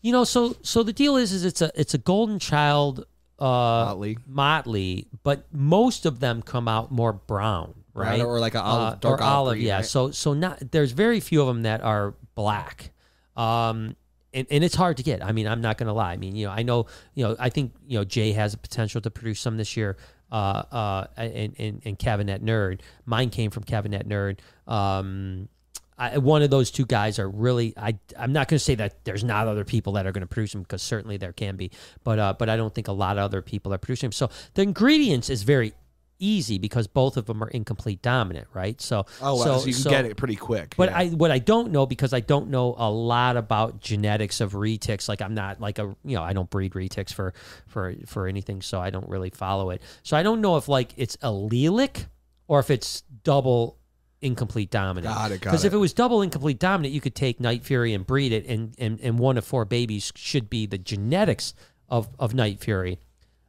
You 0.00 0.12
know, 0.12 0.24
so 0.24 0.56
so 0.62 0.82
the 0.82 0.92
deal 0.92 1.16
is, 1.16 1.32
is 1.32 1.44
it's 1.44 1.62
a 1.62 1.70
it's 1.74 1.94
a 1.94 1.98
golden 1.98 2.38
child 2.38 3.06
uh, 3.38 3.44
Motley. 3.44 4.18
motley, 4.26 5.06
but 5.22 5.46
most 5.52 6.06
of 6.06 6.20
them 6.20 6.42
come 6.42 6.68
out 6.68 6.90
more 6.92 7.12
brown, 7.12 7.74
right? 7.94 8.18
Brown 8.18 8.26
or 8.26 8.40
like 8.40 8.54
a 8.54 8.62
olive- 8.62 8.92
Uh, 8.92 8.96
dark 9.00 9.20
or 9.20 9.24
olive 9.24 9.54
green, 9.54 9.66
yeah. 9.66 9.76
right? 9.76 9.86
So 9.86 10.10
so 10.10 10.34
not 10.34 10.70
there's 10.72 10.92
very 10.92 11.20
few 11.20 11.40
of 11.40 11.46
them 11.48 11.62
that 11.62 11.80
are 11.82 12.14
black. 12.34 12.90
Um, 13.36 13.96
and, 14.34 14.46
and 14.50 14.64
it's 14.64 14.74
hard 14.74 14.96
to 14.98 15.02
get. 15.02 15.24
I 15.24 15.32
mean, 15.32 15.46
I'm 15.46 15.60
not 15.60 15.76
going 15.76 15.88
to 15.88 15.92
lie. 15.92 16.12
I 16.12 16.16
mean, 16.16 16.34
you 16.34 16.46
know, 16.46 16.52
I 16.52 16.62
know, 16.62 16.86
you 17.14 17.22
know, 17.24 17.36
I 17.38 17.50
think, 17.50 17.72
you 17.86 17.98
know, 17.98 18.04
Jay 18.04 18.32
has 18.32 18.54
a 18.54 18.56
potential 18.58 19.00
to 19.02 19.10
produce 19.10 19.40
some 19.40 19.58
this 19.58 19.76
year. 19.76 19.96
Uh, 20.32 20.62
uh, 20.72 21.06
and, 21.18 21.54
and, 21.58 21.82
and 21.84 21.98
Cabinet 21.98 22.42
Nerd. 22.42 22.80
Mine 23.04 23.28
came 23.28 23.50
from 23.50 23.64
Cabinet 23.64 24.08
Nerd. 24.08 24.38
Um, 24.66 25.50
I, 25.98 26.16
one 26.16 26.40
of 26.40 26.48
those 26.48 26.70
two 26.70 26.86
guys 26.86 27.18
are 27.18 27.28
really. 27.28 27.74
I 27.76 27.98
I'm 28.18 28.32
not 28.32 28.48
going 28.48 28.56
to 28.56 28.64
say 28.64 28.74
that 28.76 29.04
there's 29.04 29.22
not 29.22 29.46
other 29.46 29.64
people 29.64 29.92
that 29.92 30.06
are 30.06 30.12
going 30.12 30.22
to 30.22 30.26
produce 30.26 30.52
them 30.52 30.62
because 30.62 30.80
certainly 30.80 31.18
there 31.18 31.34
can 31.34 31.56
be, 31.56 31.70
but 32.02 32.18
uh, 32.18 32.34
but 32.38 32.48
I 32.48 32.56
don't 32.56 32.74
think 32.74 32.88
a 32.88 32.92
lot 32.92 33.18
of 33.18 33.24
other 33.24 33.42
people 33.42 33.74
are 33.74 33.78
producing 33.78 34.08
them. 34.08 34.12
So 34.12 34.30
the 34.54 34.62
ingredients 34.62 35.28
is 35.28 35.42
very 35.42 35.74
easy 36.22 36.58
because 36.58 36.86
both 36.86 37.16
of 37.16 37.26
them 37.26 37.42
are 37.42 37.48
incomplete 37.48 38.00
dominant, 38.02 38.46
right? 38.54 38.80
So 38.80 39.04
Oh, 39.20 39.34
wow, 39.36 39.44
so, 39.44 39.58
so, 39.58 39.66
you 39.66 39.72
can 39.74 39.82
so- 39.82 39.90
get 39.90 40.04
it 40.04 40.16
pretty 40.16 40.36
quick. 40.36 40.74
but 40.76 40.90
yeah. 40.90 40.98
I 40.98 41.08
what 41.08 41.30
I 41.30 41.38
don't 41.38 41.72
know 41.72 41.84
because 41.86 42.12
I 42.12 42.20
don't 42.20 42.48
know 42.48 42.74
a 42.78 42.90
lot 42.90 43.36
about 43.36 43.80
genetics 43.80 44.40
of 44.40 44.52
retics. 44.52 45.08
Like 45.08 45.20
I'm 45.20 45.34
not 45.34 45.60
like 45.60 45.78
a 45.78 45.94
you 46.04 46.16
know 46.16 46.22
I 46.22 46.32
don't 46.32 46.48
breed 46.48 46.72
retics 46.74 47.12
for 47.12 47.34
for 47.66 47.94
for 48.06 48.26
anything, 48.26 48.62
so 48.62 48.80
I 48.80 48.90
don't 48.90 49.08
really 49.08 49.30
follow 49.30 49.70
it. 49.70 49.82
So 50.02 50.16
I 50.16 50.22
don't 50.22 50.40
know 50.40 50.56
if 50.56 50.68
like 50.68 50.92
it's 50.96 51.16
allelic 51.16 52.06
or 52.48 52.60
if 52.60 52.70
it's 52.70 53.02
double 53.24 53.78
incomplete 54.20 54.70
dominant. 54.70 55.12
Got 55.12 55.32
it, 55.32 55.40
Because 55.40 55.64
if 55.64 55.72
it. 55.72 55.76
it 55.76 55.78
was 55.80 55.92
double 55.92 56.22
incomplete 56.22 56.60
dominant, 56.60 56.94
you 56.94 57.00
could 57.00 57.14
take 57.16 57.40
Night 57.40 57.64
Fury 57.64 57.92
and 57.92 58.06
breed 58.06 58.30
it, 58.32 58.46
and 58.46 58.72
and, 58.78 59.00
and 59.00 59.18
one 59.18 59.36
of 59.36 59.44
four 59.44 59.64
babies 59.64 60.12
should 60.14 60.48
be 60.48 60.66
the 60.66 60.78
genetics 60.78 61.54
of 61.88 62.08
of 62.18 62.32
Night 62.34 62.60
Fury. 62.60 63.00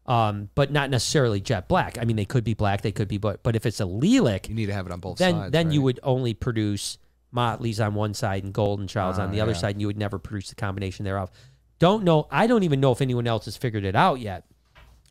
Um, 0.05 0.49
but 0.53 0.69
not 0.71 0.89
necessarily 0.89 1.39
jet 1.39 1.69
black. 1.69 1.97
I 1.97 2.03
mean, 2.03 2.17
they 2.17 2.25
could 2.25 2.43
be 2.43 2.53
black, 2.53 2.81
they 2.81 2.91
could 2.91 3.07
be, 3.07 3.17
but 3.17 3.41
but 3.41 3.55
if 3.55 3.65
it's 3.65 3.79
allelic, 3.79 4.49
you 4.49 4.55
need 4.55 4.65
to 4.65 4.73
have 4.73 4.85
it 4.85 4.91
on 4.91 4.99
both 4.99 5.17
then 5.17 5.33
sides. 5.35 5.51
then 5.53 5.71
you 5.71 5.81
would 5.81 5.99
only 6.03 6.33
produce 6.33 6.97
Motley's 7.31 7.79
on 7.79 7.95
one 7.95 8.13
side 8.13 8.43
and 8.43 8.53
Golden 8.53 8.85
Child's 8.85 9.17
on 9.17 9.29
Ah, 9.29 9.31
the 9.31 9.39
other 9.41 9.53
yeah. 9.53 9.57
side, 9.57 9.75
and 9.75 9.81
you 9.81 9.87
would 9.87 9.97
never 9.97 10.19
produce 10.19 10.49
the 10.49 10.55
combination 10.55 11.05
thereof. 11.05 11.31
Don't 11.79 12.03
know. 12.03 12.27
I 12.29 12.47
don't 12.47 12.63
even 12.63 12.79
know 12.81 12.91
if 12.91 13.01
anyone 13.01 13.27
else 13.27 13.45
has 13.45 13.55
figured 13.57 13.85
it 13.85 13.95
out 13.95 14.19
yet. 14.19 14.43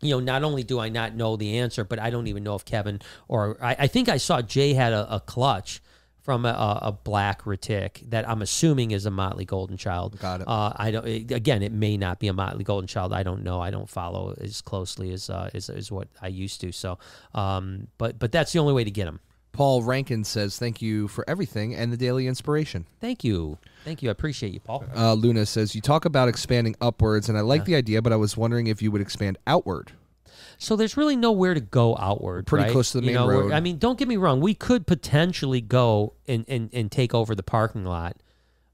You 0.02 0.10
know, 0.10 0.20
not 0.20 0.42
only 0.42 0.62
do 0.62 0.78
I 0.78 0.88
not 0.88 1.14
know 1.14 1.36
the 1.36 1.58
answer, 1.58 1.84
but 1.84 1.98
I 1.98 2.10
don't 2.10 2.26
even 2.26 2.42
know 2.44 2.54
if 2.54 2.64
Kevin 2.64 3.00
or 3.28 3.56
I, 3.62 3.76
I 3.80 3.86
think 3.86 4.08
I 4.08 4.18
saw 4.18 4.42
Jay 4.42 4.74
had 4.74 4.92
a, 4.92 5.14
a 5.16 5.20
clutch 5.20 5.80
from 6.22 6.46
a, 6.46 6.78
a 6.82 6.92
black 6.92 7.42
retic 7.42 8.08
that 8.10 8.28
I'm 8.28 8.42
assuming 8.42 8.92
is 8.92 9.06
a 9.06 9.10
Motley 9.10 9.44
Golden 9.44 9.76
Child. 9.76 10.18
Got 10.20 10.40
it. 10.42 10.48
Uh, 10.48 10.72
I 10.76 10.90
don't. 10.90 11.06
it- 11.06 11.30
again, 11.32 11.62
it 11.62 11.72
may 11.72 11.96
not 11.96 12.18
be 12.20 12.28
a 12.28 12.32
Motley 12.32 12.64
Golden 12.64 12.86
Child. 12.86 13.12
I 13.12 13.22
don't 13.22 13.42
know. 13.42 13.60
I 13.60 13.70
don't 13.70 13.88
follow 13.88 14.34
as 14.40 14.60
closely 14.60 15.12
as 15.12 15.28
uh, 15.28 15.50
as, 15.52 15.68
as 15.68 15.90
what 15.92 16.08
I 16.20 16.28
used 16.28 16.60
to. 16.62 16.72
So, 16.72 16.98
um, 17.34 17.88
but 17.98 18.18
but 18.18 18.32
that's 18.32 18.52
the 18.52 18.58
only 18.60 18.72
way 18.72 18.84
to 18.84 18.90
get 18.90 19.04
them. 19.06 19.20
Paul 19.52 19.82
Rankin 19.82 20.24
says, 20.24 20.58
"Thank 20.58 20.80
you 20.80 21.08
for 21.08 21.28
everything 21.28 21.74
and 21.74 21.92
the 21.92 21.96
daily 21.98 22.26
inspiration." 22.26 22.86
Thank 23.00 23.22
you. 23.22 23.58
Thank 23.84 24.02
you. 24.02 24.08
I 24.08 24.12
appreciate 24.12 24.54
you, 24.54 24.60
Paul. 24.60 24.84
Uh, 24.96 25.12
Luna 25.14 25.44
says, 25.44 25.74
"You 25.74 25.80
talk 25.82 26.04
about 26.06 26.28
expanding 26.28 26.74
upwards, 26.80 27.28
and 27.28 27.36
I 27.36 27.42
like 27.42 27.64
the 27.66 27.74
idea, 27.74 28.00
but 28.00 28.12
I 28.12 28.16
was 28.16 28.34
wondering 28.36 28.66
if 28.68 28.80
you 28.80 28.90
would 28.92 29.02
expand 29.02 29.36
outward." 29.46 29.92
So 30.62 30.76
there's 30.76 30.96
really 30.96 31.16
nowhere 31.16 31.54
to 31.54 31.60
go 31.60 31.96
outward. 31.98 32.46
Pretty 32.46 32.64
right? 32.64 32.72
close 32.72 32.92
to 32.92 33.00
the 33.00 33.06
You 33.06 33.14
main 33.14 33.14
know, 33.16 33.28
road. 33.28 33.52
I 33.52 33.58
mean, 33.58 33.78
don't 33.78 33.98
get 33.98 34.06
me 34.06 34.16
wrong. 34.16 34.40
We 34.40 34.54
could 34.54 34.86
potentially 34.86 35.60
go 35.60 36.14
and, 36.28 36.44
and, 36.46 36.70
and 36.72 36.90
take 36.90 37.14
over 37.14 37.34
the 37.34 37.42
parking 37.42 37.84
lot. 37.84 38.16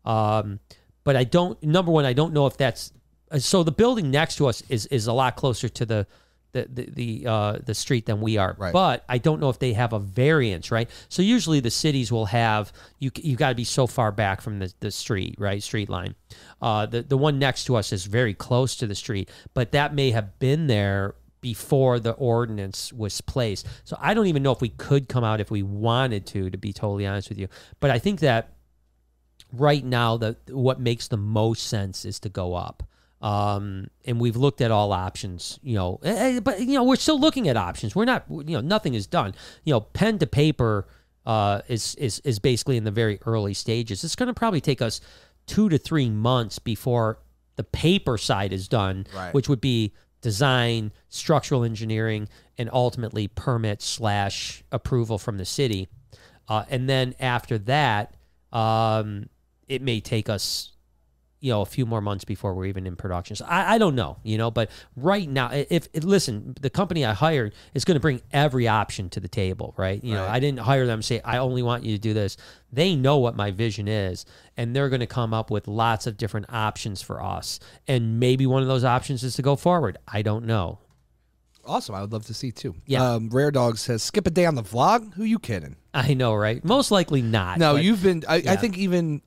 Um, 0.04 0.60
but 1.04 1.16
I 1.16 1.24
don't, 1.24 1.60
number 1.62 1.90
one, 1.90 2.04
I 2.04 2.12
don't 2.12 2.34
know 2.34 2.46
if 2.46 2.58
that's, 2.58 2.92
so 3.38 3.62
the 3.62 3.72
building 3.72 4.10
next 4.10 4.36
to 4.36 4.46
us 4.46 4.62
is, 4.68 4.84
is 4.86 5.06
a 5.06 5.14
lot 5.14 5.36
closer 5.36 5.68
to 5.70 5.86
the, 5.86 6.06
the, 6.52 6.68
the, 6.70 6.90
the, 6.90 7.26
uh, 7.26 7.58
the 7.64 7.74
street 7.74 8.04
than 8.04 8.20
we 8.20 8.36
are. 8.36 8.54
Right. 8.58 8.72
But 8.72 9.04
I 9.08 9.16
don't 9.16 9.40
know 9.40 9.48
if 9.48 9.58
they 9.58 9.72
have 9.72 9.94
a 9.94 9.98
variance, 9.98 10.70
right? 10.70 10.90
So 11.08 11.22
usually 11.22 11.60
the 11.60 11.70
cities 11.70 12.12
will 12.12 12.26
have, 12.26 12.70
you, 12.98 13.10
you 13.16 13.36
got 13.36 13.48
to 13.48 13.54
be 13.54 13.64
so 13.64 13.86
far 13.86 14.12
back 14.12 14.42
from 14.42 14.58
the, 14.58 14.72
the 14.80 14.90
street, 14.90 15.36
right? 15.38 15.62
Street 15.62 15.88
line. 15.88 16.14
Uh, 16.60 16.84
the, 16.84 17.02
the 17.02 17.16
one 17.16 17.38
next 17.38 17.64
to 17.64 17.76
us 17.76 17.92
is 17.92 18.04
very 18.04 18.34
close 18.34 18.76
to 18.76 18.86
the 18.86 18.94
street, 18.94 19.30
but 19.54 19.72
that 19.72 19.94
may 19.94 20.10
have 20.10 20.38
been 20.38 20.66
there 20.66 21.14
before 21.40 22.00
the 22.00 22.12
ordinance 22.12 22.92
was 22.92 23.20
placed. 23.20 23.66
So 23.84 23.96
I 24.00 24.14
don't 24.14 24.26
even 24.26 24.42
know 24.42 24.52
if 24.52 24.60
we 24.60 24.70
could 24.70 25.08
come 25.08 25.24
out 25.24 25.40
if 25.40 25.50
we 25.50 25.62
wanted 25.62 26.26
to, 26.28 26.50
to 26.50 26.58
be 26.58 26.72
totally 26.72 27.06
honest 27.06 27.28
with 27.28 27.38
you. 27.38 27.48
But 27.80 27.90
I 27.90 27.98
think 27.98 28.20
that 28.20 28.54
right 29.52 29.84
now 29.84 30.16
the 30.16 30.36
what 30.50 30.80
makes 30.80 31.08
the 31.08 31.16
most 31.16 31.66
sense 31.66 32.04
is 32.04 32.20
to 32.20 32.28
go 32.28 32.54
up. 32.54 32.82
Um, 33.20 33.88
and 34.04 34.20
we've 34.20 34.36
looked 34.36 34.60
at 34.60 34.70
all 34.70 34.92
options, 34.92 35.58
you 35.62 35.74
know, 35.74 35.98
eh, 36.04 36.36
eh, 36.36 36.40
but 36.40 36.60
you 36.60 36.74
know, 36.74 36.84
we're 36.84 36.94
still 36.96 37.18
looking 37.18 37.48
at 37.48 37.56
options. 37.56 37.96
We're 37.96 38.04
not, 38.04 38.24
you 38.30 38.44
know, 38.56 38.60
nothing 38.60 38.94
is 38.94 39.08
done. 39.08 39.34
You 39.64 39.72
know, 39.74 39.80
pen 39.80 40.18
to 40.20 40.26
paper 40.26 40.86
uh, 41.26 41.62
is 41.68 41.96
is 41.96 42.20
is 42.20 42.38
basically 42.38 42.76
in 42.76 42.84
the 42.84 42.92
very 42.92 43.18
early 43.26 43.54
stages. 43.54 44.04
It's 44.04 44.14
going 44.14 44.28
to 44.28 44.34
probably 44.34 44.60
take 44.60 44.80
us 44.80 45.00
two 45.46 45.68
to 45.68 45.78
three 45.78 46.08
months 46.10 46.58
before 46.60 47.18
the 47.56 47.64
paper 47.64 48.18
side 48.18 48.52
is 48.52 48.68
done, 48.68 49.04
Right. 49.12 49.34
which 49.34 49.48
would 49.48 49.60
be 49.60 49.94
design, 50.20 50.92
structural 51.08 51.64
engineering, 51.64 52.28
and 52.56 52.68
ultimately 52.72 53.28
permit 53.28 53.82
slash 53.82 54.62
approval 54.72 55.18
from 55.18 55.38
the 55.38 55.44
city. 55.44 55.88
uh, 56.48 56.64
and 56.70 56.88
then 56.88 57.14
after 57.20 57.58
that, 57.58 58.14
um, 58.52 59.28
it 59.68 59.82
may 59.82 60.00
take 60.00 60.28
us 60.28 60.72
you 61.40 61.52
know 61.52 61.60
a 61.62 61.66
few 61.66 61.86
more 61.86 62.00
months 62.00 62.24
before 62.24 62.54
we're 62.54 62.66
even 62.66 62.86
in 62.86 62.96
production. 62.96 63.36
So 63.36 63.44
I, 63.46 63.74
I 63.74 63.78
don't 63.78 63.94
know, 63.94 64.16
you 64.22 64.38
know, 64.38 64.50
but 64.50 64.70
right 64.96 65.28
now, 65.28 65.50
if, 65.52 65.88
if 65.92 66.04
listen, 66.04 66.54
the 66.60 66.70
company 66.70 67.04
I 67.04 67.12
hired 67.12 67.54
is 67.74 67.84
going 67.84 67.94
to 67.96 68.00
bring 68.00 68.20
every 68.32 68.66
option 68.66 69.08
to 69.10 69.20
the 69.20 69.28
table, 69.28 69.74
right? 69.76 70.02
You 70.02 70.14
know, 70.14 70.26
I 70.26 70.40
didn't 70.40 70.60
hire 70.60 70.86
them 70.86 71.02
say 71.02 71.20
I 71.24 71.38
only 71.38 71.62
want 71.62 71.84
you 71.84 71.94
to 71.96 72.00
do 72.00 72.12
this. 72.14 72.36
They 72.72 72.96
know 72.96 73.18
what 73.18 73.36
my 73.36 73.50
vision 73.50 73.88
is, 73.88 74.26
and 74.56 74.74
they're 74.74 74.88
going 74.88 75.00
to 75.00 75.06
come 75.06 75.32
up 75.32 75.50
with 75.50 75.68
lots 75.68 76.06
of 76.06 76.16
different 76.16 76.46
options 76.52 77.02
for 77.02 77.22
us. 77.22 77.60
And 77.86 78.18
maybe 78.20 78.46
one 78.46 78.62
of 78.62 78.68
those 78.68 78.84
options 78.84 79.22
is 79.22 79.34
to 79.36 79.42
go 79.42 79.56
forward. 79.56 79.96
I 80.06 80.22
don't 80.22 80.44
know. 80.44 80.80
Awesome. 81.64 81.94
I 81.94 82.00
would 82.00 82.12
love 82.12 82.24
to 82.26 82.34
see 82.34 82.50
too. 82.50 82.74
Yeah. 82.86 83.12
Um, 83.12 83.28
Rare 83.28 83.50
Dog 83.50 83.76
says, 83.76 84.02
skip 84.02 84.26
a 84.26 84.30
day 84.30 84.46
on 84.46 84.54
the 84.54 84.62
vlog? 84.62 85.12
Who 85.14 85.24
you 85.24 85.38
kidding? 85.38 85.76
I 85.92 86.14
know, 86.14 86.34
right? 86.34 86.64
Most 86.64 86.90
likely 86.90 87.20
not. 87.20 87.58
No, 87.58 87.74
but- 87.74 87.84
you've 87.84 88.02
been. 88.02 88.24
I, 88.28 88.36
I 88.36 88.56
think 88.56 88.78
even. 88.78 89.22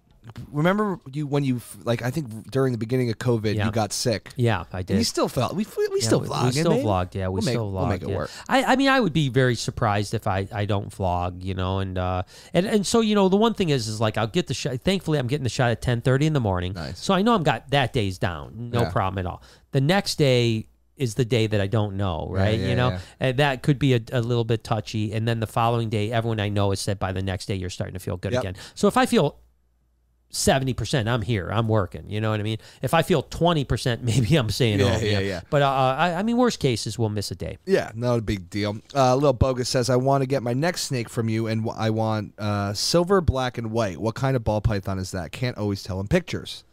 Remember 0.52 1.00
you 1.12 1.28
when 1.28 1.44
you 1.44 1.62
like 1.84 2.02
I 2.02 2.12
think 2.12 2.50
during 2.52 2.72
the 2.72 2.78
beginning 2.78 3.10
of 3.10 3.18
COVID 3.18 3.56
Yeah. 3.56 3.66
you 3.66 3.72
got 3.72 3.94
sick. 3.94 4.30
Yeah, 4.36 4.66
I 4.74 4.82
did. 4.82 4.92
And 4.92 5.00
you 5.00 5.06
still 5.06 5.28
felt 5.28 5.54
we 5.56 5.66
we 5.78 5.88
Yeah, 6.00 6.06
still 6.08 6.22
vlog. 6.22 6.46
we 6.46 6.52
still 6.52 6.72
vlogged. 6.74 7.16
Yeah, 7.16 7.28
we 7.28 7.34
We'll 7.36 7.42
make- 7.44 7.54
still 7.54 7.72
vlogged. 7.72 7.74
we'll 7.74 7.88
make 7.88 8.02
it 8.04 8.10
yeah. 8.10 8.18
work. 8.18 8.32
I, 8.50 8.64
I 8.64 8.76
mean, 8.76 8.90
I 8.90 9.00
would 9.00 9.14
be 9.14 9.30
very 9.30 9.56
surprised 9.56 10.14
if 10.14 10.28
I, 10.28 10.48
I 10.52 10.66
don't 10.66 10.90
vlog, 10.90 11.44
you 11.44 11.54
know, 11.54 11.80
and 11.80 11.98
uh, 11.98 12.24
and 12.54 12.66
and 12.66 12.86
so 12.86 13.02
you 13.02 13.16
know, 13.16 13.30
the 13.30 13.38
one 13.38 13.54
thing 13.54 13.70
is 13.70 13.88
is 13.88 14.00
like 14.02 14.18
I'll 14.18 14.28
get 14.28 14.48
the 14.48 14.54
shot. 14.54 14.80
Thankfully, 14.82 15.20
I'm 15.20 15.28
getting 15.28 15.44
the 15.44 15.50
shot 15.50 15.72
at 15.72 15.82
10:30 15.82 16.26
in 16.28 16.34
the 16.34 16.40
morning, 16.40 16.74
Nice. 16.74 17.00
so 17.00 17.14
I 17.14 17.22
know 17.22 17.34
I'm 17.36 17.44
got 17.44 17.70
that 17.72 17.94
day's 17.94 18.18
down, 18.18 18.70
no 18.72 18.82
Yeah. 18.82 18.90
problem 18.92 19.26
at 19.26 19.30
all. 19.30 19.42
The 19.72 19.82
next 19.82 20.16
day 20.18 20.68
is 20.98 21.16
the 21.16 21.26
day 21.26 21.48
that 21.48 21.60
I 21.60 21.66
don't 21.66 21.98
know, 21.98 22.28
right? 22.30 22.60
yeah, 22.60 22.68
you 22.68 22.76
know, 22.76 22.90
yeah. 22.90 23.00
and 23.20 23.38
that 23.38 23.64
could 23.64 23.80
be 23.80 23.96
a, 23.96 24.02
a 24.14 24.22
little 24.22 24.44
bit 24.44 24.64
touchy. 24.64 25.14
And 25.14 25.28
then 25.28 25.40
the 25.40 25.48
following 25.48 25.90
day, 25.90 26.12
everyone 26.12 26.40
I 26.40 26.50
know 26.50 26.70
has 26.70 26.80
said 26.80 27.00
by 27.00 27.12
the 27.12 27.24
next 27.24 27.48
day 27.48 27.56
you're 27.56 27.72
starting 27.72 27.94
to 27.96 28.00
feel 28.00 28.18
good 28.18 28.34
Yep. 28.34 28.42
again. 28.44 28.56
So 28.76 28.88
if 28.88 28.98
I 28.98 29.08
feel 29.08 29.40
70%, 30.32 31.08
I'm 31.08 31.22
here, 31.22 31.50
I'm 31.52 31.68
working. 31.68 32.10
You 32.10 32.22
know 32.22 32.32
what 32.32 32.40
I 32.40 32.44
mean? 32.44 32.58
If 32.82 32.94
I 32.94 33.02
feel 33.02 33.24
20%, 33.24 34.02
maybe 34.02 34.36
I'm 34.36 34.50
saying 34.50 34.80
Yeah, 34.80 34.94
home. 34.94 35.06
yeah, 35.06 35.20
you 35.20 35.28
yeah. 35.28 35.42
But 35.50 35.62
uh, 35.62 35.68
I, 35.70 36.14
I 36.16 36.24
mean, 36.24 36.38
worst 36.38 36.60
cases, 36.60 36.98
we'll 36.98 37.10
miss 37.10 37.32
a 37.32 37.36
day. 37.36 37.58
Yeah, 37.66 37.92
not 37.96 38.20
a 38.20 38.22
big 38.22 38.50
deal. 38.50 38.78
Uh, 38.96 39.16
Little 39.16 39.34
Bogus 39.34 39.70
says, 39.70 39.90
I 39.90 39.96
want 39.98 40.22
to 40.22 40.26
get 40.28 40.42
my 40.44 40.54
next 40.54 40.84
snake 40.84 41.10
from 41.10 41.30
you, 41.30 41.48
and 41.48 41.68
i 41.78 41.90
want 41.90 42.34
uh, 42.40 42.74
silver, 42.74 43.22
black, 43.22 43.58
and 43.58 43.72
white. 43.72 43.98
What 44.00 44.16
kind 44.16 44.36
of 44.36 44.44
ball 44.44 44.62
python 44.62 45.00
is 45.00 45.12
that? 45.12 45.32
Can't 45.32 45.58
always 45.58 45.84
tell 45.84 46.00
in 46.00 46.08
pictures. 46.08 46.64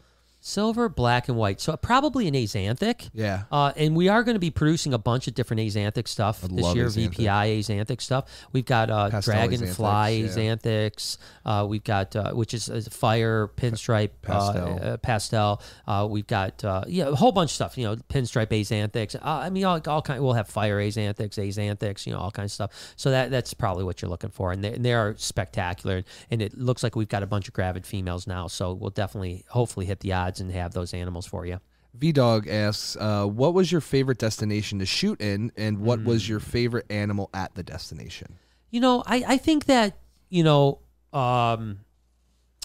Silver, 0.41 0.89
black, 0.89 1.28
and 1.28 1.36
white. 1.36 1.61
So 1.61 1.76
probably 1.76 2.28
an 2.28 2.34
axanthic. 2.34 3.11
Yeah. 3.12 3.43
Uh, 3.51 3.72
and 3.76 3.97
we 3.97 4.09
are 4.09 4.22
going 4.22 4.36
to 4.36 4.41
be 4.41 4.51
producing 4.51 4.95
a 4.95 4.99
bunch 4.99 5.26
of 5.26 5.34
different 5.34 5.61
axanthic 5.61 6.07
stuff 6.07 6.45
I'd 6.45 6.57
this 6.57 6.74
year. 6.76 6.86
axanthic. 6.86 7.14
VPI 7.16 7.59
axanthic 7.59 8.01
stuff. 8.01 8.47
We've 8.53 8.64
got 8.64 8.89
uh, 8.89 9.11
Pastel 9.11 9.34
dragonfly 9.34 10.22
axanthics, 10.22 11.18
yeah. 11.45 11.61
Uh, 11.61 11.64
we've 11.64 11.82
got 11.82 12.14
uh, 12.14 12.32
which 12.34 12.55
is 12.55 12.70
uh, 12.70 12.80
fire 12.89 13.49
pinstripe 13.49 14.11
Pastel. 14.22 14.68
Uh, 14.68 14.76
uh, 14.76 14.97
pastel. 14.99 15.62
Uh, 15.89 16.07
we've 16.09 16.26
got 16.26 16.64
uh, 16.64 16.84
yeah 16.86 17.09
a 17.09 17.14
whole 17.16 17.32
bunch 17.32 17.51
of 17.51 17.55
stuff. 17.55 17.76
You 17.76 17.86
know 17.86 17.97
pinstripe 17.97 18.49
axanthics. 18.49 19.16
Uh, 19.16 19.20
I 19.24 19.51
mean 19.51 19.64
all, 19.64 19.80
all 19.89 20.03
kind. 20.03 20.22
We'll 20.22 20.34
have 20.34 20.49
fire 20.49 20.78
axanthics, 20.78 21.36
axanthics. 21.36 22.07
You 22.07 22.12
know 22.12 22.20
all 22.20 22.30
kinds 22.30 22.53
of 22.53 22.55
stuff. 22.55 22.93
So 22.95 23.11
that 23.11 23.32
that's 23.32 23.55
probably 23.55 23.82
what 23.82 24.01
you're 24.01 24.09
looking 24.09 24.30
for, 24.30 24.53
and 24.53 24.62
they, 24.62 24.74
and 24.74 24.84
they 24.84 24.95
are 24.95 25.16
spectacular. 25.16 26.05
And 26.30 26.41
it 26.41 26.57
looks 26.57 26.84
like 26.84 26.95
we've 26.95 27.09
got 27.09 27.24
a 27.24 27.26
bunch 27.26 27.49
of 27.49 27.55
gravid 27.55 27.86
females 27.86 28.28
now. 28.28 28.47
So 28.47 28.72
we'll 28.72 28.91
definitely 28.91 29.45
hopefully 29.49 29.86
hit 29.86 29.99
the 30.01 30.12
odds 30.12 30.28
and 30.41 30.53
have 30.53 30.72
those 30.72 30.93
animals 30.95 31.26
for 31.26 31.47
you. 31.47 31.61
V 31.95 32.12
Dog 32.12 32.47
asks, 32.49 32.97
uh, 33.01 33.24
What 33.26 33.55
was 33.55 33.72
your 33.72 33.81
favorite 33.81 34.18
destination 34.18 34.79
to 34.79 34.87
shoot 34.87 35.20
in, 35.20 35.51
and 35.57 35.79
what 35.79 36.01
Hmm. 36.01 36.07
was 36.07 36.29
your 36.29 36.39
favorite 36.41 36.87
animal 36.91 37.31
at 37.33 37.55
the 37.55 37.62
destination? 37.62 38.35
You 38.70 38.81
know, 38.81 39.03
I, 39.07 39.24
I 39.26 39.37
think 39.39 39.64
that, 39.64 39.97
you 40.29 40.43
know, 40.45 40.81
um, 41.12 41.81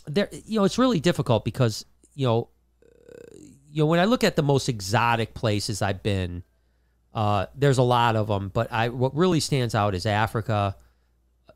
there, 0.05 0.29
you 0.45 0.59
know, 0.59 0.65
it's 0.65 0.77
really 0.77 0.99
difficult 0.99 1.45
because, 1.45 1.85
you 2.13 2.27
know, 2.27 2.49
uh, 2.83 3.37
you 3.71 3.81
know, 3.83 3.85
when 3.87 3.99
I 4.01 4.05
look 4.05 4.23
at 4.23 4.35
the 4.35 4.43
most 4.43 4.67
exotic 4.67 5.33
places 5.33 5.81
I've 5.81 6.03
been, 6.03 6.43
uh, 7.13 7.45
there's 7.55 7.77
a 7.77 7.83
lot 7.83 8.15
of 8.17 8.27
them, 8.27 8.49
but 8.53 8.71
I, 8.71 8.89
what 8.89 9.15
really 9.15 9.39
stands 9.39 9.73
out 9.73 9.95
is 9.95 10.05
Africa, 10.05 10.75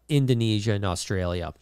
Indonesia, 0.07 0.71
and 0.71 0.85
Australia. 0.85 1.53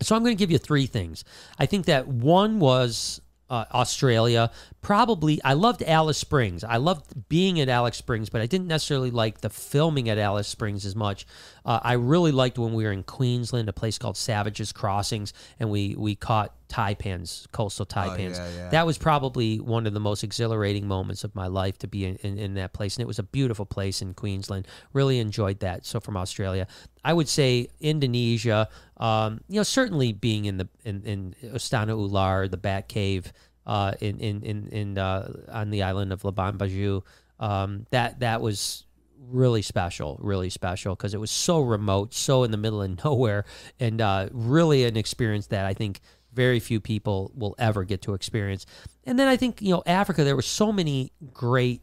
So 0.00 0.14
I'm 0.14 0.22
going 0.22 0.36
to 0.36 0.38
give 0.38 0.50
you 0.50 0.58
three 0.58 0.86
things. 0.86 1.24
I 1.58 1.66
think 1.66 1.86
that 1.86 2.06
one 2.06 2.60
was 2.60 3.20
uh, 3.50 3.64
Australia. 3.72 4.50
Probably, 4.80 5.42
I 5.42 5.54
loved 5.54 5.82
Alice 5.82 6.18
Springs. 6.18 6.64
I 6.64 6.76
loved 6.76 7.28
being 7.28 7.60
at 7.60 7.68
Alice 7.68 7.96
Springs, 7.96 8.30
but 8.30 8.40
I 8.40 8.46
didn't 8.46 8.68
necessarily 8.68 9.10
like 9.10 9.40
the 9.40 9.50
filming 9.50 10.08
at 10.08 10.18
Alice 10.18 10.48
Springs 10.48 10.84
as 10.84 10.94
much. 10.94 11.26
Uh, 11.64 11.80
I 11.82 11.94
really 11.94 12.32
liked 12.32 12.58
when 12.58 12.74
we 12.74 12.84
were 12.84 12.92
in 12.92 13.02
Queensland, 13.02 13.68
a 13.68 13.72
place 13.72 13.98
called 13.98 14.16
Savages 14.16 14.72
Crossings, 14.72 15.32
and 15.58 15.70
we 15.70 15.94
we 15.96 16.14
caught 16.14 16.54
taipans, 16.68 17.50
coastal 17.52 17.86
taipans. 17.86 18.36
yeah, 18.36 18.50
yeah. 18.56 18.68
That 18.70 18.86
was 18.86 18.98
probably 18.98 19.58
one 19.58 19.86
of 19.86 19.94
the 19.94 20.00
most 20.00 20.22
exhilarating 20.22 20.86
moments 20.86 21.24
of 21.24 21.34
my 21.34 21.46
life 21.46 21.78
to 21.78 21.88
be 21.88 22.04
in, 22.04 22.16
in, 22.16 22.38
in 22.38 22.54
that 22.54 22.72
place, 22.72 22.96
and 22.96 23.02
it 23.02 23.06
was 23.06 23.18
a 23.18 23.22
beautiful 23.22 23.66
place 23.66 24.02
in 24.02 24.14
Queensland. 24.14 24.66
Really 24.92 25.18
enjoyed 25.18 25.60
that. 25.60 25.86
So 25.86 26.00
from 26.00 26.16
Australia, 26.16 26.66
I 27.04 27.12
would 27.12 27.28
say 27.28 27.68
Indonesia. 27.80 28.68
Um, 28.96 29.40
you 29.48 29.56
know, 29.56 29.62
certainly 29.62 30.12
being 30.12 30.44
in 30.44 30.58
the 30.58 30.68
in, 30.84 31.02
in 31.04 31.34
Istana 31.42 31.90
Ular, 31.90 32.50
the 32.50 32.56
Bat 32.56 32.88
Cave, 32.88 33.32
uh, 33.66 33.92
in 34.00 34.18
in 34.18 34.42
in, 34.42 34.68
in 34.68 34.98
uh, 34.98 35.32
on 35.50 35.70
the 35.70 35.82
island 35.82 36.12
of 36.12 36.22
Labuan 36.22 36.56
Bajo. 36.56 37.04
Um, 37.40 37.86
that 37.90 38.20
that 38.20 38.40
was 38.40 38.84
really 39.20 39.62
special, 39.62 40.16
really 40.20 40.50
special 40.50 40.94
because 40.94 41.14
it 41.14 41.20
was 41.20 41.30
so 41.30 41.60
remote, 41.60 42.14
so 42.14 42.44
in 42.44 42.50
the 42.50 42.56
middle 42.56 42.82
of 42.82 42.98
nowhere, 43.04 43.44
and 43.78 44.00
uh, 44.00 44.28
really 44.32 44.84
an 44.84 44.96
experience 44.96 45.48
that 45.48 45.66
I 45.66 45.74
think 45.74 46.00
very 46.32 46.60
few 46.60 46.80
people 46.80 47.32
will 47.34 47.54
ever 47.58 47.84
get 47.84 48.02
to 48.02 48.14
experience. 48.14 48.66
And 49.04 49.18
then 49.18 49.28
I 49.28 49.36
think 49.36 49.62
you 49.62 49.70
know 49.70 49.82
Africa, 49.86 50.24
there 50.24 50.36
were 50.36 50.42
so 50.42 50.72
many 50.72 51.12
great 51.32 51.82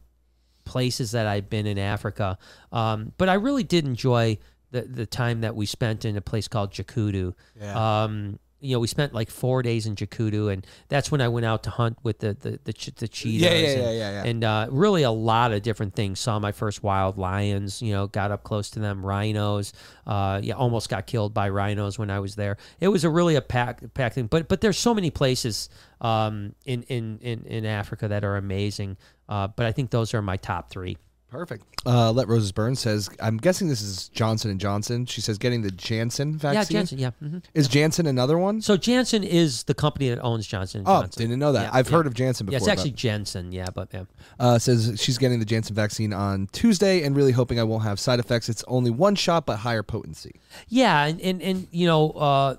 places 0.64 1.12
that 1.12 1.28
I've 1.28 1.50
been 1.50 1.68
in 1.68 1.78
Africa, 1.78 2.38
um, 2.72 3.12
but 3.18 3.30
I 3.30 3.36
really 3.36 3.64
did 3.64 3.86
enjoy 3.86 4.38
the 4.72 4.82
the 4.82 5.06
time 5.06 5.42
that 5.42 5.56
we 5.56 5.66
spent 5.66 6.06
in 6.06 6.18
a 6.18 6.22
place 6.22 6.48
called 6.48 6.72
Jakudu. 6.72 7.34
Yeah. 7.60 8.04
Um, 8.04 8.40
you 8.62 8.76
know, 8.76 8.80
we 8.80 8.88
spent 8.88 9.14
like 9.14 9.30
four 9.30 9.62
days 9.62 9.86
in 9.86 9.96
Jakudu, 9.96 10.52
and 10.52 10.66
that's 10.88 11.12
when 11.12 11.22
I 11.22 11.28
went 11.28 11.46
out 11.46 11.64
to 11.64 11.70
hunt 11.70 11.98
with 12.04 12.20
the 12.20 12.34
the 12.34 12.60
the, 12.64 12.74
ch- 12.74 12.96
the 12.96 13.08
cheetahs. 13.08 13.42
yeah, 13.42 13.50
and, 13.50 13.82
yeah, 13.82 13.92
yeah, 13.92 14.12
yeah. 14.12 14.24
and 14.30 14.44
uh, 14.44 14.68
really 14.72 15.04
a 15.04 15.12
lot 15.12 15.52
of 15.52 15.62
different 15.62 15.94
things. 15.94 16.20
Saw 16.20 16.40
my 16.40 16.52
first 16.52 16.82
wild 16.82 17.18
lions. 17.18 17.82
You 17.82 17.94
know, 17.94 18.08
got 18.08 18.32
up 18.32 18.44
close 18.44 18.70
to 18.72 18.80
them. 18.80 19.06
Rhinos. 19.06 19.74
Uh, 20.08 20.40
yeah, 20.42 20.54
almost 20.56 20.90
got 20.90 21.06
killed 21.06 21.34
by 21.34 21.50
rhinos 21.50 22.00
when 22.00 22.10
I 22.10 22.20
was 22.20 22.36
there. 22.36 22.58
It 22.80 22.88
was 22.88 23.04
a 23.04 23.10
really 23.10 23.36
a 23.36 23.42
pack 23.42 23.94
pack 23.94 24.14
thing. 24.14 24.28
But 24.28 24.48
but 24.48 24.62
there's 24.62 24.78
so 24.78 24.94
many 24.94 25.12
places 25.12 25.70
um, 26.02 26.56
in, 26.66 26.84
in 26.84 27.20
in 27.22 27.46
in 27.46 27.66
Africa 27.66 28.08
that 28.08 28.24
are 28.24 28.38
amazing. 28.38 28.98
Uh, 29.28 29.48
but 29.48 29.66
I 29.66 29.72
think 29.72 29.90
those 29.92 30.14
are 30.14 30.22
my 30.22 30.38
top 30.38 30.70
three. 30.70 30.98
Perfect. 31.36 31.66
Uh, 31.86 32.12
Let 32.12 32.28
Roses 32.28 32.52
Burn 32.52 32.76
says, 32.76 33.10
I'm 33.20 33.38
guessing 33.38 33.68
this 33.68 33.82
is 33.82 34.10
Johnson 34.10 34.50
and 34.52 34.60
Johnson. 34.60 35.06
She 35.06 35.22
says 35.22 35.38
getting 35.38 35.62
the 35.62 35.72
Janssen 35.72 36.38
vaccine. 36.38 36.76
Yeah, 36.76 36.80
Janssen. 36.80 36.98
Yeah. 37.00 37.12
hmm 37.20 37.38
Is 37.54 37.68
Janssen 37.68 38.08
another 38.08 38.38
one? 38.38 38.62
So 38.62 38.78
Janssen 38.78 39.24
is 39.24 39.64
the 39.66 39.74
company 39.74 40.10
that 40.10 40.20
owns 40.22 40.48
Johnson. 40.48 40.80
and 40.80 40.88
Oh, 40.88 41.02
Johnson. 41.02 41.22
didn't 41.24 41.40
know 41.40 41.52
that. 41.52 41.64
Yeah, 41.64 41.70
I've 41.74 41.90
yeah. 41.90 41.96
heard 41.98 42.08
of 42.08 42.14
Janssen 42.14 42.48
Yeah, 42.48 42.60
before. 42.60 42.70
it's 42.70 42.80
actually 42.80 42.92
Jensen. 42.92 43.52
Yeah, 43.52 43.68
but 43.74 43.90
yeah. 43.94 44.04
uh, 44.40 44.58
says 44.60 45.00
she's 45.00 45.18
getting 45.18 45.40
the 45.40 45.46
Janssen 45.46 45.76
vaccine 45.76 46.14
on 46.14 46.48
Tuesday 46.54 47.04
and 47.04 47.16
really 47.16 47.34
hoping 47.34 47.60
I 47.60 47.64
won't 47.64 47.84
have 47.84 48.00
side 48.00 48.20
effects. 48.20 48.48
It's 48.50 48.64
only 48.68 48.90
one 48.92 49.16
shot, 49.16 49.46
but 49.46 49.58
higher 49.58 49.84
potency. 49.84 50.40
Yeah, 50.70 51.06
and 51.06 51.20
and, 51.22 51.42
and 51.42 51.68
you 51.72 51.86
know, 51.86 52.12
uh, 52.12 52.56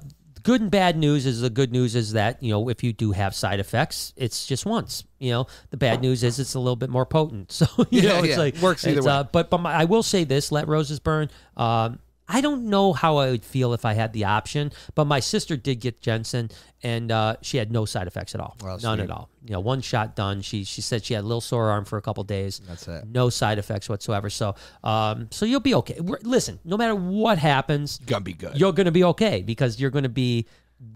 good 0.46 0.60
and 0.60 0.70
bad 0.70 0.96
news 0.96 1.26
is 1.26 1.40
the 1.40 1.50
good 1.50 1.72
news 1.72 1.96
is 1.96 2.12
that 2.12 2.40
you 2.40 2.50
know 2.52 2.68
if 2.68 2.84
you 2.84 2.92
do 2.92 3.10
have 3.10 3.34
side 3.34 3.58
effects, 3.58 4.14
it's 4.16 4.46
just 4.46 4.64
once. 4.64 5.02
You 5.18 5.32
know, 5.32 5.46
the 5.70 5.76
bad 5.76 6.00
news 6.00 6.22
is 6.22 6.38
it's 6.38 6.54
a 6.54 6.60
little 6.60 6.76
bit 6.76 6.88
more 6.88 7.04
potent. 7.04 7.50
So 7.52 7.66
you 7.90 8.02
Yeah, 8.02 8.08
know, 8.10 8.18
it's 8.18 8.28
yeah. 8.28 8.38
like 8.38 8.56
Works 8.58 8.86
either 8.86 8.98
it's, 8.98 9.06
way. 9.06 9.12
Uh, 9.12 9.24
but 9.24 9.50
but 9.50 9.58
my, 9.58 9.72
I 9.74 9.84
will 9.84 10.04
say 10.04 10.22
this: 10.24 10.52
let 10.52 10.68
roses 10.68 11.00
burn. 11.00 11.30
Um, 11.56 11.98
I 12.28 12.40
don't 12.40 12.64
know 12.64 12.92
how 12.92 13.18
I 13.18 13.30
would 13.30 13.44
feel 13.44 13.72
if 13.72 13.84
I 13.84 13.92
had 13.94 14.12
the 14.12 14.24
option, 14.24 14.72
but 14.96 15.04
my 15.06 15.20
sister 15.20 15.56
did 15.56 15.76
get 15.80 16.00
Jensen, 16.00 16.50
and 16.82 17.12
uh, 17.12 17.36
she 17.40 17.56
had 17.56 17.70
no 17.70 17.84
side 17.84 18.06
effects 18.08 18.34
at 18.34 18.40
all, 18.40 18.56
Well, 18.60 18.78
none 18.82 18.98
sweet. 18.98 19.04
at 19.04 19.10
all. 19.10 19.28
You 19.44 19.52
know, 19.52 19.60
one 19.60 19.80
shot 19.80 20.16
done. 20.16 20.42
She 20.42 20.64
she 20.64 20.80
said 20.80 21.04
she 21.04 21.14
had 21.14 21.22
a 21.22 21.26
little 21.26 21.40
sore 21.40 21.70
arm 21.70 21.84
for 21.84 21.98
a 21.98 22.02
couple 22.02 22.24
days. 22.24 22.60
That's 22.66 22.88
it. 22.88 23.06
No 23.06 23.30
side 23.30 23.58
effects 23.58 23.88
whatsoever. 23.88 24.28
So 24.28 24.56
um, 24.82 25.28
so 25.30 25.46
you'll 25.46 25.60
be 25.60 25.74
okay. 25.76 26.00
We're- 26.00 26.20
Listen, 26.24 26.58
no 26.64 26.76
matter 26.76 26.96
what 26.96 27.38
happens, 27.38 28.00
you're 28.00 28.06
Gonna 28.08 28.24
be 28.24 28.32
good. 28.32 28.58
you're 28.58 28.72
going 28.72 28.86
to 28.86 28.92
be 28.92 29.04
okay 29.04 29.42
because 29.42 29.78
you're 29.80 29.90
going 29.90 30.02
to 30.02 30.08
be 30.08 30.46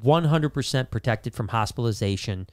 100% 0.05 0.91
protected 0.91 1.35
from 1.35 1.49
hospitalization. 1.49 2.47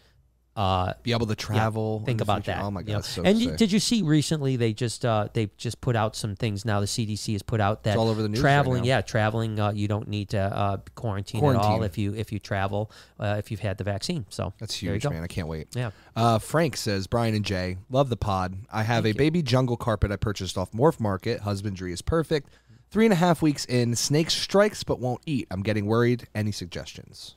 Uh, 0.58 0.92
be 1.04 1.12
able 1.12 1.28
to 1.28 1.36
travel. 1.36 2.00
in 2.00 2.06
think 2.08 2.20
about 2.20 2.44
future. 2.44 2.58
that. 2.58 2.64
Oh 2.66 2.72
my 2.72 2.80
you 2.80 2.88
god, 2.88 2.94
know. 2.94 3.02
so 3.02 3.22
and 3.24 3.38
you- 3.40 3.56
did 3.56 3.72
you 3.72 3.80
see 3.80 4.02
recently 4.02 4.56
they 4.56 4.74
just 4.74 5.06
uh, 5.06 5.28
they 5.32 5.52
just 5.56 5.82
put 5.82 5.96
out 5.96 6.16
some 6.16 6.36
things 6.36 6.66
now 6.66 6.80
the 6.80 6.88
CDC 6.88 7.34
has 7.34 7.44
put 7.44 7.62
out 7.62 7.84
that 7.84 7.96
all 7.96 8.10
over 8.10 8.24
the 8.24 8.28
news 8.28 8.40
right 8.42 8.50
traveling 8.50 8.82
now. 8.82 8.88
yeah 8.88 9.02
traveling 9.02 9.60
uh, 9.60 9.72
you 9.72 9.88
don't 9.88 10.08
need 10.08 10.30
to 10.30 10.40
uh, 10.40 10.78
quarantine, 10.96 11.46
at 11.46 11.56
all 11.58 11.84
if 11.84 11.96
you 12.00 12.16
if 12.16 12.32
you 12.32 12.40
travel 12.40 12.90
uh, 13.20 13.36
if 13.38 13.52
you've 13.52 13.60
had 13.60 13.78
the 13.78 13.84
vaccine 13.84 14.26
so 14.30 14.52
That's 14.60 14.74
huge, 14.74 15.06
man. 15.08 15.22
I 15.22 15.28
can't 15.28 15.48
wait. 15.48 15.68
yeah 15.76 15.92
Uh, 16.16 16.40
Frank 16.40 16.76
says, 16.76 17.06
Brian 17.06 17.36
and 17.36 17.46
Jay, 17.46 17.78
love 17.92 18.10
the 18.10 18.18
pod. 18.18 18.56
I 18.74 18.82
have 18.82 19.06
a 19.06 19.12
baby 19.12 19.44
jungle 19.44 19.78
carpet 19.78 20.12
I 20.12 20.16
purchased 20.16 20.58
off 20.58 20.72
Morph 20.72 21.00
Market. 21.00 21.42
Husbandry 21.42 21.94
is 21.94 22.02
perfect. 22.02 22.50
Three 22.90 23.06
and 23.06 23.14
a 23.14 23.18
half 23.18 23.44
weeks 23.44 23.64
in, 23.66 23.96
snake 23.96 24.32
strikes 24.32 24.84
but 24.84 25.00
won't 25.00 25.22
eat. 25.28 25.46
I'm 25.52 25.62
getting 25.62 25.86
worried. 25.86 26.28
Any 26.34 26.52
suggestions? 26.52 27.36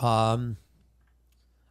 Um, 0.00 0.56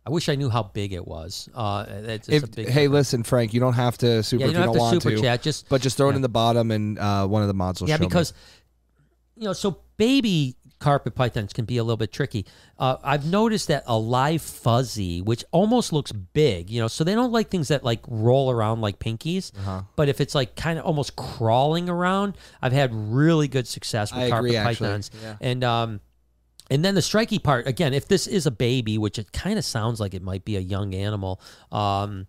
I 0.10 0.12
wish 0.12 0.28
I 0.28 0.34
knew 0.34 0.50
how 0.50 0.64
big 0.64 0.92
it 0.92 1.08
was. 1.08 1.50
Uh, 1.54 1.86
If, 2.28 2.44
a 2.44 2.48
big. 2.48 2.68
hey, 2.68 2.88
listen, 2.88 3.22
Frank, 3.22 3.54
you 3.54 3.60
don't 3.60 3.74
have 3.74 3.96
to 4.00 4.24
super 4.24 4.42
yeah, 4.42 4.48
you 4.48 4.54
don't 4.54 4.62
you 4.62 4.74
don't 4.74 4.78
want 4.80 5.02
to, 5.04 5.22
chat. 5.22 5.44
Just 5.44 5.70
but 5.70 5.82
just 5.82 5.98
throw 5.98 6.10
it 6.10 6.16
in 6.16 6.24
the 6.24 6.30
bottom 6.30 6.72
and 6.72 6.98
uh, 6.98 7.28
one 7.28 7.44
of 7.44 7.48
the 7.48 7.54
mods 7.54 7.80
will 7.80 7.90
yeah, 7.90 7.98
show 7.98 8.02
me. 8.02 8.08
because 8.08 8.34
you 9.36 9.44
know, 9.44 9.54
so 9.54 9.82
baby 9.98 10.56
carpet 10.80 11.14
pythons 11.14 11.54
can 11.54 11.66
be 11.66 11.78
a 11.78 11.84
little 11.84 11.98
bit 11.98 12.12
tricky. 12.12 12.48
Uh, 12.80 12.98
I've 13.04 13.30
noticed 13.30 13.68
that 13.68 13.84
a 13.86 14.00
live 14.00 14.42
fuzzy, 14.42 15.22
which 15.22 15.46
almost 15.52 15.94
looks 15.94 16.12
big, 16.12 16.72
you 16.72 16.82
know, 16.82 16.88
so 16.88 17.04
they 17.04 17.14
don't 17.14 17.32
like 17.32 17.50
things 17.50 17.68
that 17.68 17.84
like 17.84 18.00
roll 18.08 18.50
around 18.50 18.82
like 18.82 18.98
pinkies. 18.98 19.56
Uh-huh. 19.60 19.84
But 19.96 20.10
if 20.10 20.20
it's 20.20 20.34
like 20.34 20.56
kind 20.56 20.80
of 20.80 20.86
almost 20.86 21.16
crawling 21.16 21.88
around, 21.88 22.36
I've 22.64 22.72
had 22.72 22.96
really 22.96 23.48
good 23.48 23.68
success 23.68 24.12
with 24.12 24.24
I 24.24 24.30
carpet 24.30 24.52
agree, 24.52 24.64
pythons. 24.64 25.12
Yeah. 25.22 25.36
And 25.40 25.64
um, 25.64 26.00
and 26.70 26.86
then 26.86 26.96
the 26.96 27.02
striky 27.02 27.42
part 27.42 27.68
again, 27.68 27.94
if 27.94 28.08
this 28.08 28.28
is 28.28 28.46
a 28.46 28.52
baby, 28.52 28.98
which 28.98 29.18
it 29.18 29.32
kind 29.32 29.58
of 29.58 29.66
sounds 29.66 30.00
like 30.00 30.14
it 30.14 30.22
might 30.22 30.46
be 30.46 30.56
a 30.56 30.62
young 30.62 30.94
animal, 30.94 31.42
um, 31.72 32.28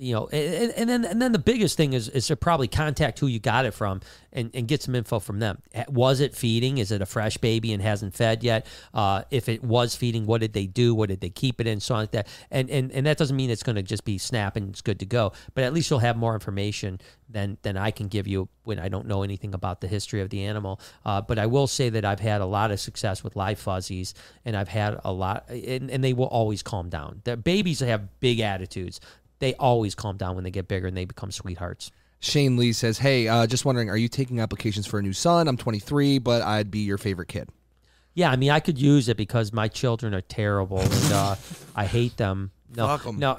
you 0.00 0.14
know, 0.14 0.28
and, 0.28 0.72
and 0.72 0.88
then 0.88 1.04
and 1.04 1.20
then 1.20 1.32
the 1.32 1.38
biggest 1.38 1.76
thing 1.76 1.92
is 1.92 2.08
is 2.08 2.26
to 2.28 2.36
probably 2.36 2.68
contact 2.68 3.18
who 3.18 3.26
you 3.26 3.38
got 3.38 3.66
it 3.66 3.74
from 3.74 4.00
and, 4.32 4.50
and 4.54 4.66
get 4.66 4.82
some 4.82 4.94
info 4.94 5.18
from 5.18 5.40
them. 5.40 5.60
Was 5.88 6.20
it 6.20 6.34
feeding? 6.34 6.78
Is 6.78 6.90
it 6.90 7.02
a 7.02 7.06
fresh 7.06 7.36
baby 7.36 7.72
and 7.74 7.82
hasn't 7.82 8.14
fed 8.14 8.42
yet? 8.42 8.66
Uh, 8.94 9.24
if 9.30 9.48
it 9.48 9.62
was 9.62 9.94
feeding, 9.94 10.24
what 10.24 10.40
did 10.40 10.54
they 10.54 10.66
do? 10.66 10.94
What 10.94 11.10
did 11.10 11.20
they 11.20 11.28
keep 11.28 11.60
it 11.60 11.66
in? 11.66 11.80
So 11.80 11.94
on 11.94 12.02
like 12.02 12.12
that. 12.12 12.28
And 12.50 12.70
and 12.70 12.90
and 12.92 13.06
that 13.06 13.18
doesn't 13.18 13.36
mean 13.36 13.50
it's 13.50 13.62
going 13.62 13.76
to 13.76 13.82
just 13.82 14.04
be 14.04 14.16
snap 14.16 14.56
and 14.56 14.70
it's 14.70 14.80
good 14.80 14.98
to 15.00 15.06
go. 15.06 15.32
But 15.54 15.64
at 15.64 15.74
least 15.74 15.90
you'll 15.90 15.98
have 15.98 16.16
more 16.16 16.32
information 16.32 16.98
than 17.28 17.58
than 17.62 17.76
I 17.76 17.90
can 17.90 18.08
give 18.08 18.26
you 18.26 18.48
when 18.64 18.78
I 18.78 18.88
don't 18.88 19.06
know 19.06 19.22
anything 19.22 19.54
about 19.54 19.80
the 19.80 19.88
history 19.88 20.20
of 20.20 20.30
the 20.30 20.44
animal. 20.44 20.80
Uh, 21.04 21.20
but 21.20 21.38
I 21.38 21.46
will 21.46 21.66
say 21.66 21.90
that 21.90 22.04
I've 22.04 22.20
had 22.20 22.40
a 22.40 22.46
lot 22.46 22.70
of 22.70 22.80
success 22.80 23.22
with 23.22 23.36
live 23.36 23.58
fuzzies, 23.58 24.14
and 24.44 24.56
I've 24.56 24.68
had 24.68 24.98
a 25.04 25.12
lot, 25.12 25.48
and, 25.48 25.90
and 25.90 26.02
they 26.02 26.12
will 26.12 26.26
always 26.26 26.62
calm 26.62 26.88
down. 26.88 27.20
The 27.24 27.36
babies 27.36 27.80
have 27.80 28.20
big 28.20 28.40
attitudes 28.40 29.00
they 29.40 29.54
always 29.54 29.94
calm 29.94 30.16
down 30.16 30.36
when 30.36 30.44
they 30.44 30.50
get 30.50 30.68
bigger 30.68 30.86
and 30.86 30.96
they 30.96 31.04
become 31.04 31.32
sweethearts. 31.32 31.90
Shane 32.20 32.56
Lee 32.56 32.72
says, 32.72 32.98
"Hey, 32.98 33.26
uh, 33.28 33.46
just 33.46 33.64
wondering, 33.64 33.90
are 33.90 33.96
you 33.96 34.08
taking 34.08 34.40
applications 34.40 34.86
for 34.86 34.98
a 34.98 35.02
new 35.02 35.12
son? 35.12 35.48
I'm 35.48 35.56
23, 35.56 36.18
but 36.18 36.42
I'd 36.42 36.70
be 36.70 36.80
your 36.80 36.98
favorite 36.98 37.28
kid." 37.28 37.48
Yeah, 38.14 38.30
I 38.30 38.36
mean, 38.36 38.50
I 38.50 38.60
could 38.60 38.78
use 38.78 39.08
it 39.08 39.16
because 39.16 39.52
my 39.52 39.68
children 39.68 40.14
are 40.14 40.20
terrible 40.20 40.80
and 40.80 41.12
uh, 41.12 41.36
I 41.74 41.86
hate 41.86 42.16
them. 42.16 42.50
No, 42.76 42.86
Fuck 42.86 43.06
'em. 43.08 43.18
no, 43.18 43.36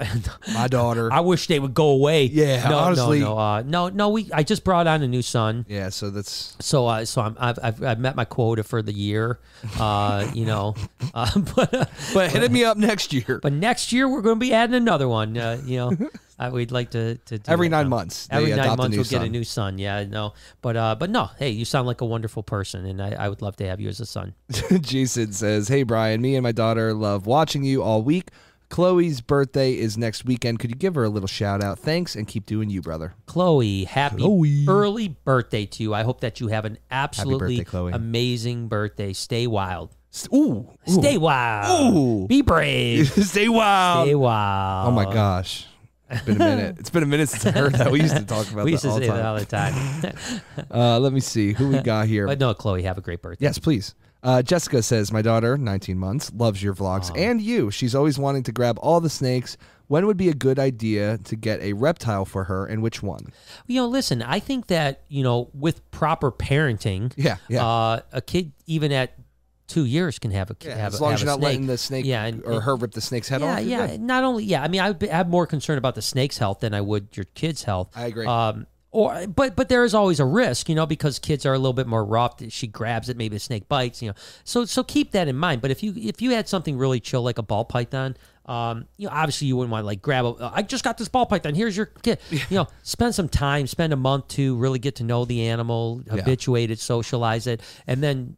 My 0.54 0.68
daughter. 0.68 1.12
I 1.12 1.22
wish 1.22 1.48
they 1.48 1.60
would 1.60 1.74
go 1.74 1.88
away. 1.90 2.26
Yeah, 2.26 2.68
no, 2.70 2.78
honestly. 2.80 3.20
no, 3.22 3.36
no, 3.36 3.38
uh, 3.40 3.62
no, 3.66 3.90
no. 3.90 4.10
We, 4.10 4.30
I 4.34 4.44
just 4.44 4.64
brought 4.64 4.88
on 4.88 5.02
a 5.04 5.08
new 5.08 5.22
son, 5.22 5.66
yeah, 5.70 5.90
so 5.90 6.10
that's 6.10 6.56
so, 6.60 6.86
uh, 6.88 7.06
so 7.06 7.22
I'm, 7.22 7.38
I've, 7.40 7.60
I've, 7.64 7.84
I've 7.84 8.00
met 8.00 8.16
my 8.16 8.26
quota 8.26 8.64
for 8.64 8.82
the 8.82 8.92
year. 8.94 9.40
Uh, 9.80 10.30
you 10.34 10.46
know, 10.46 10.76
uh, 11.14 11.32
but, 11.56 11.74
uh, 11.74 11.86
But 12.14 12.32
hit 12.32 12.52
me 12.52 12.64
up 12.66 12.76
next 12.78 13.14
year. 13.14 13.40
but 13.42 13.54
next 13.54 13.94
year 13.94 14.10
we're 14.10 14.22
going 14.22 14.36
to 14.36 14.40
be 14.40 14.54
adding 14.54 14.76
another 14.76 15.08
one. 15.08 15.38
Uh, 15.38 15.62
you 15.66 15.78
know, 15.78 15.98
uh, 16.38 16.50
we'd 16.52 16.72
like 16.72 16.92
to, 16.92 17.16
to 17.18 17.38
do 17.38 17.52
Every 17.52 17.68
that 17.70 17.78
nine 17.78 17.86
now. 17.86 17.90
months, 17.98 18.28
they 18.28 18.36
Every 18.38 18.50
nine 18.50 18.60
adopt 18.60 18.74
a 18.74 18.78
months 18.82 18.92
new 18.92 18.98
we'll 18.98 19.10
get 19.10 19.22
a 19.22 19.26
son. 19.26 19.32
new 19.32 19.44
son. 19.46 19.78
Yeah, 19.78 20.04
no, 20.04 20.34
but 20.62 20.76
uh, 20.76 20.96
but 20.96 21.10
no. 21.10 21.30
Hey, 21.40 21.52
you 21.52 21.64
sound 21.64 21.88
like 21.88 22.02
a 22.02 22.06
wonderful 22.06 22.44
person, 22.44 22.86
and 22.86 23.02
I, 23.02 23.12
I 23.12 23.30
would 23.30 23.42
love 23.42 23.56
to 23.58 23.68
have 23.68 23.80
you 23.80 23.88
as 23.88 24.00
a 24.02 24.06
son. 24.06 24.34
Jason 24.82 25.32
says, 25.32 25.68
"Hey 25.70 25.84
Brian, 25.84 26.22
me 26.22 26.36
and 26.36 26.44
my 26.44 26.52
daughter 26.52 26.94
love 26.94 27.28
watching 27.28 27.64
you 27.64 27.82
all 27.84 28.02
week. 28.02 28.30
Chloe's 28.72 29.20
birthday 29.22 29.78
is 29.78 29.98
next 29.98 30.26
weekend. 30.26 30.60
Could 30.60 30.70
you 30.70 30.78
give 30.78 30.96
her 30.96 31.04
a 31.04 31.10
little 31.10 31.28
shout 31.28 31.62
out? 31.62 31.78
Thanks, 31.78 32.16
and 32.16 32.28
keep 32.28 32.46
doing 32.46 32.70
you, 32.70 32.82
brother." 32.82 33.14
Chloe, 33.26 33.84
happy 33.84 34.24
Chloe. 34.24 34.66
early 34.68 35.10
birthday 35.10 35.66
to 35.66 35.84
you. 35.84 35.94
I 35.94 36.04
hope 36.04 36.22
that 36.22 36.40
you 36.40 36.48
have 36.48 36.66
an 36.66 36.78
absolutely 36.90 37.58
birthday, 37.58 37.70
Chloe. 37.70 37.92
amazing 37.92 38.70
birthday. 38.70 39.14
Stay 39.14 39.46
wild. 39.46 39.96
Ooh, 40.34 40.38
ooh. 40.38 40.70
Stay 40.88 41.18
wild. 41.18 41.96
Ooh. 41.96 42.28
Be 42.28 42.42
brave. 42.42 43.10
stay 43.26 43.50
wild. 43.50 44.08
Stay 44.08 44.16
wild. 44.16 44.88
Oh 44.88 44.92
my 44.92 45.06
gosh, 45.06 45.68
it's 46.10 46.24
been 46.24 46.36
a 46.36 46.40
minute. 46.40 46.76
It's 46.80 46.90
been 46.90 47.04
a 47.04 47.08
minute 47.08 47.30
since 47.30 47.46
I 47.46 47.52
heard 47.52 47.74
that. 47.74 47.92
We 47.92 48.02
used 48.02 48.16
to 48.16 48.24
talk 48.26 48.50
about 48.52 48.66
We 48.66 48.72
that 48.72 48.76
used 48.76 48.84
to 48.84 48.90
all 48.90 48.98
say 49.00 49.08
the 49.08 49.14
that 49.14 49.26
all 49.26 49.38
the 49.38 49.46
time. 49.46 50.14
Uh, 50.74 51.00
let 51.00 51.12
me 51.12 51.20
see 51.20 51.52
who 51.52 51.68
we 51.70 51.82
got 51.82 52.08
here. 52.08 52.26
but 52.28 52.40
no, 52.40 52.54
Chloe, 52.54 52.84
have 52.84 52.98
a 52.98 53.02
great 53.02 53.22
birthday. 53.22 53.46
Yes, 53.46 53.60
please. 53.60 53.96
Uh, 54.24 54.42
Jessica 54.42 54.84
says, 54.84 55.12
My 55.12 55.22
daughter, 55.22 55.58
19 55.58 55.98
months, 55.98 56.32
loves 56.36 56.62
your 56.62 56.74
vlogs 56.76 57.12
and 57.18 57.42
you. 57.42 57.72
She's 57.72 57.96
always 57.96 58.20
wanting 58.20 58.44
to 58.44 58.52
grab 58.52 58.78
all 58.82 59.00
the 59.00 59.10
snakes. 59.10 59.58
When 59.88 60.06
would 60.06 60.16
be 60.18 60.30
a 60.30 60.34
good 60.34 60.58
idea 60.60 61.18
to 61.26 61.36
get 61.36 61.60
a 61.62 61.74
reptile 61.74 62.24
for 62.26 62.46
her 62.46 62.66
and 62.66 62.82
which 62.82 63.02
one? 63.04 63.34
You 63.68 63.82
know, 63.82 63.88
listen, 63.88 64.22
I 64.22 64.40
think 64.40 64.68
that, 64.68 65.02
you 65.10 65.24
know, 65.24 65.50
with 65.54 65.90
proper 65.92 66.32
parenting, 66.32 67.12
Yeah, 67.18 67.38
yeah. 67.50 67.66
uh, 67.66 68.00
a 68.14 68.22
kid 68.22 68.54
even 68.68 68.92
at 68.94 69.16
two 69.68 69.86
years 69.86 70.20
can 70.20 70.32
have 70.32 70.50
a 70.52 70.56
Yeah, 70.64 70.76
have, 70.76 70.94
as 70.94 71.00
a- 71.00 71.04
long 71.04 71.12
have 71.12 71.18
as 71.18 71.22
you're 71.24 71.32
not 71.32 71.40
snake. 71.40 71.44
letting 71.46 71.68
the 71.68 71.78
snake 71.78 72.06
Yeah, 72.06 72.26
and- 72.26 72.44
or 72.46 72.62
her 72.62 72.76
rip 72.76 72.92
the 72.92 73.02
snake's 73.02 73.28
head 73.28 73.42
yeah, 73.42 73.54
off. 73.54 73.60
you're 73.62 73.70
yeah. 73.80 73.88
good. 73.88 74.02
Not 74.02 74.24
only, 74.24 74.44
yeah. 74.46 74.62
I 74.64 74.68
mean, 74.68 74.82
I 74.82 74.90
would 74.90 75.00
be- 75.00 75.08
have 75.08 75.28
more 75.28 75.48
concern 75.48 75.78
about 75.78 75.96
the 75.96 76.02
snake's 76.02 76.38
health 76.38 76.60
than 76.60 76.74
I 76.74 76.82
would 76.82 77.08
your 77.18 77.26
kid's 77.36 77.64
health. 77.64 77.90
I 77.96 78.06
agree. 78.06 78.26
Um, 78.28 78.68
or, 78.92 79.26
but 79.28 79.56
but 79.56 79.70
there 79.70 79.84
is 79.84 79.94
always 79.94 80.20
a 80.20 80.26
risk, 80.26 80.68
you 80.68 80.76
know, 80.76 80.86
because 80.86 81.18
kids 81.18 81.46
are 81.46 81.54
a 81.54 81.58
little 81.58 81.74
bit 81.74 81.88
more 81.88 82.04
rough. 82.04 82.36
She 82.50 82.68
grabs 82.68 83.08
it, 83.10 83.16
maybe 83.16 83.38
the 83.38 83.40
snake 83.40 83.70
bites, 83.70 84.02
you 84.02 84.10
know. 84.10 84.16
So 84.44 84.66
so 84.66 84.84
keep 84.84 85.12
that 85.12 85.28
in 85.28 85.38
mind. 85.38 85.62
But 85.62 85.72
if 85.72 85.82
you 85.82 85.94
if 85.96 86.22
you 86.22 86.32
had 86.32 86.50
something 86.50 86.78
really 86.78 87.00
chill 87.00 87.24
like 87.24 87.38
a 87.38 87.44
ball 87.44 87.64
python, 87.64 88.18
um, 88.46 88.88
you 88.98 89.08
know, 89.08 89.14
obviously 89.14 89.48
you 89.48 89.56
wouldn't 89.56 89.72
want 89.72 89.84
to 89.84 89.86
like 89.86 90.02
grab 90.02 90.26
a. 90.26 90.52
I 90.54 90.62
just 90.62 90.84
got 90.84 90.98
this 90.98 91.08
ball 91.08 91.26
python. 91.26 91.56
Here's 91.56 91.78
your 91.78 91.86
kid. 91.86 92.20
You 92.30 92.40
know, 92.52 92.68
spend 92.84 93.16
some 93.16 93.30
time, 93.30 93.66
spend 93.68 93.94
a 93.94 93.98
month 93.98 94.28
to 94.30 94.58
really 94.58 94.80
get 94.80 94.98
to 94.98 95.04
know 95.04 95.24
the 95.24 95.48
animal, 95.48 96.04
habituate 96.10 96.70
it, 96.70 96.80
socialize 96.80 97.48
it, 97.48 97.62
and 97.88 98.04
then 98.04 98.36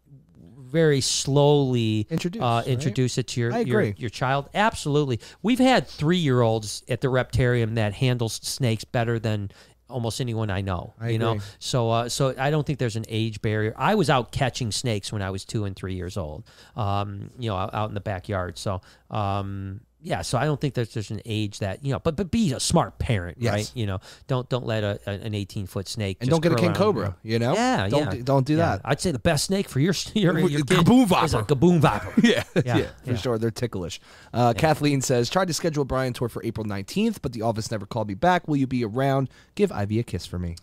very 0.74 1.02
slowly 1.02 2.08
Introduce, 2.10 2.42
uh, 2.42 2.46
right? 2.46 2.68
introduce 2.68 3.18
it 3.20 3.28
to 3.28 3.40
your 3.40 3.58
your, 3.60 3.82
your 3.84 4.10
child. 4.10 4.50
Absolutely, 4.54 5.20
we've 5.42 5.60
had 5.60 5.88
three 5.88 6.18
year 6.18 6.42
olds 6.42 6.84
at 6.90 7.02
the 7.02 7.08
reptarium 7.08 7.76
that 7.76 7.94
handles 7.94 8.34
snakes 8.44 8.84
better 8.84 9.20
than 9.20 9.52
almost 9.90 10.22
anyone 10.22 10.50
I 10.50 10.62
know. 10.62 10.94
I 11.00 11.10
you 11.10 11.20
know, 11.20 11.40
so 11.60 11.90
uh, 11.92 12.10
so 12.10 12.34
I 12.38 12.52
don't 12.52 12.66
think 12.66 12.80
there's 12.80 12.96
an 12.96 13.06
age 13.08 13.42
barrier. 13.42 13.74
I 13.78 13.96
was 13.96 14.10
out 14.10 14.32
catching 14.32 14.72
snakes 14.72 15.12
when 15.12 15.22
I 15.22 15.30
was 15.30 15.46
two 15.46 15.66
and 15.66 15.76
three 15.76 15.96
years 15.96 16.18
old. 16.18 16.44
Um, 16.76 17.30
you 17.38 17.50
know, 17.50 17.56
out, 17.56 17.74
out 17.74 17.90
in 17.90 17.94
the 17.94 18.02
backyard. 18.02 18.58
So 18.58 18.82
um, 19.12 19.82
yeah, 20.04 20.22
so 20.22 20.38
I 20.38 20.46
don't 20.46 20.60
think 20.60 20.74
there's 20.74 20.94
there's 20.94 21.10
an 21.12 21.22
age 21.26 21.60
that 21.60 21.84
you 21.84 21.92
know, 21.94 22.00
but 22.00 22.16
but 22.16 22.30
be 22.30 22.54
a 22.54 22.60
smart 22.60 23.00
parent, 23.00 23.38
Yes. 23.40 23.54
right? 23.54 23.72
You 23.74 23.86
know, 23.86 24.00
don't 24.28 24.48
don't 24.50 24.66
let 24.66 24.84
a, 24.84 25.00
a- 25.08 25.12
an 25.12 25.34
18 25.34 25.66
foot 25.66 25.88
snake 25.88 26.18
and 26.20 26.30
just 26.30 26.42
don't 26.42 26.52
get 26.52 26.58
a 26.60 26.62
king 26.62 26.74
cobra, 26.74 27.16
you 27.24 27.40
know? 27.40 27.54
Yeah, 27.54 27.88
don't 27.88 28.04
yeah. 28.06 28.10
Do, 28.12 28.24
don't 28.24 28.46
do 28.46 28.54
Yeah. 28.58 28.58
that. 28.78 28.82
I'd 28.86 29.02
say 29.02 29.12
the 29.12 29.20
best 29.20 29.46
snake 29.46 29.68
for 29.70 29.80
your 29.80 29.94
your, 30.14 30.38
your 30.40 30.64
kid 30.66 30.78
Gaboon 30.86 31.24
is 31.24 31.34
a 31.34 31.38
viper. 31.40 31.56
gaboon 31.56 31.80
viper. 31.80 32.14
Yeah, 32.22 32.44
yeah, 32.56 32.78
Yeah, 32.78 32.88
for 33.06 33.18
sure. 33.18 33.38
They're 33.38 33.50
ticklish. 33.52 34.00
Uh, 34.34 34.54
Kathleen 34.54 35.02
says, 35.02 35.30
tried 35.30 35.48
to 35.48 35.54
schedule 35.54 35.82
a 35.82 35.86
Brian 35.86 36.14
tour 36.14 36.30
for 36.30 36.44
April 36.46 36.66
19th, 36.66 37.18
but 37.22 37.34
the 37.34 37.42
office 37.42 37.72
never 37.72 37.86
called 37.86 38.08
me 38.08 38.14
back. 38.14 38.48
Will 38.48 38.58
you 38.58 38.68
be 38.68 38.86
around? 38.86 39.30
Give 39.56 39.72
Ivy 39.72 40.00
a 40.00 40.04
kiss 40.04 40.26
for 40.26 40.38
me. 40.40 40.56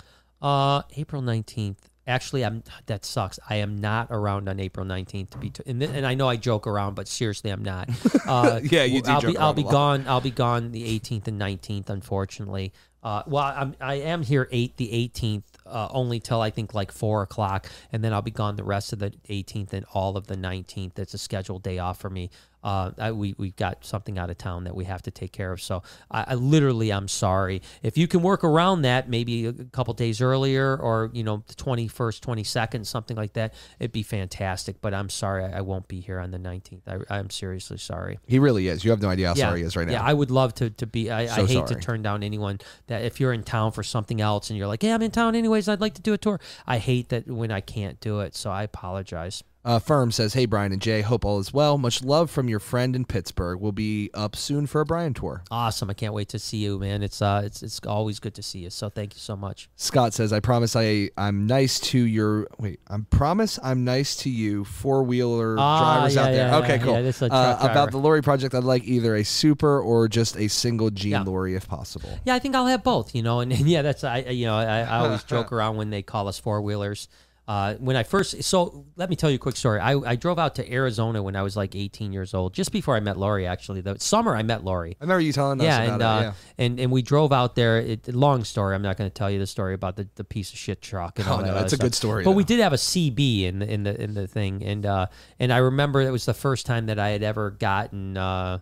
Uh, 0.43 0.80
April 0.97 1.20
nineteenth. 1.20 1.89
Actually, 2.07 2.44
I'm. 2.44 2.62
That 2.86 3.05
sucks. 3.05 3.38
I 3.48 3.57
am 3.57 3.76
not 3.78 4.09
around 4.11 4.48
on 4.48 4.59
April 4.59 4.84
nineteenth 4.86 5.30
to 5.30 5.38
be. 5.38 5.51
T- 5.51 5.62
and, 5.66 5.80
th- 5.80 5.92
and 5.94 6.07
I 6.07 6.14
know 6.14 6.28
I 6.28 6.36
joke 6.36 6.66
around, 6.66 6.94
but 6.94 7.07
seriously, 7.09 7.51
I'm 7.51 7.62
not. 7.62 7.88
Uh, 8.26 8.61
Yeah, 8.62 8.84
you 8.84 9.03
do 9.03 9.11
I'll 9.11 9.20
be. 9.20 9.36
I'll 9.38 9.55
be 9.55 9.62
gone. 9.62 10.05
I'll 10.09 10.20
be 10.20 10.30
gone 10.30 10.72
the 10.72 10.84
eighteenth 10.84 11.28
and 11.28 11.38
nineteenth. 11.38 11.90
Unfortunately. 11.90 12.72
Uh, 13.03 13.22
well, 13.26 13.44
I'm. 13.44 13.74
I 13.80 13.94
am 13.94 14.22
here 14.22 14.48
eight 14.51 14.76
the 14.76 14.92
eighteenth. 14.92 15.44
Uh, 15.66 15.88
only 15.90 16.20
till 16.20 16.40
I 16.40 16.51
think 16.51 16.74
like 16.74 16.90
four 16.90 17.22
o'clock, 17.22 17.68
and 17.92 18.03
then 18.03 18.12
I'll 18.12 18.22
be 18.22 18.30
gone 18.30 18.57
the 18.57 18.64
rest 18.64 18.92
of 18.92 18.98
the 18.98 19.12
18th 19.28 19.72
and 19.72 19.86
all 19.94 20.16
of 20.16 20.26
the 20.26 20.34
19th. 20.36 20.98
It's 20.98 21.14
a 21.14 21.18
scheduled 21.18 21.62
day 21.62 21.78
off 21.78 22.01
for 22.01 22.11
me. 22.11 22.30
Uh, 22.62 22.90
I, 22.98 23.12
we 23.12 23.34
we 23.38 23.50
got 23.52 23.84
something 23.84 24.18
out 24.18 24.30
of 24.30 24.38
town 24.38 24.64
that 24.64 24.74
we 24.74 24.84
have 24.84 25.02
to 25.02 25.11
take 25.11 25.32
care 25.32 25.52
of. 25.52 25.62
So 25.62 25.82
I, 26.11 26.24
I 26.28 26.34
literally, 26.34 26.92
I'm 26.92 27.08
sorry. 27.08 27.62
If 27.82 27.96
you 27.96 28.06
can 28.06 28.22
work 28.22 28.44
around 28.44 28.82
that, 28.82 29.08
maybe 29.08 29.46
a 29.46 29.52
couple 29.52 29.94
days 29.94 30.20
earlier, 30.20 30.76
or 30.76 31.11
you 31.12 31.22
know, 31.22 31.42
the 31.46 31.54
21st, 31.54 32.20
22nd, 32.20 32.86
something 32.86 33.16
like 33.16 33.32
that, 33.34 33.54
it'd 33.78 33.92
be 33.92 34.02
fantastic. 34.02 34.80
But 34.80 34.94
I'm 34.94 35.08
sorry, 35.08 35.44
I, 35.44 35.58
I 35.58 35.61
won't 35.62 35.88
be 35.88 36.00
here 36.00 36.18
on 36.18 36.30
the 36.30 36.38
19th. 36.38 36.82
I, 36.86 37.18
I'm 37.18 37.30
seriously 37.30 37.78
sorry. 37.78 38.18
He 38.26 38.38
really 38.38 38.68
is. 38.68 38.84
You 38.84 38.90
have 38.90 39.02
no 39.02 39.08
idea 39.08 39.28
how 39.28 39.34
sorry 39.34 39.61
he 39.61 39.64
is 39.66 39.76
right 39.76 39.86
now. 39.86 39.94
Yeah, 39.94 40.02
I 40.02 40.12
would 40.12 40.30
love 40.30 40.54
to 40.56 40.70
to 40.70 40.86
be. 40.86 41.11
I, 41.11 41.26
So 41.26 41.42
I 41.42 41.46
hate 41.46 41.52
sorry. 41.54 41.66
to 41.68 41.74
turn 41.76 42.02
down 42.02 42.22
anyone 42.22 42.58
that 42.88 43.02
if 43.02 43.20
you're 43.20 43.32
in 43.32 43.42
town 43.42 43.72
for 43.72 43.82
something 43.82 44.20
else 44.20 44.50
and 44.50 44.58
you're 44.58 44.68
like, 44.68 44.82
yeah, 44.82 44.94
I'm 44.94 45.02
in 45.02 45.11
town 45.11 45.34
anyways. 45.34 45.68
I'd 45.68 45.80
like 45.80 45.94
to 45.94 46.02
do 46.02 46.12
a 46.12 46.18
tour. 46.18 46.40
I 46.66 46.78
hate 46.78 47.08
that 47.11 47.26
when 47.26 47.50
I 47.50 47.61
can't 47.61 48.00
do 48.00 48.20
it. 48.20 48.34
So 48.34 48.50
I 48.50 48.62
apologize. 48.62 49.42
Uh, 49.62 49.78
Firm 49.78 50.11
says, 50.11 50.32
Hey, 50.32 50.46
Brian 50.46 50.72
and 50.72 50.80
Jay, 50.80 51.02
hope 51.02 51.22
all 51.22 51.38
is 51.38 51.52
well. 51.52 51.76
Much 51.76 52.02
love 52.02 52.30
from 52.30 52.48
your 52.48 52.61
friend 52.61 52.96
in 52.96 53.04
Pittsburgh. 53.04 53.61
We'll 53.61 53.72
be 53.72 54.08
up 54.14 54.34
soon 54.34 54.66
for 54.66 54.80
a 54.80 54.86
Brian 54.86 55.12
tour. 55.12 55.42
Awesome. 55.50 55.90
I 55.90 55.92
can't 55.92 56.14
wait 56.14 56.30
to 56.30 56.38
see 56.38 56.56
you, 56.56 56.78
man. 56.78 57.02
It's 57.02 57.20
uh, 57.20 57.42
it's 57.44 57.62
it's 57.62 57.78
always 57.86 58.20
good 58.20 58.34
to 58.36 58.42
see 58.42 58.61
you. 58.61 58.70
So 58.70 58.88
thank 58.88 59.14
you 59.14 59.20
so 59.20 59.36
much. 59.36 59.68
Scott 59.76 60.14
says, 60.14 60.32
I 60.32 60.40
promise 60.40 60.74
I, 60.76 61.11
I'm 61.18 61.46
nice 61.46 61.78
to 61.80 61.98
your. 61.98 62.46
Wait, 62.58 62.80
I 62.88 62.96
promise 63.11 63.58
I'm 63.62 63.84
nice 63.84 64.16
to 64.16 64.30
you, 64.30 64.64
four 64.64 65.02
wheeler 65.02 65.56
Ah, 65.58 65.96
drivers 65.98 66.14
yeah, 66.14 66.20
out 66.22 66.24
there. 66.32 66.48
yeah, 66.48 66.56
okay, 66.58 66.76
yeah, 66.76 66.82
cool. 66.82 66.92
yeah, 66.94 67.02
this 67.02 67.16
is 67.16 67.22
a 67.28 67.34
uh, 67.34 67.58
about 67.61 67.90
the 67.90 67.98
Lori 67.98 68.22
project, 68.22 68.54
I'd 68.54 68.64
like 68.64 68.84
either 68.84 69.14
a 69.16 69.24
super 69.24 69.78
or 69.78 70.08
just 70.08 70.38
a 70.38 70.48
single 70.48 70.88
Gene 70.88 71.22
Lori 71.26 71.54
if 71.54 71.68
possible. 71.68 72.18
Yeah, 72.24 72.34
I 72.34 72.38
think 72.38 72.54
I'll 72.54 72.66
have 72.66 72.82
both. 72.82 73.14
You 73.14 73.22
know, 73.22 73.40
and, 73.40 73.52
and 73.52 73.68
yeah, 73.68 73.82
that's 73.82 74.04
I 74.04 74.20
I- 74.26 74.30
you 74.30 74.46
know 74.46 74.54
I, 74.56 74.78
I 74.80 74.98
always 75.00 75.22
joke 75.24 75.52
around 75.52 75.76
when 75.76 75.90
they 75.90 76.00
call 76.00 76.28
us 76.28 76.38
four 76.38 76.62
wheelers. 76.62 77.08
Uh, 77.51 77.74
when 77.80 77.96
I 77.96 78.05
first, 78.05 78.44
so 78.44 78.84
let 78.94 79.11
me 79.11 79.16
tell 79.16 79.28
you 79.28 79.34
a 79.34 79.38
quick 79.40 79.57
story. 79.57 79.80
I, 79.80 79.94
I 79.98 80.14
drove 80.14 80.38
out 80.38 80.55
to 80.55 80.72
Arizona 80.72 81.20
when 81.20 81.34
I 81.34 81.42
was 81.42 81.57
like 81.57 81.74
18 81.74 82.12
years 82.12 82.32
old, 82.32 82.55
just 82.55 82.70
before 82.70 82.94
I 82.94 83.01
met 83.01 83.16
Lori. 83.18 83.44
Actually, 83.44 83.80
the 83.80 83.98
summer 83.98 84.36
I 84.36 84.44
met 84.44 84.62
Lori. 84.62 84.92
I 85.01 85.03
remember 85.03 85.20
you 85.20 85.32
telling 85.32 85.59
us 85.61 85.64
Yeah, 85.64 85.82
about 85.82 85.92
and 85.94 86.01
it. 86.01 86.05
uh, 86.05 86.20
yeah. 86.20 86.32
and 86.59 86.78
and 86.78 86.92
we 86.92 87.03
drove 87.03 87.32
out 87.32 87.57
there. 87.57 87.78
It, 87.80 88.07
long 88.14 88.44
story. 88.44 88.76
I'm 88.76 88.82
not 88.82 88.96
going 88.96 89.11
to 89.11 89.12
tell 89.12 89.28
you 89.28 89.40
the 89.40 89.48
story 89.48 89.74
about 89.74 89.96
the, 89.96 90.07
the 90.14 90.22
piece 90.22 90.53
of 90.53 90.59
shit 90.61 90.80
truck. 90.80 91.18
And 91.18 91.26
Oh, 91.26 91.32
all 91.32 91.38
no, 91.38 91.46
that 91.46 91.55
that's 91.55 91.72
a 91.72 91.76
good 91.76 91.92
story, 91.92 92.22
But 92.22 92.36
we 92.36 92.44
did 92.44 92.61
have 92.61 92.72
a 92.72 92.76
CB 92.76 93.42
in 93.42 93.59
the 93.59 93.68
in 93.68 93.82
the 93.82 94.01
in 94.01 94.14
the 94.14 94.28
thing, 94.28 94.62
and 94.62 94.86
uh, 94.86 95.07
and 95.40 95.53
I 95.53 95.57
remember 95.57 96.01
it 96.03 96.11
was 96.12 96.26
the 96.26 96.34
first 96.34 96.66
time 96.66 96.86
that 96.86 97.01
I 97.01 97.09
had 97.09 97.24
ever 97.24 97.51
gotten 97.51 98.16
uh, 98.16 98.61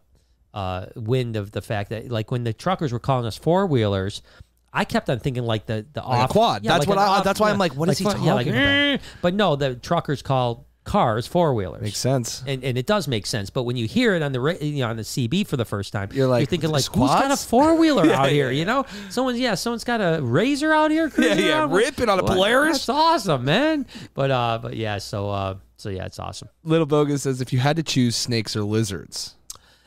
uh, 0.55 0.87
wind 0.97 1.37
of 1.37 1.51
the 1.51 1.61
fact 1.61 1.91
that 1.91 2.11
like 2.11 2.31
when 2.31 2.45
the 2.45 2.55
truckers 2.55 2.91
were 2.91 3.01
calling 3.01 3.27
us 3.27 3.37
four 3.37 3.67
wheelers. 3.67 4.23
I 4.73 4.85
kept 4.85 5.09
on 5.11 5.19
thinking 5.19 5.45
like 5.45 5.67
the 5.67 5.87
the 5.93 6.03
off 6.03 6.31
quad. 6.31 6.63
That's 6.63 6.81
like 6.81 6.89
what 6.89 6.99
I- 6.99 7.07
off- 7.07 7.25
that's 7.25 7.41
why 7.41 7.51
I'm 7.51 7.59
like, 7.59 7.73
what 7.75 7.89
is 7.89 7.99
he 7.99 8.05
fun- 8.05 8.23
yeah, 8.23 8.35
like, 8.35 8.47
talking 8.47 8.61
about? 8.61 9.01
But 9.23 9.35
no, 9.35 9.57
the 9.57 9.75
truckers 9.77 10.23
call 10.23 10.67
cars 10.85 11.27
four 11.27 11.53
wheelers. 11.53 11.83
Makes 11.83 11.99
sense. 11.99 12.43
and, 12.47 12.65
and 12.65 12.79
it 12.79 12.87
does 12.87 13.07
make 13.09 13.27
sense. 13.27 13.51
But 13.51 13.65
when 13.65 13.77
you 13.77 13.87
hear 13.87 14.15
it 14.15 14.23
on 14.23 14.33
the 14.33 14.59
you 14.63 14.79
know 14.83 14.89
on 14.89 14.97
the 14.97 15.03
CB 15.03 15.47
for 15.47 15.57
the 15.59 15.65
first 15.67 15.93
time, 15.93 16.09
You're 16.13 16.27
like, 16.29 16.41
you're 16.41 16.47
thinking 16.47 16.71
like, 16.71 16.85
who's 16.87 17.11
got 17.11 17.31
a 17.31 17.37
four 17.37 17.75
wheeler 17.77 18.07
Yeah, 18.09 18.21
out 18.23 18.31
here? 18.31 18.51
yeah. 18.51 18.59
You 18.59 18.65
know, 18.65 18.87
someone's 19.11 19.39
yeah, 19.39 19.55
someone's 19.55 19.85
got 19.85 20.01
a 20.01 20.21
RZR 20.23 20.75
out 20.75 20.91
here. 20.91 21.11
Yeah, 21.19 21.35
yeah, 21.35 21.59
around. 21.61 21.73
ripping 21.73 22.09
on 22.09 22.19
a 22.19 22.23
Polaris. 22.23 22.79
That's 22.87 22.89
awesome, 22.89 23.45
man. 23.45 23.87
But 24.15 24.31
uh, 24.31 24.59
but 24.63 24.77
yeah, 24.77 24.97
so 24.99 25.29
uh, 25.31 25.55
so 25.77 25.91
yeah, 25.91 26.07
it's 26.07 26.19
awesome. 26.19 26.49
Little 26.65 26.87
Bogus 26.87 27.23
says 27.23 27.41
if 27.41 27.53
you 27.53 27.59
had 27.59 27.77
to 27.77 27.83
choose 27.83 28.17
snakes 28.17 28.57
or 28.57 28.63
lizards, 28.63 29.35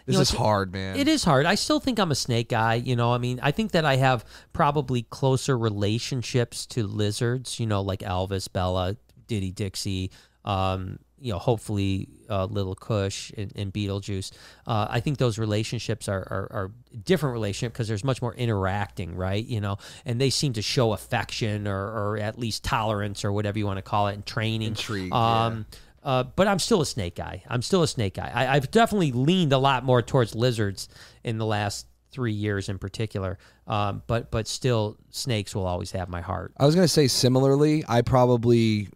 this 0.05 0.15
know, 0.15 0.21
is 0.21 0.29
hard, 0.31 0.73
man. 0.73 0.95
It 0.95 1.07
is 1.07 1.23
hard. 1.23 1.45
I 1.45 1.55
still 1.55 1.79
think 1.79 1.99
I'm 1.99 2.11
a 2.11 2.15
snake 2.15 2.49
guy. 2.49 2.75
You 2.75 2.95
know, 2.95 3.13
I 3.13 3.17
mean, 3.17 3.39
I 3.41 3.51
think 3.51 3.71
that 3.71 3.85
I 3.85 3.97
have 3.97 4.25
probably 4.53 5.03
closer 5.03 5.57
relationships 5.57 6.65
to 6.67 6.87
lizards. 6.87 7.59
You 7.59 7.67
know, 7.67 7.81
like 7.81 7.99
Elvis, 7.99 8.51
Bella, 8.51 8.97
Diddy, 9.27 9.51
Dixie. 9.51 10.11
Um, 10.43 10.99
you 11.21 11.31
know, 11.31 11.37
hopefully 11.37 12.09
uh, 12.29 12.45
Little 12.45 12.73
Kush 12.73 13.31
and, 13.37 13.53
and 13.55 13.71
Beetlejuice. 13.71 14.31
Uh, 14.65 14.87
I 14.89 14.99
think 14.99 15.19
those 15.19 15.37
relationships 15.37 16.09
are 16.09 16.19
are, 16.19 16.47
are 16.51 16.71
different 17.03 17.33
relationship 17.33 17.73
because 17.73 17.87
there's 17.87 18.03
much 18.03 18.23
more 18.23 18.33
interacting, 18.33 19.15
right? 19.15 19.45
You 19.45 19.61
know, 19.61 19.77
and 20.03 20.19
they 20.19 20.31
seem 20.31 20.53
to 20.53 20.63
show 20.63 20.93
affection 20.93 21.67
or, 21.67 21.77
or 21.77 22.17
at 22.17 22.39
least 22.39 22.63
tolerance 22.63 23.23
or 23.23 23.31
whatever 23.31 23.59
you 23.59 23.67
want 23.67 23.77
to 23.77 23.83
call 23.83 24.07
it, 24.07 24.15
and 24.15 24.25
training. 24.25 24.69
Intrigue, 24.69 25.13
Um, 25.13 25.67
uh, 26.03 26.23
but 26.23 26.47
I'm 26.47 26.59
still 26.59 26.81
a 26.81 26.85
snake 26.85 27.15
guy. 27.15 27.43
I'm 27.47 27.61
still 27.61 27.83
a 27.83 27.87
snake 27.87 28.15
guy. 28.15 28.31
I, 28.33 28.55
I've 28.55 28.71
definitely 28.71 29.11
leaned 29.11 29.53
a 29.53 29.57
lot 29.57 29.83
more 29.83 30.01
towards 30.01 30.35
lizards 30.35 30.89
in 31.23 31.37
the 31.37 31.45
last 31.45 31.87
three 32.11 32.33
years, 32.33 32.69
in 32.69 32.77
particular. 32.77 33.37
Um, 33.67 34.03
but 34.07 34.31
but 34.31 34.47
still, 34.47 34.97
snakes 35.11 35.55
will 35.55 35.65
always 35.65 35.91
have 35.91 36.09
my 36.09 36.21
heart. 36.21 36.53
I 36.57 36.65
was 36.65 36.75
gonna 36.75 36.87
say 36.87 37.07
similarly. 37.07 37.83
I 37.87 38.01
probably 38.01 38.89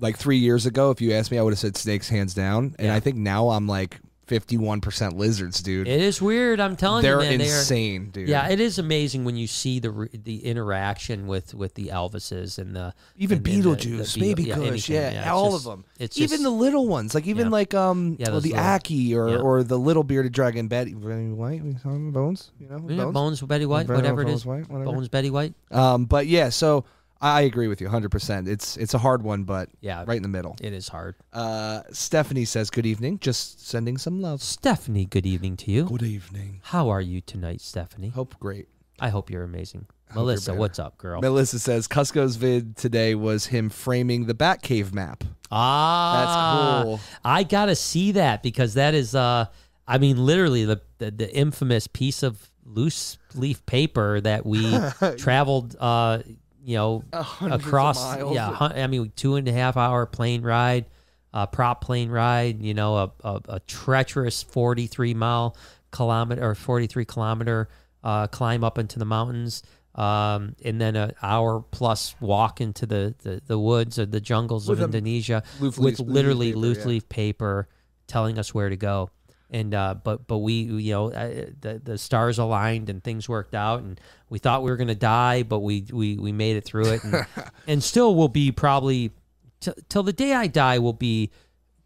like 0.00 0.18
three 0.18 0.38
years 0.38 0.66
ago, 0.66 0.90
if 0.90 1.00
you 1.00 1.12
asked 1.12 1.30
me, 1.30 1.38
I 1.38 1.42
would 1.42 1.52
have 1.52 1.58
said 1.58 1.76
snakes 1.76 2.08
hands 2.08 2.34
down. 2.34 2.74
And 2.78 2.88
Yeah. 2.88 2.94
I 2.94 3.00
think 3.00 3.16
now 3.16 3.50
I'm 3.50 3.66
like 3.68 4.00
51 4.26 4.80
percent 4.80 5.16
lizards, 5.16 5.60
dude. 5.62 5.86
It 5.86 6.00
is 6.00 6.20
weird. 6.22 6.60
I'm 6.60 6.76
telling 6.76 7.02
They're 7.02 7.22
you, 7.22 7.28
man. 7.30 7.38
They 7.38 7.50
are- 7.50 7.58
insane, 7.58 8.10
dude. 8.10 8.28
Yeah, 8.28 8.48
it 8.48 8.60
is 8.60 8.78
amazing 8.78 9.24
when 9.24 9.36
you 9.36 9.46
see 9.46 9.78
the 9.80 10.08
the 10.12 10.44
interaction 10.44 11.26
with 11.26 11.54
with 11.54 11.74
the 11.74 11.88
Elvises 11.88 12.58
and 12.58 12.74
the 12.74 12.94
even 13.16 13.38
and- 13.38 13.46
and 13.48 13.62
the- 13.64 13.68
Beetlejuice, 13.76 14.14
the 14.14 14.20
Baby 14.20 14.44
Beetle- 14.44 14.68
Kush, 14.70 14.88
yeah, 14.88 15.10
it's 15.10 15.28
all 15.28 15.52
just- 15.52 15.66
of 15.66 15.72
them. 15.72 15.84
It's 15.98 16.16
even 16.18 16.28
just- 16.30 16.42
the 16.42 16.50
little 16.50 16.86
ones, 16.88 17.14
like 17.14 17.26
even 17.26 17.46
Yeah. 17.46 17.52
like 17.52 17.74
um, 17.74 18.16
Yeah, 18.18 18.30
well, 18.30 18.40
the 18.40 18.50
little- 18.50 18.64
Aki 18.64 19.14
or 19.14 19.28
yeah. 19.28 19.36
or 19.36 19.62
the 19.62 19.78
little 19.78 20.04
bearded 20.04 20.32
dragon 20.32 20.68
Betty 20.68 20.94
Betty 20.94 21.28
White. 21.32 21.62
We 21.64 21.76
saw 21.82 21.90
him, 21.90 22.10
Bones, 22.12 22.50
you 22.58 22.68
know, 22.68 22.78
Bones. 22.78 23.12
Bones, 23.12 23.40
Betty 23.42 23.66
White, 23.66 23.86
Betty 23.86 23.96
whatever 23.96 24.22
it 24.22 24.28
is, 24.28 24.44
Bones. 24.44 24.46
White, 24.46 24.70
whatever. 24.70 24.92
Bones 24.92 25.08
Betty 25.08 25.30
White. 25.30 25.54
Um, 25.70 26.06
but 26.06 26.26
yeah, 26.26 26.48
so 26.48 26.84
I 27.24 27.40
agree 27.42 27.68
with 27.68 27.80
you 27.80 27.86
100. 27.86 28.10
percent 28.10 28.48
It's 28.48 28.76
it's 28.76 28.92
a 28.94 28.98
hard 28.98 29.22
one, 29.22 29.44
but 29.44 29.70
Yeah, 29.80 30.04
right 30.06 30.16
in 30.16 30.22
the 30.22 30.28
middle. 30.28 30.56
it 30.60 30.72
is 30.72 30.88
hard. 30.88 31.14
Uh, 31.32 31.82
Stephanie 31.92 32.44
says, 32.44 32.70
"Good 32.70 32.86
evening. 32.86 33.18
Just 33.18 33.66
sending 33.66 33.96
some 33.98 34.20
love." 34.20 34.42
Stephanie, 34.42 35.06
good 35.06 35.24
evening 35.26 35.56
to 35.58 35.70
you. 35.70 35.84
Good 35.84 36.02
evening. 36.02 36.60
How 36.64 36.88
are 36.90 37.00
you 37.00 37.20
tonight, 37.20 37.60
Stephanie? 37.60 38.10
Hope 38.10 38.38
great. 38.38 38.68
I 39.00 39.08
hope 39.08 39.30
you're 39.30 39.42
amazing. 39.42 39.86
hope 40.08 40.16
you're 40.16 40.24
Melissa, 40.24 40.54
what's 40.54 40.78
up, 40.78 40.98
girl? 40.98 41.20
Melissa 41.20 41.58
says 41.58 41.88
Cusco's 41.88 42.36
vid 42.36 42.76
today 42.76 43.14
was 43.14 43.46
him 43.46 43.70
framing 43.70 44.26
the 44.26 44.34
Batcave 44.34 44.92
map. 44.92 45.24
Ah, 45.50 46.78
That's 46.80 46.84
cool. 46.84 47.00
I 47.24 47.42
gotta 47.42 47.74
see 47.74 48.12
that 48.12 48.42
because 48.42 48.74
that 48.74 48.94
is, 48.94 49.14
uh, 49.14 49.46
I 49.88 49.98
mean, 49.98 50.24
literally 50.24 50.64
the, 50.64 50.80
the 50.98 51.10
the 51.10 51.34
infamous 51.34 51.86
piece 51.86 52.22
of 52.22 52.50
loose 52.66 53.18
leaf 53.34 53.64
paper 53.66 54.20
that 54.20 54.44
we 54.46 54.62
traveled, 55.18 55.74
uh, 55.80 56.20
you 56.64 56.76
know, 56.76 57.04
across. 57.52 57.98
Yeah, 58.34 58.50
hun- 58.52 58.72
I 58.72 58.86
mean, 58.86 59.12
two 59.16 59.36
and 59.36 59.46
a 59.48 59.52
half 59.52 59.76
hour 59.76 60.06
plane 60.06 60.42
ride, 60.42 60.86
uh, 61.32 61.46
prop 61.46 61.82
plane 61.82 62.10
ride. 62.10 62.62
You 62.62 62.74
know, 62.74 62.96
a 62.96 63.12
a, 63.24 63.40
a 63.48 63.60
treacherous 63.60 64.42
forty 64.42 64.86
three 64.86 65.14
mile 65.14 65.56
kilometer 65.90 66.42
or 66.44 66.54
forty 66.54 66.86
three 66.86 67.04
kilometer 67.04 67.68
uh, 68.02 68.26
climb 68.28 68.64
up 68.64 68.78
into 68.78 68.98
the 68.98 69.04
mountains. 69.04 69.62
Um, 69.94 70.56
and 70.64 70.80
then 70.80 70.96
an 70.96 71.12
hour 71.22 71.60
plus 71.70 72.16
walk 72.20 72.60
into 72.60 72.84
the, 72.84 73.14
the, 73.22 73.40
the 73.46 73.56
woods 73.56 73.96
or 73.96 74.06
the 74.06 74.20
jungles 74.20 74.68
With 74.68 74.80
of 74.80 74.86
Indonesia 74.92 75.44
with 75.78 76.00
literally 76.00 76.52
loose 76.52 76.78
leaf 76.88 77.08
paper 77.08 77.68
telling 78.08 78.36
us 78.36 78.52
where 78.52 78.68
to 78.68 78.76
go. 78.76 79.10
And 79.50 79.74
uh, 79.74 79.94
but 80.02 80.26
but 80.26 80.38
we 80.38 80.54
you 80.54 80.92
know 80.92 81.12
uh, 81.12 81.46
the 81.60 81.80
the 81.82 81.98
stars 81.98 82.38
aligned 82.38 82.88
and 82.90 83.04
things 83.04 83.28
worked 83.28 83.54
out 83.54 83.80
and 83.80 84.00
we 84.28 84.38
thought 84.38 84.62
we 84.62 84.70
were 84.70 84.76
gonna 84.76 84.94
die 84.94 85.42
but 85.42 85.60
we 85.60 85.86
we, 85.92 86.16
we 86.16 86.32
made 86.32 86.56
it 86.56 86.64
through 86.64 86.86
it 86.86 87.04
and, 87.04 87.26
and 87.66 87.84
still 87.84 88.14
will 88.14 88.28
be 88.28 88.50
probably 88.50 89.12
t- 89.60 89.72
till 89.88 90.02
the 90.02 90.12
day 90.12 90.32
I 90.32 90.46
die 90.46 90.78
will 90.78 90.92
be 90.94 91.30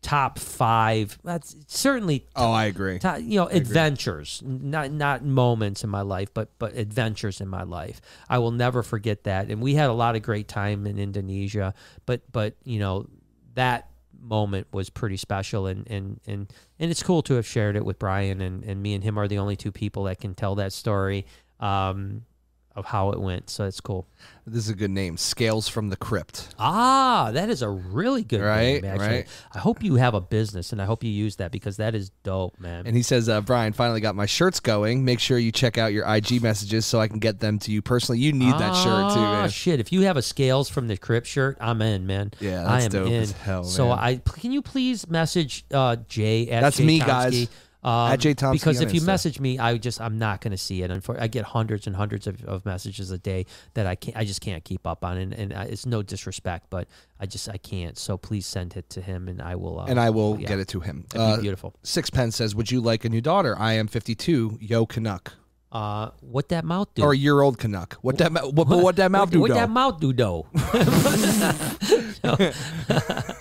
top 0.00 0.38
five. 0.38 1.18
That's 1.24 1.56
certainly 1.66 2.24
Oh, 2.36 2.52
I 2.52 2.66
agree. 2.66 3.00
You 3.18 3.40
know 3.40 3.46
adventures 3.48 4.40
not 4.46 4.92
not 4.92 5.24
moments 5.24 5.82
in 5.82 5.90
my 5.90 6.02
life 6.02 6.32
but 6.32 6.50
but 6.59 6.74
adventures 6.76 7.40
in 7.40 7.48
my 7.48 7.64
life 7.64 8.00
i 8.28 8.38
will 8.38 8.52
never 8.52 8.82
forget 8.84 9.24
that 9.24 9.50
and 9.50 9.61
we 9.61 9.74
had 9.74 9.90
a 9.90 9.92
lot 9.92 10.14
of 10.14 10.22
great 10.22 10.46
time 10.46 10.86
in 10.86 10.98
indonesia 10.98 11.74
but 12.06 12.22
but 12.30 12.54
you 12.64 12.78
know 12.78 13.09
that 13.54 13.88
moment 14.21 14.66
was 14.73 14.91
pretty 14.91 15.16
special 15.16 15.66
and 15.66 15.87
and 15.89 16.21
and 16.27 16.53
and 16.79 16.91
it's 16.91 17.03
cool 17.03 17.23
to 17.23 17.35
have 17.35 17.47
shared 17.47 17.77
it 17.77 17.85
with 17.85 17.99
brian 17.99 18.41
and 18.41 18.64
and 18.64 18.83
me 18.83 18.95
and 18.95 19.05
him 19.05 19.19
are 19.19 19.29
the 19.29 19.39
only 19.39 19.57
two 19.57 19.73
people 19.73 20.05
that 20.05 20.21
can 20.21 20.35
tell 20.35 20.55
that 20.55 20.73
story. 20.73 21.27
Um 21.61 22.23
of 22.77 22.85
how 22.87 23.11
it 23.11 23.21
went 23.21 23.51
so 23.51 23.64
it's 23.64 23.81
cool 23.81 24.07
This 24.47 24.64
is 24.64 24.71
a 24.71 24.75
good 24.75 24.91
name. 24.91 25.16
Scales 25.16 25.69
from 25.69 25.89
the 25.91 25.97
Crypt. 25.97 26.55
ah 26.59 27.31
that 27.33 27.51
is 27.51 27.61
a 27.62 27.69
really 27.69 28.23
good 28.23 28.41
Right, 28.41 28.83
name 28.83 28.85
actually 28.85 29.07
right. 29.09 29.29
i 29.53 29.59
hope 29.59 29.83
you 29.83 29.97
have 29.97 30.14
a 30.14 30.21
business 30.21 30.71
and 30.73 30.81
i 30.81 30.85
hope 30.85 31.03
you 31.03 31.11
use 31.11 31.37
that 31.37 31.51
because 31.51 31.77
that 31.79 31.95
is 31.97 32.11
dope 32.23 32.59
man 32.61 32.87
And 32.87 32.97
he 32.97 33.03
says, 33.03 33.29
uh, 33.29 33.41
Brian, 33.41 33.73
finally 33.73 34.01
got 34.01 34.14
my 34.14 34.27
shirts 34.27 34.61
going. 34.61 35.05
Make 35.05 35.19
sure 35.21 35.39
you 35.39 35.51
check 35.53 35.77
out 35.77 35.93
your 35.93 36.07
IG 36.07 36.41
messages 36.43 36.87
so 36.87 37.01
I 37.01 37.09
can 37.09 37.19
get 37.19 37.41
them 37.41 37.59
to 37.61 37.73
you 37.73 37.83
personally. 37.83 38.21
You 38.21 38.33
need 38.33 38.53
that 38.55 38.75
shirt 38.75 39.12
too, 39.12 39.21
Ah, 39.21 39.41
man. 39.43 39.51
Shit, 39.51 39.81
if 39.81 39.93
you 39.93 40.03
have 40.03 40.16
a 40.16 40.23
scales 40.23 40.69
from 40.69 40.89
the 40.89 40.97
Crypt 40.97 41.27
shirt, 41.27 41.57
I'm 41.61 41.83
in, 41.83 42.07
man. 42.07 42.31
Yeah, 42.41 42.64
I 42.64 42.83
am 42.83 42.91
dope 42.91 43.09
in. 43.09 43.23
as 43.23 43.33
hell, 43.33 43.64
So. 43.64 43.91
I 43.91 44.16
can 44.41 44.53
you 44.53 44.62
please 44.62 45.09
message 45.09 45.64
uh, 45.73 45.97
Jay 46.09 46.49
at 46.51 46.61
That's 46.62 46.77
Jay 46.79 46.85
me, 46.87 47.01
Tomsky, 47.01 47.07
guys. 47.07 47.49
Um, 47.85 48.11
At 48.12 48.18
Jay 48.18 48.35
Tomsky 48.35 48.53
because 48.55 48.81
if 48.81 48.93
you 48.93 49.01
message 49.03 49.39
me, 49.39 49.59
I 49.59 49.76
just 49.79 50.01
I'm 50.01 50.18
not 50.18 50.41
going 50.41 50.51
to 50.51 50.59
see 50.59 50.83
it. 50.83 50.91
Unfor- 50.91 51.20
I 51.20 51.29
get 51.29 51.45
hundreds 51.45 51.87
and 51.87 51.95
hundreds 51.95 52.26
of, 52.26 52.45
of 52.45 52.66
messages 52.66 53.11
a 53.12 53.18
day 53.18 53.47
that 53.74 53.87
I 53.87 53.95
can't 53.95 54.16
I 54.16 54.24
just 54.24 54.41
can't 54.41 54.64
keep 54.64 54.85
up 54.87 55.05
on, 55.05 55.16
and, 55.16 55.33
and 55.33 55.53
I, 55.55 55.64
it's 55.64 55.87
no 55.87 56.03
disrespect, 56.03 56.66
but 56.70 56.89
I 57.20 57.26
just 57.26 57.49
I 57.49 57.57
can't. 57.57 57.97
So 57.97 58.16
please 58.18 58.47
send 58.47 58.76
it 58.76 58.91
to 58.91 59.01
him, 59.01 59.29
and 59.29 59.41
I 59.41 59.55
will. 59.55 59.79
Uh, 59.79 59.87
And 59.87 60.01
I 60.01 60.11
will 60.11 60.39
yeah, 60.41 60.49
get 60.49 60.59
it 60.59 60.68
to 60.68 60.81
him. 60.81 61.05
That'd 61.11 61.37
be 61.37 61.39
Uh, 61.39 61.43
beautiful. 61.43 61.74
Sixpence 61.85 62.35
says, 62.37 62.55
Would 62.55 62.70
you 62.70 62.81
like 62.81 63.05
a 63.05 63.09
new 63.09 63.20
daughter? 63.20 63.57
I 63.59 63.74
am 63.74 63.87
52. 63.87 64.59
Yo, 64.61 64.85
Canuck. 64.85 65.35
Uh, 65.71 66.11
what 66.21 66.49
that 66.49 66.64
mouth 66.64 66.89
do? 66.95 67.03
Or 67.03 67.12
a 67.12 67.16
year 67.16 67.43
old 67.43 67.59
Canuck. 67.59 67.99
What 68.01 68.16
that, 68.19 68.33
what, 68.33 68.55
but 68.55 68.69
what 68.83 68.97
that 68.97 69.11
mouth 69.11 69.29
what, 69.29 69.33
do, 69.33 69.41
what 69.41 69.49
though? 69.51 69.55
that 69.57 69.69
mouth 69.71 70.01
do 70.01 70.12
though? 70.14 70.47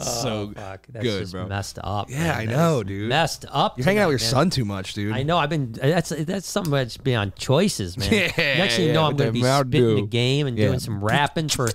so 0.00 0.52
Fuck, 0.54 0.86
that's 0.88 1.02
good, 1.02 1.30
bro. 1.30 1.46
messed 1.46 1.78
up. 1.82 2.10
Yeah, 2.10 2.18
man. 2.18 2.30
I 2.36 2.46
That 2.46 2.52
know, 2.56 2.82
dude. 2.82 3.08
Messed 3.08 3.44
up. 3.50 3.78
You're 3.78 3.84
hanging 3.84 4.02
out 4.02 4.08
with 4.08 4.20
your 4.20 4.26
man. 4.26 4.30
son 4.30 4.50
too 4.50 4.64
much, 4.64 4.94
dude. 4.94 5.12
I 5.12 5.22
know. 5.22 5.38
I've 5.38 5.50
been. 5.50 5.72
That's 5.72 6.10
that's 6.10 6.48
something 6.48 6.72
that's 6.72 6.96
beyond 6.96 7.36
choices, 7.36 7.96
man. 7.98 8.12
Yeah, 8.12 8.58
Next 8.58 8.76
thing 8.76 8.82
you 8.84 8.88
yeah, 8.88 8.94
know, 8.94 9.04
I'm 9.04 9.16
going 9.16 9.28
to 9.28 9.32
be 9.32 9.42
spitting 9.42 9.96
the 9.96 10.06
game 10.06 10.46
and 10.46 10.58
Yeah. 10.58 10.68
doing 10.68 10.78
some 10.80 11.04
rapping 11.04 11.48
for. 11.48 11.68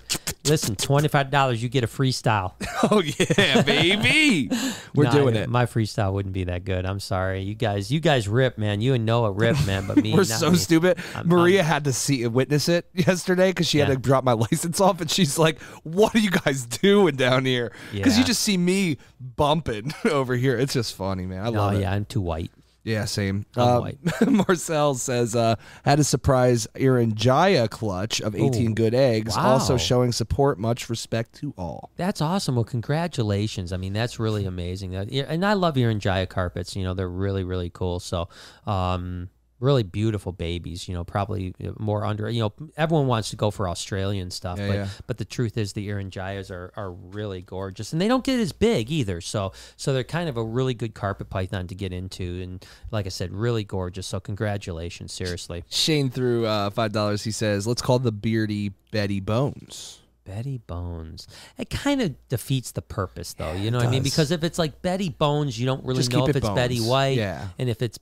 Listen, 0.46 0.76
twenty 0.76 1.08
five 1.08 1.30
dollars, 1.32 1.64
you 1.64 1.70
get 1.70 1.86
a 1.86 1.88
freestyle. 1.88 2.54
oh, 2.91 3.02
yeah, 3.02 3.62
baby. 3.62 4.50
We're 4.94 5.06
No, 5.06 5.12
doing 5.12 5.36
it. 5.36 5.48
My 5.50 5.66
freestyle 5.66 6.12
wouldn't 6.12 6.34
be 6.34 6.44
that 6.44 6.66
good. 6.66 6.86
I'm 6.86 7.00
sorry, 7.00 7.41
you 7.44 7.56
guys. 7.56 7.89
You 7.89 8.02
guys 8.02 8.28
rip, 8.28 8.58
man. 8.58 8.82
You 8.82 8.94
and 8.94 9.06
Noah 9.06 9.32
rip, 9.32 9.56
man. 9.66 9.88
But 9.88 9.98
me, 9.98 10.12
We're 10.14 10.18
not 10.18 10.28
so 10.28 10.52
me. 10.52 10.58
stupid. 10.58 10.98
I'm- 11.16 11.30
Maria 11.30 11.64
had 11.64 11.86
to 11.86 11.94
see 11.94 12.28
witness 12.28 12.68
it 12.68 12.86
yesterday 12.94 13.52
because 13.52 13.68
she 13.68 13.78
Yeah. 13.78 13.86
had 13.86 13.94
to 13.94 14.00
drop 14.00 14.26
my 14.26 14.34
license 14.34 14.82
off, 14.82 15.00
and 15.00 15.10
she's 15.10 15.38
like, 15.39 15.62
"What 15.84 16.14
are 16.14 16.20
you 16.20 16.32
guys 16.32 16.66
doing 16.66 17.16
down 17.16 17.46
here?" 17.46 17.72
Because 17.94 18.18
you 18.18 18.26
just 18.26 18.41
see 18.41 18.58
me 18.58 18.98
bumping 19.22 19.94
over 20.06 20.36
here. 20.36 20.58
It's 20.58 20.74
just 20.74 20.94
funny, 20.96 21.26
man. 21.26 21.46
I 21.46 21.50
love 21.50 21.76
it. 21.76 21.82
yeah, 21.82 21.94
I'm 21.94 22.04
too 22.06 22.22
white. 22.22 22.52
Yeah, 22.84 23.05
same. 23.05 23.45
Uh. 23.55 23.91
Marcel 24.27 24.95
says 24.95 25.36
uh, 25.36 25.55
had 25.86 25.99
a 25.99 26.03
surprise 26.03 26.67
Irian 26.75 27.13
Jaya 27.13 27.67
clutch 27.69 28.19
of 28.19 28.36
18 28.36 28.71
Ooh. 28.71 28.73
good 28.73 28.93
eggs, 28.93 29.38
also 29.38 29.77
showing 29.77 30.11
support. 30.11 30.59
Much 30.59 30.89
respect 30.89 31.34
to 31.36 31.53
all. 31.57 31.91
That's 31.95 32.21
awesome. 32.21 32.55
Well, 32.55 32.65
congratulations. 32.65 33.71
I 33.71 33.77
mean, 33.77 33.93
that's 33.93 34.19
really 34.19 34.45
amazing. 34.45 34.91
That, 34.91 35.09
and 35.11 35.45
I 35.45 35.53
love 35.53 35.75
Irian 35.75 35.99
Jaya 35.99 36.27
carpets. 36.27 36.75
You 36.75 36.84
know, 36.84 36.93
they're 36.93 37.07
really, 37.07 37.43
really 37.43 37.69
cool. 37.69 37.99
So, 38.01 38.27
um, 38.67 39.29
really 39.64 39.84
beautiful 39.84 40.32
babies. 40.32 40.88
You 40.88 40.93
know, 40.93 41.03
probably 41.03 41.55
more 41.80 42.05
under. 42.05 42.30
You 42.30 42.41
know, 42.41 42.53
everyone 42.78 43.07
wants 43.07 43.30
to 43.32 43.36
go 43.36 43.49
for 43.49 43.68
Australian 43.68 44.30
stuff, 44.30 44.59
Yeah, 44.59 44.68
but 44.68 44.74
yeah. 44.74 44.88
but 45.07 45.18
the 45.18 45.26
truth 45.26 45.57
is, 45.57 45.74
the 45.74 45.88
Irian 45.88 46.09
Jayas 46.09 46.51
are 46.51 46.72
are 46.76 46.91
really 46.91 47.41
gorgeous, 47.41 47.93
and 47.93 48.01
they 48.01 48.07
don't 48.07 48.24
get 48.24 48.39
as 48.39 48.51
big 48.51 48.91
either. 48.91 49.22
So 49.22 49.53
so 49.78 49.93
they're 49.93 50.03
kind 50.03 50.30
of 50.30 50.38
a 50.38 50.43
really 50.43 50.74
good 50.74 50.93
carpet 50.93 51.30
python 51.30 51.68
to 51.68 51.76
get 51.76 51.93
into, 51.93 52.41
and 52.43 52.64
like 52.91 53.05
I 53.05 53.09
said, 53.09 53.32
really 53.32 53.64
gorgeous. 53.64 54.05
So 54.07 54.20
congratulations, 54.20 55.14
seriously. 55.14 55.64
Shane 55.70 56.09
threw 56.09 56.45
uh, 56.45 56.70
five 56.70 56.91
dollars. 56.91 57.24
He 57.24 57.32
says, 57.32 57.66
"Let's 57.66 57.82
call 57.82 57.99
the 57.99 58.11
beardy 58.11 58.74
Betty 58.91 59.20
Bones." 59.20 59.99
Betty 60.26 60.57
Bones. 60.57 61.28
It 61.57 61.70
kind 61.70 62.01
of 62.01 62.16
defeats 62.30 62.72
the 62.72 62.82
purpose, 62.82 63.34
though. 63.34 63.51
You 63.51 63.72
know 63.72 63.80
what 63.80 63.88
I 63.88 63.89
mean? 63.91 64.03
Because 64.03 64.32
if 64.32 64.43
it's 64.43 64.57
like 64.57 64.82
Betty 64.82 65.09
Bones, 65.09 65.59
you 65.59 65.66
don't 65.66 65.84
really 65.84 65.99
Just 65.99 66.14
know 66.14 66.24
if 66.24 66.30
it 66.30 66.38
it's 66.38 66.49
Betty 66.49 66.80
White. 66.80 67.18
Yeah. 67.18 67.49
And 67.59 67.70
if 67.70 67.82
it's 67.82 67.99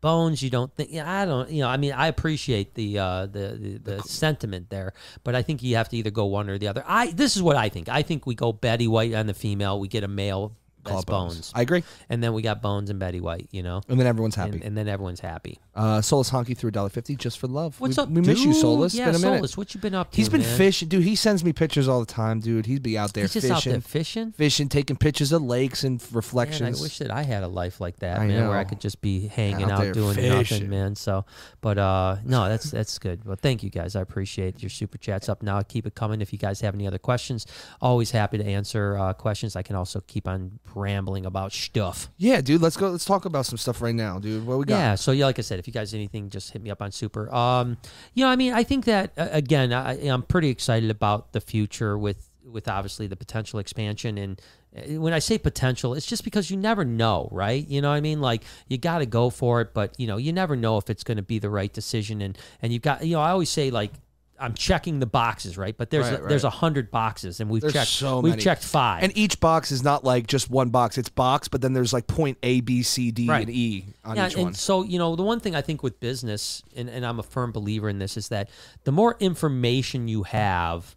Bones, 0.00 0.42
you 0.42 0.48
don't 0.48 0.74
think. 0.74 0.90
Yeah, 0.92 1.10
I 1.10 1.26
don't. 1.26 1.50
You 1.50 1.62
know, 1.62 1.68
I 1.68 1.76
mean, 1.76 1.92
I 1.92 2.06
appreciate 2.06 2.74
the 2.74 2.98
uh, 2.98 3.26
the 3.26 3.58
the, 3.60 3.96
the 3.96 4.02
sentiment 4.02 4.70
there, 4.70 4.94
but 5.24 5.34
I 5.34 5.42
think 5.42 5.62
you 5.62 5.76
have 5.76 5.88
to 5.90 5.96
either 5.96 6.10
go 6.10 6.24
one 6.26 6.48
or 6.48 6.56
the 6.56 6.68
other. 6.68 6.82
I 6.86 7.10
this 7.12 7.36
is 7.36 7.42
what 7.42 7.56
I 7.56 7.68
think. 7.68 7.88
I 7.88 8.02
think 8.02 8.26
we 8.26 8.34
go 8.34 8.52
Betty 8.52 8.88
White 8.88 9.12
on 9.14 9.26
the 9.26 9.34
female. 9.34 9.78
We 9.78 9.88
get 9.88 10.02
a 10.02 10.08
male 10.08 10.56
Call 10.84 11.02
Bones. 11.02 11.34
Bones, 11.34 11.52
I 11.54 11.62
agree, 11.62 11.84
and 12.08 12.22
then 12.22 12.32
we 12.32 12.42
got 12.42 12.62
Bones 12.62 12.90
and 12.90 12.98
Betty 12.98 13.20
White. 13.20 13.48
You 13.50 13.62
know. 13.62 13.82
and 13.88 13.98
then 13.98 14.06
everyone's 14.06 14.34
happy. 14.34 14.52
And, 14.56 14.64
and 14.64 14.76
then 14.76 14.88
everyone's 14.88 15.20
happy. 15.20 15.58
uh, 15.74 16.00
Solus 16.00 16.30
Honky 16.30 16.56
threw 16.56 16.68
a 16.68 16.72
dollar 16.72 16.88
fifty 16.88 17.16
just 17.16 17.38
for 17.38 17.46
love. 17.46 17.80
What's 17.80 17.96
we, 17.96 18.02
up, 18.02 18.08
We 18.08 18.20
miss 18.20 18.40
you, 18.40 18.52
dude? 18.52 18.60
Solus. 18.60 18.94
Yeah, 18.94 19.06
been 19.06 19.14
a 19.16 19.18
minute. 19.18 19.36
Solus, 19.38 19.56
what 19.56 19.74
you 19.74 19.80
been 19.80 19.94
up 19.94 20.10
to? 20.10 20.16
He's 20.16 20.28
been 20.28 20.40
man? 20.42 20.56
fishing, 20.58 20.88
dude. 20.88 21.04
He 21.04 21.14
sends 21.16 21.44
me 21.44 21.52
pictures 21.52 21.88
all 21.88 22.00
the 22.00 22.06
time, 22.06 22.40
dude. 22.40 22.66
He'd 22.66 22.82
be 22.82 22.96
out 22.98 23.12
there 23.12 23.24
He's 23.24 23.32
just 23.34 23.46
fishing, 23.48 23.56
out 23.56 23.64
there 23.64 23.80
fishing. 23.80 24.32
fishing, 24.32 24.68
taking 24.68 24.96
pictures 24.96 25.32
of 25.32 25.42
lakes 25.42 25.84
and 25.84 26.00
Man, 26.00 26.08
reflections. 26.12 26.78
I 26.80 26.82
wish 26.82 26.98
that 26.98 27.10
I 27.10 27.22
had 27.22 27.42
a 27.42 27.48
life 27.48 27.80
like 27.80 27.98
that, 28.00 28.18
I 28.18 28.26
man, 28.26 28.48
where 28.48 28.56
I 28.58 28.64
could 28.64 28.80
just 28.80 29.00
be 29.00 29.26
hanging 29.26 29.70
Out 29.70 29.86
out, 29.86 29.94
doing 29.94 30.14
fishing. 30.14 30.58
nothing, 30.58 30.70
man. 30.70 30.94
So, 30.94 31.24
but 31.60 31.78
uh, 31.78 32.16
no, 32.24 32.48
that's 32.48 32.70
that's 32.70 32.98
good. 32.98 33.24
Well, 33.24 33.36
thank 33.40 33.62
you 33.62 33.70
guys. 33.70 33.96
I 33.96 34.00
appreciate 34.00 34.62
your 34.62 34.70
super 34.70 34.98
chats 34.98 35.28
up 35.28 35.42
now. 35.42 35.60
Keep 35.62 35.86
it 35.86 35.94
coming. 35.94 36.20
If 36.20 36.32
you 36.32 36.38
guys 36.38 36.60
have 36.60 36.74
any 36.74 36.86
other 36.86 36.98
questions, 36.98 37.46
always 37.80 38.10
happy 38.10 38.38
to 38.38 38.44
answer 38.44 38.96
uh, 38.96 39.12
questions. 39.12 39.56
I 39.56 39.62
can 39.62 39.76
also 39.76 40.00
keep 40.06 40.26
on 40.28 40.58
rambling 40.74 41.26
about 41.26 41.52
stuff. 41.52 42.08
yeah, 42.16 42.40
dude. 42.40 42.60
Let's 42.60 42.76
go. 42.76 42.90
Let's 42.90 43.04
talk 43.04 43.24
about 43.24 43.46
some 43.46 43.58
stuff 43.58 43.80
right 43.82 43.94
now, 43.94 44.18
dude. 44.18 44.46
What 44.46 44.58
we 44.58 44.64
got? 44.64 44.76
Yeah. 44.76 44.94
So 44.94 45.12
yeah, 45.12 45.26
like 45.26 45.38
I 45.38 45.42
said, 45.42 45.58
if 45.58 45.66
you 45.66 45.72
guys 45.72 45.94
anything, 45.94 46.30
just 46.30 46.52
hit 46.52 46.62
me 46.62 46.70
up 46.70 46.80
on 46.82 46.92
Super. 46.92 47.32
Um, 47.34 47.76
you 48.14 48.24
know, 48.24 48.30
I 48.30 48.36
mean, 48.36 48.52
I 48.52 48.62
think 48.62 48.84
that 48.86 49.12
uh, 49.18 49.28
again, 49.30 49.72
I, 49.72 49.94
I'm 50.08 50.22
pretty 50.22 50.48
excited 50.48 50.90
about 50.90 51.32
the 51.32 51.40
future 51.40 51.96
with 51.98 52.28
with 52.44 52.68
obviously 52.68 53.06
the 53.06 53.16
potential 53.16 53.58
expansion 53.58 54.18
and. 54.18 54.40
uh, 54.76 55.00
When 55.00 55.12
I 55.12 55.18
say 55.18 55.36
potential, 55.38 55.94
it's 55.94 56.06
just 56.06 56.24
because 56.24 56.50
you 56.50 56.56
never 56.56 56.84
know, 56.84 57.28
right? 57.32 57.66
You 57.66 57.80
know 57.80 57.90
what 57.90 57.96
I 57.96 58.00
mean? 58.00 58.20
Like 58.20 58.42
you 58.68 58.78
got 58.78 58.98
to 58.98 59.06
go 59.06 59.28
for 59.30 59.60
it, 59.60 59.74
but 59.74 59.94
you 59.98 60.06
know 60.06 60.16
you 60.16 60.32
never 60.32 60.56
know 60.56 60.78
if 60.78 60.88
it's 60.90 61.04
going 61.04 61.16
to 61.18 61.22
be 61.24 61.38
the 61.38 61.50
right 61.50 61.72
decision. 61.72 62.20
And 62.22 62.38
and 62.62 62.72
you've 62.72 62.82
got, 62.82 63.04
you 63.04 63.14
know, 63.16 63.20
I 63.20 63.30
always 63.30 63.50
say 63.50 63.70
like 63.70 63.92
I'm 64.40 64.54
checking 64.54 64.98
the 65.00 65.06
boxes, 65.06 65.58
right? 65.58 65.76
But 65.76 65.90
there's 65.90 66.10
Right, 66.10 66.20
a, 66.20 66.26
there's 66.26 66.44
right. 66.44 66.52
a 66.52 66.56
hundred 66.56 66.90
boxes, 66.90 67.40
and 67.40 67.50
we've 67.50 67.60
There's 67.60 67.72
checked 67.74 67.88
so 67.90 68.20
we've 68.20 68.32
many. 68.32 68.42
checked 68.42 68.64
five. 68.64 69.02
And 69.02 69.16
each 69.16 69.38
box 69.38 69.70
is 69.70 69.82
not 69.82 70.02
like 70.02 70.26
just 70.26 70.48
one 70.50 70.70
box. 70.70 70.96
It's 70.98 71.08
box, 71.10 71.48
but 71.48 71.60
then 71.60 71.72
there's 71.74 71.92
like 71.92 72.06
point 72.06 72.38
A, 72.42 72.60
B, 72.60 72.82
C, 72.82 73.10
D, 73.10 73.28
Right. 73.28 73.46
and 73.46 73.54
E 73.54 73.84
on 74.04 74.16
yeah, 74.16 74.26
each 74.28 74.34
and 74.34 74.42
one. 74.44 74.54
so 74.54 74.82
you 74.82 74.98
know 74.98 75.14
the 75.16 75.22
one 75.22 75.40
thing 75.40 75.54
I 75.54 75.60
think 75.60 75.82
with 75.82 76.00
business, 76.00 76.62
and, 76.74 76.88
and 76.88 77.04
I'm 77.04 77.18
a 77.18 77.22
firm 77.22 77.52
believer 77.52 77.88
in 77.88 77.98
this, 77.98 78.16
is 78.16 78.28
that 78.28 78.48
the 78.84 78.92
more 78.92 79.16
information 79.20 80.08
you 80.08 80.22
have, 80.24 80.96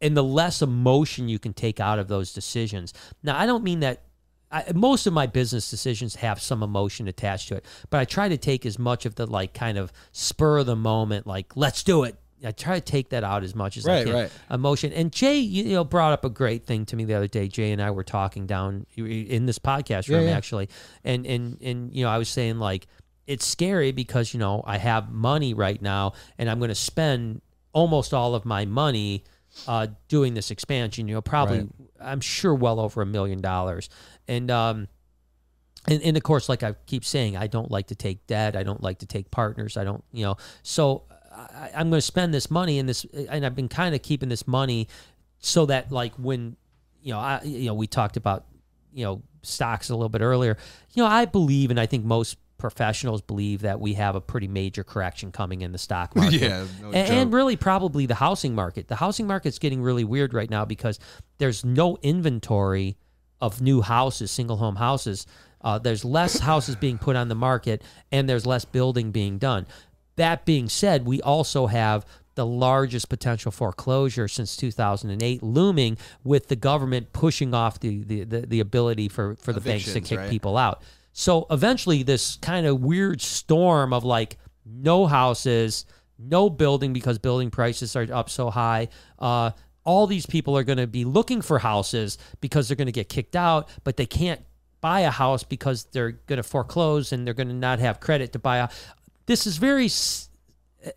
and 0.00 0.16
the 0.16 0.24
less 0.24 0.62
emotion 0.62 1.28
you 1.28 1.38
can 1.38 1.52
take 1.52 1.80
out 1.80 1.98
of 1.98 2.08
those 2.08 2.32
decisions. 2.32 2.94
Now, 3.22 3.38
I 3.38 3.46
don't 3.46 3.64
mean 3.64 3.80
that. 3.80 4.02
I, 4.52 4.64
most 4.74 5.06
of 5.06 5.12
my 5.12 5.26
business 5.28 5.70
decisions 5.70 6.16
have 6.16 6.40
some 6.42 6.64
emotion 6.64 7.06
attached 7.06 7.46
to 7.50 7.54
it, 7.54 7.64
but 7.88 8.00
I 8.00 8.04
try 8.04 8.28
to 8.28 8.36
take 8.36 8.66
as 8.66 8.80
much 8.80 9.06
of 9.06 9.14
the 9.14 9.24
like 9.24 9.54
kind 9.54 9.78
of 9.78 9.92
spur 10.10 10.58
of 10.58 10.66
the 10.66 10.74
moment, 10.74 11.24
like 11.24 11.56
let's 11.56 11.84
do 11.84 12.02
it. 12.02 12.16
I 12.44 12.52
try 12.52 12.74
to 12.76 12.80
take 12.80 13.10
that 13.10 13.22
out 13.24 13.44
as 13.44 13.54
much 13.54 13.76
as 13.76 13.86
I 13.86 14.04
can. 14.04 14.12
right. 14.14 14.32
Emotion. 14.50 14.92
And 14.92 15.12
Jay, 15.12 15.38
you 15.38 15.64
know, 15.74 15.84
brought 15.84 16.12
up 16.12 16.24
a 16.24 16.30
great 16.30 16.64
thing 16.64 16.86
to 16.86 16.96
me 16.96 17.04
the 17.04 17.14
other 17.14 17.28
day. 17.28 17.48
Jay 17.48 17.72
and 17.72 17.82
I 17.82 17.90
were 17.90 18.04
talking 18.04 18.46
down 18.46 18.86
in 18.96 19.46
this 19.46 19.58
podcast 19.58 20.08
Yeah, 20.08 20.16
room 20.18 20.28
yeah. 20.28 20.36
actually, 20.36 20.68
and 21.04 21.26
and 21.26 21.60
and 21.60 21.94
you 21.94 22.04
know, 22.04 22.10
I 22.10 22.18
was 22.18 22.28
saying 22.28 22.58
like 22.58 22.86
it's 23.26 23.44
scary 23.44 23.92
because 23.92 24.32
you 24.32 24.40
know 24.40 24.62
I 24.66 24.78
have 24.78 25.12
money 25.12 25.54
right 25.54 25.80
now, 25.80 26.14
and 26.38 26.48
I'm 26.48 26.58
going 26.58 26.70
to 26.70 26.74
spend 26.74 27.42
almost 27.72 28.14
all 28.14 28.34
of 28.34 28.44
my 28.44 28.64
money 28.64 29.24
uh, 29.68 29.88
doing 30.08 30.34
this 30.34 30.50
expansion. 30.50 31.08
You 31.08 31.14
know, 31.16 31.20
probably 31.22 31.58
Right. 31.58 31.68
I'm 32.00 32.20
sure 32.20 32.54
well 32.54 32.80
over 32.80 33.02
a 33.02 33.06
million 33.06 33.40
dollars, 33.42 33.90
and 34.26 34.50
um, 34.50 34.88
and, 35.86 36.02
and 36.02 36.16
of 36.16 36.22
course, 36.22 36.48
like 36.48 36.62
I 36.62 36.74
keep 36.86 37.04
saying, 37.04 37.36
I 37.36 37.46
don't 37.46 37.70
like 37.70 37.88
to 37.88 37.94
take 37.94 38.26
debt. 38.26 38.56
I 38.56 38.62
don't 38.62 38.82
like 38.82 38.98
to 39.00 39.06
take 39.06 39.30
partners. 39.30 39.76
I 39.76 39.84
don't, 39.84 40.04
you 40.12 40.24
know. 40.24 40.36
So 40.62 41.04
I, 41.40 41.70
I'm 41.74 41.90
going 41.90 41.98
to 41.98 42.06
spend 42.06 42.34
this 42.34 42.50
money 42.50 42.78
in 42.78 42.86
this, 42.86 43.04
and 43.28 43.44
I've 43.44 43.54
been 43.54 43.68
kind 43.68 43.94
of 43.94 44.02
keeping 44.02 44.28
this 44.28 44.46
money 44.46 44.88
so 45.38 45.66
that, 45.66 45.90
like, 45.90 46.14
when 46.14 46.56
you 47.02 47.12
know, 47.12 47.18
I, 47.18 47.40
you 47.42 47.66
know, 47.66 47.74
we 47.74 47.86
talked 47.86 48.16
about, 48.16 48.44
you 48.92 49.04
know, 49.04 49.22
stocks 49.42 49.90
a 49.90 49.94
little 49.94 50.08
bit 50.08 50.20
earlier. 50.20 50.56
You 50.92 51.02
know, 51.02 51.08
I 51.08 51.24
believe, 51.24 51.70
and 51.70 51.80
I 51.80 51.86
think 51.86 52.04
most 52.04 52.36
professionals 52.58 53.22
believe 53.22 53.62
that 53.62 53.80
we 53.80 53.94
have 53.94 54.14
a 54.14 54.20
pretty 54.20 54.46
major 54.46 54.84
correction 54.84 55.32
coming 55.32 55.62
in 55.62 55.72
the 55.72 55.78
stock 55.78 56.14
market 56.16 56.42
yeah, 56.42 56.66
no 56.82 56.88
and, 56.88 57.10
and 57.10 57.32
really 57.32 57.56
probably 57.56 58.06
the 58.06 58.14
housing 58.14 58.54
market. 58.54 58.86
The 58.88 58.96
housing 58.96 59.26
market's 59.26 59.58
getting 59.58 59.82
really 59.82 60.04
weird 60.04 60.34
right 60.34 60.50
now 60.50 60.64
because 60.64 60.98
there's 61.38 61.64
no 61.64 61.96
inventory 62.02 62.96
of 63.40 63.62
new 63.62 63.80
houses, 63.80 64.30
single 64.30 64.58
home 64.58 64.76
houses. 64.76 65.26
Uh, 65.62 65.78
there's 65.78 66.04
less 66.04 66.38
houses 66.38 66.76
being 66.76 66.98
put 66.98 67.16
on 67.16 67.28
the 67.28 67.34
market, 67.34 67.82
and 68.12 68.28
there's 68.28 68.46
less 68.46 68.64
building 68.64 69.10
being 69.10 69.38
done. 69.38 69.66
That 70.20 70.44
being 70.44 70.68
said, 70.68 71.06
we 71.06 71.22
also 71.22 71.66
have 71.66 72.04
the 72.34 72.44
largest 72.44 73.08
potential 73.08 73.50
foreclosure 73.50 74.28
since 74.28 74.54
2008 74.54 75.42
looming 75.42 75.96
with 76.24 76.48
the 76.48 76.56
government 76.56 77.14
pushing 77.14 77.54
off 77.54 77.80
the 77.80 78.04
the, 78.04 78.24
the, 78.24 78.40
the 78.42 78.60
ability 78.60 79.08
for, 79.08 79.36
for 79.36 79.54
the 79.54 79.62
banks 79.62 79.90
to 79.90 80.00
kick 80.02 80.18
right? 80.18 80.28
people 80.28 80.58
out. 80.58 80.82
So 81.14 81.46
eventually, 81.50 82.02
this 82.02 82.36
kind 82.36 82.66
of 82.66 82.82
weird 82.82 83.22
storm 83.22 83.94
of 83.94 84.04
like 84.04 84.36
no 84.66 85.06
houses, 85.06 85.86
no 86.18 86.50
building 86.50 86.92
because 86.92 87.18
building 87.18 87.50
prices 87.50 87.96
are 87.96 88.06
up 88.12 88.28
so 88.28 88.50
high. 88.50 88.88
Uh, 89.18 89.52
all 89.84 90.06
these 90.06 90.26
people 90.26 90.54
are 90.54 90.64
going 90.64 90.76
to 90.76 90.86
be 90.86 91.06
looking 91.06 91.40
for 91.40 91.60
houses 91.60 92.18
because 92.42 92.68
they're 92.68 92.76
going 92.76 92.86
to 92.86 92.92
get 92.92 93.08
kicked 93.08 93.36
out, 93.36 93.70
but 93.84 93.96
they 93.96 94.04
can't 94.04 94.42
buy 94.80 95.00
a 95.00 95.10
house 95.10 95.44
because 95.44 95.84
they're 95.92 96.12
going 96.12 96.38
to 96.38 96.42
foreclose 96.42 97.12
and 97.12 97.26
they're 97.26 97.34
going 97.34 97.48
to 97.48 97.54
not 97.54 97.78
have 97.78 98.00
credit 98.00 98.32
to 98.32 98.38
buy 98.38 98.58
a. 98.58 98.68
This 99.30 99.46
is 99.46 99.58
very 99.58 99.84
s- 99.84 100.28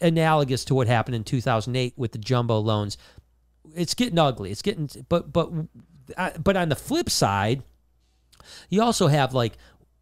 analogous 0.01 0.65
to 0.65 0.73
what 0.73 0.87
happened 0.87 1.13
in 1.13 1.23
2008 1.23 1.93
with 1.95 2.13
the 2.13 2.17
jumbo 2.17 2.57
loans. 2.57 2.97
It's 3.75 3.93
getting 3.93 4.17
ugly. 4.17 4.49
It's 4.49 4.63
getting, 4.63 4.89
but 5.07 5.31
but 5.31 5.51
but 6.43 6.57
on 6.57 6.69
the 6.69 6.75
flip 6.75 7.11
side, 7.11 7.61
you 8.71 8.81
also 8.81 9.05
have 9.05 9.35
like 9.35 9.53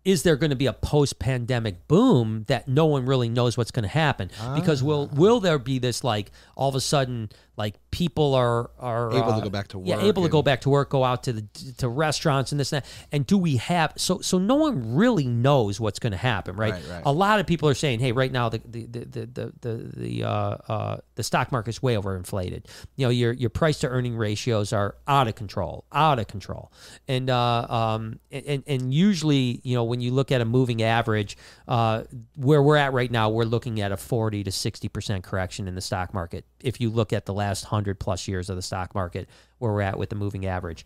is 0.05 0.23
there 0.23 0.37
going 0.37 0.49
to 0.49 0.55
be 0.55 0.65
a 0.65 0.73
post-pandemic 0.73 1.89
boom 1.89 2.45
that 2.47 2.69
no 2.69 2.85
one 2.85 3.05
really 3.05 3.27
knows 3.27 3.57
what's 3.57 3.69
going 3.69 3.83
to 3.83 3.89
happen 3.89 4.31
because 4.55 4.81
will 4.81 5.09
ah. 5.11 5.15
will 5.15 5.41
there 5.41 5.59
be 5.59 5.77
this 5.77 6.01
like 6.01 6.31
all 6.55 6.69
of 6.69 6.75
a 6.75 6.79
sudden 6.79 7.29
like 7.61 7.75
people 7.91 8.33
are 8.33 8.71
are 8.79 9.11
Able 9.11 9.27
to 9.27 9.33
uh, 9.33 9.39
go 9.41 9.49
back 9.49 9.67
to 9.67 9.77
work. 9.77 9.87
yeah 9.87 10.01
able 10.01 10.23
to 10.23 10.29
go 10.29 10.41
back 10.41 10.61
to 10.61 10.69
work 10.69 10.89
go 10.89 11.03
out 11.03 11.23
to 11.23 11.33
the 11.33 11.41
to 11.77 11.87
restaurants 11.87 12.51
and 12.51 12.59
this 12.59 12.73
and 12.73 12.81
that 12.81 12.89
and 13.11 13.27
do 13.27 13.37
we 13.37 13.57
have 13.57 13.93
so 13.97 14.19
so 14.19 14.39
no 14.39 14.55
one 14.55 14.95
really 14.95 15.27
knows 15.27 15.79
what's 15.79 15.99
going 15.99 16.11
to 16.11 16.17
happen 16.17 16.55
right? 16.55 16.73
Right, 16.73 16.83
right. 16.89 17.01
a 17.05 17.11
lot 17.11 17.39
of 17.39 17.45
people 17.45 17.69
are 17.69 17.75
saying 17.75 17.99
hey 17.99 18.13
right 18.13 18.31
now 18.31 18.49
the 18.49 18.61
the 18.65 18.85
the 18.85 19.05
the 19.05 19.53
the 19.61 19.91
the, 19.95 20.23
uh, 20.23 20.29
uh, 20.29 20.97
the 21.15 21.23
stock 21.23 21.51
market's 21.51 21.83
way 21.83 21.95
overinflated 21.95 22.65
you 22.95 23.05
know 23.05 23.11
your 23.11 23.31
your 23.33 23.51
price 23.51 23.77
to 23.79 23.87
earning 23.87 24.15
ratios 24.15 24.73
are 24.73 24.95
out 25.07 25.27
of 25.27 25.35
control 25.35 25.85
out 25.91 26.17
of 26.17 26.25
control 26.27 26.71
and 27.07 27.29
uh 27.29 27.67
um 27.69 28.19
and 28.31 28.63
and 28.65 28.93
usually 28.93 29.61
you 29.63 29.75
know 29.75 29.83
when 29.83 30.01
you 30.01 30.11
look 30.11 30.31
at 30.31 30.41
a 30.41 30.45
moving 30.45 30.81
average 30.81 31.37
uh 31.67 32.03
where 32.35 32.63
we're 32.63 32.77
at 32.77 32.93
right 32.93 33.11
now 33.11 33.29
we're 33.29 33.43
looking 33.43 33.81
at 33.81 33.91
a 33.91 33.97
40 33.97 34.43
to 34.45 34.51
60 34.51 34.87
percent 34.89 35.23
correction 35.23 35.67
in 35.67 35.75
the 35.75 35.81
stock 35.81 36.13
market 36.13 36.45
if 36.61 36.79
you 36.79 36.89
look 36.89 37.11
at 37.13 37.25
the 37.25 37.33
last 37.33 37.50
100 37.59 37.99
plus 37.99 38.27
years 38.27 38.49
of 38.49 38.55
the 38.55 38.61
stock 38.61 38.95
market 38.95 39.27
where 39.59 39.71
we're 39.71 39.81
at 39.81 39.97
with 39.97 40.09
the 40.09 40.15
moving 40.15 40.45
average 40.45 40.85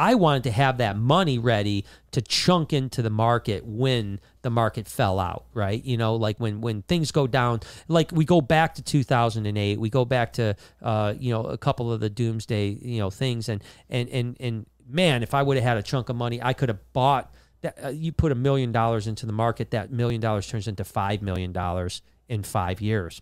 I 0.00 0.14
wanted 0.14 0.44
to 0.44 0.50
have 0.52 0.78
that 0.78 0.96
money 0.96 1.38
ready 1.38 1.84
to 2.12 2.22
chunk 2.22 2.72
into 2.72 3.02
the 3.02 3.10
market 3.10 3.66
when 3.66 4.20
the 4.40 4.48
market 4.48 4.88
fell 4.88 5.18
out, 5.18 5.44
right? 5.52 5.84
You 5.84 5.98
know, 5.98 6.14
like 6.14 6.38
when 6.38 6.62
when 6.62 6.80
things 6.82 7.12
go 7.12 7.26
down, 7.26 7.60
like 7.86 8.10
we 8.10 8.24
go 8.24 8.40
back 8.40 8.76
to 8.76 8.82
2008, 8.82 9.78
we 9.78 9.90
go 9.90 10.06
back 10.06 10.32
to 10.34 10.56
uh, 10.80 11.14
you 11.18 11.30
know, 11.32 11.44
a 11.44 11.58
couple 11.58 11.92
of 11.92 12.00
the 12.00 12.08
doomsday, 12.08 12.68
you 12.80 12.98
know, 12.98 13.10
things 13.10 13.50
and 13.50 13.62
and 13.90 14.08
and 14.08 14.36
and 14.40 14.66
man, 14.88 15.22
if 15.22 15.34
I 15.34 15.42
would 15.42 15.58
have 15.58 15.64
had 15.64 15.76
a 15.76 15.82
chunk 15.82 16.08
of 16.08 16.16
money, 16.16 16.40
I 16.42 16.54
could 16.54 16.70
have 16.70 16.80
bought 16.94 17.34
that 17.60 17.78
uh, 17.84 17.88
you 17.88 18.10
put 18.12 18.32
a 18.32 18.36
million 18.36 18.72
dollars 18.72 19.06
into 19.06 19.26
the 19.26 19.34
market, 19.34 19.70
that 19.72 19.90
million 19.90 20.20
dollars 20.20 20.46
turns 20.46 20.66
into 20.66 20.84
five 20.84 21.20
million 21.20 21.52
dollars 21.52 22.00
in 22.26 22.42
five 22.42 22.80
years. 22.80 23.20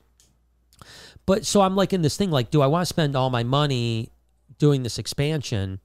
But 1.29 1.45
so 1.47 1.61
I'm 1.61 1.77
like 1.77 1.93
in 1.93 2.03
this 2.03 2.17
thing, 2.17 2.31
like, 2.31 2.51
do 2.51 2.63
I 2.63 2.67
want 2.67 2.83
to 2.83 2.87
spend 2.87 3.15
all 3.15 3.29
my 3.31 3.43
money 3.45 4.11
doing 4.59 4.83
this 4.83 4.99
expansion? 4.99 5.79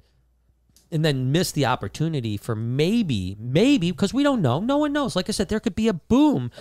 and 0.91 1.03
then 1.03 1.31
miss 1.31 1.51
the 1.51 1.65
opportunity 1.65 2.37
for 2.37 2.55
maybe, 2.55 3.35
maybe 3.39 3.89
because 3.89 4.13
we 4.13 4.21
don't 4.21 4.43
know. 4.43 4.59
No 4.59 4.77
one 4.77 4.93
knows. 4.93 5.15
Like 5.15 5.27
I 5.27 5.31
said, 5.31 5.49
there 5.49 5.59
could 5.59 5.73
be 5.73 5.87
a 5.87 5.93
boom 5.93 6.51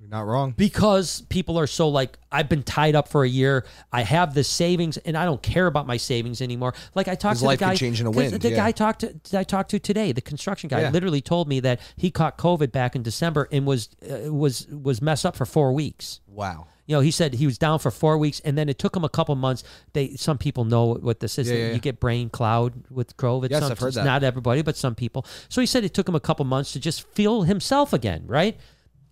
You're 0.00 0.08
not 0.08 0.22
wrong. 0.22 0.54
because 0.56 1.20
people 1.28 1.58
are 1.58 1.66
so 1.66 1.90
like 1.90 2.16
I've 2.32 2.48
been 2.48 2.62
tied 2.62 2.94
up 2.94 3.08
for 3.08 3.24
a 3.24 3.28
year. 3.28 3.66
I 3.92 4.00
have 4.00 4.32
the 4.32 4.42
savings, 4.42 4.96
and 4.96 5.18
I 5.18 5.26
don't 5.26 5.42
care 5.42 5.66
about 5.66 5.86
my 5.86 5.98
savings 5.98 6.40
anymore. 6.40 6.72
Like 6.94 7.08
I 7.08 7.14
talked 7.14 7.34
His 7.34 7.40
to 7.42 7.46
life 7.48 7.58
the 7.58 7.66
guy. 7.66 7.74
change 7.74 8.00
in 8.00 8.06
a 8.06 8.10
wind, 8.10 8.32
The 8.32 8.48
yeah. 8.48 8.56
guy 8.56 8.72
talked 8.72 9.00
to 9.00 9.38
I 9.38 9.44
talked 9.44 9.68
to 9.72 9.78
today, 9.78 10.12
the 10.12 10.22
construction 10.22 10.68
guy, 10.68 10.80
Yeah. 10.80 10.88
literally 10.90 11.20
told 11.20 11.46
me 11.46 11.60
that 11.60 11.78
he 11.96 12.10
caught 12.10 12.38
COVID 12.38 12.72
back 12.72 12.96
in 12.96 13.02
December 13.02 13.48
and 13.52 13.66
was 13.66 13.90
uh, 14.10 14.32
was 14.32 14.66
was 14.68 15.02
messed 15.02 15.26
up 15.26 15.36
for 15.36 15.44
four 15.44 15.74
weeks. 15.74 16.20
Wow. 16.26 16.68
You 16.86 16.96
know, 16.96 17.00
he 17.00 17.10
said 17.10 17.34
he 17.34 17.46
was 17.46 17.56
down 17.56 17.78
for 17.78 17.90
four 17.90 18.18
weeks, 18.18 18.40
and 18.40 18.58
then 18.58 18.68
it 18.68 18.78
took 18.78 18.94
him 18.94 19.04
a 19.04 19.08
couple 19.08 19.34
months. 19.36 19.64
They 19.94 20.16
some 20.16 20.36
people 20.36 20.64
know 20.64 20.94
what 20.94 21.20
this 21.20 21.38
is. 21.38 21.48
Yeah, 21.48 21.56
yeah, 21.56 21.66
you 21.66 21.72
yeah. 21.72 21.78
get 21.78 22.00
brain 22.00 22.28
cloud 22.28 22.90
with 22.90 23.16
COVID. 23.16 23.50
Yes, 23.50 23.62
Some- 23.62 23.72
I've 23.72 23.78
heard 23.78 23.88
it's 23.88 23.96
that. 23.96 24.04
Not 24.04 24.22
everybody, 24.22 24.62
but 24.62 24.76
some 24.76 24.94
people. 24.94 25.24
So 25.48 25.60
he 25.60 25.66
said 25.66 25.84
it 25.84 25.94
took 25.94 26.08
him 26.08 26.14
a 26.14 26.20
couple 26.20 26.44
months 26.44 26.72
to 26.72 26.80
just 26.80 27.06
feel 27.08 27.42
himself 27.42 27.92
again, 27.92 28.24
right? 28.26 28.58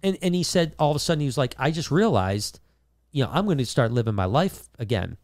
And 0.02 0.18
and 0.20 0.34
he 0.34 0.42
said 0.42 0.74
all 0.78 0.90
of 0.90 0.96
a 0.96 1.00
sudden 1.00 1.20
he 1.20 1.26
was 1.26 1.38
like, 1.38 1.54
I 1.58 1.70
just 1.70 1.90
realized, 1.90 2.60
you 3.10 3.24
know, 3.24 3.30
I'm 3.32 3.46
going 3.46 3.58
to 3.58 3.66
start 3.66 3.90
living 3.90 4.14
my 4.14 4.26
life 4.26 4.68
again. 4.78 5.16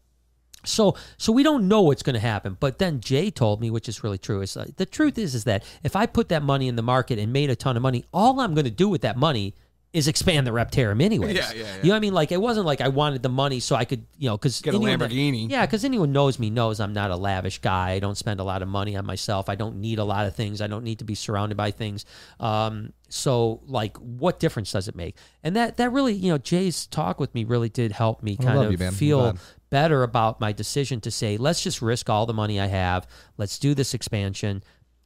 So 0.65 0.95
so 1.17 1.31
we 1.31 1.43
don't 1.43 1.67
know 1.67 1.81
what's 1.81 2.03
going 2.03 2.15
to 2.15 2.19
happen. 2.19 2.57
But 2.59 2.79
then 2.79 2.99
Jay 2.99 3.29
told 3.29 3.61
me, 3.61 3.69
which 3.69 3.87
is 3.87 4.03
really 4.03 4.17
true, 4.17 4.41
is 4.41 4.55
like, 4.55 4.75
the 4.77 4.87
truth 4.87 5.19
is 5.19 5.35
is 5.35 5.43
that 5.43 5.63
if 5.83 5.95
I 5.95 6.07
put 6.07 6.29
that 6.29 6.41
money 6.41 6.67
in 6.67 6.75
the 6.75 6.81
market 6.81 7.19
and 7.19 7.31
made 7.31 7.51
a 7.51 7.55
ton 7.55 7.77
of 7.77 7.83
money, 7.83 8.05
all 8.11 8.39
I'm 8.39 8.55
going 8.55 8.65
to 8.65 8.71
do 8.71 8.89
with 8.89 9.01
that 9.01 9.17
money 9.17 9.53
is 9.91 10.07
expand 10.07 10.45
the 10.45 10.51
Reptarium 10.51 11.01
anyways. 11.01 11.35
Yeah, 11.35 11.51
yeah, 11.51 11.61
yeah. 11.63 11.75
You 11.77 11.83
know 11.83 11.89
what 11.89 11.95
I 11.95 11.99
mean? 11.99 12.13
Like 12.13 12.31
it 12.31 12.39
wasn't 12.39 12.67
like 12.67 12.79
I 12.79 12.89
wanted 12.89 13.23
the 13.23 13.29
money 13.29 13.59
so 13.59 13.75
I 13.75 13.85
could, 13.85 14.05
you 14.17 14.29
know, 14.29 14.37
because 14.37 14.61
Get 14.61 14.75
a 14.75 14.77
Lamborghini. 14.77 15.49
yeah, 15.49 15.65
because 15.65 15.83
anyone 15.83 16.11
knows 16.11 16.37
me 16.37 16.51
knows 16.51 16.79
I'm 16.79 16.93
not 16.93 17.09
a 17.09 17.15
lavish 17.15 17.59
guy. 17.59 17.91
I 17.91 17.99
don't 17.99 18.17
spend 18.17 18.39
a 18.39 18.43
lot 18.43 18.61
of 18.61 18.67
money 18.67 18.95
on 18.95 19.05
myself. 19.05 19.49
I 19.49 19.55
don't 19.55 19.77
need 19.77 19.97
a 19.97 20.03
lot 20.03 20.27
of 20.27 20.35
things. 20.35 20.61
I 20.61 20.67
don't 20.67 20.83
need 20.83 20.99
to 20.99 21.05
be 21.05 21.15
surrounded 21.15 21.57
by 21.57 21.71
things. 21.71 22.05
Um, 22.39 22.93
so 23.09 23.61
like, 23.65 23.97
what 23.97 24.39
difference 24.39 24.71
does 24.71 24.87
it 24.87 24.95
make? 24.95 25.15
And 25.43 25.55
that 25.55 25.77
that 25.77 25.91
really, 25.91 26.13
you 26.13 26.31
know, 26.31 26.37
Jay's 26.37 26.85
talk 26.85 27.19
with 27.19 27.33
me 27.33 27.43
really 27.43 27.69
did 27.69 27.91
help 27.91 28.21
me 28.21 28.37
kind 28.37 28.59
of 28.59 28.79
you, 28.79 28.91
feel 28.91 29.37
better 29.71 30.03
about 30.03 30.39
my 30.39 30.51
decision 30.51 31.01
to 31.01 31.11
say, 31.11 31.37
let's 31.37 31.63
just 31.63 31.81
risk 31.81 32.09
all 32.09 32.25
the 32.25 32.33
money 32.33 32.59
I 32.59 32.67
have. 32.67 33.07
Let's 33.37 33.57
do 33.57 33.73
this 33.73 33.93
expansion. 33.93 34.63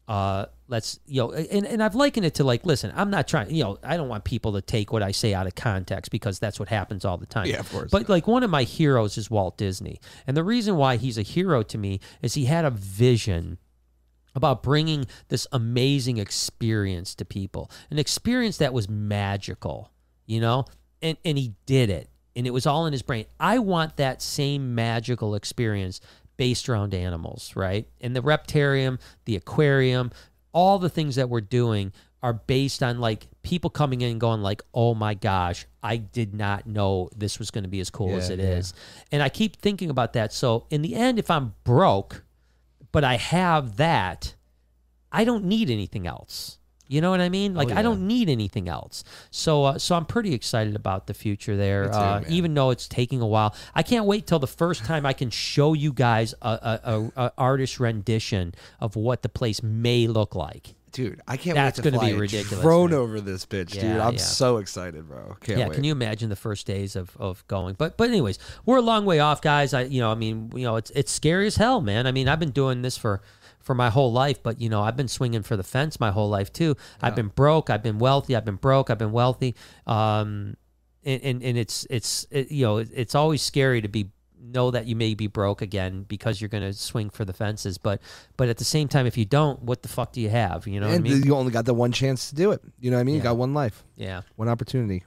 Uh, 0.08 0.48
let's 0.68 1.00
you 1.06 1.22
know, 1.22 1.32
and, 1.32 1.66
and 1.66 1.82
I've 1.82 1.96
likened 1.96 2.26
it 2.26 2.36
to 2.36 2.44
like, 2.44 2.66
listen, 2.66 2.92
I'm 2.96 3.10
not 3.10 3.28
trying, 3.28 3.54
you 3.56 3.64
know, 3.64 3.80
I 3.84 3.96
don't 3.96 4.10
want 4.10 4.26
people 4.26 4.54
to 4.54 4.62
take 4.62 4.92
what 4.92 5.02
I 5.02 5.12
say 5.12 5.34
out 5.34 5.48
of 5.48 5.56
context 5.56 6.12
because 6.12 6.40
that's 6.40 6.60
what 6.60 6.68
happens 6.68 7.06
all 7.06 7.18
the 7.18 7.26
time. 7.26 7.48
Yeah, 7.48 7.60
of 7.60 7.72
course. 7.72 7.90
But 7.90 8.10
like 8.10 8.28
one 8.28 8.44
of 8.44 8.50
my 8.50 8.64
heroes 8.64 9.18
is 9.18 9.32
Walt 9.32 9.58
Disney, 9.58 10.00
and 10.28 10.36
the 10.36 10.44
reason 10.44 10.76
why 10.76 10.98
he's 10.98 11.18
a 11.18 11.22
hero 11.22 11.64
to 11.64 11.78
me 11.78 12.02
is 12.22 12.34
he 12.34 12.46
had 12.46 12.66
a 12.66 12.70
vision 12.70 13.60
about 14.36 14.64
bringing 14.64 15.06
this 15.30 15.48
amazing 15.52 16.18
experience 16.18 17.16
to 17.16 17.26
people, 17.26 17.72
an 17.90 18.00
experience 18.00 18.58
that 18.58 18.74
was 18.74 18.90
magical, 18.90 19.92
you 20.26 20.42
know, 20.42 20.66
and 21.02 21.18
and 21.24 21.38
he 21.38 21.54
did 21.66 21.90
it, 21.90 22.10
and 22.36 22.46
it 22.46 22.52
was 22.52 22.66
all 22.66 22.86
in 22.88 22.92
his 22.92 23.04
brain. 23.04 23.26
I 23.40 23.60
want 23.60 23.98
that 23.98 24.22
same 24.22 24.76
magical 24.76 25.36
experience 25.36 26.02
based 26.38 26.70
around 26.70 26.94
animals, 26.94 27.54
right? 27.56 27.88
And 28.02 28.16
the 28.16 28.22
reptarium, 28.22 29.00
the 29.26 29.36
aquarium, 29.36 30.12
all 30.52 30.80
the 30.80 30.90
things 30.90 31.16
that 31.16 31.30
we're 31.30 31.42
doing 31.42 31.92
are 32.22 32.34
based 32.34 32.82
on 32.82 33.00
like 33.00 33.28
people 33.42 33.70
coming 33.70 34.02
in 34.02 34.12
and 34.12 34.20
going 34.20 34.42
like, 34.42 34.64
"Oh 34.74 34.96
my 34.96 35.14
gosh, 35.14 35.66
I 35.84 35.98
did 35.98 36.34
not 36.34 36.66
know 36.66 37.10
this 37.16 37.38
was 37.38 37.52
going 37.52 37.66
to 37.66 37.70
be 37.70 37.82
as 37.82 37.90
cool 37.90 38.16
as 38.16 38.30
Yeah, 38.30 38.36
it 38.36 38.40
is." 38.40 38.74
And 39.12 39.22
I 39.22 39.30
keep 39.30 39.58
thinking 39.58 39.90
about 39.90 40.14
that. 40.14 40.32
So 40.32 40.66
in 40.70 40.82
the 40.82 40.96
end, 40.96 41.20
if 41.20 41.30
I'm 41.30 41.54
broke, 41.66 42.24
but 42.94 43.04
I 43.04 43.18
have 43.18 43.76
that, 43.76 44.36
I 45.12 45.26
don't 45.26 45.46
need 45.46 45.70
anything 45.70 46.08
else. 46.08 46.60
You 46.94 47.02
know 47.02 47.10
what 47.10 47.22
I 47.22 47.30
mean? 47.30 47.56
Like 47.56 47.70
Oh, 47.70 47.72
yeah. 47.72 47.80
I 47.80 47.82
don't 47.82 48.06
need 48.06 48.30
anything 48.30 48.70
else. 48.70 49.03
So 49.32 49.64
uh, 49.64 49.78
so 49.80 49.95
I'm 49.95 50.06
pretty 50.06 50.34
excited 50.34 50.76
about 50.76 51.07
the 51.07 51.14
future 51.15 51.57
there. 51.57 51.86
Too, 51.88 51.94
uh, 51.94 52.24
even 52.30 52.53
though 52.53 52.70
it's 52.70 52.88
taking 52.88 53.20
a 53.20 53.28
while, 53.28 53.56
I 53.74 53.82
can't 53.82 54.06
wait 54.06 54.28
till 54.28 54.40
the 54.40 54.48
first 54.48 54.86
time 54.86 55.06
I 55.06 55.14
can 55.14 55.32
show 55.32 55.74
you 55.74 55.91
guys 55.91 56.36
a, 56.41 56.48
a, 56.48 56.80
a, 56.84 57.11
a 57.26 57.32
artist 57.38 57.80
rendition 57.80 58.53
of 58.80 58.95
what 58.95 59.24
the 59.24 59.30
place 59.30 59.64
may 59.64 60.06
look 60.06 60.36
like. 60.36 60.76
Dude, 60.91 61.22
I 61.28 61.38
can't 61.38 61.56
That's 61.56 61.80
wait 61.80 61.84
to 61.86 61.90
gonna 61.90 62.03
be 62.03 62.11
fly 62.11 62.18
a 62.18 62.20
ridiculous, 62.20 62.61
drone 62.61 62.91
man. 62.91 62.99
over 62.99 63.20
this 63.20 63.48
bitch, 63.48 63.72
dude. 63.72 63.84
I'm 63.84 64.14
yeah. 64.14 64.20
so 64.20 64.57
excited, 64.57 65.07
bro. 65.07 65.36
Can't 65.41 65.57
yeah, 65.57 65.68
wait. 65.68 65.74
can 65.74 65.84
you 65.84 65.91
imagine 65.91 66.30
the 66.30 66.36
first 66.36 66.68
days 66.68 66.95
of, 66.95 67.18
of 67.18 67.44
going? 67.48 67.74
But 67.74 67.98
but 67.98 68.10
anyways, 68.10 68.38
we're 68.68 68.78
a 68.78 68.82
long 68.82 69.03
way 69.03 69.20
off, 69.20 69.41
guys. 69.41 69.74
I 69.74 69.82
you 69.86 69.99
know 70.02 70.11
I 70.11 70.15
mean 70.15 70.52
you 70.53 70.65
know 70.65 70.76
it's 70.76 70.91
it's 70.91 71.11
scary 71.11 71.48
as 71.48 71.56
hell, 71.56 71.82
man. 71.82 72.06
I 72.06 72.11
mean 72.11 72.28
I've 72.28 72.40
been 72.40 72.52
doing 72.52 72.84
this 72.84 72.95
for 72.95 73.24
for 73.64 73.73
my 73.73 73.90
whole 73.90 74.11
life, 74.11 74.44
but 74.44 74.61
you 74.61 74.69
know 74.69 74.81
I've 74.84 74.95
been 74.95 75.07
swinging 75.07 75.41
for 75.41 75.57
the 75.57 75.64
fence 75.64 75.99
my 75.99 76.11
whole 76.11 76.30
life 76.30 76.53
too. 76.53 76.76
I've 77.02 77.15
been 77.15 77.30
broke, 77.30 77.69
I've 77.72 77.81
been 77.81 77.98
wealthy, 77.98 78.35
I've 78.35 78.45
been 78.45 78.56
broke, 78.57 78.90
I've 78.91 78.99
been 78.99 79.11
wealthy. 79.14 79.56
Um, 79.88 80.56
and 81.03 81.22
and, 81.23 81.44
and 81.44 81.57
it's 81.57 81.88
it's 81.90 82.27
it, 82.30 82.52
you 82.52 82.65
know 82.65 82.77
it's 82.77 83.15
always 83.15 83.41
scary 83.41 83.81
to 83.81 83.88
be 83.88 84.11
know 84.45 84.72
that 84.72 84.85
you 84.88 84.95
may 84.95 85.14
be 85.14 85.27
broke 85.27 85.61
again 85.61 86.03
because 86.03 86.41
you're 86.41 86.49
going 86.49 86.64
to 86.64 86.73
swing 86.73 87.10
for 87.10 87.23
the 87.23 87.31
fences 87.31 87.77
but 87.77 88.02
but 88.35 88.49
at 88.49 88.57
the 88.57 88.65
same 88.65 88.90
time 88.90 89.06
if 89.06 89.18
you 89.18 89.23
don't 89.23 89.61
what 89.64 89.81
the 89.84 89.88
fuck 89.88 90.11
do 90.11 90.19
you 90.19 90.27
have 90.30 90.68
you 90.68 90.81
know 90.81 90.88
what 90.88 90.91
i 90.91 90.95
and 90.95 91.03
mean 91.06 91.23
you 91.23 91.34
only 91.34 91.49
got 91.52 91.64
the 91.64 91.73
one 91.73 91.94
chance 91.94 92.27
to 92.30 92.35
do 92.35 92.52
it. 92.52 92.61
You 92.77 92.91
know 92.91 92.98
what 92.98 93.02
I 93.02 93.03
mean? 93.06 93.15
You 93.15 93.22
got 93.22 93.38
one 93.38 93.53
life, 93.53 93.85
yeah 93.95 94.22
one 94.35 94.49
opportunity. 94.49 95.03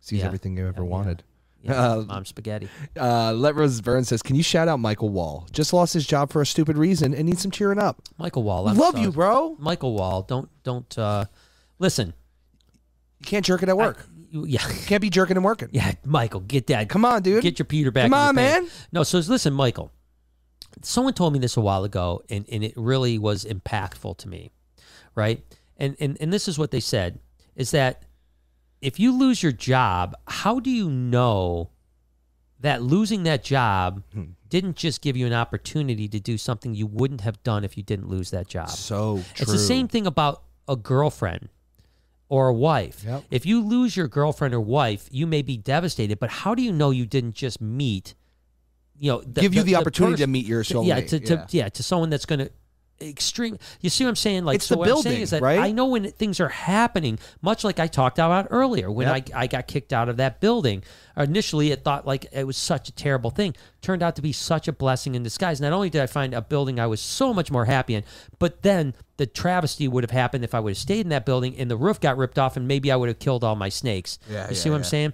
Sees 0.00 0.20
Yeah. 0.20 0.26
everything 0.26 0.56
you 0.56 0.66
ever 0.66 0.82
Yeah, 0.82 0.88
yeah. 0.88 0.90
wanted. 0.90 1.22
Yeah 1.62 1.74
Uh, 1.92 2.02
mom 2.02 2.24
spaghetti 2.24 2.68
Uh, 3.00 3.32
Let 3.32 3.54
Rose 3.54 3.80
Burns 3.80 4.08
says, 4.08 4.22
"Can 4.22 4.36
you 4.36 4.42
shout 4.42 4.68
out 4.68 4.78
Michael 4.80 5.08
Wall? 5.10 5.46
Just 5.52 5.72
lost 5.72 5.94
his 5.94 6.06
job 6.06 6.30
for 6.30 6.42
a 6.42 6.46
stupid 6.46 6.76
reason 6.76 7.14
and 7.14 7.24
needs 7.26 7.40
some 7.42 7.50
cheering 7.50 7.78
up. 7.78 8.02
michael 8.18 8.42
wall 8.42 8.68
I'm 8.68 8.76
love 8.76 8.92
sorry. 8.94 9.04
you, 9.04 9.12
bro. 9.12 9.56
Michael 9.58 9.94
Wall, 9.94 10.22
don't 10.22 10.48
don't 10.64 10.98
uh 10.98 11.24
listen. 11.78 12.14
You 13.20 13.26
can't 13.26 13.44
jerk 13.44 13.62
it 13.62 13.68
at 13.68 13.76
work. 13.76 14.06
You- 14.30 14.46
yeah, 14.46 14.66
You 14.68 14.74
can't 14.86 15.02
be 15.02 15.10
jerking 15.10 15.36
and 15.36 15.44
working. 15.44 15.68
yeah, 15.72 15.92
Michael, 16.04 16.40
get 16.40 16.66
that. 16.68 16.88
Come 16.88 17.04
on, 17.04 17.22
dude. 17.22 17.42
get 17.42 17.58
your 17.58 17.66
Peter 17.66 17.90
back. 17.90 18.04
Come 18.04 18.14
on, 18.14 18.34
man. 18.34 18.66
No, 18.90 19.02
so 19.02 19.18
listen, 19.18 19.52
Michael. 19.52 19.92
Someone 20.80 21.12
told 21.12 21.34
me 21.34 21.38
this 21.38 21.56
a 21.58 21.60
while 21.60 21.84
ago, 21.84 22.22
and, 22.30 22.46
and 22.50 22.64
it 22.64 22.72
really 22.76 23.18
was 23.18 23.44
impactful 23.44 24.16
to 24.16 24.28
me, 24.28 24.50
right? 25.14 25.44
And, 25.76 25.96
and 26.00 26.16
and 26.18 26.32
this 26.32 26.48
is 26.48 26.58
what 26.58 26.70
they 26.70 26.80
said: 26.80 27.18
is 27.56 27.72
that 27.72 28.04
if 28.82 29.00
you 29.00 29.16
lose 29.16 29.42
your 29.42 29.52
job, 29.52 30.14
how 30.26 30.60
do 30.60 30.68
you 30.70 30.90
know 30.90 31.70
that 32.60 32.82
losing 32.82 33.22
that 33.24 33.42
job 33.42 34.02
Hmm. 34.12 34.24
didn't 34.48 34.76
just 34.76 35.00
give 35.00 35.16
you 35.16 35.26
an 35.26 35.32
opportunity 35.32 36.06
to 36.08 36.20
do 36.20 36.36
something 36.36 36.74
you 36.74 36.86
wouldn't 36.86 37.22
have 37.22 37.42
done 37.42 37.64
if 37.64 37.76
you 37.76 37.82
didn't 37.82 38.08
lose 38.08 38.30
that 38.32 38.46
job? 38.48 38.68
So 38.68 39.16
true. 39.34 39.42
It's 39.44 39.52
the 39.52 39.58
same 39.58 39.88
thing 39.88 40.06
about 40.06 40.42
a 40.68 40.76
girlfriend 40.76 41.48
or 42.28 42.48
a 42.48 42.54
wife. 42.54 43.04
Yep. 43.04 43.24
If 43.30 43.46
you 43.46 43.60
lose 43.64 43.96
your 43.96 44.08
girlfriend 44.08 44.54
or 44.54 44.60
wife, 44.60 45.08
you 45.10 45.26
may 45.26 45.42
be 45.42 45.56
devastated, 45.56 46.18
but 46.18 46.30
how 46.30 46.54
do 46.54 46.62
you 46.62 46.72
know 46.72 46.90
you 46.90 47.06
didn't 47.06 47.34
just 47.34 47.60
meet, 47.60 48.14
you 48.98 49.10
know, 49.10 49.20
the, 49.22 49.40
Give 49.40 49.54
you 49.54 49.62
the, 49.62 49.76
opportunity 49.76 50.14
person- 50.14 50.26
to 50.26 50.32
meet 50.32 50.46
your 50.46 50.62
soulmate. 50.64 50.86
yeah, 50.86 51.00
to, 51.00 51.20
to 51.20 51.46
yeah. 51.50 51.68
to 51.68 51.82
someone 51.82 52.10
that's 52.10 52.24
going 52.26 52.38
to 52.40 52.50
extreme. 53.00 53.58
You 53.80 53.90
see 53.90 54.04
what 54.04 54.10
I'm 54.10 54.16
saying? 54.16 54.44
Like, 54.44 54.56
It's 54.56 54.66
so 54.66 54.74
the 54.74 54.78
what 54.78 54.90
I'm 54.90 55.02
saying 55.02 55.22
is 55.22 55.30
that 55.30 55.42
right? 55.42 55.58
I 55.58 55.72
know 55.72 55.86
when 55.86 56.10
things 56.12 56.40
are 56.40 56.48
happening, 56.48 57.18
much 57.40 57.64
like 57.64 57.80
I 57.80 57.86
talked 57.86 58.18
about 58.18 58.48
earlier 58.50 58.90
when 58.90 59.08
Yep. 59.08 59.30
I 59.34 59.42
I 59.42 59.46
got 59.46 59.66
kicked 59.66 59.92
out 59.92 60.08
of 60.08 60.16
that 60.18 60.40
building. 60.40 60.82
Initially, 61.16 61.70
it 61.72 61.84
thought 61.84 62.06
like 62.06 62.26
it 62.32 62.46
was 62.46 62.56
such 62.56 62.88
a 62.88 62.92
terrible 62.92 63.30
thing. 63.30 63.54
Turned 63.80 64.02
out 64.02 64.16
to 64.16 64.22
be 64.22 64.32
such 64.32 64.68
a 64.68 64.72
blessing 64.72 65.14
in 65.14 65.22
disguise. 65.22 65.60
Not 65.60 65.72
only 65.72 65.90
did 65.90 66.00
I 66.00 66.06
find 66.06 66.34
a 66.34 66.42
building 66.42 66.78
I 66.78 66.86
was 66.86 67.00
so 67.00 67.34
much 67.34 67.50
more 67.50 67.64
happy 67.64 67.94
in, 67.94 68.04
but 68.38 68.62
then 68.62 68.94
the 69.16 69.26
travesty 69.26 69.88
would 69.88 70.04
have 70.04 70.10
happened 70.10 70.44
if 70.44 70.54
I 70.54 70.60
would 70.60 70.70
have 70.70 70.78
stayed 70.78 71.00
in 71.00 71.10
that 71.10 71.26
building 71.26 71.56
and 71.56 71.70
the 71.70 71.76
roof 71.76 72.00
got 72.00 72.16
ripped 72.16 72.38
off 72.38 72.56
and 72.56 72.66
maybe 72.66 72.90
I 72.90 72.96
would 72.96 73.08
have 73.08 73.18
killed 73.18 73.44
all 73.44 73.56
my 73.56 73.68
snakes. 73.68 74.18
Yeah, 74.30 74.48
you 74.48 74.54
see 74.54 74.68
yeah, 74.68 74.72
what 74.72 74.78
I'm 74.78 74.84
saying? 74.84 75.12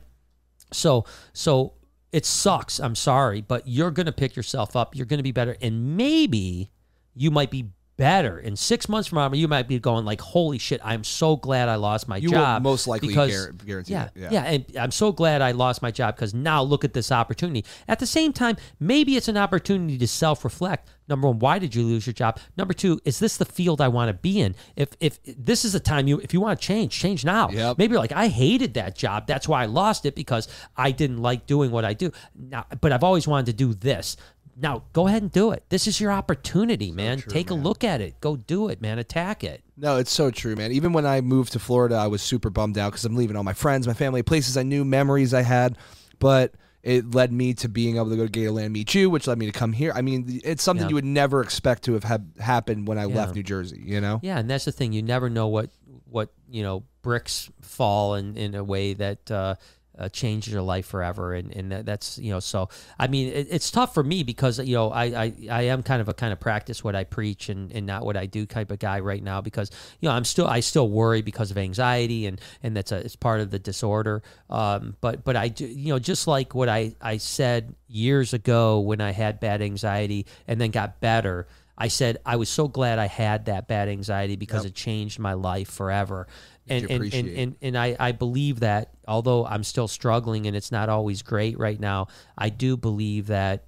So 0.73 1.05
so 1.33 1.75
it 2.13 2.25
sucks. 2.25 2.79
I'm 2.81 2.95
sorry, 2.95 3.41
but 3.41 3.67
you're 3.67 3.91
gonna 3.91 4.13
pick 4.13 4.37
yourself 4.37 4.77
up. 4.77 4.95
You're 4.95 5.07
gonna 5.07 5.23
be 5.23 5.33
better, 5.33 5.57
and 5.61 5.97
maybe 5.97 6.71
you 7.19 7.31
might 7.31 7.51
be 7.51 7.71
better 7.99 8.39
in 8.39 8.55
six 8.57 8.89
months 8.89 9.09
from 9.09 9.17
now. 9.17 9.37
You 9.37 9.49
might 9.49 9.69
be 9.69 9.79
going 9.79 10.07
like, 10.07 10.21
"Holy 10.23 10.57
shit! 10.57 10.81
I'm 10.83 11.05
so 11.05 11.37
glad 11.37 11.69
I 11.69 11.75
lost 11.75 12.09
my 12.09 12.17
You 12.17 12.31
job." 12.31 12.63
most 12.63 12.87
likely 12.87 13.09
because 13.09 13.49
guarantee 13.67 13.93
yeah, 13.93 14.09
yeah. 14.15 14.29
yeah, 14.31 14.45
and 14.45 14.77
I'm 14.79 14.93
so 14.93 15.13
glad 15.13 15.43
I 15.43 15.51
lost 15.51 15.83
my 15.83 15.91
job 15.91 16.17
because 16.17 16.33
now 16.33 16.63
look 16.63 16.85
at 16.85 16.95
this 16.95 17.13
opportunity. 17.13 17.67
At 17.87 17.99
the 17.99 18.07
same 18.07 18.33
time, 18.33 18.57
maybe 18.81 19.17
it's 19.17 19.29
an 19.29 19.37
opportunity 19.37 19.99
to 19.99 20.09
self-reflect. 20.09 20.89
Number 21.09 21.27
one, 21.29 21.39
why 21.39 21.59
did 21.59 21.75
you 21.75 21.83
lose 21.83 22.07
your 22.07 22.13
job? 22.13 22.39
Number 22.57 22.75
two, 22.75 23.01
is 23.05 23.19
this 23.19 23.39
the 23.39 23.47
field 23.47 23.81
I 23.81 23.89
want 23.89 24.11
to 24.11 24.15
be 24.15 24.41
in? 24.41 24.55
If 24.77 24.91
if 25.01 25.19
this 25.25 25.65
is 25.65 25.73
the 25.73 25.81
time 25.81 26.07
you 26.07 26.21
if 26.21 26.33
you 26.33 26.41
want 26.41 26.61
to 26.61 26.67
change, 26.67 26.93
change 26.93 27.25
now. 27.25 27.49
Yep. 27.51 27.79
Maybe 27.79 27.93
you're 27.93 28.01
like, 28.01 28.13
I 28.13 28.29
hated 28.29 28.75
that 28.75 28.95
job. 28.95 29.27
That's 29.27 29.49
why 29.49 29.63
I 29.63 29.67
lost 29.67 30.07
it 30.07 30.15
because 30.15 30.49
I 30.77 30.93
didn't 30.93 31.19
like 31.19 31.47
doing 31.47 31.71
what 31.71 31.85
I 31.85 31.95
do. 31.95 32.13
Now, 32.37 32.67
but 32.81 32.93
I've 32.93 33.05
always 33.05 33.27
wanted 33.27 33.47
to 33.47 33.53
do 33.55 33.75
this. 33.75 34.17
Now 34.61 34.83
go 34.93 35.07
ahead 35.07 35.23
and 35.23 35.31
do 35.31 35.51
it. 35.53 35.65
This 35.69 35.87
is 35.87 36.01
your 36.01 36.11
opportunity, 36.13 36.91
man. 36.91 37.19
true, 37.21 37.31
Take 37.33 37.51
a 37.51 37.55
look 37.55 37.85
at 37.85 38.01
it. 38.01 38.21
Go 38.21 38.37
do 38.37 38.69
it, 38.69 38.81
man. 38.81 38.99
Attack 38.99 39.45
it. 39.45 39.63
No, 39.77 39.97
it's 39.97 40.11
so 40.11 40.31
true, 40.31 40.57
man. 40.57 40.73
Even 40.73 40.93
when 40.93 41.07
I 41.07 41.21
moved 41.21 41.53
to 41.53 41.59
Florida, 41.59 41.95
I 41.97 42.09
was 42.09 42.23
super 42.23 42.51
bummed 42.51 42.77
out 42.79 42.91
because 42.93 43.05
I'm 43.05 43.15
leaving 43.17 43.37
all 43.37 43.45
my 43.45 43.53
friends, 43.53 43.87
my 43.87 43.95
family, 43.95 44.23
places 44.23 44.57
I 44.57 44.63
knew, 44.65 44.85
memories 44.85 45.33
I 45.33 45.43
had. 45.43 45.79
But 46.19 46.55
it 46.83 47.15
led 47.15 47.33
me 47.33 47.55
to 47.55 47.69
being 47.69 47.97
able 47.97 48.11
to 48.11 48.17
go 48.17 48.27
to 48.27 48.33
Gatorland, 48.33 48.73
meet 48.73 48.95
you, 48.95 49.11
which 49.11 49.27
led 49.27 49.39
me 49.39 49.47
to 49.47 49.53
come 49.53 49.73
here. 49.73 49.93
I 49.95 50.03
mean, 50.03 50.41
it's 50.45 50.63
something 50.63 50.87
Yeah. 50.87 50.91
you 50.91 50.95
would 50.97 51.05
never 51.05 51.41
expect 51.43 51.85
to 51.85 51.93
have 51.95 52.05
had 52.05 52.33
happened 52.41 52.89
when 52.89 52.99
I 52.99 53.05
Yeah. 53.07 53.15
left 53.17 53.35
New 53.37 53.43
Jersey. 53.43 53.81
You 53.85 54.01
know? 54.01 54.19
Yeah, 54.23 54.39
and 54.39 54.49
that's 54.51 54.65
the 54.65 54.73
thing. 54.73 54.93
You 54.93 55.03
never 55.03 55.31
know 55.31 55.47
what 55.49 55.71
what 56.11 56.31
you 56.51 56.63
know 56.63 56.85
bricks 57.03 57.51
fall 57.61 58.15
in 58.15 58.37
in 58.37 58.55
a 58.55 58.65
way 58.65 58.95
that. 58.95 59.31
Uh, 59.31 59.55
uh, 59.99 60.09
changes 60.09 60.53
your 60.53 60.63
life 60.63 60.87
forever, 60.87 61.35
and 61.35 61.55
and 61.55 61.73
that's 61.73 62.19
you 62.19 62.31
know. 62.31 62.41
So 62.41 62.69
I 62.99 63.09
mean, 63.09 63.29
it, 63.29 63.49
it's 63.51 63.71
tough 63.71 63.95
for 63.95 64.03
me 64.03 64.23
because 64.23 64.59
you 64.59 64.77
know 64.77 64.91
I, 64.91 65.05
I 65.05 65.33
I 65.51 65.63
am 65.63 65.83
kind 65.83 66.01
of 66.01 66.09
a 66.09 66.15
kind 66.15 66.33
of 66.33 66.41
practice 66.41 66.85
what 66.85 66.95
I 66.95 67.05
preach 67.05 67.49
and, 67.49 67.73
and 67.73 67.87
not 67.87 68.05
what 68.05 68.17
I 68.17 68.27
do 68.27 68.47
type 68.47 68.71
of 68.71 68.79
guy 68.79 69.01
right 69.01 69.23
now 69.23 69.41
because 69.41 69.71
you 70.01 70.09
know 70.09 70.15
I'm 70.15 70.25
still 70.25 70.47
I 70.47 70.61
still 70.61 70.89
worry 70.89 71.23
because 71.23 71.51
of 71.51 71.59
anxiety 71.59 72.27
and 72.27 72.41
and 72.63 72.77
that's 72.77 72.93
a 72.93 72.97
it's 72.97 73.17
part 73.17 73.41
of 73.41 73.51
the 73.51 73.59
disorder. 73.59 74.23
Um, 74.49 74.97
but 75.01 75.25
but 75.25 75.37
I 75.37 75.49
do 75.49 75.67
you 75.67 75.93
know 75.93 75.99
just 75.99 76.27
like 76.27 76.55
what 76.55 76.69
I 76.69 76.95
I 77.01 77.17
said 77.17 77.75
years 77.89 78.33
ago 78.35 78.81
when 78.81 79.01
I 79.01 79.13
had 79.13 79.41
bad 79.41 79.63
anxiety 79.63 80.27
and 80.47 80.61
then 80.61 80.71
got 80.71 81.01
better. 81.01 81.47
I 81.81 81.89
said 81.89 82.19
I 82.27 82.37
was 82.37 82.49
so 82.49 82.67
glad 82.67 82.99
I 82.99 83.07
had 83.07 83.47
that 83.47 83.69
bad 83.69 83.89
anxiety 83.89 84.35
because 84.35 84.65
it 84.65 84.75
changed 84.75 85.21
my 85.21 85.35
life 85.35 85.71
forever. 85.71 86.27
And 86.71 86.91
and, 86.91 87.15
and, 87.15 87.29
and 87.29 87.57
and 87.61 87.79
I, 87.79 87.97
I 87.99 88.13
believe 88.13 88.61
that 88.61 88.95
although 89.07 89.47
I'm 89.47 89.65
still 89.65 89.89
struggling 89.89 90.47
and 90.47 90.57
it's 90.57 90.71
not 90.73 90.89
always 90.89 91.23
great 91.23 91.59
right 91.59 91.79
now, 91.79 92.09
I 92.37 92.49
do 92.49 92.77
believe 92.77 93.29
that 93.29 93.65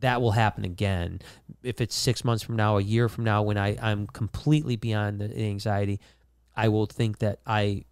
that 0.00 0.20
will 0.20 0.32
happen 0.32 0.64
again. 0.64 1.20
If 1.62 1.80
it's 1.80 1.94
six 1.94 2.24
months 2.24 2.42
from 2.42 2.56
now, 2.56 2.76
a 2.78 2.82
year 2.82 3.08
from 3.08 3.24
now, 3.24 3.42
when 3.42 3.56
I, 3.56 3.76
I'm 3.80 4.06
completely 4.06 4.76
beyond 4.76 5.20
the 5.20 5.36
anxiety, 5.36 6.00
I 6.54 6.68
will 6.68 6.86
think 6.86 7.18
that 7.18 7.40
I 7.46 7.84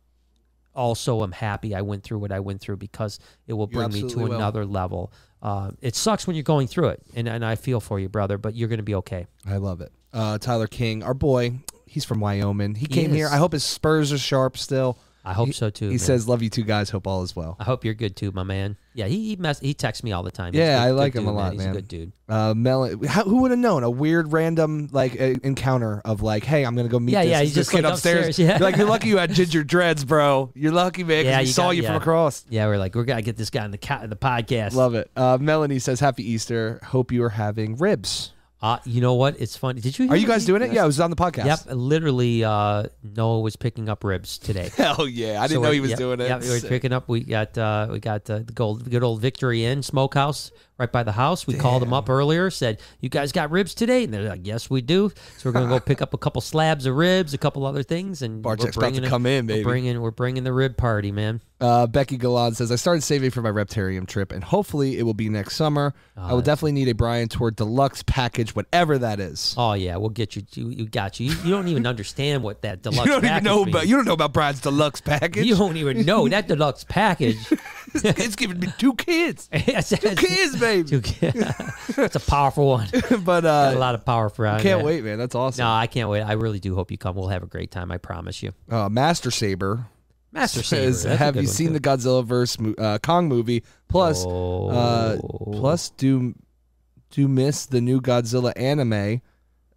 also 0.74 1.22
am 1.22 1.32
happy 1.32 1.74
I 1.74 1.82
went 1.82 2.02
through 2.02 2.18
what 2.18 2.32
I 2.32 2.40
went 2.40 2.60
through 2.60 2.76
because 2.76 3.18
it 3.46 3.52
will 3.52 3.66
bring 3.66 3.92
me 3.92 4.08
to 4.08 4.18
will. 4.18 4.32
another 4.32 4.66
level. 4.66 5.12
Uh, 5.42 5.70
it 5.80 5.94
sucks 5.94 6.26
when 6.26 6.36
you're 6.36 6.42
going 6.42 6.66
through 6.66 6.88
it, 6.88 7.02
and, 7.14 7.28
and 7.28 7.44
I 7.44 7.54
feel 7.54 7.80
for 7.80 8.00
you, 8.00 8.08
brother, 8.08 8.38
but 8.38 8.54
you're 8.54 8.68
going 8.68 8.78
to 8.78 8.84
be 8.84 8.94
okay. 8.96 9.26
I 9.46 9.58
love 9.58 9.80
it. 9.80 9.92
Uh, 10.12 10.38
Tyler 10.38 10.66
King, 10.66 11.02
our 11.02 11.14
boy, 11.14 11.58
he's 11.94 12.04
from 12.04 12.20
Wyoming. 12.20 12.74
He, 12.74 12.80
He 12.82 12.86
came 12.86 13.12
here. 13.12 13.28
I 13.30 13.36
hope 13.38 13.52
his 13.52 13.64
Spurs 13.64 14.12
are 14.12 14.18
sharp 14.18 14.58
still. 14.58 14.98
I 15.26 15.32
hope 15.32 15.46
He- 15.46 15.52
so 15.54 15.70
too. 15.70 15.86
He 15.86 15.92
man. 15.92 15.98
says, 16.00 16.28
"Love 16.28 16.42
you 16.42 16.50
two 16.50 16.64
guys. 16.64 16.90
Hope 16.90 17.06
all 17.06 17.22
is 17.22 17.34
well." 17.34 17.56
I 17.58 17.64
hope 17.64 17.82
you're 17.82 17.94
good 17.94 18.14
too, 18.14 18.30
my 18.32 18.42
man. 18.42 18.76
Yeah, 18.92 19.06
he 19.06 19.28
he, 19.30 19.36
mess, 19.36 19.58
he 19.58 19.72
texts 19.72 20.04
me 20.04 20.12
all 20.12 20.22
the 20.22 20.30
time. 20.30 20.52
He's 20.52 20.58
Yeah, 20.58 20.76
good- 20.78 20.88
I 20.88 20.90
like 20.90 21.14
him 21.14 21.22
a 21.26 21.30
dude, 21.30 21.34
lot, 21.34 21.52
He's 21.52 21.60
man. 21.62 21.70
a 21.70 21.72
good 21.72 21.88
dude. 21.88 22.12
Uh, 22.28 22.52
Mel, 22.54 22.90
how, 23.06 23.24
who 23.24 23.40
would 23.40 23.50
have 23.50 23.58
known 23.58 23.84
a 23.84 23.90
weird 23.90 24.34
random 24.34 24.90
like 24.92 25.18
uh, 25.18 25.32
encounter 25.42 26.02
of 26.04 26.20
like, 26.20 26.44
hey, 26.44 26.62
I'm 26.66 26.76
gonna 26.76 26.90
go 26.90 27.00
meet 27.00 27.12
Yeah, 27.12 27.22
this, 27.22 27.30
yeah, 27.30 27.38
this 27.38 27.48
he's 27.48 27.54
just, 27.54 27.70
kid 27.70 27.86
upstairs. 27.86 28.26
upstairs, 28.28 28.38
yeah. 28.38 28.58
You're 28.58 28.68
like 28.68 28.76
you're 28.76 28.86
lucky 28.86 29.08
you 29.08 29.16
had 29.16 29.32
ginger 29.32 29.64
dreads, 29.74 30.04
bro. 30.04 30.52
You're 30.54 30.72
lucky, 30.72 31.04
man. 31.04 31.24
Yeah, 31.24 31.40
we 31.40 31.46
saw 31.46 31.68
got- 31.68 31.76
you 31.76 31.84
from 31.84 31.96
across. 31.96 32.44
Yeah, 32.50 32.66
we're 32.66 32.76
like 32.76 32.94
we're 32.94 33.04
gonna 33.04 33.22
get 33.22 33.38
this 33.38 33.48
guy 33.48 33.64
in 33.64 33.70
the 33.70 33.78
ca- 33.78 34.06
the 34.06 34.16
podcast. 34.16 34.74
Love 34.74 34.94
it. 34.94 35.10
Uh, 35.16 35.38
Melanie 35.40 35.78
says, 35.78 36.00
"Happy 36.00 36.30
Easter. 36.30 36.80
Hope 36.84 37.10
you 37.12 37.24
are 37.24 37.30
having 37.30 37.76
ribs." 37.78 38.33
Uh, 38.64 38.78
you 38.86 39.02
know 39.02 39.12
what? 39.12 39.38
It's 39.38 39.58
funny. 39.58 39.82
Did 39.82 39.98
you? 39.98 40.08
Are 40.08 40.16
you 40.16 40.26
guys 40.26 40.46
doing 40.46 40.62
it? 40.62 40.72
Yeah, 40.72 40.84
it 40.84 40.86
was 40.86 40.98
on 40.98 41.10
the 41.10 41.16
podcast. 41.16 41.44
Yep. 41.44 41.58
Literally, 41.76 42.44
uh, 42.44 42.84
Noah 43.02 43.40
was 43.40 43.56
picking 43.56 43.90
up 43.90 44.02
ribs 44.02 44.38
today. 44.38 44.70
Hell 44.74 45.06
yeah! 45.22 45.42
I 45.42 45.46
So 45.46 45.48
didn't 45.48 45.64
know 45.64 45.70
he 45.70 45.80
was 45.80 45.90
yep, 45.90 45.98
doing 45.98 46.20
it. 46.20 46.28
Yeah, 46.28 46.38
we 46.38 46.48
were 46.48 46.60
picking 46.66 46.90
up. 46.90 47.06
We 47.06 47.20
got 47.20 47.58
uh, 47.58 47.88
we 47.90 48.00
got 48.00 48.30
uh, 48.30 48.38
the 48.38 48.54
gold, 48.54 48.88
good 48.88 49.02
old 49.02 49.20
Victory 49.20 49.66
Inn 49.66 49.82
Smokehouse 49.82 50.50
right 50.78 50.90
by 50.90 51.02
the 51.02 51.12
house. 51.12 51.46
We 51.46 51.54
called 51.54 51.82
them 51.82 51.92
up 51.92 52.08
earlier, 52.08 52.50
said, 52.50 52.80
"You 53.00 53.08
guys 53.08 53.32
got 53.32 53.50
ribs 53.50 53.74
today?" 53.74 54.04
And 54.04 54.12
they're 54.12 54.28
like, 54.28 54.46
"Yes, 54.46 54.68
we 54.68 54.80
do." 54.80 55.12
So 55.38 55.48
we're 55.48 55.52
gonna 55.52 55.68
go 55.68 55.80
pick 55.80 56.02
up 56.02 56.14
a 56.14 56.18
couple 56.18 56.40
slabs 56.40 56.86
of 56.86 56.96
ribs, 56.96 57.34
a 57.34 57.38
couple 57.38 57.64
other 57.66 57.82
things, 57.82 58.22
and 58.22 58.36
we're 58.44 58.56
Bartek's 58.56 58.76
about 58.76 58.94
to 58.94 59.08
come 59.08 59.26
in, 59.26 59.46
We're 59.46 59.54
baby. 59.54 59.64
bringing 59.64 60.00
we're 60.00 60.10
bringing 60.10 60.44
the 60.44 60.52
rib 60.52 60.76
party, 60.76 61.12
man. 61.12 61.40
Uh, 61.60 61.86
Becky 61.86 62.18
Galan 62.18 62.54
says, 62.54 62.70
I 62.70 62.76
started 62.76 63.02
saving 63.02 63.30
for 63.30 63.40
my 63.40 63.48
Reptarium 63.48 64.06
trip, 64.06 64.32
and 64.32 64.44
hopefully 64.44 64.98
it 64.98 65.04
will 65.04 65.14
be 65.14 65.30
next 65.30 65.56
summer. 65.56 65.94
I 66.14 66.34
will 66.34 66.42
definitely 66.42 66.72
need 66.72 66.88
a 66.88 66.94
Brian 66.94 67.28
Tour 67.28 67.52
deluxe 67.52 68.02
package, 68.02 68.54
whatever 68.54 68.98
that 68.98 69.18
is. 69.18 69.54
Oh 69.56 69.72
yeah, 69.72 69.96
we'll 69.96 70.10
get 70.10 70.36
you. 70.36 70.42
You, 70.52 70.68
you 70.70 70.86
got 70.86 71.20
you. 71.20 71.30
you. 71.30 71.36
You 71.44 71.50
don't 71.50 71.68
even 71.68 71.86
understand 71.86 72.42
what 72.42 72.62
that 72.62 72.82
deluxe. 72.82 73.08
Package. 73.10 73.14
You 73.14 73.20
don't 73.20 73.24
even 73.30 73.44
know 73.44 73.56
means. 73.64 73.68
about 73.68 73.88
you 73.88 73.96
don't 73.96 74.04
know 74.04 74.12
about 74.12 74.32
Brian's 74.32 74.60
deluxe 74.60 75.00
package. 75.04 75.46
You 75.46 75.56
don't 75.56 75.76
even 75.76 76.04
know 76.04 76.28
that 76.28 76.48
deluxe 76.48 76.84
package. 76.84 77.38
it's 77.94 78.36
giving 78.36 78.58
me 78.58 78.68
two 78.78 78.94
kids, 78.94 79.48
two 79.48 80.14
kids, 80.16 80.54
baby. 80.64 81.02
it's 81.22 82.16
a 82.16 82.20
powerful 82.20 82.66
one. 82.68 82.88
but 83.24 83.42
Got 83.42 83.72
a 83.72 83.76
uh, 83.76 83.78
lot 83.78 83.94
of 83.94 84.04
power 84.04 84.28
for 84.28 84.46
us. 84.46 84.62
can't 84.62 84.84
wait, 84.84 85.04
man. 85.04 85.18
That's 85.18 85.34
awesome. 85.34 85.62
No, 85.64 85.70
I 85.70 85.86
can't 85.86 86.08
wait. 86.08 86.22
I 86.22 86.32
really 86.32 86.60
do 86.60 86.74
hope 86.74 86.90
you 86.90 86.98
come. 86.98 87.16
We'll 87.16 87.28
have 87.28 87.42
a 87.42 87.46
great 87.46 87.70
time. 87.70 87.90
I 87.92 87.98
promise 87.98 88.42
you. 88.42 88.52
Uh, 88.70 88.88
Master 88.88 89.30
Saber 89.30 89.86
Master 90.32 90.62
Saber. 90.62 90.82
says, 90.92 91.02
that's 91.04 91.18
"Have 91.18 91.36
you 91.36 91.46
seen 91.46 91.68
too. 91.68 91.72
the 91.74 91.80
Godzilla 91.80 92.24
verse 92.24 92.56
uh, 92.78 92.98
Kong 93.02 93.28
movie? 93.28 93.62
Plus, 93.88 94.24
uh, 94.24 94.28
Oh. 94.28 95.50
plus 95.52 95.90
do 95.90 96.34
do 97.10 97.28
miss 97.28 97.66
the 97.66 97.80
new 97.80 98.00
Godzilla 98.00 98.52
anime." 98.56 99.20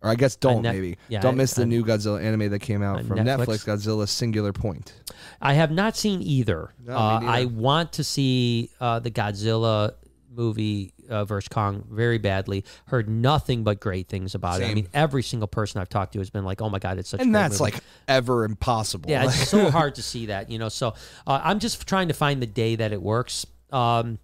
Or 0.03 0.11
I 0.11 0.15
guess 0.15 0.35
don't 0.35 0.61
Net- 0.61 0.75
maybe 0.75 0.97
yeah, 1.09 1.21
don't 1.21 1.37
miss 1.37 1.55
the 1.55 1.63
on- 1.63 1.69
new 1.69 1.83
Godzilla 1.83 2.23
anime 2.23 2.51
that 2.51 2.59
came 2.59 2.83
out 2.83 3.03
from 3.05 3.17
Netflix? 3.17 3.65
Netflix. 3.65 3.65
Godzilla 3.65 4.07
Singular 4.07 4.53
Point. 4.53 4.93
I 5.41 5.53
have 5.53 5.71
not 5.71 5.97
seen 5.97 6.21
either. 6.21 6.71
No, 6.85 6.93
uh. 6.95 7.19
I 7.23 7.45
want 7.45 7.93
to 7.93 8.03
see 8.03 8.69
uh, 8.79 8.99
the 8.99 9.09
Godzilla 9.09 9.93
movie 10.37 10.93
uh, 11.09 11.25
versus 11.25 11.47
Kong 11.49 11.83
very 11.89 12.17
badly. 12.17 12.63
Heard 12.85 13.09
nothing 13.09 13.63
but 13.63 13.79
great 13.79 14.07
things 14.07 14.35
about 14.35 14.61
it. 14.61 14.69
I 14.69 14.73
mean, 14.73 14.87
every 14.93 15.23
single 15.23 15.47
person 15.47 15.81
I've 15.81 15.89
talked 15.89 16.13
to 16.13 16.19
has 16.19 16.29
been 16.29 16.45
like, 16.45 16.61
"Oh 16.61 16.69
my 16.69 16.79
god, 16.79 16.99
it's 16.99 17.09
such." 17.09 17.19
a 17.19 17.23
and 17.23 17.33
great 17.33 17.41
that's 17.41 17.59
movie." 17.59 17.73
like 17.73 17.83
ever 18.07 18.45
impossible. 18.45 19.09
Yeah, 19.09 19.25
it's 19.25 19.49
so 19.49 19.69
hard 19.71 19.95
to 19.95 20.03
see 20.03 20.27
that, 20.27 20.49
you 20.49 20.59
know. 20.59 20.69
So 20.69 20.93
uh, 21.25 21.41
I'm 21.43 21.59
just 21.59 21.85
trying 21.87 22.07
to 22.07 22.13
find 22.13 22.41
the 22.41 22.47
day 22.47 22.75
that 22.75 22.93
it 22.93 23.01
works. 23.01 23.45
Um, 23.71 24.19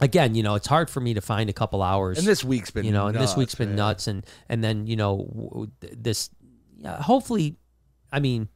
again, 0.00 0.34
you 0.34 0.42
know, 0.42 0.54
it's 0.54 0.66
hard 0.66 0.90
for 0.90 1.00
me 1.00 1.14
to 1.14 1.20
find 1.20 1.48
a 1.50 1.52
couple 1.52 1.82
hours. 1.82 2.18
and 2.18 2.26
this 2.26 2.44
week's 2.44 2.70
been 2.70 2.84
you 2.84 2.92
know, 2.92 3.06
and 3.06 3.16
this 3.16 3.36
week's 3.36 3.54
been 3.54 3.70
man. 3.70 3.76
nuts, 3.76 4.06
and 4.06 4.24
and 4.48 4.62
then 4.62 4.86
you 4.86 4.96
know 4.96 5.68
this, 5.80 6.30
yeah, 6.78 7.00
hopefully, 7.02 7.56
I 8.12 8.20
mean, 8.20 8.48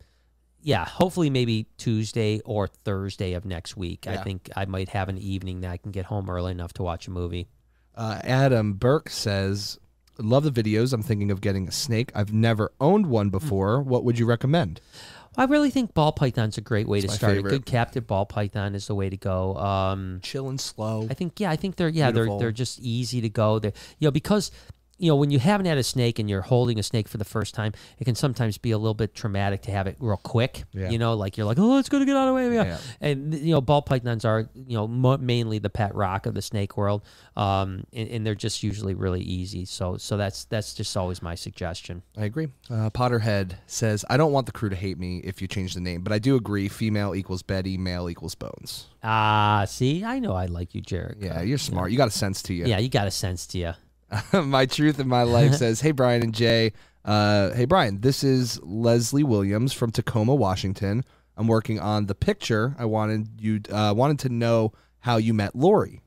yeah, 0.63 0.85
hopefully 0.85 1.31
maybe 1.31 1.67
Tuesday 1.79 2.41
or 2.45 2.67
Thursday 2.67 3.33
of 3.35 3.45
next 3.45 3.77
week. 3.77 4.07
I 4.07 4.17
think 4.19 4.51
I 4.57 4.65
might 4.67 4.91
have 4.91 5.09
an 5.09 5.19
evening 5.19 5.61
that 5.63 5.71
I 5.71 5.77
can 5.77 5.91
get 5.91 6.07
home 6.07 6.29
early 6.31 6.53
enough 6.53 6.73
to 6.75 6.83
watch 6.83 7.07
a 7.09 7.11
movie. 7.11 7.49
Uh, 7.95 8.21
Adam 8.23 8.75
Burke 8.75 9.11
says, 9.11 9.79
"Love 10.19 10.45
the 10.45 10.51
videos. 10.63 10.93
I'm 10.93 11.03
thinking 11.03 11.31
of 11.31 11.41
getting 11.41 11.67
a 11.69 11.73
snake. 11.73 12.13
I've 12.15 12.33
never 12.33 12.73
owned 12.81 13.07
one 13.07 13.27
Hmm. 13.27 13.31
before. 13.31 13.83
What 13.83 14.05
would 14.05 14.19
you 14.19 14.27
recommend?" 14.27 14.81
I 15.37 15.45
really 15.45 15.71
think 15.71 15.95
ball 15.95 16.11
python's 16.13 16.59
a 16.59 16.61
great 16.61 16.89
way 16.89 16.99
It's 16.99 17.07
to 17.07 17.13
start. 17.13 17.35
favorite. 17.37 17.53
A 17.53 17.57
good 17.59 17.67
captive 17.67 18.07
ball 18.07 18.27
python 18.27 18.75
is 18.75 18.89
the 18.89 18.97
way 18.97 19.09
to 19.09 19.17
go. 19.17 19.55
Um, 19.57 20.19
Chill 20.23 20.49
and 20.49 20.61
slow. 20.61 21.07
I 21.09 21.15
think 21.15 21.39
yeah, 21.39 21.51
I 21.51 21.57
think 21.57 21.77
they're 21.77 21.89
yeah 21.89 22.11
Beautiful. 22.11 22.39
they're 22.39 22.47
they're 22.49 22.53
just 22.53 22.81
easy 22.81 23.21
to 23.21 23.29
go. 23.29 23.59
They 23.61 23.69
you 24.01 24.07
know 24.09 24.11
because 24.11 24.51
you 25.01 25.09
know 25.09 25.17
when 25.17 25.31
you 25.31 25.39
haven't 25.39 25.67
had 25.67 25.79
a 25.79 25.83
snake 25.83 26.19
and 26.19 26.29
you're 26.29 26.43
holding 26.43 26.79
a 26.79 26.83
snake 26.83 27.09
for 27.09 27.17
the 27.17 27.25
first 27.25 27.55
time, 27.55 27.73
it 27.99 28.05
can 28.05 28.15
sometimes 28.15 28.59
be 28.59 28.71
a 28.71 28.79
little 28.79 28.95
bit 28.95 29.15
traumatic 29.15 29.63
to 29.63 29.71
have 29.71 29.87
it 29.87 29.97
real 29.99 30.19
quick. 30.19 30.65
Yeah. 30.73 30.91
You 30.91 30.99
know, 30.99 31.15
like 31.15 31.37
you're 31.37 31.47
like 31.47 31.59
oh 31.59 31.79
it's 31.79 31.89
gonna 31.89 32.05
get 32.05 32.17
out 32.17 32.29
of 32.29 32.35
the 32.35 32.51
way. 32.51 32.55
Yeah. 32.55 32.79
And 33.01 33.35
you 33.35 33.53
know 33.53 33.61
ball 33.61 33.83
pythons 33.83 34.25
are 34.25 34.49
you 34.55 34.77
know 34.77 34.87
mainly 34.87 35.59
the 35.59 35.71
pet 35.71 35.95
rock 35.95 36.27
of 36.27 36.35
the 36.35 36.43
snake 36.43 36.77
world, 36.77 37.03
um, 37.37 37.85
and, 37.93 38.09
and 38.09 38.27
they're 38.27 38.35
just 38.35 38.63
usually 38.63 38.95
really 38.95 39.23
easy. 39.23 39.65
So 39.65 39.97
so 39.97 40.17
that's 40.17 40.45
that's 40.45 40.75
just 40.75 40.97
always 40.97 41.23
my 41.23 41.35
suggestion. 41.35 42.03
I 42.17 42.25
agree. 42.25 42.49
Uh, 42.69 42.91
Potterhead 42.91 43.55
says, 43.67 44.05
"I 44.11 44.17
don't 44.17 44.33
want 44.33 44.47
the 44.47 44.53
crew 44.53 44.69
to 44.69 44.77
hate 44.77 44.99
me 44.99 45.19
if 45.25 45.41
you 45.41 45.49
change 45.49 45.75
the 45.75 45.81
name, 45.81 46.03
but 46.03 46.13
I 46.13 46.19
do 46.19 46.37
agree. 46.37 46.69
Female 46.69 47.15
equals 47.15 47.43
Betty, 47.43 47.79
male 47.79 48.09
equals 48.09 48.35
Bones. 48.35 48.87
Ah, 49.03 49.65
see, 49.67 50.05
I 50.05 50.19
know 50.19 50.33
I 50.35 50.47
like 50.47 50.75
you, 50.75 50.81
Jared. 50.81 51.19
Yeah, 51.21 51.41
you're 51.43 51.59
smart. 51.59 51.91
You 51.91 51.97
got 51.97 52.09
a 52.09 52.13
sense 52.13 52.43
to 52.43 52.55
you. 52.55 52.67
Yeah, 52.67 52.79
you 52.79 52.89
got 52.89 53.07
a 53.07 53.11
sense 53.11 53.47
to 53.49 53.59
you. 53.59 53.73
my 54.33 54.67
truth 54.67 54.99
in 54.99 55.09
my 55.09 55.23
life 55.23 55.55
says, 55.57 55.81
"Hey 55.81 55.93
Brian 55.93 56.23
and 56.23 56.35
Jay, 56.35 56.73
uh, 57.05 57.51
hey 57.51 57.65
Brian, 57.65 58.01
this 58.01 58.23
is 58.25 58.61
Leslie 58.63 59.25
Williams 59.25 59.73
from 59.73 59.91
Tacoma, 59.91 60.35
Washington. 60.35 61.05
I'm 61.37 61.47
working 61.47 61.81
on 61.81 62.07
the 62.07 62.15
picture. 62.15 62.75
I 62.79 62.85
wanted 62.85 63.41
you 63.41 63.61
uh, 63.71 63.95
wanted 63.97 64.19
to 64.21 64.29
know 64.29 64.73
how 65.01 65.17
you 65.17 65.33
met 65.33 65.55
Lori. 65.55 66.03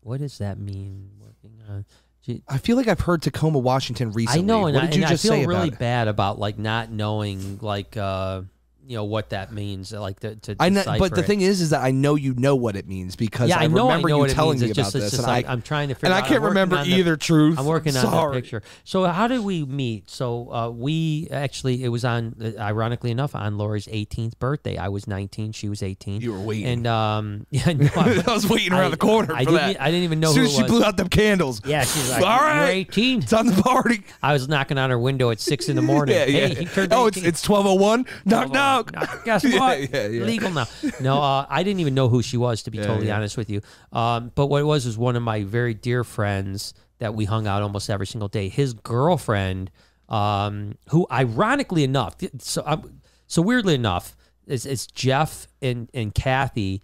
What 0.00 0.18
does 0.18 0.38
that 0.38 0.58
mean? 0.58 1.10
Working 1.20 1.62
on. 1.68 1.84
Gee, 2.22 2.42
I 2.48 2.58
feel 2.58 2.76
like 2.76 2.88
I've 2.88 3.00
heard 3.00 3.22
Tacoma, 3.22 3.58
Washington 3.58 4.12
recently. 4.12 4.42
I 4.42 4.44
know, 4.44 4.66
and, 4.66 4.74
what 4.74 4.84
I, 4.84 4.86
did 4.86 4.96
you 4.96 5.02
and 5.02 5.10
just 5.10 5.24
I 5.24 5.28
feel 5.28 5.42
say 5.42 5.46
really 5.46 5.68
about 5.68 5.78
bad 5.80 6.08
about 6.08 6.38
like 6.38 6.58
not 6.58 6.90
knowing, 6.90 7.58
like, 7.60 7.96
uh, 7.96 8.42
you 8.86 8.96
know 8.96 9.04
what 9.04 9.30
that 9.30 9.52
means, 9.52 9.92
like 9.92 10.20
to. 10.20 10.36
to 10.36 10.56
I 10.58 10.68
know, 10.68 10.82
but 10.98 11.14
the 11.14 11.20
it. 11.20 11.26
thing 11.26 11.40
is, 11.40 11.60
is 11.60 11.70
that 11.70 11.82
I 11.82 11.90
know 11.90 12.14
you 12.14 12.34
know 12.34 12.56
what 12.56 12.76
it 12.76 12.86
means 12.88 13.16
because 13.16 13.48
yeah, 13.48 13.58
I, 13.58 13.64
I 13.64 13.66
know, 13.68 13.86
remember 13.86 14.08
I 14.08 14.10
know 14.12 14.24
you 14.24 14.32
telling 14.32 14.58
me 14.60 14.66
about 14.66 14.74
just, 14.76 14.92
this, 14.92 15.12
and 15.14 15.22
like, 15.22 15.46
I 15.46 15.52
I'm 15.52 15.62
trying 15.62 15.88
to 15.88 15.94
figure. 15.94 16.12
Out. 16.12 16.16
And 16.16 16.24
I 16.24 16.28
can't 16.28 16.42
remember 16.42 16.76
on 16.76 16.88
the- 16.88 16.94
either. 16.94 17.16
truth, 17.16 17.58
I'm 17.58 17.66
working 17.66 17.96
on 17.96 18.02
Sorry. 18.02 18.34
the 18.34 18.40
picture. 18.42 18.62
So 18.84 19.04
how 19.04 19.28
did 19.28 19.40
we 19.40 19.64
meet? 19.64 20.10
So 20.10 20.52
uh, 20.52 20.70
we 20.70 21.28
actually 21.30 21.84
it 21.84 21.88
was 21.88 22.04
on 22.04 22.34
uh, 22.40 22.60
ironically 22.60 23.10
enough 23.10 23.34
on 23.34 23.58
Lori's 23.58 23.86
18th 23.86 24.38
birthday. 24.38 24.76
I 24.76 24.88
was 24.88 25.06
19, 25.06 25.52
she 25.52 25.68
was 25.68 25.82
18. 25.82 26.20
You 26.20 26.32
were 26.32 26.40
waiting. 26.40 26.66
And 26.66 26.86
um, 26.86 27.46
yeah, 27.50 27.72
no, 27.72 27.88
I, 27.96 28.22
I 28.26 28.32
was 28.32 28.48
waiting 28.48 28.72
around 28.72 28.90
the 28.90 28.96
corner 28.96 29.34
I 29.34 29.44
for 29.44 29.50
didn't. 29.52 29.80
I 29.80 29.90
didn't 29.90 30.04
even 30.04 30.20
know 30.20 30.30
as 30.30 30.34
soon 30.34 30.46
as 30.46 30.52
she 30.54 30.62
blew 30.64 30.84
out 30.84 30.96
them 30.96 31.08
candles, 31.08 31.60
Yeah, 31.64 31.82
she's 31.84 32.10
like, 32.10 32.22
All 32.22 32.38
right. 32.40 32.68
"You're 32.68 32.76
18." 32.76 33.22
it's 33.22 33.32
on 33.32 33.46
the 33.46 33.62
party. 33.62 34.02
I 34.22 34.32
was 34.32 34.48
knocking 34.48 34.78
on 34.78 34.90
her 34.90 34.98
window 34.98 35.30
at 35.30 35.40
six 35.40 35.68
in 35.68 35.76
the 35.76 35.82
morning. 35.82 36.02
Yeah, 36.12 36.24
yeah. 36.26 36.46
Hey, 36.48 36.54
he 36.54 36.64
turned 36.66 36.92
oh, 36.92 37.06
it's 37.06 37.16
18. 37.16 37.28
it's 37.28 37.42
twelve 37.42 37.64
oh 37.66 37.74
one. 37.74 38.06
Knock 38.24 38.52
Knock, 38.92 39.24
Guess 39.24 39.44
what? 39.44 39.90
yeah, 39.92 40.06
yeah. 40.06 40.24
Legal 40.24 40.50
now. 40.50 40.66
No, 41.00 41.20
uh, 41.20 41.46
I 41.48 41.62
didn't 41.62 41.80
even 41.80 41.94
know 41.94 42.08
who 42.08 42.22
she 42.22 42.36
was, 42.36 42.62
to 42.64 42.70
be 42.70 42.78
totally 42.78 43.10
honest 43.10 43.36
with 43.36 43.50
you. 43.50 43.60
Um, 43.92 44.32
but 44.34 44.46
what 44.46 44.60
it 44.60 44.64
was 44.64 44.86
was 44.86 44.96
one 44.98 45.16
of 45.16 45.22
my 45.22 45.44
very 45.44 45.74
dear 45.74 46.04
friends 46.04 46.74
that 46.98 47.14
we 47.14 47.24
hung 47.24 47.46
out 47.46 47.62
almost 47.62 47.90
every 47.90 48.06
single 48.06 48.28
day. 48.28 48.48
His 48.48 48.74
girlfriend, 48.74 49.70
um, 50.08 50.76
who 50.90 51.06
ironically 51.10 51.84
enough, 51.84 52.16
so 52.38 52.62
um, 52.66 53.00
so 53.26 53.42
weirdly 53.42 53.74
enough, 53.74 54.16
is, 54.46 54.66
is 54.66 54.86
Jeff 54.86 55.48
and 55.60 55.88
and 55.94 56.14
Kathy. 56.14 56.82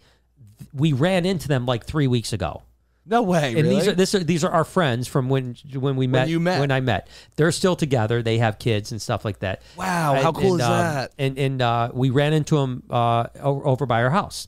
We 0.73 0.91
ran 0.93 1.25
into 1.25 1.47
them 1.47 1.65
like 1.65 1.85
three 1.85 2.07
weeks 2.07 2.33
ago. 2.33 2.63
No 3.09 3.23
way. 3.23 3.55
And 3.55 3.63
really? 3.63 3.75
these 3.75 3.87
are 3.87 3.93
this 3.93 4.13
are 4.13 4.23
these 4.23 4.43
are 4.43 4.51
our 4.51 4.63
friends 4.63 5.07
from 5.07 5.29
when 5.29 5.55
when 5.73 5.95
we 5.95 6.05
met 6.05 6.29
you 6.29 6.39
met. 6.39 6.59
when 6.59 6.69
I 6.69 6.79
met. 6.79 7.09
They're 7.37 7.51
still 7.51 7.75
together. 7.75 8.21
They 8.21 8.37
have 8.37 8.59
kids 8.59 8.91
and 8.91 9.01
stuff 9.01 9.25
like 9.25 9.39
that. 9.39 9.63
Wow, 9.75 10.19
how 10.21 10.31
cool 10.31 10.53
and, 10.53 10.61
is 10.61 10.67
um, 10.67 10.77
that? 10.77 11.13
And 11.17 11.37
and 11.39 11.61
uh, 11.61 11.89
we 11.91 12.11
ran 12.11 12.33
into 12.33 12.55
them 12.55 12.83
uh, 12.89 13.27
over 13.41 13.87
by 13.87 14.03
our 14.03 14.11
house, 14.11 14.47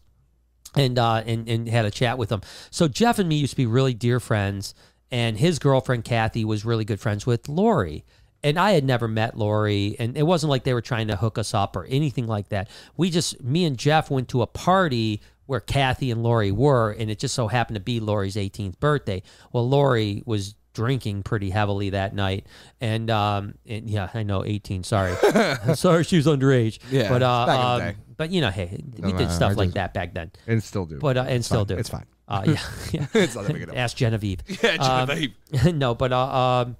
and 0.75 0.99
uh, 0.99 1.23
and 1.25 1.49
and 1.49 1.67
had 1.67 1.85
a 1.85 1.91
chat 1.91 2.19
with 2.19 2.29
them. 2.29 2.41
So 2.69 2.87
Jeff 2.87 3.17
and 3.17 3.27
me 3.27 3.37
used 3.37 3.51
to 3.51 3.57
be 3.57 3.65
really 3.65 3.95
dear 3.95 4.19
friends, 4.19 4.75
and 5.09 5.37
his 5.37 5.57
girlfriend 5.57 6.05
Kathy 6.05 6.45
was 6.45 6.63
really 6.63 6.85
good 6.85 6.99
friends 6.99 7.25
with 7.25 7.49
Lori. 7.49 8.05
And 8.43 8.57
I 8.57 8.71
had 8.71 8.83
never 8.83 9.07
met 9.07 9.37
Lori, 9.37 9.95
and 9.99 10.17
it 10.17 10.23
wasn't 10.23 10.49
like 10.49 10.63
they 10.63 10.73
were 10.73 10.81
trying 10.81 11.09
to 11.09 11.15
hook 11.15 11.37
us 11.37 11.53
up 11.53 11.75
or 11.75 11.85
anything 11.85 12.25
like 12.25 12.49
that. 12.49 12.69
We 12.97 13.11
just, 13.11 13.43
me 13.43 13.65
and 13.65 13.77
Jeff 13.77 14.09
went 14.09 14.29
to 14.29 14.41
a 14.41 14.47
party 14.47 15.21
where 15.45 15.59
Kathy 15.59 16.11
and 16.11 16.23
Lori 16.23 16.51
were, 16.51 16.91
and 16.91 17.09
it 17.09 17.19
just 17.19 17.35
so 17.35 17.47
happened 17.47 17.75
to 17.75 17.81
be 17.81 17.99
Lori's 17.99 18.35
18th 18.35 18.79
birthday. 18.79 19.21
Well, 19.51 19.67
Lori 19.67 20.23
was 20.25 20.55
drinking 20.73 21.21
pretty 21.23 21.49
heavily 21.49 21.89
that 21.89 22.15
night, 22.15 22.47
and 22.79 23.09
um, 23.09 23.55
and 23.65 23.89
yeah, 23.89 24.09
I 24.13 24.23
know 24.23 24.45
18. 24.45 24.83
Sorry, 24.83 25.13
sorry, 25.75 26.03
she 26.03 26.15
was 26.17 26.27
underage. 26.27 26.79
Yeah, 26.89 27.09
but 27.09 27.21
uh, 27.21 27.45
back 27.45 27.59
in 27.79 27.85
the 27.85 27.89
um, 27.91 27.95
but 28.17 28.31
you 28.31 28.41
know, 28.41 28.49
hey, 28.51 28.81
we 28.99 29.11
no, 29.11 29.17
did 29.17 29.27
no, 29.27 29.33
stuff 29.33 29.51
I 29.51 29.55
like 29.55 29.67
just- 29.67 29.75
that 29.75 29.93
back 29.93 30.13
then. 30.13 30.31
and 30.47 30.63
still 30.63 30.85
do. 30.85 30.99
But 30.99 31.17
uh, 31.17 31.25
and 31.27 31.43
still 31.43 31.59
fine. 31.65 31.67
do. 31.67 31.77
It's 31.77 31.89
fine. 31.89 32.05
Uh, 32.27 32.43
yeah, 32.47 32.59
yeah. 32.91 33.07
It's 33.13 33.35
not 33.35 33.45
that 33.45 33.53
big. 33.53 33.69
Ask 33.75 33.97
Genevieve. 33.97 34.39
Yeah, 34.63 34.75
Um, 34.79 35.07
Genevieve. 35.07 35.75
no, 35.75 35.93
but 35.95 36.13
uh, 36.13 36.61
um, 36.65 36.77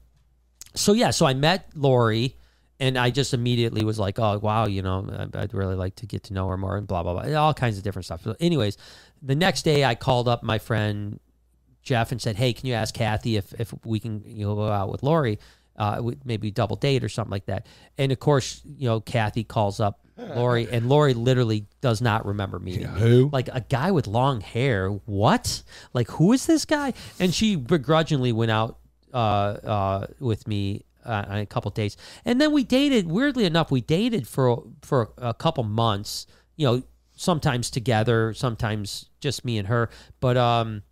so 0.73 0.93
yeah, 0.93 1.09
so 1.11 1.25
I 1.25 1.33
met 1.33 1.67
Lori, 1.75 2.38
and 2.82 2.98
I 2.98 3.12
just 3.12 3.34
immediately 3.34 3.86
was 3.86 3.99
like, 3.99 4.20
oh 4.20 4.40
wow, 4.40 4.66
you 4.66 4.82
know, 4.82 5.30
I'd 5.36 5.53
really 5.53 5.76
like 5.76 5.95
to 5.98 6.08
get 6.08 6.24
to 6.26 6.34
know 6.34 6.48
her 6.48 6.58
more, 6.58 6.76
and 6.76 6.88
blah 6.88 7.03
blah 7.03 7.14
blah, 7.14 7.34
all 7.40 7.53
kinds 7.53 7.78
of 7.78 7.84
different 7.84 8.06
stuff. 8.06 8.24
So, 8.24 8.36
anyways, 8.40 8.76
the 9.22 9.36
next 9.36 9.62
day 9.62 9.86
I 9.86 9.95
called 9.95 10.28
up 10.28 10.41
my 10.41 10.58
friend 10.58 11.20
Jeff 11.84 12.12
and 12.12 12.20
said, 12.20 12.36
hey, 12.36 12.53
can 12.53 12.66
you 12.68 12.74
ask 12.74 12.94
Kathy 12.94 13.38
if 13.38 13.53
if 13.60 13.74
we 13.86 13.99
can 13.99 14.24
you 14.26 14.45
know, 14.45 14.56
go 14.56 14.68
out 14.68 14.91
with 14.91 15.03
Lori, 15.03 15.40
uh, 15.78 16.02
maybe 16.26 16.49
double 16.49 16.76
date 16.76 17.03
or 17.03 17.10
something 17.10 17.32
like 17.32 17.45
that. 17.45 17.68
And 17.99 18.12
of 18.12 18.20
course, 18.20 18.62
you 18.66 18.90
know, 18.90 18.99
Kathy 18.99 19.44
calls 19.44 19.80
up. 19.80 19.99
Lori 20.18 20.68
and 20.70 20.88
Lori 20.88 21.16
literally 21.16 21.66
does 21.82 21.99
not 21.99 22.28
remember 22.28 22.60
meeting 22.60 22.94
me. 22.94 22.99
who? 22.99 23.30
Like 23.34 23.49
a 23.52 23.62
guy 23.62 23.90
with 23.90 24.06
long 24.06 24.40
hair. 24.40 24.90
What? 24.90 25.64
Like 25.94 26.10
who 26.12 26.32
is 26.34 26.45
this 26.45 26.66
guy? 26.66 26.94
And 27.20 27.34
she 27.34 27.56
begrudgingly 27.56 28.32
went 28.32 28.52
out 28.52 28.78
uh, 29.12 29.18
uh, 29.18 30.08
with 30.20 30.48
me 30.48 30.84
uh, 31.06 31.26
on 31.28 31.38
a 31.38 31.45
couple 31.45 31.72
dates, 31.72 31.98
and 32.26 32.40
then 32.40 32.52
we 32.52 32.64
dated. 32.64 33.10
Weirdly 33.10 33.45
enough, 33.45 33.72
we 33.72 33.82
dated 33.82 34.28
for 34.28 34.64
for 34.82 35.11
a 35.18 35.34
couple 35.34 35.64
months. 35.64 36.26
You 36.56 36.68
know, 36.68 36.84
sometimes 37.15 37.69
together, 37.69 38.34
sometimes 38.34 39.10
just 39.19 39.45
me 39.45 39.57
and 39.57 39.68
her. 39.68 39.90
But 40.19 40.38
um, 40.38 40.84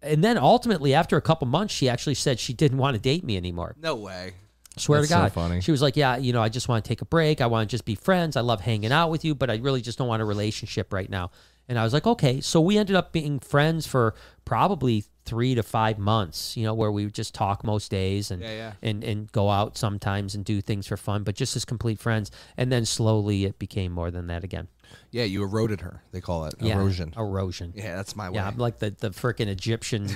and 0.00 0.22
then 0.22 0.38
ultimately, 0.38 0.94
after 0.94 1.16
a 1.16 1.22
couple 1.22 1.46
months, 1.46 1.74
she 1.74 1.88
actually 1.88 2.14
said 2.14 2.38
she 2.40 2.52
didn't 2.52 2.78
want 2.78 2.94
to 2.94 3.00
date 3.00 3.24
me 3.24 3.36
anymore. 3.36 3.74
No 3.80 3.94
way. 3.94 4.34
Swear 4.78 5.00
That's 5.00 5.10
to 5.10 5.14
so 5.14 5.20
God. 5.20 5.32
funny. 5.32 5.60
She 5.60 5.70
was 5.70 5.82
like, 5.82 5.96
Yeah, 5.96 6.16
you 6.16 6.32
know, 6.32 6.42
I 6.42 6.48
just 6.48 6.68
want 6.68 6.84
to 6.84 6.88
take 6.88 7.02
a 7.02 7.04
break. 7.04 7.40
I 7.40 7.46
want 7.46 7.68
to 7.68 7.70
just 7.70 7.84
be 7.84 7.94
friends. 7.94 8.36
I 8.36 8.40
love 8.40 8.62
hanging 8.62 8.92
out 8.92 9.10
with 9.10 9.24
you, 9.24 9.34
but 9.34 9.50
I 9.50 9.56
really 9.56 9.82
just 9.82 9.98
don't 9.98 10.08
want 10.08 10.22
a 10.22 10.24
relationship 10.24 10.92
right 10.92 11.10
now. 11.10 11.30
And 11.68 11.78
I 11.78 11.84
was 11.84 11.92
like, 11.92 12.06
Okay. 12.06 12.40
So 12.40 12.60
we 12.60 12.78
ended 12.78 12.96
up 12.96 13.12
being 13.12 13.38
friends 13.38 13.86
for 13.86 14.14
probably 14.44 15.04
three 15.24 15.54
to 15.54 15.62
five 15.62 15.98
months, 15.98 16.56
you 16.56 16.64
know, 16.64 16.74
where 16.74 16.90
we 16.90 17.04
would 17.04 17.14
just 17.14 17.34
talk 17.34 17.64
most 17.64 17.90
days 17.90 18.30
and 18.30 18.42
Yeah, 18.42 18.50
yeah. 18.52 18.72
and 18.82 19.04
and 19.04 19.30
go 19.32 19.50
out 19.50 19.78
sometimes 19.78 20.34
and 20.34 20.44
do 20.44 20.60
things 20.60 20.86
for 20.86 20.96
fun, 20.96 21.22
but 21.22 21.34
just 21.36 21.54
as 21.56 21.64
complete 21.64 22.00
friends. 22.00 22.30
And 22.56 22.70
then 22.72 22.84
slowly 22.84 23.44
it 23.44 23.58
became 23.58 23.92
more 23.92 24.10
than 24.10 24.26
that 24.26 24.44
again. 24.44 24.68
Yeah, 25.10 25.24
you 25.24 25.42
eroded 25.42 25.80
her. 25.80 26.02
They 26.12 26.20
call 26.20 26.44
it 26.44 26.54
Yeah. 26.60 26.74
erosion. 26.76 27.14
Erosion. 27.16 27.72
Yeah, 27.74 27.96
that's 27.96 28.14
my 28.14 28.28
way. 28.28 28.34
Yeah, 28.36 28.46
I'm 28.48 28.58
like 28.58 28.78
the, 28.78 28.90
the 28.90 29.08
freaking 29.10 29.46
Egyptian. 29.46 30.04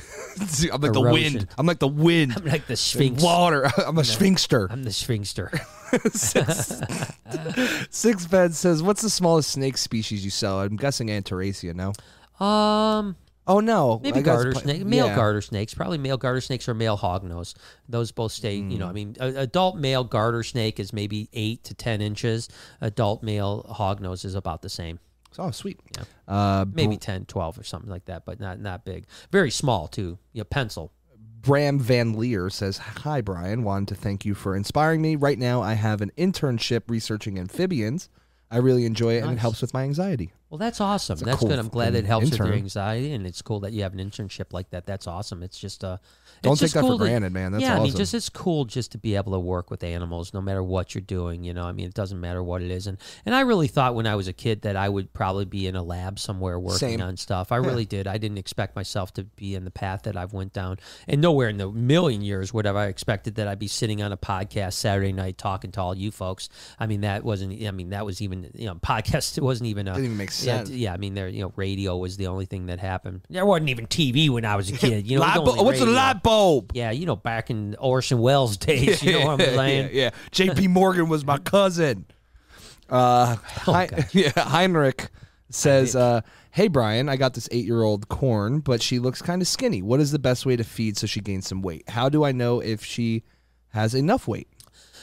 I'm 0.73 0.81
like 0.83 0.93
the 0.93 1.01
wind. 1.01 1.49
I'm 1.57 1.65
like 1.67 1.79
the 1.79 1.89
wind. 1.89 2.35
I'm 2.37 2.45
like 2.45 2.67
the 2.67 2.77
Sphinx. 2.77 3.23
Water. 3.23 3.65
I'm 3.87 3.97
a 3.97 4.03
sphinxster. 4.03 4.71
I'm 4.71 4.83
the 4.83 4.91
sphinxster. 4.91 5.49
Six 7.91 8.27
Bed 8.27 8.55
says, 8.55 8.83
"What's 8.83 9.03
the 9.03 9.11
smallest 9.11 9.51
snake 9.53 9.77
species 9.79 10.25
you 10.25 10.31
sell?" 10.31 10.61
I'm 10.61 10.77
guessing 10.77 11.09
Antaresia. 11.09 11.75
No. 11.75 11.93
Um, 12.45 13.17
Oh 13.47 13.61
no. 13.61 14.01
Maybe 14.03 14.23
garter 14.23 14.53
pla- 14.53 14.61
snake, 14.63 14.85
male 14.85 15.07
yeah. 15.07 15.15
garter 15.17 15.41
snakes, 15.41 15.73
probably 15.75 15.99
male 15.99 16.17
garter 16.17 16.41
snakes 16.41 16.69
or 16.69 16.75
male 16.75 16.99
hognose. 16.99 17.55
Those 17.89 18.11
both 18.13 18.33
stay. 18.33 18.57
You 18.57 18.63
Hmm. 18.63 18.77
know, 18.79 18.87
I 18.89 18.93
mean, 18.93 19.17
a, 19.21 19.27
adult 19.43 19.77
male 19.77 20.03
garter 20.05 20.43
snake 20.43 20.81
is 20.81 20.93
maybe 20.93 21.29
eight 21.33 21.63
to 21.65 21.75
ten 21.75 22.01
inches. 22.01 22.49
Adult 22.81 23.23
male 23.23 23.65
hognose 23.71 24.25
is 24.25 24.35
about 24.35 24.63
the 24.63 24.69
same, 24.69 24.99
Oh, 25.39 25.51
sweet. 25.51 25.79
Uh, 26.27 26.65
maybe 26.73 26.97
10, 26.97 27.27
12 27.27 27.59
or 27.59 27.63
something 27.63 27.91
like 27.91 28.07
that, 28.07 28.25
but 28.25 28.41
not 28.41 28.59
not 28.59 28.85
big. 28.85 29.05
Very 29.31 29.51
small 29.51 29.87
too. 29.87 30.19
You 30.33 30.41
know, 30.41 30.45
pencil. 30.45 30.93
Bram 31.43 31.79
Van 31.79 32.15
Leer 32.15 32.51
says, 32.51 32.79
Hi, 32.79 33.21
Brian. 33.21 33.63
Wanted 33.63 33.89
to 33.89 33.95
thank 33.95 34.25
you 34.25 34.35
for 34.35 34.57
inspiring 34.57 35.01
me. 35.01 35.15
Right 35.15 35.39
now, 35.39 35.63
I 35.63 35.75
have 35.75 36.01
an 36.01 36.11
internship 36.19 36.83
researching 36.89 37.39
amphibians. 37.39 38.09
I 38.51 38.59
really 38.59 38.87
enjoy 38.87 39.15
it, 39.15 39.25
and 39.25 39.33
it 39.33 39.39
helps 39.39 39.61
with 39.61 39.75
my 39.75 39.83
anxiety. 39.83 40.33
Well, 40.51 40.59
that's 40.59 40.81
awesome. 40.81 41.19
a 41.21 41.25
That's 41.25 41.41
cool 41.41 41.49
good. 41.49 41.59
I'm 41.59 41.69
glad 41.69 41.95
it 41.97 42.05
helps 42.05 42.31
with 42.31 42.39
your 42.39 42.53
anxiety, 42.53 43.13
and 43.13 43.27
it's 43.27 43.43
cool 43.43 43.61
that 43.61 43.73
you 43.73 43.83
have 43.83 43.93
an 43.93 43.99
internship 43.99 44.53
like 44.53 44.71
that. 44.71 44.87
That's 44.87 45.09
awesome. 45.09 45.43
It's 45.43 45.59
just 45.59 45.83
uh, 45.83 45.99
Don't 46.43 46.59
take 46.59 46.71
that 46.73 46.81
for 46.81 46.89
cool 46.89 46.99
to- 46.99 47.05
granted, 47.05 47.33
man. 47.33 47.53
That's 47.53 47.63
yeah, 47.63 47.77
I 47.79 47.83
mean, 47.83 47.95
just 47.95 48.15
it's 48.15 48.29
cool 48.29 48.65
just 48.65 48.93
to 48.93 48.99
be 48.99 49.17
able 49.17 49.33
to 49.33 49.39
work 49.39 49.71
with 49.71 49.83
animals, 49.83 50.33
no 50.35 50.41
matter 50.41 50.63
what 50.63 50.95
you're 50.95 51.03
doing. 51.03 51.45
You 51.45 51.55
know, 51.55 51.65
I 51.65 51.73
mean, 51.73 51.87
it 51.87 51.95
doesn't 51.95 52.21
matter 52.21 52.43
what 52.43 52.63
it 52.63 52.71
is. 52.71 52.87
And 52.87 52.99
and 53.25 53.35
I 53.35 53.41
really 53.41 53.69
thought 53.69 53.95
when 53.95 54.07
I 54.07 54.15
was 54.15 54.29
a 54.29 54.33
kid 54.33 54.63
that 54.63 54.77
I 54.77 54.89
would 54.89 55.13
probably 55.13 55.45
be 55.45 55.67
in 55.67 55.77
a 55.77 55.83
lab 55.83 56.19
somewhere 56.19 56.59
working 56.59 56.79
Same. 56.79 57.01
on 57.01 57.17
stuff. 57.17 57.53
I 57.53 57.57
really 57.57 57.85
did. 57.85 58.07
I 58.07 58.19
didn't 58.19 58.39
expect 58.39 58.77
myself 58.77 59.13
to 59.15 59.25
be 59.25 59.55
in 59.55 59.65
the 59.65 59.71
path 59.71 60.03
that 60.05 60.17
I've 60.17 60.33
went 60.33 60.53
down, 60.53 60.79
and 61.09 61.21
nowhere 61.21 61.49
in 61.49 61.57
the 61.57 61.71
million 61.71 62.23
years 62.23 62.53
would 62.55 62.65
have 62.65 62.77
I 62.77 62.87
expected 62.87 63.37
that 63.37 63.49
I'd 63.49 63.59
be 63.59 63.69
sitting 63.69 64.03
on 64.03 64.13
a 64.13 64.17
podcast 64.17 64.75
Saturday 64.75 65.13
night 65.13 65.39
talking 65.39 65.73
to 65.73 65.81
all 65.81 65.97
you 65.97 66.11
folks. 66.11 66.49
I 66.79 66.87
mean, 66.87 67.01
that 67.03 67.25
wasn't. 67.25 67.63
I 67.67 67.71
mean, 67.71 67.91
that 67.91 68.05
was 68.05 68.21
even 68.23 68.51
you 68.55 68.67
know, 68.67 68.75
podcast. 68.83 69.39
It 69.39 69.43
wasn't 69.45 69.69
even 69.69 69.89
a. 69.89 69.93
Didn't 69.93 70.05
even 70.07 70.17
make 70.17 70.29
Yeah, 70.31 70.59
sense. 70.59 70.69
d- 70.71 70.77
yeah, 70.77 70.93
I 70.93 70.97
mean, 70.97 71.15
there. 71.15 71.29
You 71.29 71.43
know, 71.43 71.53
radio 71.57 71.97
was 71.97 72.17
the 72.17 72.27
only 72.29 72.47
thing 72.47 72.67
that 72.67 72.79
happened. 72.81 73.23
There 73.31 73.45
wasn't 73.47 73.71
even 73.71 73.87
TV 73.87 74.29
when 74.31 74.45
I 74.45 74.57
was 74.57 74.71
a 74.71 74.73
kid. 74.73 75.07
You 75.07 75.19
know, 75.19 75.25
it 75.27 75.29
was 75.29 75.37
Light 75.37 75.45
bu- 75.45 75.51
only 75.53 75.65
what's 75.65 75.81
a 75.81 75.85
radio. 75.85 75.95
Bulb? 76.27 76.73
Yeah, 76.75 76.91
you 76.91 77.07
know, 77.07 77.17
back 77.17 77.51
in 77.51 77.75
Orson 77.79 78.19
Welles 78.19 78.57
days, 78.57 79.03
you 79.03 79.13
know 79.13 79.27
what 79.27 79.41
I'm 79.41 79.55
saying? 79.57 79.91
yeah, 79.93 80.03
yeah. 80.03 80.11
J.P. 80.33 80.69
Morgan 80.69 81.09
was 81.09 81.25
my 81.25 81.39
cousin. 81.39 82.07
Uh, 82.89 83.37
God. 83.65 84.07
yeah, 84.13 84.31
Heinrich 84.37 85.09
says, 85.51 85.97
uh, 85.97 86.21
"Hey 86.51 86.69
Brian, 86.69 87.09
I 87.09 87.17
got 87.17 87.35
this 87.35 87.49
eight-year-old 87.51 88.09
corn, 88.09 88.61
but 88.61 88.83
she 88.83 88.99
looks 88.99 89.23
kind 89.23 89.43
of 89.43 89.49
skinny. 89.49 89.83
What 89.83 90.01
is 90.01 90.13
the 90.13 90.19
best 90.19 90.47
way 90.47 90.57
to 90.57 90.65
feed 90.65 90.97
so 90.97 91.07
she 91.07 91.21
gains 91.21 91.47
some 91.49 91.63
weight? 91.63 91.89
How 91.89 92.09
do 92.09 92.25
I 92.25 92.33
know 92.33 92.61
if 92.61 92.85
she 92.85 93.23
has 93.69 93.95
enough 93.95 94.29
weight? 94.29 94.49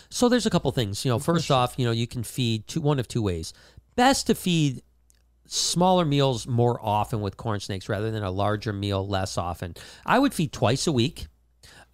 So 0.10 0.30
there's 0.30 0.46
a 0.46 0.50
couple 0.50 0.72
things. 0.72 1.04
You 1.04 1.10
know, 1.12 1.20
first 1.20 1.50
off, 1.50 1.74
you 1.78 1.86
know, 1.86 1.92
you 1.92 2.08
can 2.08 2.24
feed 2.24 2.68
two, 2.68 2.82
one 2.82 3.00
of 3.00 3.08
two 3.08 3.22
ways. 3.22 3.52
Best 3.96 4.28
to 4.28 4.36
feed 4.36 4.82
smaller 5.54 6.06
meals 6.06 6.48
more 6.48 6.80
often 6.82 7.22
with 7.22 7.38
corn 7.38 7.60
snakes 7.60 7.88
rather 7.88 8.12
than 8.12 8.24
a 8.24 8.32
larger 8.32 8.74
meal 8.74 9.08
less 9.08 9.38
often. 9.38 9.76
I 10.06 10.20
would 10.20 10.34
feed 10.34 10.52
twice 10.52 10.88
a 10.88 10.92
week. 10.92 11.28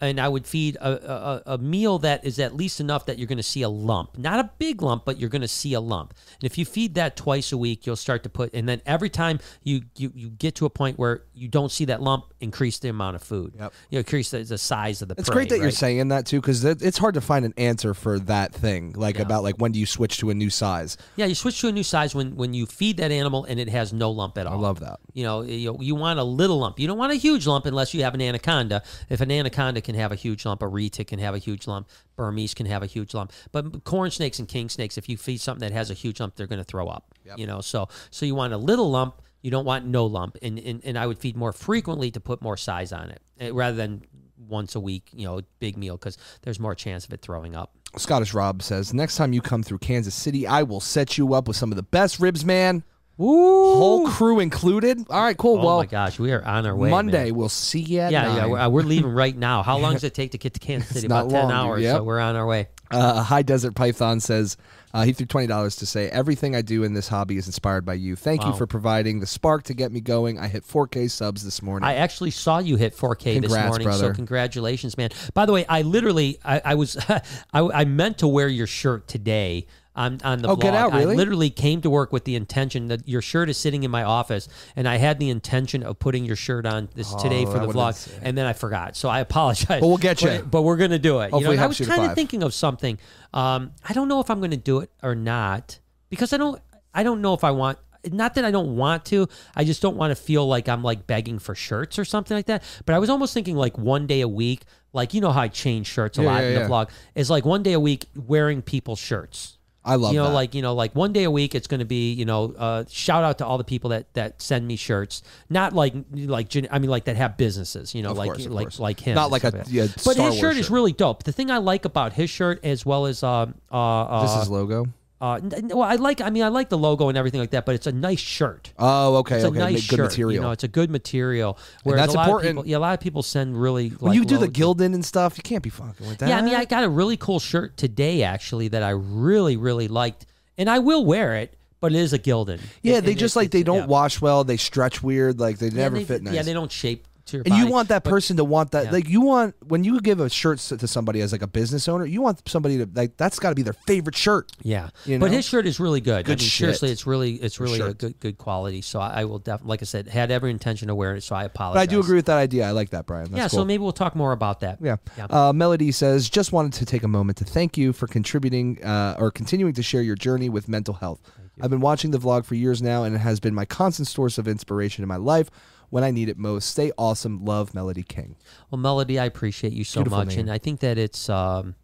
And 0.01 0.19
I 0.19 0.27
would 0.27 0.47
feed 0.47 0.75
a, 0.77 1.11
a, 1.11 1.53
a 1.53 1.57
meal 1.57 1.99
that 1.99 2.25
is 2.25 2.39
at 2.39 2.55
least 2.55 2.79
enough 2.79 3.05
that 3.07 3.17
you're 3.17 3.27
going 3.27 3.37
to 3.37 3.43
see 3.43 3.61
a 3.61 3.69
lump, 3.69 4.17
not 4.17 4.39
a 4.39 4.49
big 4.57 4.81
lump, 4.81 5.05
but 5.05 5.19
you're 5.19 5.29
going 5.29 5.41
to 5.41 5.47
see 5.47 5.73
a 5.73 5.79
lump. 5.79 6.13
And 6.39 6.49
if 6.49 6.57
you 6.57 6.65
feed 6.65 6.95
that 6.95 7.15
twice 7.15 7.51
a 7.51 7.57
week, 7.57 7.85
you'll 7.85 7.95
start 7.95 8.23
to 8.23 8.29
put, 8.29 8.53
and 8.53 8.67
then 8.67 8.81
every 8.85 9.09
time 9.09 9.39
you 9.63 9.81
you, 9.95 10.11
you 10.15 10.29
get 10.29 10.55
to 10.55 10.65
a 10.65 10.69
point 10.69 10.97
where 10.97 11.23
you 11.33 11.47
don't 11.47 11.71
see 11.71 11.85
that 11.85 12.01
lump, 12.01 12.25
increase 12.39 12.79
the 12.79 12.89
amount 12.89 13.15
of 13.15 13.23
food. 13.23 13.53
Yep. 13.57 13.73
You 13.89 13.95
know, 13.95 13.99
increase 13.99 14.31
the, 14.31 14.43
the 14.43 14.57
size 14.57 15.01
of 15.01 15.09
the. 15.09 15.15
It's 15.17 15.29
prey, 15.29 15.45
great 15.45 15.49
that 15.49 15.59
you're 15.59 15.71
saying 15.71 16.07
that 16.09 16.25
too, 16.25 16.39
because 16.39 16.63
it's 16.63 16.97
hard 16.97 17.15
to 17.15 17.21
find 17.21 17.45
an 17.45 17.53
answer 17.57 17.93
for 17.93 18.19
that 18.19 18.53
thing, 18.53 18.93
like 18.93 19.19
about 19.19 19.43
like 19.43 19.55
when 19.55 19.71
do 19.71 19.79
you 19.79 19.85
switch 19.85 20.17
to 20.19 20.29
a 20.29 20.33
new 20.33 20.49
size. 20.49 20.97
Yeah, 21.15 21.25
you 21.25 21.35
switch 21.35 21.59
to 21.61 21.67
a 21.67 21.71
new 21.71 21.83
size 21.83 22.15
when 22.15 22.35
when 22.35 22.53
you 22.53 22.65
feed 22.65 22.97
that 22.97 23.11
animal 23.11 23.45
and 23.45 23.59
it 23.59 23.69
has 23.69 23.91
no 23.91 24.11
lump 24.11 24.37
at 24.37 24.47
all. 24.47 24.53
I 24.53 24.57
love 24.57 24.79
that. 24.79 24.99
You 25.13 25.23
know, 25.23 25.41
you, 25.41 25.75
you 25.79 25.95
want 25.95 26.19
a 26.19 26.23
little 26.23 26.59
lump. 26.59 26.79
You 26.79 26.87
don't 26.87 26.97
want 26.97 27.11
a 27.11 27.15
huge 27.15 27.45
lump 27.45 27.65
unless 27.65 27.93
you 27.93 28.03
have 28.03 28.13
an 28.13 28.21
anaconda. 28.21 28.83
If 29.09 29.21
an 29.21 29.31
anaconda 29.31 29.81
can 29.89 29.99
have 29.99 30.11
a 30.11 30.15
huge 30.15 30.45
lump, 30.45 30.61
a 30.61 30.65
retic 30.65 31.07
can 31.07 31.17
have 31.17 31.33
a 31.33 31.39
huge 31.39 31.65
lump, 31.65 31.89
Burmese 32.15 32.53
can 32.53 32.67
have 32.67 32.83
a 32.83 32.85
huge 32.85 33.15
lump. 33.15 33.33
But 33.51 33.83
corn 33.85 34.11
snakes 34.11 34.37
and 34.37 34.47
king 34.47 34.69
snakes, 34.69 34.99
if 34.99 35.09
you 35.09 35.17
feed 35.17 35.41
something 35.41 35.67
that 35.67 35.73
has 35.73 35.89
a 35.89 35.95
huge 35.95 36.19
lump, 36.19 36.35
they're 36.35 36.45
going 36.45 36.59
to 36.59 36.63
throw 36.63 36.87
up. 36.87 37.15
You 37.35 37.47
know, 37.47 37.59
so 37.59 37.89
so 38.11 38.27
you 38.27 38.35
want 38.35 38.53
a 38.53 38.57
little 38.57 38.91
lump. 38.91 39.23
You 39.41 39.49
don't 39.49 39.65
want 39.65 39.85
no 39.85 40.05
lump, 40.05 40.37
and, 40.43 40.59
and 40.59 40.81
and 40.83 40.95
I 40.95 41.07
would 41.07 41.17
feed 41.17 41.35
more 41.35 41.53
frequently 41.53 42.11
to 42.11 42.19
put 42.19 42.41
more 42.41 42.55
size 42.55 42.91
on 42.91 43.09
it, 43.09 43.21
eh, 43.39 43.49
rather 43.51 43.75
than 43.75 44.03
once 44.37 44.75
a 44.75 44.79
week. 44.79 45.09
You 45.11 45.25
know, 45.25 45.41
big 45.59 45.75
meal 45.75 45.97
because 45.97 46.17
there's 46.43 46.59
more 46.59 46.75
chance 46.75 47.05
of 47.05 47.13
it 47.13 47.21
throwing 47.23 47.55
up. 47.55 47.73
Scottish 47.97 48.35
Rob 48.35 48.61
says, 48.61 48.93
next 48.93 49.15
time 49.15 49.33
you 49.33 49.41
come 49.41 49.63
through 49.63 49.79
Kansas 49.79 50.13
City, 50.13 50.45
I 50.45 50.61
will 50.61 50.79
set 50.79 51.17
you 51.17 51.33
up 51.33 51.47
with 51.47 51.57
some 51.57 51.71
of 51.71 51.75
the 51.75 51.83
best 51.83 52.19
ribs, 52.19 52.45
man. 52.45 52.83
Ooh. 53.19 53.75
Whole 53.75 54.07
crew 54.09 54.39
included. 54.39 55.05
All 55.09 55.21
right, 55.21 55.35
cool. 55.37 55.59
Oh 55.59 55.65
well, 55.65 55.77
my 55.79 55.85
gosh, 55.85 56.19
we 56.19 56.31
are 56.31 56.43
on 56.43 56.65
our 56.65 56.75
way. 56.75 56.89
Monday 56.89 57.25
man. 57.25 57.35
we'll 57.35 57.49
see 57.49 57.81
you 57.81 57.99
at 57.99 58.11
Yeah, 58.11 58.21
nine. 58.23 58.35
yeah, 58.37 58.45
we're, 58.45 58.59
uh, 58.59 58.69
we're 58.69 58.81
leaving 58.83 59.11
right 59.11 59.35
now. 59.35 59.61
How 59.61 59.77
long 59.77 59.93
does 59.93 60.03
it 60.05 60.13
take 60.13 60.31
to 60.31 60.37
get 60.37 60.53
to 60.53 60.59
Kansas 60.59 60.89
City? 60.89 61.07
not 61.07 61.25
About 61.25 61.31
ten 61.31 61.43
long, 61.43 61.51
hours. 61.51 61.81
Yep. 61.83 61.97
So 61.97 62.03
we're 62.03 62.19
on 62.19 62.35
our 62.35 62.45
way. 62.45 62.69
Uh, 62.91 63.21
High 63.21 63.41
Desert 63.43 63.75
Python 63.75 64.19
says 64.19 64.55
uh, 64.93 65.03
he 65.03 65.11
threw 65.11 65.25
twenty 65.25 65.47
dollars 65.47 65.75
to 65.77 65.85
say 65.85 66.09
everything 66.09 66.55
I 66.55 66.61
do 66.61 66.83
in 66.83 66.93
this 66.93 67.07
hobby 67.09 67.35
is 67.37 67.45
inspired 67.45 67.83
by 67.85 67.95
you. 67.95 68.15
Thank 68.15 68.45
you 68.45 68.53
for 68.53 68.65
providing 68.65 69.19
the 69.19 69.27
spark 69.27 69.63
to 69.63 69.73
get 69.73 69.91
me 69.91 69.99
going. 70.01 70.39
I 70.39 70.47
hit 70.47 70.63
4K 70.65 71.11
subs 71.11 71.43
this 71.43 71.61
morning. 71.61 71.87
I 71.87 71.95
actually 71.95 72.31
saw 72.31 72.59
you 72.59 72.77
hit 72.77 72.95
4K 72.95 73.41
this 73.41 73.51
morning, 73.51 73.85
brother. 73.85 74.07
so 74.07 74.13
congratulations, 74.13 74.97
man. 74.97 75.09
By 75.33 75.45
the 75.45 75.51
way, 75.53 75.65
I 75.67 75.83
literally, 75.83 76.39
I, 76.43 76.61
I 76.65 76.75
was, 76.75 76.97
I, 77.09 77.21
I 77.53 77.85
meant 77.85 78.19
to 78.19 78.27
wear 78.27 78.47
your 78.47 78.65
shirt 78.67 79.07
today 79.07 79.67
on 79.99 80.19
on 80.23 80.41
the 80.41 80.47
Oh, 80.47 80.55
blog. 80.55 80.61
get 80.61 80.73
out, 80.73 80.93
really? 80.93 81.13
I 81.13 81.17
literally 81.17 81.49
came 81.51 81.81
to 81.81 81.89
work 81.89 82.11
with 82.11 82.23
the 82.23 82.35
intention 82.35 82.87
that 82.87 83.07
your 83.07 83.21
shirt 83.21 83.49
is 83.49 83.57
sitting 83.57 83.83
in 83.83 83.91
my 83.91 84.03
office, 84.03 84.47
and 84.75 84.87
I 84.87 84.95
had 84.97 85.19
the 85.19 85.29
intention 85.29 85.83
of 85.83 85.99
putting 85.99 86.25
your 86.25 86.35
shirt 86.35 86.65
on 86.65 86.89
this 86.95 87.13
today 87.15 87.45
for 87.45 87.57
Oh, 87.57 87.67
the 87.67 87.73
vlog, 87.73 88.19
and 88.23 88.37
then 88.37 88.45
I 88.47 88.53
forgot. 88.53 88.95
So 88.95 89.09
I 89.09 89.19
apologize. 89.19 89.81
Well, 89.81 89.89
we'll 89.89 89.97
get 89.97 90.21
you. 90.21 90.29
But, 90.29 90.49
but 90.51 90.61
we're 90.63 90.77
gonna 90.77 90.97
do 90.97 91.19
it. 91.19 91.31
Hopefully 91.31 91.55
you 91.55 91.57
know, 91.59 91.63
I 91.65 91.67
was 91.67 91.79
kind 91.79 92.03
of 92.05 92.15
thinking 92.15 92.41
of 92.41 92.53
something. 92.53 92.97
Um, 93.33 93.73
I 93.87 93.93
don't 93.93 94.07
know 94.07 94.19
if 94.21 94.29
I'm 94.31 94.41
gonna 94.41 94.57
do 94.57 94.79
it 94.79 94.89
or 95.03 95.13
not 95.13 95.79
because 96.09 96.33
I 96.33 96.37
don't. 96.37 96.59
I 96.93 97.03
don't 97.03 97.21
know 97.21 97.35
if 97.35 97.43
I 97.43 97.51
want 97.51 97.77
not 98.09 98.33
that 98.35 98.45
I 98.45 98.51
don't 98.51 98.77
want 98.77 99.03
to, 99.07 99.27
I 99.57 99.65
just 99.65 99.81
don't 99.81 99.97
want 99.97 100.11
to 100.11 100.15
feel 100.15 100.47
like 100.47 100.69
I'm 100.69 100.81
like 100.81 101.05
begging 101.05 101.37
for 101.37 101.53
shirts 101.53 101.99
or 101.99 102.05
something 102.05 102.35
like 102.35 102.45
that. 102.45 102.63
But 102.85 102.95
I 102.95 102.99
was 102.99 103.09
almost 103.09 103.33
thinking 103.33 103.57
like 103.57 103.77
one 103.77 104.07
day 104.07 104.21
a 104.21 104.27
week, 104.27 104.63
like 104.93 105.13
you 105.13 105.19
know 105.21 105.31
how 105.31 105.41
I 105.41 105.49
change 105.49 105.87
shirts 105.87 106.17
a 106.17 106.21
Yeah, 106.23 106.27
lot 106.31 106.41
yeah, 106.41 106.47
in 106.47 106.53
the 106.55 106.59
yeah. 106.61 106.67
vlog, 106.67 106.89
is 107.13 107.29
like 107.29 107.43
one 107.45 107.61
day 107.61 107.73
a 107.73 107.79
week 107.79 108.05
wearing 108.15 108.61
people's 108.61 108.99
shirts. 108.99 109.57
I 109.83 109.95
love 109.95 110.13
you 110.13 110.19
know, 110.19 110.25
that. 110.27 110.33
like 110.33 110.55
you 110.55 110.61
know, 110.61 110.73
like 110.75 110.93
one 110.93 111.13
day 111.13 111.23
a 111.23 111.31
week, 111.31 111.55
it's 111.55 111.67
going 111.67 111.79
to 111.79 111.85
be 111.85 112.13
you 112.13 112.25
know, 112.25 112.53
uh, 112.57 112.83
shout 112.89 113.23
out 113.23 113.37
to 113.37 113.45
all 113.45 113.57
the 113.57 113.63
people 113.63 113.91
that 113.91 114.13
that 114.13 114.41
send 114.41 114.67
me 114.67 114.75
shirts, 114.75 115.23
not 115.49 115.73
like 115.73 115.93
like 116.13 116.53
I 116.69 116.79
mean 116.79 116.89
like 116.89 117.05
that 117.05 117.15
have 117.15 117.37
businesses, 117.37 117.95
you 117.95 118.03
know, 118.03 118.11
Of 118.11 118.17
like 118.17 118.27
course, 118.27 118.45
like 118.47 118.65
course. 118.65 118.79
like 118.79 118.99
him, 118.99 119.15
Not 119.15 119.31
like 119.31 119.43
a- 119.43 119.49
stuff 119.51 119.69
yeah, 119.69 119.87
But 119.87 120.13
Star 120.13 120.27
his 120.27 120.35
shirt 120.35 120.43
Wars 120.55 120.57
is 120.57 120.69
really 120.69 120.91
dope. 120.91 121.23
The 121.23 121.31
thing 121.31 121.49
I 121.49 121.57
like 121.59 121.85
about 121.85 122.13
his 122.13 122.29
shirt, 122.29 122.63
as 122.63 122.85
well 122.85 123.05
as 123.05 123.23
uh, 123.23 123.47
uh, 123.71 123.75
uh, 123.75 124.21
this 124.21 124.43
is 124.43 124.49
logo. 124.49 124.87
Uh, 125.21 125.39
well, 125.69 125.81
I 125.81 125.95
like. 125.95 126.21
I 126.21 126.29
mean, 126.29 126.43
I 126.43 126.47
like 126.47 126.69
the 126.69 126.77
logo 126.77 127.09
and 127.09 127.17
everything 127.17 127.39
like 127.41 127.51
that, 127.51 127.65
but 127.65 127.75
it's 127.75 127.87
a 127.87 127.91
nice 127.91 128.19
shirt. 128.19 128.71
Oh, 128.79 129.17
okay, 129.17 129.35
It's 129.35 129.43
a 129.43 129.47
okay. 129.49 129.59
nice 129.59 129.73
Make 129.73 129.87
good 129.89 129.95
shirt. 129.97 130.09
material. 130.11 130.33
You 130.33 130.41
know, 130.41 130.51
it's 130.51 130.63
a 130.63 130.67
good 130.69 130.89
material. 130.89 131.57
Whereas 131.83 132.01
that's 132.03 132.13
a 132.13 132.17
lot 132.17 132.25
important. 132.27 132.49
Of 132.51 132.55
people, 132.63 132.69
yeah, 132.71 132.77
a 132.77 132.79
lot 132.79 132.93
of 132.93 132.99
people 133.01 133.21
send 133.23 133.61
really. 133.61 133.89
when 133.89 134.11
like, 134.11 134.15
you 134.17 134.25
do 134.25 134.37
the 134.37 134.47
Gildan 134.47 134.93
and 134.93 135.03
stuff, 135.03 135.37
you 135.37 135.43
can't 135.43 135.63
be 135.63 135.69
fucking 135.69 136.07
with 136.07 136.19
that. 136.19 136.29
Yeah, 136.29 136.37
I 136.37 136.41
mean, 136.41 136.55
I 136.55 136.63
got 136.65 136.83
a 136.85 136.89
really 136.89 137.17
cool 137.17 137.39
shirt 137.39 137.75
today 137.75 138.23
actually 138.23 138.69
that 138.69 138.81
I 138.83 138.91
really, 138.91 139.57
really 139.57 139.87
liked, 139.89 140.25
and 140.57 140.69
I 140.69 140.79
will 140.79 141.03
wear 141.05 141.35
it. 141.35 141.53
But 141.81 141.93
it 141.93 141.99
is 141.99 142.11
a 142.11 142.19
Gildan. 142.19 142.59
yeah, 142.83 142.97
It- 142.97 143.05
they 143.05 143.15
just 143.15 143.37
like 143.37 143.51
they 143.51 143.63
don't 143.63 143.77
yeah. 143.77 143.85
wash 143.85 144.19
well. 144.19 144.43
They 144.43 144.57
stretch 144.57 145.01
weird. 145.01 145.39
Like 145.39 145.59
they 145.59 145.67
Yeah, 145.67 145.73
never 145.83 145.97
they- 145.97 146.03
fit 146.03 146.21
nice. 146.23 146.33
Yeah, 146.33 146.41
they 146.43 146.51
don't 146.51 146.69
shape 146.71 147.07
to 147.29 147.37
your 147.37 147.43
and 147.45 147.55
you 147.55 147.67
want 147.67 147.89
that 147.89 148.03
But- 148.03 148.09
person 148.11 148.37
to 148.37 148.43
want 148.43 148.71
that 148.71 148.85
Yeah. 148.85 148.91
like 148.91 149.09
you 149.09 149.21
want 149.21 149.55
when 149.67 149.83
you 149.83 149.99
give 150.01 150.19
a 150.19 150.29
shirt 150.29 150.59
to 150.59 150.77
to 150.77 150.87
somebody 150.87 151.21
as 151.21 151.31
like 151.31 151.41
a 151.41 151.47
business 151.47 151.87
owner 151.87 152.05
you 152.05 152.21
want 152.21 152.47
somebody 152.47 152.77
to 152.77 152.89
like 152.93 153.17
that's 153.17 153.39
got 153.39 153.49
to 153.49 153.55
be 153.55 153.61
their 153.63 153.73
favorite 153.87 154.15
shirt 154.15 154.51
Yeah, 154.61 154.89
You 155.05 155.17
know? 155.17 155.25
but 155.25 155.31
his 155.31 155.45
shirt 155.45 155.65
is 155.65 155.79
really 155.79 156.01
good. 156.01 156.25
Good 156.25 156.39
I 156.39 156.41
mean, 156.41 156.49
shit. 156.49 156.59
seriously, 156.59 156.91
it's 156.91 157.05
really 157.07 157.35
it's 157.35 157.59
really 157.59 157.79
a 157.79 157.93
good 157.93 158.19
good 158.19 158.37
quality. 158.37 158.81
So 158.81 158.99
I, 158.99 159.21
I 159.21 159.25
will 159.25 159.39
definitely, 159.39 159.69
like 159.69 159.81
I 159.81 159.85
said, 159.85 160.07
had 160.07 160.31
every 160.31 160.51
intention 160.51 160.89
of 160.89 160.95
wearing 160.97 161.17
it. 161.17 161.23
So 161.23 161.35
I 161.35 161.43
apologize. 161.45 161.79
but 161.79 161.81
i 161.81 161.85
do 161.85 161.99
agree 161.99 162.15
with 162.15 162.25
that 162.25 162.37
idea 162.37 162.67
i 162.67 162.71
like 162.71 162.89
that 162.91 163.05
brian 163.05 163.25
That's 163.31 163.37
yeah, 163.37 163.47
cool. 163.49 163.59
so 163.59 163.65
maybe 163.65 163.81
we'll 163.83 163.91
talk 163.91 164.15
more 164.15 164.31
about 164.31 164.59
that. 164.61 164.79
yeah. 164.81 164.97
Yeah. 165.17 165.27
Uh, 165.29 165.53
Melody 165.53 165.91
says, 165.91 166.29
just 166.29 166.51
wanted 166.51 166.73
to 166.73 166.85
take 166.85 167.03
a 167.03 167.07
moment 167.07 167.37
to 167.39 167.45
thank 167.45 167.77
you 167.77 167.93
for 167.93 168.07
contributing 168.07 168.83
uh, 168.83 169.15
or 169.19 169.31
continuing 169.31 169.73
to 169.73 169.83
share 169.83 170.01
your 170.01 170.15
journey 170.15 170.49
with 170.49 170.67
mental 170.67 170.95
health. 170.95 171.19
I've 171.61 171.69
been 171.69 171.81
watching 171.81 172.11
the 172.11 172.19
vlog 172.19 172.45
for 172.45 172.55
years 172.55 172.81
now, 172.81 173.03
and 173.03 173.13
it 173.13 173.19
has 173.19 173.39
been 173.41 173.53
my 173.53 173.65
constant 173.65 174.07
source 174.07 174.37
of 174.37 174.47
inspiration 174.47 175.03
in 175.03 175.09
my 175.09 175.17
life 175.17 175.49
when 175.89 176.03
I 176.03 176.11
need 176.11 176.29
it 176.29 176.37
most. 176.37 176.69
Stay 176.69 176.91
awesome. 176.97 177.43
Love, 177.45 177.73
Melody 177.73 178.03
King. 178.03 178.35
Well, 178.69 178.79
Melody, 178.79 179.19
I 179.19 179.25
appreciate 179.25 179.73
you 179.73 179.83
so 179.83 180.01
Beautiful 180.01 180.19
much, 180.19 180.29
name. 180.29 180.39
and 180.39 180.51
I 180.51 180.57
think 180.57 180.79
that 180.81 180.97
it's, 180.97 181.29
um, 181.29 181.75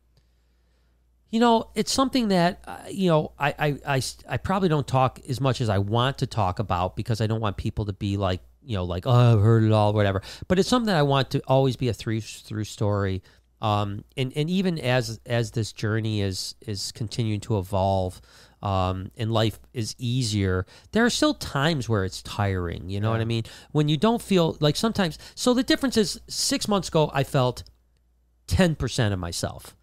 you 1.31 1.39
know, 1.39 1.69
it's 1.75 1.91
something 1.91 2.29
that 2.29 2.61
uh, 2.65 2.77
you 2.89 3.09
know 3.09 3.31
I, 3.37 3.77
I, 3.85 4.01
I 4.29 4.37
probably 4.37 4.69
don't 4.69 4.87
talk 4.87 5.19
as 5.27 5.41
much 5.41 5.59
as 5.59 5.69
I 5.69 5.79
want 5.79 6.19
to 6.19 6.27
talk 6.27 6.59
about 6.59 6.95
because 6.95 7.19
I 7.19 7.27
don't 7.27 7.41
want 7.41 7.57
people 7.57 7.85
to 7.85 7.93
be 7.93 8.15
like 8.17 8.41
you 8.63 8.75
know 8.75 8.83
like 8.85 9.05
oh 9.05 9.33
I've 9.33 9.41
heard 9.41 9.63
it 9.63 9.71
all 9.71 9.91
whatever. 9.93 10.21
But 10.47 10.59
it's 10.59 10.69
something 10.69 10.87
that 10.87 10.97
I 10.97 11.03
want 11.03 11.31
to 11.31 11.41
always 11.47 11.75
be 11.75 11.89
a 11.89 11.93
through 11.93 12.21
through 12.21 12.63
story. 12.63 13.21
Um, 13.61 14.03
and 14.15 14.31
and 14.35 14.49
even 14.49 14.79
as 14.79 15.19
as 15.25 15.51
this 15.51 15.73
journey 15.73 16.21
is 16.21 16.55
is 16.61 16.91
continuing 16.91 17.41
to 17.41 17.57
evolve. 17.57 18.21
Um, 18.65 19.11
and 19.15 19.31
life 19.31 19.59
is 19.73 19.95
easier. 19.99 20.65
There 20.91 21.05
are 21.05 21.09
still 21.11 21.35
times 21.35 21.87
where 21.87 22.03
it's 22.03 22.23
tiring. 22.23 22.89
You 22.89 22.99
know 22.99 23.11
what 23.11 23.21
I 23.21 23.25
mean? 23.25 23.43
When 23.73 23.87
you 23.89 23.95
don't 23.95 24.21
feel 24.21 24.57
like 24.59 24.75
sometimes. 24.75 25.19
So 25.35 25.53
the 25.53 25.61
difference 25.61 25.97
is 25.97 26.19
six 26.27 26.67
months 26.67 26.87
ago, 26.87 27.11
I 27.13 27.23
felt 27.23 27.63
10% 28.47 29.13
of 29.13 29.19
myself. 29.19 29.75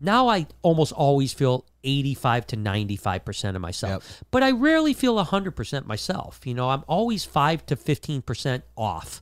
Now 0.00 0.28
I 0.28 0.46
almost 0.62 0.92
always 0.92 1.32
feel 1.32 1.66
85 1.82 2.46
to 2.48 2.56
95% 2.56 3.56
of 3.56 3.60
myself. 3.60 4.22
But 4.30 4.44
I 4.44 4.52
rarely 4.52 4.94
feel 4.94 5.16
100% 5.24 5.86
myself. 5.86 6.40
You 6.44 6.54
know, 6.54 6.70
I'm 6.70 6.84
always 6.86 7.24
5 7.24 7.66
to 7.66 7.76
15% 7.76 8.62
off. 8.76 9.20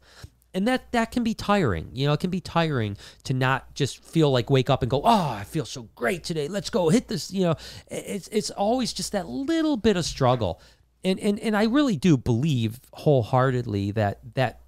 And 0.56 0.66
that 0.66 0.90
that 0.92 1.10
can 1.10 1.22
be 1.22 1.34
tiring. 1.34 1.90
You 1.92 2.06
know, 2.06 2.14
it 2.14 2.20
can 2.20 2.30
be 2.30 2.40
tiring 2.40 2.96
to 3.24 3.34
not 3.34 3.74
just 3.74 4.02
feel 4.02 4.30
like 4.30 4.48
wake 4.48 4.70
up 4.70 4.80
and 4.80 4.90
go, 4.90 5.02
"Oh, 5.04 5.28
I 5.28 5.44
feel 5.44 5.66
so 5.66 5.90
great 5.94 6.24
today. 6.24 6.48
Let's 6.48 6.70
go 6.70 6.88
hit 6.88 7.08
this." 7.08 7.30
You 7.30 7.42
know, 7.42 7.54
it's 7.88 8.26
it's 8.28 8.48
always 8.48 8.94
just 8.94 9.12
that 9.12 9.28
little 9.28 9.76
bit 9.76 9.98
of 9.98 10.06
struggle. 10.06 10.62
And 11.04 11.20
and 11.20 11.38
and 11.40 11.54
I 11.54 11.64
really 11.64 11.96
do 11.96 12.16
believe 12.16 12.80
wholeheartedly 12.94 13.90
that 13.92 14.20
that 14.34 14.60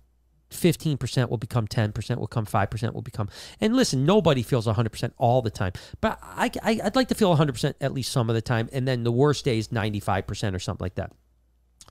15% 0.50 1.30
will 1.30 1.38
become 1.38 1.66
10% 1.66 2.16
will 2.18 2.26
become 2.26 2.46
5% 2.46 2.92
will 2.94 3.02
become 3.02 3.28
and 3.60 3.76
listen 3.76 4.06
nobody 4.06 4.42
feels 4.42 4.66
100% 4.66 5.12
all 5.18 5.42
the 5.42 5.50
time 5.50 5.72
but 6.00 6.18
I, 6.22 6.50
I, 6.62 6.80
i'd 6.84 6.96
like 6.96 7.08
to 7.08 7.14
feel 7.14 7.36
100% 7.36 7.74
at 7.82 7.92
least 7.92 8.10
some 8.10 8.30
of 8.30 8.34
the 8.34 8.40
time 8.40 8.70
and 8.72 8.88
then 8.88 9.04
the 9.04 9.12
worst 9.12 9.44
day 9.44 9.58
is 9.58 9.68
95% 9.68 10.54
or 10.54 10.58
something 10.58 10.82
like 10.82 10.94
that 10.94 11.12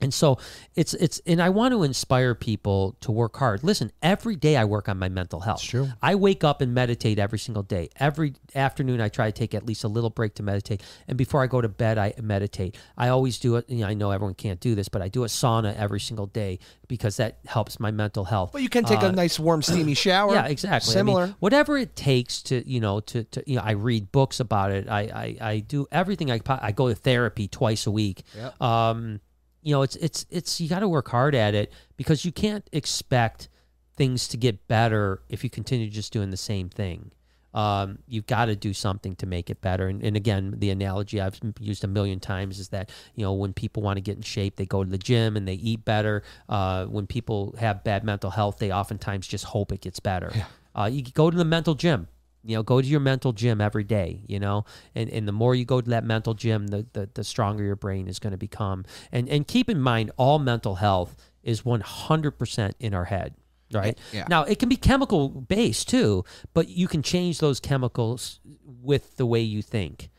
and 0.01 0.13
so 0.13 0.37
it's 0.75 0.93
it's 0.93 1.19
and 1.25 1.41
I 1.41 1.49
want 1.49 1.73
to 1.73 1.83
inspire 1.83 2.35
people 2.35 2.95
to 3.01 3.11
work 3.11 3.35
hard. 3.37 3.63
Listen, 3.63 3.91
every 4.01 4.35
day 4.35 4.55
I 4.55 4.65
work 4.65 4.87
on 4.87 4.99
my 4.99 5.09
mental 5.09 5.39
health. 5.39 5.63
true. 5.63 5.89
I 6.01 6.15
wake 6.15 6.43
up 6.43 6.61
and 6.61 6.73
meditate 6.73 7.17
every 7.19 7.39
single 7.39 7.63
day. 7.63 7.89
Every 7.99 8.35
afternoon 8.53 9.01
I 9.01 9.09
try 9.09 9.31
to 9.31 9.31
take 9.31 9.53
at 9.55 9.65
least 9.65 9.83
a 9.83 9.87
little 9.87 10.09
break 10.09 10.35
to 10.35 10.43
meditate. 10.43 10.83
And 11.07 11.17
before 11.17 11.41
I 11.41 11.47
go 11.47 11.61
to 11.61 11.69
bed 11.69 11.97
I 11.97 12.13
meditate. 12.21 12.77
I 12.97 13.09
always 13.09 13.39
do 13.39 13.55
it, 13.55 13.69
you 13.69 13.79
know, 13.79 13.87
I 13.87 13.93
know 13.93 14.11
everyone 14.11 14.35
can't 14.35 14.59
do 14.59 14.75
this, 14.75 14.87
but 14.87 15.01
I 15.01 15.07
do 15.07 15.23
a 15.23 15.27
sauna 15.27 15.75
every 15.75 15.99
single 15.99 16.27
day 16.27 16.59
because 16.87 17.17
that 17.17 17.39
helps 17.45 17.79
my 17.79 17.91
mental 17.91 18.25
health. 18.25 18.51
But 18.53 18.61
you 18.61 18.69
can 18.69 18.83
take 18.83 19.01
a 19.01 19.11
nice, 19.11 19.39
warm, 19.39 19.61
steamy 19.61 19.93
shower. 20.05 20.31
Uh, 20.31 20.33
Yeah, 20.35 20.45
exactly. 20.47 20.93
I 20.93 20.97
mean, 21.03 21.15
Similar. 21.15 21.35
whatever 21.39 21.77
it 21.77 21.95
takes 21.95 22.41
to, 22.43 22.67
you 22.69 22.79
know, 22.79 22.99
to, 23.01 23.23
to 23.25 23.43
you 23.45 23.55
know, 23.55 23.63
I 23.63 23.71
read 23.71 24.11
books 24.11 24.39
about 24.39 24.71
it. 24.71 24.87
I, 24.87 25.01
I, 25.01 25.37
I 25.49 25.59
do 25.59 25.87
everything. 25.91 26.31
I, 26.31 26.39
I 26.47 26.71
go 26.71 26.87
to 26.89 26.95
therapy 26.95 27.47
twice 27.47 27.87
a 27.87 27.91
week. 27.91 28.23
Yep. 28.35 28.61
Um, 28.61 29.19
you 29.67 29.73
know, 29.73 29.81
it's, 29.81 29.97
it's, 29.97 30.25
it's, 30.29 30.61
you 30.61 30.69
got 30.69 30.79
to 30.79 30.87
work 30.87 31.09
hard 31.09 31.35
at 31.35 31.53
it 31.53 31.73
because 31.97 32.23
you 32.23 32.31
can't 32.31 32.65
expect 32.71 33.49
things 33.97 34.25
to 34.29 34.37
get 34.37 34.65
better 34.69 35.21
if 35.27 35.43
you 35.43 35.49
continue 35.49 35.89
just 35.89 36.13
doing 36.13 36.29
the 36.29 36.37
same 36.37 36.69
thing. 36.69 37.11
Um, 37.53 37.99
you've 38.07 38.27
got 38.27 38.45
to 38.45 38.55
do 38.55 38.71
something 38.71 39.17
to 39.17 39.25
make 39.25 39.49
it 39.49 39.59
better. 39.59 39.89
And, 39.89 40.01
and 40.01 40.15
again, 40.15 40.53
the 40.55 40.69
analogy 40.69 41.19
I've 41.19 41.37
used 41.59 41.83
a 41.83 41.87
million 41.87 42.21
times 42.21 42.59
is 42.59 42.69
that, 42.69 42.91
you 43.15 43.25
know, 43.25 43.33
when 43.33 43.51
people 43.51 43.83
want 43.83 43.97
to 43.97 44.01
get 44.01 44.15
in 44.15 44.21
shape, 44.21 44.55
they 44.55 44.65
go 44.65 44.85
to 44.85 44.89
the 44.89 44.97
gym 44.97 45.35
and 45.35 45.45
they 45.45 45.55
eat 45.55 45.83
better. 45.83 46.23
Uh, 46.47 46.85
when 46.85 47.05
people 47.05 47.53
have 47.59 47.83
bad 47.83 48.05
mental 48.05 48.29
health, 48.29 48.59
they 48.59 48.71
oftentimes 48.71 49.27
just 49.27 49.43
hope 49.43 49.73
it 49.73 49.81
gets 49.81 49.99
better. 49.99 50.31
Uh, 50.73 50.85
you 50.85 51.03
go 51.03 51.29
to 51.29 51.35
the 51.35 51.43
mental 51.43 51.75
gym. 51.75 52.07
You 52.47 52.55
know, 52.55 52.63
go 52.63 52.81
to 52.81 52.87
your 52.87 52.99
mental 53.01 53.33
gym 53.33 53.59
every 53.61 53.83
day. 53.83 54.23
You 54.27 54.39
know, 54.39 54.65
and 54.95 55.09
and 55.09 55.27
the 55.27 55.31
more 55.31 55.53
you 55.53 55.65
go 55.65 55.81
to 55.81 55.89
that 55.91 56.03
mental 56.03 56.33
gym, 56.33 56.67
the 56.67 56.87
the, 56.93 57.09
the 57.13 57.23
stronger 57.23 57.63
your 57.63 57.75
brain 57.75 58.07
is 58.07 58.19
going 58.19 58.31
to 58.31 58.37
become. 58.37 58.85
And 59.11 59.29
and 59.29 59.45
keep 59.47 59.69
in 59.69 59.81
mind, 59.81 60.11
all 60.17 60.39
mental 60.39 60.75
health 60.75 61.15
is 61.43 61.65
one 61.65 61.81
hundred 61.81 62.39
percent 62.39 62.75
in 62.79 62.93
our 62.93 63.05
head. 63.05 63.35
Right 63.73 63.99
Yeah. 64.13 64.27
now, 64.29 64.43
it 64.43 64.59
can 64.59 64.69
be 64.69 64.77
chemical 64.77 65.27
based 65.27 65.89
too, 65.89 66.23
but 66.53 66.69
you 66.69 66.87
can 66.87 67.03
change 67.03 67.39
those 67.39 67.59
chemicals 67.59 68.39
with 68.63 69.17
the 69.17 69.25
way 69.25 69.41
you 69.41 69.61
think. 69.61 70.09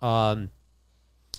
Um, 0.00 0.50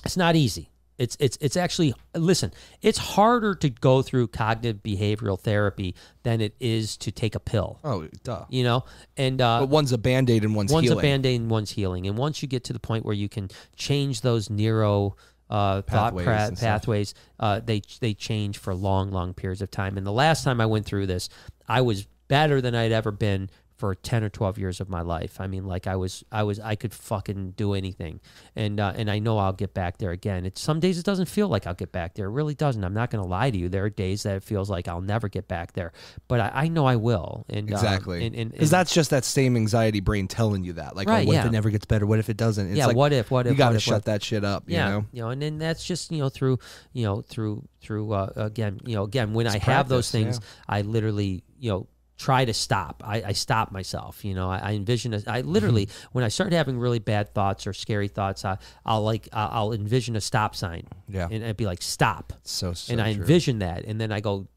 it's 0.03 0.17
not 0.17 0.35
easy. 0.35 0.71
It's 0.99 1.17
it's 1.19 1.37
it's 1.41 1.57
actually 1.57 1.93
listen. 2.13 2.51
It's 2.81 2.97
harder 2.99 3.55
to 3.55 3.69
go 3.69 4.01
through 4.03 4.27
cognitive 4.27 4.83
behavioral 4.83 5.39
therapy 5.39 5.95
than 6.23 6.41
it 6.41 6.53
is 6.59 6.97
to 6.97 7.11
take 7.11 7.33
a 7.35 7.39
pill. 7.39 7.79
Oh, 7.83 8.07
duh. 8.23 8.45
You 8.49 8.63
know, 8.63 8.83
and 9.17 9.41
uh, 9.41 9.61
But 9.61 9.69
one's 9.69 9.93
a 9.93 9.97
band 9.97 10.29
aid 10.29 10.43
and 10.43 10.53
one's, 10.53 10.71
one's 10.71 10.83
healing. 10.89 10.99
a 10.99 11.01
band 11.01 11.25
aid 11.25 11.39
and 11.41 11.49
one's 11.49 11.71
healing. 11.71 12.05
And 12.05 12.17
once 12.17 12.41
you 12.41 12.47
get 12.47 12.65
to 12.65 12.73
the 12.73 12.79
point 12.79 13.05
where 13.05 13.15
you 13.15 13.29
can 13.29 13.49
change 13.75 14.21
those 14.21 14.49
neuro 14.49 15.15
uh, 15.49 15.81
thought 15.81 16.13
Pathways 16.15 16.25
pra- 16.25 16.51
pathways, 16.59 17.13
uh, 17.39 17.59
they 17.63 17.81
they 18.01 18.13
change 18.13 18.57
for 18.57 18.75
long, 18.75 19.09
long 19.11 19.33
periods 19.33 19.61
of 19.61 19.71
time. 19.71 19.97
And 19.97 20.05
the 20.05 20.11
last 20.11 20.43
time 20.43 20.61
I 20.61 20.65
went 20.65 20.85
through 20.85 21.07
this, 21.07 21.29
I 21.67 21.81
was 21.81 22.05
better 22.27 22.61
than 22.61 22.75
I'd 22.75 22.91
ever 22.91 23.11
been 23.11 23.49
for 23.79 23.95
10 23.95 24.25
or 24.25 24.29
12 24.29 24.57
years 24.57 24.81
of 24.81 24.89
my 24.89 25.01
life. 25.01 25.39
I 25.39 25.47
mean, 25.47 25.63
like 25.65 25.87
I 25.87 25.95
was, 25.95 26.21
I 26.33 26.43
was, 26.43 26.59
I 26.59 26.75
could 26.75 26.93
fucking 26.93 27.51
do 27.51 27.73
anything. 27.73 28.19
And, 28.53 28.77
uh, 28.77 28.91
and 28.93 29.09
I 29.09 29.19
know 29.19 29.37
I'll 29.37 29.53
get 29.53 29.73
back 29.73 29.99
there 29.99 30.11
again. 30.11 30.45
It's 30.45 30.59
some 30.59 30.81
days 30.81 30.99
it 30.99 31.05
doesn't 31.05 31.27
feel 31.27 31.47
like 31.47 31.65
I'll 31.65 31.73
get 31.73 31.93
back 31.93 32.15
there. 32.15 32.25
It 32.25 32.31
really 32.31 32.55
doesn't. 32.55 32.83
I'm 32.83 32.93
not 32.93 33.09
going 33.09 33.23
to 33.23 33.29
lie 33.29 33.51
to 33.51 33.57
you. 33.57 33.69
There 33.69 33.85
are 33.85 33.89
days 33.89 34.23
that 34.23 34.35
it 34.35 34.43
feels 34.43 34.69
like 34.69 34.89
I'll 34.89 34.99
never 34.99 35.29
get 35.29 35.47
back 35.47 35.73
there, 35.73 35.93
but 36.27 36.41
I, 36.41 36.51
I 36.53 36.67
know 36.67 36.85
I 36.85 36.97
will. 36.97 37.45
And, 37.47 37.69
um, 37.69 37.73
Exactly. 37.73 38.25
and, 38.25 38.35
and, 38.35 38.51
Because 38.51 38.69
that's 38.69 38.93
just 38.93 39.11
that 39.11 39.23
same 39.23 39.55
anxiety 39.55 40.01
brain 40.01 40.27
telling 40.27 40.65
you 40.65 40.73
that. 40.73 40.97
Like, 40.97 41.07
Right, 41.07 41.25
oh, 41.25 41.27
what 41.29 41.37
if 41.37 41.45
it 41.45 41.51
never 41.53 41.69
gets 41.69 41.85
better? 41.85 42.05
What 42.05 42.19
if 42.19 42.29
it 42.29 42.35
doesn't? 42.35 42.67
It's 42.67 42.77
yeah. 42.77 42.87
like, 42.87 42.97
what 42.97 43.13
if, 43.13 43.31
what 43.31 43.47
if, 43.47 43.53
you 43.53 43.57
got 43.57 43.71
to 43.71 43.79
shut 43.79 44.05
that 44.05 44.21
shit 44.21 44.43
up, 44.43 44.65
yeah, 44.67 45.01
you 45.13 45.21
know? 45.21 45.29
and 45.29 45.41
then 45.41 45.57
that's 45.57 45.83
just 45.85 46.11
you 46.11 46.17
know 46.17 46.29
through 46.29 46.59
you 46.91 47.05
know 47.05 47.21
through 47.21 47.63
through 47.81 48.11
uh, 48.11 48.31
again 48.35 48.79
you 48.85 48.95
know 48.95 49.03
again 49.03 49.33
when 49.33 49.47
I 49.47 49.55
It's 49.55 49.65
have 49.65 49.87
those 49.87 50.11
practice, 50.11 50.37
things, 50.37 50.47
I 50.67 50.81
literally 50.81 51.43
you 51.59 51.71
know 51.71 51.87
try 52.19 52.43
to 52.45 52.53
stop. 52.53 53.01
I, 53.03 53.23
I 53.23 53.31
stop 53.31 53.71
myself. 53.71 54.23
You 54.23 54.35
know, 54.35 54.51
I, 54.51 54.57
I 54.57 54.71
envision. 54.73 55.13
A, 55.15 55.21
I 55.25 55.41
literally 55.41 55.85
Mm-hmm. 55.87 56.07
when 56.11 56.23
I 56.23 56.27
start 56.27 56.51
having 56.53 56.77
really 56.77 56.99
bad 56.99 57.33
thoughts 57.33 57.65
or 57.65 57.73
scary 57.73 58.09
thoughts, 58.09 58.43
I, 58.45 58.57
I'll 58.85 59.01
like 59.03 59.27
I'll 59.33 59.49
I'll 59.51 59.73
envision 59.73 60.15
a 60.15 60.21
stop 60.21 60.55
sign. 60.55 60.83
Yeah. 61.07 61.27
and 61.31 61.43
I'd 61.43 61.57
be 61.57 61.65
like 61.65 61.81
stop, 61.81 62.33
So, 62.43 62.73
so 62.73 62.91
and 62.91 63.01
I 63.01 63.13
true. 63.13 63.21
envision 63.21 63.59
that, 63.59 63.85
and 63.85 63.99
then 63.99 64.11
I 64.11 64.19
go, 64.19 64.47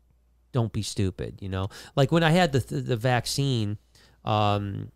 don't 0.52 0.72
be 0.72 0.82
stupid. 0.82 1.39
You 1.40 1.48
know, 1.48 1.68
like 1.97 2.10
when 2.12 2.22
I 2.24 2.30
had 2.30 2.52
the 2.52 2.59
the, 2.60 2.80
the 2.82 2.97
vaccine. 2.97 3.78
Um, 4.24 4.90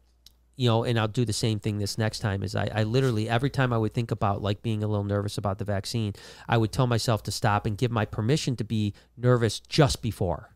you 0.58 0.66
know, 0.70 0.84
and 0.84 0.98
I'll 0.98 1.06
do 1.06 1.26
the 1.26 1.34
same 1.34 1.58
thing 1.60 1.76
this 1.78 1.98
next 1.98 2.20
time. 2.20 2.42
Is 2.42 2.56
I, 2.56 2.70
I 2.74 2.82
literally 2.84 3.28
every 3.28 3.50
time 3.50 3.74
I 3.74 3.78
would 3.78 3.92
think 3.92 4.10
about 4.10 4.40
like 4.40 4.62
being 4.62 4.82
a 4.82 4.86
little 4.86 5.04
nervous 5.04 5.36
about 5.36 5.58
the 5.58 5.66
vaccine, 5.66 6.14
I 6.48 6.56
would 6.56 6.72
tell 6.72 6.86
myself 6.86 7.22
to 7.24 7.30
stop 7.30 7.66
and 7.66 7.76
give 7.76 7.90
my 7.90 8.06
permission 8.06 8.56
to 8.56 8.64
be 8.64 8.94
nervous 9.18 9.60
just 9.60 10.00
before. 10.00 10.55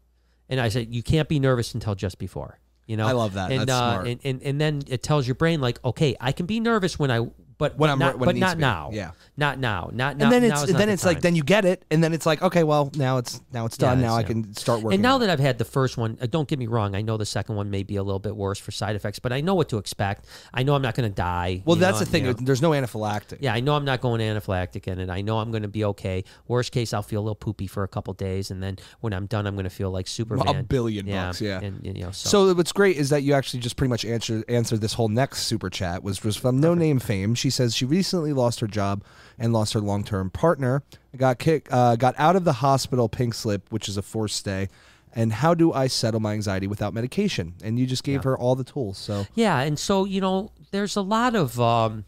And 0.51 0.61
I 0.61 0.69
said, 0.69 0.95
you 0.95 1.03
can't 1.03 1.29
be 1.29 1.39
nervous 1.39 1.73
until 1.73 1.95
just 1.95 2.19
before. 2.19 2.59
You 2.87 2.97
know, 2.97 3.07
I 3.07 3.13
love 3.13 3.35
that. 3.35 3.53
And 3.53 3.61
That's 3.61 3.71
uh, 3.71 3.93
smart. 3.93 4.09
And, 4.09 4.21
and 4.25 4.43
and 4.43 4.61
then 4.61 4.83
it 4.89 5.03
tells 5.03 5.27
your 5.27 5.37
brain 5.37 5.61
like, 5.61 5.83
okay, 5.85 6.17
I 6.21 6.33
can 6.33 6.47
be 6.47 6.59
nervous 6.59 6.99
when 6.99 7.11
I, 7.11 7.21
but 7.61 7.79
When 7.79 7.91
I'm- 7.91 7.99
not, 7.99 8.19
when 8.19 8.27
but 8.27 8.37
not 8.37 8.59
now. 8.59 8.91
Yeah. 8.93 9.11
not 9.37 9.59
now. 9.61 9.91
Not 9.93 10.17
now. 10.17 10.25
And 10.25 10.33
then 10.33 10.43
it's 10.45 10.65
then 10.73 10.89
the 10.89 10.93
it's 10.95 11.05
like 11.05 11.21
then 11.21 11.37
you 11.37 11.45
get 11.45 11.65
it, 11.65 11.85
and 11.91 12.03
then 12.03 12.13
it's 12.13 12.27
like 12.27 12.43
okay, 12.43 12.65
well 12.65 12.91
now 12.97 13.19
it's 13.19 13.41
now 13.53 13.67
it's 13.67 13.77
done. 13.77 14.01
Yeah, 14.01 14.07
now 14.09 14.17
I 14.17 14.21
it's- 14.21 14.35
yeah. 14.37 14.43
can 14.43 14.55
start 14.55 14.81
working. 14.83 14.95
And 14.97 15.03
now 15.03 15.19
that 15.19 15.31
I've 15.31 15.39
had 15.39 15.59
the 15.59 15.65
first 15.65 15.97
one, 15.97 16.19
uh, 16.21 16.27
don't 16.27 16.49
get 16.49 16.59
me 16.59 16.67
wrong. 16.67 16.97
I 16.97 17.03
know 17.03 17.17
the 17.17 17.27
second 17.27 17.55
one 17.57 17.71
may 17.71 17.83
be 17.83 17.97
a 17.97 18.03
little 18.03 18.19
bit 18.19 18.35
worse 18.35 18.59
for 18.59 18.71
side 18.73 18.97
effects, 18.97 19.19
but 19.19 19.33
I 19.33 19.41
know 19.43 19.55
what 19.55 19.69
to 19.69 19.79
expect. 19.79 20.25
I 20.55 20.63
know 20.63 20.75
I'm 20.75 20.83
not 20.83 20.95
going 20.95 21.09
to 21.09 21.15
die. 21.15 21.63
well, 21.67 21.77
that's 21.77 22.01
know, 22.01 22.05
the 22.05 22.11
thing. 22.11 22.25
you 22.25 22.33
know. 22.33 22.39
There's 22.41 22.63
no 22.63 22.71
anaphylactic. 22.71 23.39
Yeah, 23.41 23.53
I 23.53 23.61
know 23.61 23.75
I'm 23.77 23.85
not 23.85 24.01
going 24.01 24.21
anaphylactic 24.23 24.89
in 24.89 24.99
it. 24.99 25.11
I 25.11 25.21
know 25.21 25.39
I'm 25.39 25.51
going 25.51 25.63
to 25.63 25.69
be 25.69 25.85
okay. 25.85 26.25
Worst 26.49 26.73
case, 26.73 26.95
I'll 26.95 27.03
feel 27.03 27.21
a 27.21 27.25
little 27.25 27.35
poopy 27.35 27.67
for 27.67 27.83
a 27.83 27.89
couple 27.89 28.15
days, 28.15 28.51
and 28.51 28.63
then 28.63 28.79
when 29.01 29.13
I'm 29.13 29.27
done, 29.27 29.47
I'm 29.47 29.55
going 29.55 29.65
to 29.65 29.71
feel 29.71 29.91
like 29.91 30.09
Superman. 30.09 30.49
A 30.57 30.63
billion 30.63 31.07
yeah, 31.07 31.27
bucks, 31.27 31.41
yeah. 31.43 31.61
And, 31.61 31.85
you 31.85 31.93
know, 31.93 32.11
so, 32.11 32.49
So 32.49 32.55
what's 32.55 32.73
great 32.73 32.97
is 32.97 33.11
that 33.11 33.23
you 33.23 33.35
actually 33.35 33.61
just 33.61 33.77
pretty 33.77 33.91
much 33.91 34.05
answered 34.07 34.45
answered 34.49 34.81
this 34.81 34.95
whole 34.95 35.09
next 35.09 35.43
super 35.43 35.69
chat 35.69 36.03
was 36.03 36.25
was 36.25 36.37
from 36.37 36.59
No 36.61 36.75
Name 36.75 36.99
Fame. 36.99 37.35
She 37.35 37.50
says 37.51 37.75
she 37.75 37.85
recently 37.85 38.33
lost 38.33 38.61
her 38.61 38.67
job 38.67 39.03
and 39.39 39.53
lost 39.53 39.73
her 39.75 39.81
long 39.81 40.05
term 40.05 40.31
partner. 40.31 40.83
Got 41.17 41.39
kick 41.39 41.69
uh, 41.71 41.97
got 41.97 42.15
out 42.19 42.37
of 42.37 42.45
the 42.45 42.55
hospital 42.55 43.09
pink 43.09 43.35
slip, 43.35 43.71
which 43.71 43.89
is 43.89 43.97
a 43.97 44.03
forced 44.03 44.37
stay. 44.37 44.69
And 45.13 45.33
how 45.33 45.55
do 45.55 45.73
I 45.73 45.89
settle 45.89 46.21
my 46.21 46.35
anxiety 46.35 46.69
without 46.69 46.95
medication? 46.95 47.55
And 47.65 47.79
you 47.81 47.87
just 47.87 48.05
gave 48.05 48.23
her 48.23 48.39
all 48.39 48.55
the 48.55 48.63
tools. 48.63 48.97
So 48.97 49.27
yeah, 49.35 49.61
and 49.61 49.79
so 49.79 50.05
you 50.05 50.21
know, 50.21 50.53
there's 50.71 50.95
a 50.95 51.03
lot 51.03 51.35
of 51.35 51.61
um, 51.61 52.05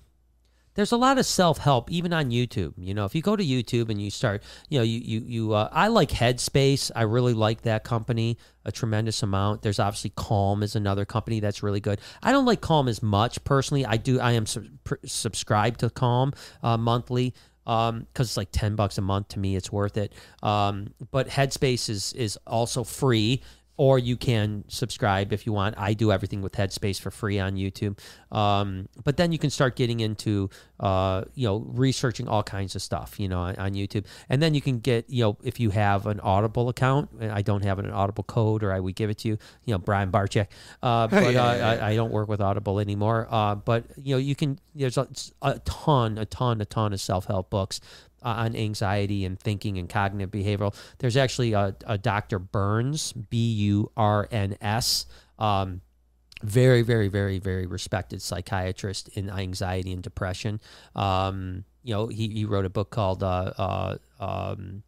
there's 0.75 0.93
a 0.93 0.97
lot 0.97 1.19
of 1.19 1.27
self 1.27 1.59
help 1.59 1.91
even 1.91 2.13
on 2.13 2.31
YouTube. 2.31 2.75
You 2.77 2.95
know, 2.95 3.05
if 3.05 3.15
you 3.15 3.23
go 3.23 3.37
to 3.37 3.45
YouTube 3.45 3.91
and 3.91 4.01
you 4.01 4.11
start, 4.11 4.43
you 4.69 4.79
know, 4.79 4.85
you 4.85 4.99
you 5.01 5.21
you, 5.27 5.53
uh, 5.53 5.69
I 5.73 5.89
like 5.89 6.11
Headspace. 6.11 6.91
I 6.95 7.03
really 7.03 7.35
like 7.35 7.63
that 7.63 7.85
company 7.85 8.39
a 8.65 8.73
tremendous 8.73 9.23
amount. 9.23 9.63
There's 9.63 9.79
obviously 9.79 10.13
Calm 10.17 10.63
is 10.63 10.77
another 10.77 11.05
company 11.05 11.41
that's 11.41 11.63
really 11.63 11.81
good. 11.81 12.01
I 12.23 12.33
don't 12.33 12.47
like 12.47 12.61
Calm 12.61 12.89
as 12.89 13.03
much 13.03 13.43
personally. 13.45 13.85
I 13.85 13.97
do. 13.97 14.21
I 14.21 14.33
am 14.33 14.47
subscribed 14.47 15.81
to 15.81 15.91
Calm 15.91 16.33
uh, 16.63 16.77
monthly. 16.77 17.35
Um, 17.65 18.09
because 18.13 18.31
it's 18.31 18.37
like 18.37 18.49
ten 18.51 18.75
bucks 18.75 18.99
a 18.99 19.03
month 19.03 19.29
to 19.29 19.39
me, 19.39 19.55
it's 19.55 19.71
worth 19.71 19.97
it. 19.97 20.13
Um, 20.43 20.95
but 21.13 21.29
Headspace 21.29 21.89
is 21.89 22.13
is 22.15 22.37
also 22.45 22.83
free, 22.83 23.41
or 23.83 23.99
you 23.99 24.17
can 24.17 24.63
subscribe 24.69 25.33
if 25.33 25.45
you 25.45 25.53
want. 25.53 25.75
I 25.77 25.93
do 25.93 26.13
everything 26.13 26.41
with 26.41 26.53
Headspace 26.53 27.01
for 27.01 27.11
free 27.11 27.41
on 27.41 27.57
YouTube. 27.57 27.99
Um, 28.31 28.89
but 29.03 29.17
then 29.17 29.33
you 29.33 29.41
can 29.41 29.51
start 29.51 29.75
getting 29.75 29.99
into, 29.99 30.51
uh, 30.79 31.25
you 31.35 31.49
know, 31.49 31.65
researching 31.67 32.29
all 32.29 32.45
kinds 32.45 32.77
of 32.77 32.83
stuff, 32.83 33.19
you 33.19 33.29
know, 33.29 33.41
on, 33.41 33.57
on 33.57 33.73
YouTube. 33.73 34.07
And 34.29 34.41
then 34.41 34.55
you 34.55 34.61
can 34.61 34.79
get, 34.79 35.11
you 35.11 35.25
know, 35.25 35.37
if 35.43 35.59
you 35.59 35.71
have 35.71 36.07
an 36.07 36.21
Audible 36.21 36.69
account, 36.69 37.11
I 37.21 37.43
don't 37.43 37.65
have 37.65 37.81
an 37.81 37.91
Audible 37.91 38.23
code, 38.23 38.63
or 38.63 38.73
I 38.73 38.79
would 38.79 38.95
give 38.95 39.11
it 39.11 39.19
to 39.19 39.29
you, 39.31 39.39
you 39.65 39.75
know, 39.75 39.79
Brian 39.79 40.13
Barczyk. 40.13 40.47
Uh, 40.81 41.09
but 41.09 41.33
Yeah, 41.33 41.45
uh, 41.45 41.53
yeah, 41.53 41.57
yeah. 41.57 41.85
I, 41.85 41.89
I 41.89 41.97
don't 41.97 42.13
work 42.13 42.29
with 42.29 42.41
Audible 42.41 42.79
anymore. 42.79 43.27
Uh, 43.29 43.57
but 43.57 43.87
you 44.01 44.15
know, 44.15 44.19
you 44.19 44.37
can. 44.37 44.61
There's 44.77 44.97
a, 44.97 45.09
a 45.43 45.59
ton, 45.65 46.19
a 46.19 46.25
ton, 46.25 46.61
a 46.61 46.65
ton 46.65 46.93
of 46.93 47.01
self 47.01 47.25
help 47.25 47.51
books 47.51 47.81
on 48.23 48.57
anxiety 48.57 49.25
and 49.25 49.39
thinking 49.39 49.79
and 49.79 49.89
cognitive 49.89 50.31
behavioral. 50.31 50.75
There's 50.99 51.17
actually 51.17 51.53
a, 51.53 51.75
a 51.87 51.99
Dr. 51.99 52.39
Burns, 52.39 53.13
B 53.13 53.53
U 53.53 53.91
R 53.97 54.29
N 54.31 54.57
S. 54.61 55.07
Um, 55.39 55.81
very, 56.43 56.83
very, 56.83 57.09
very, 57.09 57.39
very 57.39 57.67
respected 57.67 58.21
psychiatrist 58.21 59.09
in 59.17 59.31
anxiety 59.31 59.93
and 59.93 60.03
depression. 60.03 60.61
Um, 60.97 61.65
you 61.85 61.95
know, 61.95 62.09
he, 62.09 62.29
he 62.29 62.45
wrote 62.45 62.65
a 62.65 62.71
book 62.71 62.91
called 62.91 63.23
uh, 63.23 63.53
uh, 63.57 63.99
um, 64.21 64.83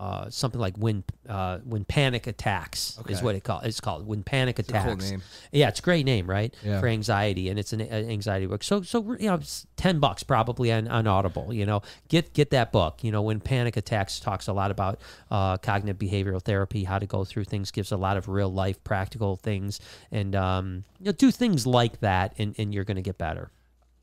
uh, 0.00 0.30
something 0.30 0.58
like 0.58 0.76
when 0.78 1.04
uh, 1.28 1.58
when 1.58 1.84
panic 1.84 2.26
attacks 2.26 2.98
is 3.06 3.22
what 3.22 3.34
it 3.34 3.44
called. 3.44 3.66
It's 3.66 3.80
called 3.80 4.06
when 4.06 4.22
panic 4.22 4.56
cool 4.56 4.64
attacks. 4.64 5.10
name. 5.10 5.22
Yeah, 5.52 5.68
it's 5.68 5.80
a 5.80 5.82
great 5.82 6.06
name, 6.06 6.28
right? 6.28 6.54
Yeah. 6.64 6.80
For 6.80 6.86
anxiety, 6.86 7.50
and 7.50 7.58
it's 7.58 7.74
an, 7.74 7.82
an 7.82 8.08
anxiety 8.10 8.46
book. 8.46 8.64
So, 8.64 8.80
so 8.80 9.14
you 9.20 9.26
know, 9.26 9.34
it's 9.34 9.66
ten 9.76 10.00
bucks 10.00 10.22
probably 10.22 10.72
on, 10.72 10.88
on 10.88 11.06
Audible. 11.06 11.52
You 11.52 11.66
know, 11.66 11.82
get 12.08 12.32
get 12.32 12.48
that 12.50 12.72
book. 12.72 13.04
You 13.04 13.12
know, 13.12 13.20
when 13.20 13.40
panic 13.40 13.76
attacks 13.76 14.18
talks 14.18 14.48
a 14.48 14.54
lot 14.54 14.70
about 14.70 15.02
uh, 15.30 15.58
cognitive 15.58 15.98
behavioral 15.98 16.40
therapy, 16.42 16.84
how 16.84 16.98
to 16.98 17.06
go 17.06 17.26
through 17.26 17.44
things, 17.44 17.70
gives 17.70 17.92
a 17.92 17.98
lot 17.98 18.16
of 18.16 18.26
real 18.26 18.50
life 18.50 18.82
practical 18.82 19.36
things, 19.36 19.80
and 20.10 20.34
um, 20.34 20.84
you 20.98 21.06
know, 21.06 21.12
do 21.12 21.30
things 21.30 21.66
like 21.66 22.00
that, 22.00 22.32
and, 22.38 22.54
and 22.56 22.72
you're 22.72 22.84
going 22.84 22.96
to 22.96 23.02
get 23.02 23.18
better. 23.18 23.50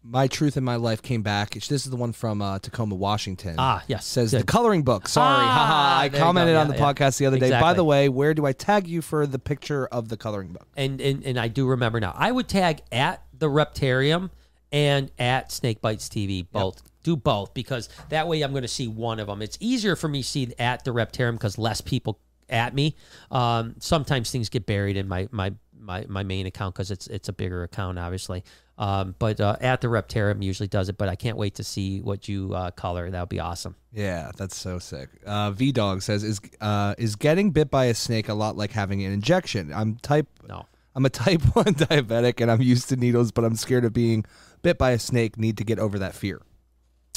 My 0.09 0.27
Truth 0.27 0.55
in 0.55 0.63
My 0.63 0.77
Life 0.77 1.01
came 1.01 1.21
back. 1.21 1.53
This 1.53 1.71
is 1.71 1.89
the 1.89 1.97
one 1.97 2.13
from 2.13 2.41
uh, 2.41 2.59
Tacoma, 2.59 2.95
Washington. 2.95 3.55
Ah, 3.57 3.83
yes, 3.87 4.05
Says 4.05 4.31
good. 4.31 4.41
the 4.41 4.45
coloring 4.45 4.83
book. 4.83 5.07
Sorry. 5.07 5.43
Ah, 5.43 5.51
haha. 5.67 6.01
I 6.01 6.09
commented 6.09 6.55
go. 6.55 6.61
on 6.61 6.67
the 6.69 6.75
yeah. 6.75 6.81
podcast 6.81 7.17
the 7.17 7.25
other 7.25 7.37
day. 7.37 7.49
By 7.49 7.73
the 7.73 7.83
way, 7.83 8.07
where 8.07 8.33
do 8.33 8.45
I 8.45 8.53
tag 8.53 8.87
you 8.87 9.01
for 9.01 9.27
the 9.27 9.39
picture 9.39 9.85
of 9.87 10.07
the 10.07 10.15
coloring 10.15 10.53
book? 10.53 10.67
and, 10.77 11.01
and 11.01 11.25
and 11.25 11.37
I 11.37 11.49
do 11.49 11.67
remember 11.67 11.99
now. 11.99 12.13
I 12.15 12.31
would 12.31 12.47
tag 12.47 12.81
at 12.91 13.21
the 13.37 13.47
Reptarium 13.47 14.29
and 14.71 15.11
at 15.19 15.51
Snake 15.51 15.81
Bytes 15.81 16.07
TV 16.07 16.45
both. 16.49 16.81
Do 17.03 17.15
both 17.15 17.53
because 17.53 17.89
that 18.09 18.27
way 18.27 18.41
I'm 18.41 18.51
going 18.51 18.63
to 18.63 18.67
see 18.67 18.87
one 18.87 19.19
of 19.19 19.27
them. 19.27 19.41
It's 19.41 19.57
easier 19.59 19.95
for 19.95 20.07
me 20.07 20.21
to 20.21 20.27
see 20.27 20.53
at 20.57 20.83
the 20.83 20.91
Reptarium 20.91 21.33
because 21.33 21.57
less 21.57 21.81
people 21.81 22.19
at 22.49 22.73
me. 22.73 22.95
Um, 23.31 23.75
sometimes 23.79 24.31
things 24.31 24.49
get 24.49 24.65
buried 24.65 24.95
in 24.95 25.07
my 25.07 25.27
my 25.31 25.53
my, 25.79 26.05
my 26.07 26.23
main 26.23 26.45
account 26.45 26.75
because 26.75 26.91
it's 26.91 27.07
it's 27.07 27.29
a 27.29 27.33
bigger 27.33 27.63
account, 27.63 27.99
obviously. 27.99 28.43
Um, 28.77 29.15
but 29.17 29.41
uh, 29.41 29.55
at 29.59 29.81
the 29.81 29.87
Reptarium 29.87 30.43
usually 30.43 30.67
does 30.67 30.89
it. 30.89 30.97
But 30.97 31.09
I 31.09 31.15
can't 31.15 31.37
wait 31.37 31.55
to 31.55 31.63
see 31.63 31.99
what 31.99 32.27
you 32.27 32.53
uh, 32.53 32.71
color. 32.71 33.09
That 33.09 33.19
would 33.19 33.29
be 33.29 33.39
awesome. 33.39 33.75
Yeah, 33.91 34.31
that's 34.37 34.55
so 34.55 34.77
sick. 34.79 35.09
Uh, 35.25 35.51
v 35.51 35.71
Dog 35.71 36.01
says 36.01 36.23
is 36.23 36.39
uh, 36.61 36.95
is 36.97 37.15
getting 37.15 37.51
bit 37.51 37.71
by 37.71 37.85
a 37.85 37.93
snake 37.93 38.29
a 38.29 38.33
lot 38.33 38.55
like 38.55 38.71
having 38.71 39.03
an 39.03 39.11
injection? 39.11 39.73
I'm 39.73 39.95
type 39.97 40.27
No. 40.47 40.65
I'm 40.95 41.05
a 41.05 41.09
type 41.09 41.41
one 41.55 41.75
diabetic 41.75 42.41
and 42.41 42.49
I'm 42.51 42.61
used 42.61 42.89
to 42.89 42.95
needles, 42.95 43.31
but 43.31 43.45
I'm 43.45 43.55
scared 43.55 43.85
of 43.85 43.93
being 43.93 44.25
bit 44.61 44.77
by 44.77 44.91
a 44.91 44.99
snake. 44.99 45.37
Need 45.37 45.57
to 45.57 45.63
get 45.63 45.79
over 45.79 45.99
that 45.99 46.13
fear. 46.13 46.41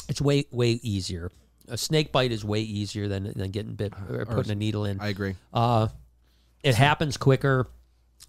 It's 0.09 0.21
way 0.21 0.45
way 0.51 0.79
easier. 0.83 1.31
A 1.67 1.77
snake 1.77 2.11
bite 2.11 2.31
is 2.31 2.43
way 2.43 2.61
easier 2.61 3.07
than 3.07 3.31
than 3.35 3.51
getting 3.51 3.75
bit 3.75 3.93
or 4.09 4.25
putting 4.25 4.51
a 4.51 4.55
needle 4.55 4.85
in. 4.85 4.99
I 4.99 5.09
agree. 5.09 5.35
Uh, 5.53 5.87
it 6.63 6.75
happens 6.75 7.17
quicker. 7.17 7.67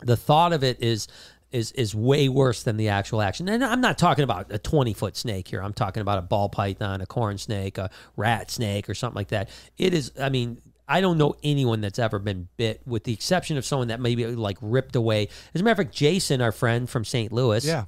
the 0.01 0.17
thought 0.17 0.53
of 0.53 0.65
it 0.65 0.83
is 0.83 1.07
is 1.53 1.73
is 1.73 1.95
way 1.95 2.29
worse 2.29 2.63
than 2.63 2.77
the 2.77 2.89
actual 2.89 3.23
action. 3.23 3.49
And 3.49 3.65
I'm 3.65 3.81
not 3.81 3.99
talking 3.99 4.25
about 4.25 4.53
a 4.53 4.59
20 4.59 4.93
foot 4.95 5.17
snake 5.17 5.49
here. 5.49 5.63
I'm 5.63 5.73
talking 5.73 6.01
about 6.01 6.19
a 6.19 6.23
ball 6.23 6.49
python, 6.49 7.01
a 7.01 7.07
corn 7.07 7.39
snake, 7.39 7.79
a 7.79 7.91
rat 8.17 8.51
snake, 8.51 8.89
or 8.89 8.95
something 8.95 9.17
like 9.17 9.29
that. 9.29 9.49
It 9.79 9.95
is. 9.95 10.13
I 10.21 10.29
mean, 10.29 10.61
I 10.89 11.01
don't 11.01 11.17
know 11.19 11.35
anyone 11.43 11.81
that's 11.81 11.99
ever 11.99 12.19
been 12.19 12.49
bit, 12.57 12.83
with 12.87 13.05
the 13.05 13.13
exception 13.13 13.57
of 13.57 13.65
someone 13.65 13.89
that 13.89 14.01
maybe 14.01 14.27
like 14.27 14.59
ripped 14.61 14.97
away. 14.97 15.29
As 15.55 15.61
a 15.61 15.65
matter 15.65 15.81
of 15.81 15.87
fact, 15.87 15.95
Jason, 15.97 16.41
our 16.41 16.53
friend 16.53 16.91
from 16.91 17.05
St. 17.05 17.33
Louis, 17.33 17.65
Yeah. 17.65 17.85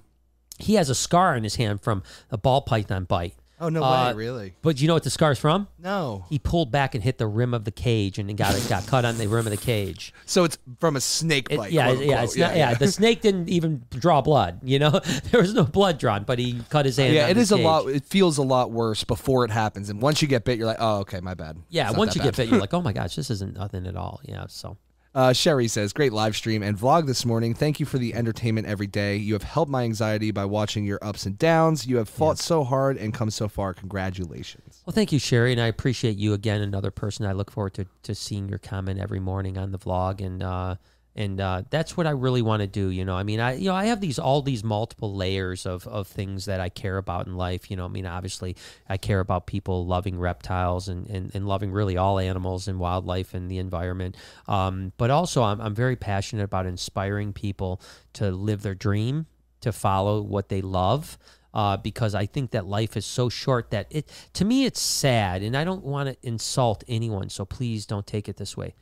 he 0.59 0.75
has 0.75 0.89
a 0.91 0.95
scar 0.95 1.35
on 1.35 1.43
his 1.43 1.57
hand 1.57 1.81
from 1.83 2.03
a 2.31 2.39
ball 2.39 2.63
python 2.63 3.05
bite. 3.05 3.35
Oh 3.65 3.69
no 3.71 3.83
Uh, 3.83 4.09
way, 4.11 4.15
really? 4.15 4.55
But 4.61 4.81
you 4.81 4.89
know 4.89 4.95
what 4.95 5.05
the 5.05 5.11
scar's 5.11 5.39
from? 5.39 5.69
No. 5.79 6.27
He 6.29 6.39
pulled 6.39 6.71
back 6.71 6.95
and 6.95 7.03
hit 7.03 7.17
the 7.19 7.27
rim 7.27 7.55
of 7.55 7.65
the 7.65 7.71
cage 7.71 8.19
and 8.19 8.35
got 8.37 8.55
it 8.55 8.69
got 8.69 8.87
cut 8.87 9.05
on 9.07 9.17
the 9.17 9.27
rim 9.27 9.47
of 9.47 9.51
the 9.51 9.57
cage. 9.57 10.13
So 10.27 10.45
it's 10.45 10.59
from 10.79 10.97
a 10.97 11.01
snake 11.01 11.47
It- 11.51 11.57
bite. 11.57 11.73
yeah, 11.73 11.87
quote, 11.95 12.05
yeah, 12.05 12.23
it's 12.23 12.37
not, 12.37 12.57
yeah, 12.57 12.75
The 12.75 12.89
snake 12.93 13.23
didn't 13.23 13.49
even 13.49 13.85
draw 13.91 14.21
blood. 14.21 14.61
You 14.63 14.79
know, 14.79 14.91
there 15.31 15.41
was 15.41 15.55
no 15.55 15.65
blood 15.65 15.99
drawn, 15.99 16.25
but 16.25 16.39
he 16.39 16.61
cut 16.69 16.85
his 16.85 16.97
hand. 16.99 17.15
Yeah, 17.15 17.29
it 17.29 17.37
is 17.39 17.51
it 17.53 17.57
is 17.57 17.61
a 17.61 17.65
lot. 17.65 17.89
It 17.89 18.05
feels 18.05 18.37
a 18.39 18.43
lot 18.43 18.71
worse 18.71 19.03
before 19.05 19.45
it 19.45 19.51
happens, 19.51 19.89
and 19.89 20.03
once 20.03 20.21
you 20.21 20.29
get 20.29 20.45
bit, 20.45 20.59
you're 20.59 20.67
like, 20.67 20.77
oh, 20.81 20.99
okay, 20.99 21.21
my 21.21 21.33
bad. 21.35 21.57
Yeah, 21.71 21.91
once 21.93 22.15
you 22.15 22.23
get 22.23 22.37
bit, 22.37 22.49
you're 22.49 22.61
like, 22.61 22.75
oh 22.79 22.83
my 22.83 22.93
gosh, 22.93 23.17
this 23.17 23.31
isn't 23.31 23.55
nothing 23.57 23.87
at 23.87 23.97
all. 23.97 24.21
Yeah, 24.25 24.45
so 24.49 24.77
Uh, 25.15 25.33
Sherry 25.33 25.69
says, 25.69 25.93
great 25.93 26.13
live 26.13 26.35
stream 26.35 26.61
and 26.61 26.77
vlog 26.77 27.07
this 27.07 27.25
morning. 27.25 27.55
Thank 27.55 27.79
you 27.79 27.87
for 27.87 27.99
the 27.99 28.15
entertainment 28.15 28.67
every 28.67 28.89
day. 28.89 29.17
You 29.17 29.35
have 29.35 29.45
helped 29.45 29.71
my 29.71 29.85
anxiety 29.85 30.33
by 30.33 30.45
watching 30.45 30.85
your 30.85 30.99
ups 31.03 31.25
and 31.25 31.39
downs. 31.39 31.87
You 31.87 31.99
have 31.99 32.09
fought 32.09 32.37
so 32.39 32.65
hard 32.65 32.97
and 32.97 33.15
come 33.15 33.31
so 33.31 33.47
far. 33.49 33.75
Congratulations. 33.75 34.83
well, 34.85 34.93
thank 34.93 35.13
you, 35.13 35.21
Sherry, 35.21 35.53
and 35.53 35.61
I 35.61 35.69
appreciate 35.69 36.17
you 36.17 36.33
again. 36.33 36.61
Another 36.63 36.91
person 36.91 37.27
I 37.27 37.33
look 37.33 37.53
forward 37.53 37.75
to 37.75 37.87
to 38.03 38.15
seeing 38.15 38.49
your 38.49 38.59
comment 38.59 38.99
every 38.99 39.21
morning 39.21 39.57
on 39.57 39.71
the 39.71 39.79
vlog, 39.79 40.21
and 40.21 40.43
uh, 40.43 40.77
and 41.17 41.41
uh, 41.41 41.63
that's 41.71 41.97
what 41.97 42.07
I 42.07 42.11
really 42.11 42.43
want 42.43 42.61
to 42.63 42.67
do. 42.67 42.89
You 42.89 43.05
know, 43.05 43.15
I 43.15 43.23
mean, 43.23 43.39
I 43.39 43.55
you 43.55 43.69
know 43.69 43.75
I 43.75 43.87
have 43.87 44.01
these 44.01 44.19
all 44.19 44.43
these 44.43 44.65
multiple 44.65 45.15
layers 45.15 45.65
of 45.65 45.87
of 45.87 46.09
things 46.09 46.47
that 46.47 46.61
I 46.61 46.69
care 46.69 46.99
about 46.99 47.27
in 47.27 47.37
life. 47.37 47.71
You 47.71 47.77
know, 47.77 47.85
I 47.85 47.89
mean, 47.89 48.07
obviously 48.07 48.57
I 48.89 48.97
care 48.97 49.21
about 49.21 49.47
people 49.47 49.87
loving 49.87 50.19
reptiles 50.19 50.89
and 50.89 51.09
and, 51.09 51.31
and 51.35 51.47
loving 51.47 51.71
really 51.71 51.97
all 51.97 52.19
animals 52.19 52.67
and 52.67 52.81
wildlife 52.81 53.33
and 53.33 53.51
the 53.51 53.59
environment. 53.59 54.17
Um, 54.49 54.93
but 54.97 55.11
also 55.11 55.43
I'm 55.43 55.61
I'm 55.61 55.75
very 55.75 55.97
passionate 55.97 56.43
about 56.43 56.67
inspiring 56.67 57.33
people 57.33 57.81
to 58.15 58.31
live 58.31 58.63
their 58.63 58.75
dream, 58.75 59.27
to 59.61 59.73
follow 59.73 60.21
what 60.21 60.49
they 60.49 60.63
love. 60.63 61.19
Uh, 61.53 61.77
because 61.77 62.17
I 62.17 62.27
think 62.27 62.51
that 62.51 62.67
life 62.67 62.97
is 62.97 63.07
so 63.07 63.29
short 63.29 63.71
that 63.71 63.87
it 63.89 64.11
to 64.33 64.45
me 64.45 64.65
it's 64.65 64.81
sad, 64.81 65.41
and 65.43 65.57
I 65.57 65.63
don't 65.63 65.85
want 65.85 66.09
to 66.09 66.17
insult 66.27 66.83
anyone. 66.89 67.29
So 67.29 67.45
please 67.45 67.87
don't 67.87 68.05
take 68.05 68.29
it 68.29 68.39
this 68.39 68.57
way. 68.57 68.75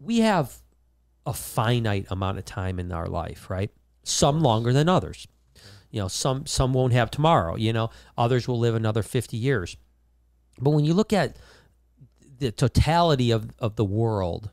We 0.00 0.20
have 0.20 0.62
a 1.26 1.32
finite 1.32 2.06
amount 2.10 2.38
of 2.38 2.44
time 2.44 2.78
in 2.78 2.92
our 2.92 3.06
life, 3.06 3.50
right? 3.50 3.70
Some 4.02 4.40
longer 4.40 4.72
than 4.72 4.88
others. 4.88 5.26
You 5.90 6.00
know, 6.00 6.08
some 6.08 6.46
some 6.46 6.72
won't 6.72 6.92
have 6.92 7.10
tomorrow. 7.10 7.56
You 7.56 7.72
know, 7.72 7.90
others 8.16 8.46
will 8.46 8.58
live 8.58 8.74
another 8.74 9.02
fifty 9.02 9.36
years. 9.36 9.76
But 10.60 10.70
when 10.70 10.84
you 10.84 10.94
look 10.94 11.12
at 11.12 11.36
the 12.38 12.52
totality 12.52 13.30
of, 13.30 13.50
of 13.58 13.76
the 13.76 13.84
world, 13.84 14.50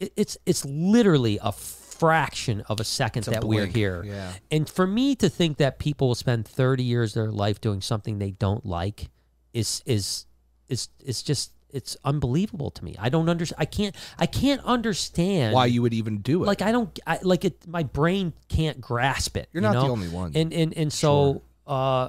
it, 0.00 0.12
it's 0.16 0.36
it's 0.44 0.64
literally 0.64 1.38
a 1.42 1.52
fraction 1.52 2.62
of 2.62 2.80
a 2.80 2.84
second 2.84 3.28
a 3.28 3.30
that 3.30 3.44
we're 3.44 3.66
here. 3.66 4.02
yeah. 4.04 4.32
And 4.50 4.68
for 4.68 4.86
me 4.86 5.14
to 5.16 5.28
think 5.28 5.58
that 5.58 5.78
people 5.78 6.08
will 6.08 6.14
spend 6.16 6.46
thirty 6.46 6.82
years 6.82 7.16
of 7.16 7.22
their 7.22 7.32
life 7.32 7.60
doing 7.60 7.80
something 7.80 8.18
they 8.18 8.32
don't 8.32 8.66
like 8.66 9.10
is 9.52 9.82
is 9.86 10.26
is 10.68 10.88
is 11.04 11.22
just 11.22 11.52
it's 11.72 11.96
unbelievable 12.04 12.70
to 12.70 12.84
me. 12.84 12.94
I 12.98 13.08
don't 13.08 13.28
understand. 13.28 13.60
I 13.60 13.64
can't. 13.64 13.96
I 14.18 14.26
can't 14.26 14.60
understand 14.64 15.54
Why 15.54 15.66
you 15.66 15.82
would 15.82 15.94
even 15.94 16.18
do 16.18 16.42
it? 16.42 16.46
like 16.46 16.62
I 16.62 16.72
don't 16.72 16.98
I, 17.06 17.18
like 17.22 17.44
it. 17.44 17.66
My 17.66 17.82
brain 17.82 18.32
can't 18.48 18.80
grasp 18.80 19.36
it. 19.36 19.48
You're 19.52 19.62
you 19.62 19.68
not 19.68 19.84
the 19.84 19.90
only 19.90 20.08
one. 20.08 20.32
And 20.34 20.52
and 20.52 20.76
and 20.76 20.92
so 20.92 21.42
uh, 21.66 22.08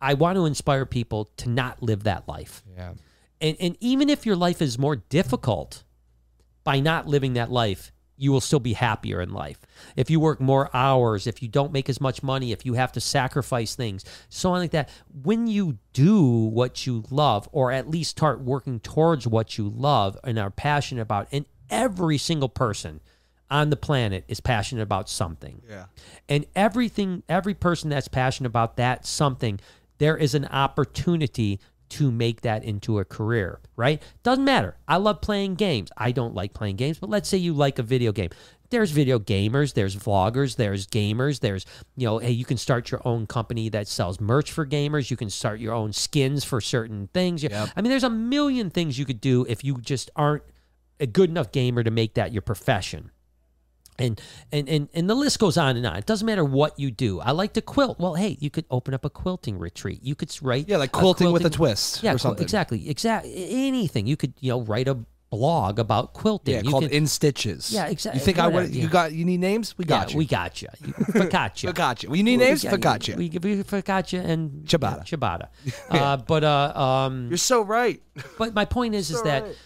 I 0.00 0.14
want 0.14 0.36
to 0.36 0.46
inspire 0.46 0.84
people 0.86 1.30
to 1.38 1.48
not 1.48 1.82
live 1.82 2.04
that 2.04 2.28
life. 2.28 2.62
yeah. 2.76 2.94
And 3.40 3.56
and 3.60 3.76
even 3.80 4.10
if 4.10 4.26
your 4.26 4.36
life 4.36 4.62
is 4.62 4.78
more 4.78 4.96
difficult, 4.96 5.84
by 6.64 6.80
not 6.80 7.06
living 7.06 7.34
that 7.34 7.50
life, 7.50 7.92
you 8.16 8.30
will 8.30 8.40
still 8.40 8.60
be 8.60 8.74
happier 8.74 9.20
in 9.20 9.32
life. 9.32 9.60
If 9.96 10.10
you 10.10 10.20
work 10.20 10.40
more 10.40 10.70
hours, 10.74 11.26
if 11.26 11.42
you 11.42 11.48
don't 11.48 11.72
make 11.72 11.88
as 11.88 12.00
much 12.00 12.22
money, 12.22 12.52
if 12.52 12.64
you 12.64 12.74
have 12.74 12.92
to 12.92 13.00
sacrifice 13.00 13.74
things, 13.74 14.04
so 14.28 14.52
on 14.52 14.60
like 14.60 14.70
that. 14.70 14.88
When 15.22 15.46
you 15.46 15.78
do 15.92 16.24
what 16.24 16.86
you 16.86 17.04
love, 17.10 17.48
or 17.52 17.72
at 17.72 17.90
least 17.90 18.10
start 18.10 18.40
working 18.40 18.80
towards 18.80 19.26
what 19.26 19.58
you 19.58 19.68
love 19.68 20.16
and 20.22 20.38
are 20.38 20.50
passionate 20.50 21.02
about, 21.02 21.28
and 21.32 21.44
every 21.70 22.18
single 22.18 22.48
person 22.48 23.00
on 23.50 23.70
the 23.70 23.76
planet 23.76 24.24
is 24.28 24.40
passionate 24.40 24.82
about 24.82 25.08
something. 25.08 25.62
Yeah. 25.68 25.86
And 26.28 26.46
everything, 26.54 27.22
every 27.28 27.54
person 27.54 27.90
that's 27.90 28.08
passionate 28.08 28.48
about 28.48 28.76
that 28.76 29.06
something, 29.06 29.60
there 29.98 30.16
is 30.16 30.34
an 30.34 30.46
opportunity 30.46 31.60
to 31.94 32.10
make 32.10 32.40
that 32.40 32.64
into 32.64 32.98
a 32.98 33.04
career, 33.04 33.60
right? 33.76 34.02
Doesn't 34.22 34.44
matter. 34.44 34.76
I 34.88 34.96
love 34.96 35.20
playing 35.20 35.54
games. 35.54 35.90
I 35.96 36.10
don't 36.12 36.34
like 36.34 36.52
playing 36.52 36.76
games, 36.76 36.98
but 36.98 37.08
let's 37.08 37.28
say 37.28 37.38
you 37.38 37.52
like 37.52 37.78
a 37.78 37.82
video 37.82 38.10
game. 38.10 38.30
There's 38.70 38.90
video 38.90 39.20
gamers, 39.20 39.74
there's 39.74 39.94
vloggers, 39.94 40.56
there's 40.56 40.88
gamers, 40.88 41.38
there's, 41.38 41.64
you 41.96 42.06
know, 42.06 42.18
hey, 42.18 42.32
you 42.32 42.44
can 42.44 42.56
start 42.56 42.90
your 42.90 43.00
own 43.04 43.26
company 43.28 43.68
that 43.68 43.86
sells 43.86 44.20
merch 44.20 44.50
for 44.50 44.66
gamers. 44.66 45.10
You 45.10 45.16
can 45.16 45.30
start 45.30 45.60
your 45.60 45.72
own 45.72 45.92
skins 45.92 46.42
for 46.42 46.60
certain 46.60 47.08
things. 47.14 47.44
Yep. 47.44 47.70
I 47.76 47.82
mean, 47.82 47.90
there's 47.90 48.02
a 48.02 48.10
million 48.10 48.70
things 48.70 48.98
you 48.98 49.04
could 49.04 49.20
do 49.20 49.46
if 49.48 49.62
you 49.62 49.76
just 49.80 50.10
aren't 50.16 50.42
a 50.98 51.06
good 51.06 51.30
enough 51.30 51.52
gamer 51.52 51.84
to 51.84 51.90
make 51.90 52.14
that 52.14 52.32
your 52.32 52.42
profession 52.42 53.12
and 53.98 54.20
and 54.52 54.68
and 54.68 54.88
and 54.94 55.08
the 55.08 55.14
list 55.14 55.38
goes 55.38 55.56
on 55.56 55.76
and 55.76 55.86
on. 55.86 55.96
It 55.96 56.06
doesn't 56.06 56.26
matter 56.26 56.44
what 56.44 56.78
you 56.78 56.90
do. 56.90 57.20
I 57.20 57.30
like 57.32 57.52
to 57.54 57.62
quilt. 57.62 57.98
Well, 57.98 58.14
hey, 58.14 58.36
you 58.40 58.50
could 58.50 58.64
open 58.70 58.94
up 58.94 59.04
a 59.04 59.10
quilting 59.10 59.58
retreat. 59.58 60.00
You 60.02 60.14
could 60.14 60.34
write 60.42 60.68
Yeah, 60.68 60.78
like 60.78 60.92
quilting 60.92 61.32
with 61.32 61.44
a 61.44 61.50
twist 61.50 62.02
Yeah, 62.02 62.10
or 62.10 62.12
quil- 62.12 62.18
something. 62.18 62.42
exactly, 62.42 62.88
exactly. 62.88 63.32
Anything 63.50 64.06
you 64.06 64.16
could 64.16 64.34
you 64.40 64.50
know 64.50 64.60
write 64.62 64.88
a 64.88 64.98
blog 65.30 65.80
about 65.80 66.12
quilting. 66.12 66.54
Yeah, 66.54 66.60
you 66.62 66.70
called 66.70 66.84
can, 66.84 66.92
In 66.92 67.06
Stitches. 67.08 67.72
Yeah, 67.72 67.86
exactly. 67.86 68.20
You 68.20 68.24
think 68.24 68.38
I 68.38 68.46
would? 68.46 68.70
yeah. 68.70 68.82
You 68.82 68.88
got? 68.88 69.12
You 69.12 69.24
need 69.24 69.40
names? 69.40 69.76
We 69.76 69.84
got 69.84 70.08
yeah, 70.08 70.12
you. 70.12 70.18
we 70.18 70.26
got 70.26 70.62
you. 70.62 70.68
Focaccia. 70.78 71.72
Focaccia. 71.72 72.16
You 72.16 72.22
need 72.22 72.36
names? 72.36 72.62
We, 72.64 72.70
got, 72.70 73.00
Focaccia. 73.00 73.16
We, 73.16 73.30
we 73.30 73.62
focaccia 73.64 74.24
and 74.24 74.64
Ciabatta. 74.64 75.04
ciabatta. 75.04 75.48
Uh, 75.90 76.16
but 76.18 76.44
uh, 76.44 76.72
um, 76.78 77.28
You're 77.28 77.36
so 77.36 77.62
right. 77.62 78.00
but 78.38 78.54
my 78.54 78.64
point 78.64 78.94
is, 78.94 79.10
is 79.10 79.22
that 79.22 79.42
right. 79.44 79.56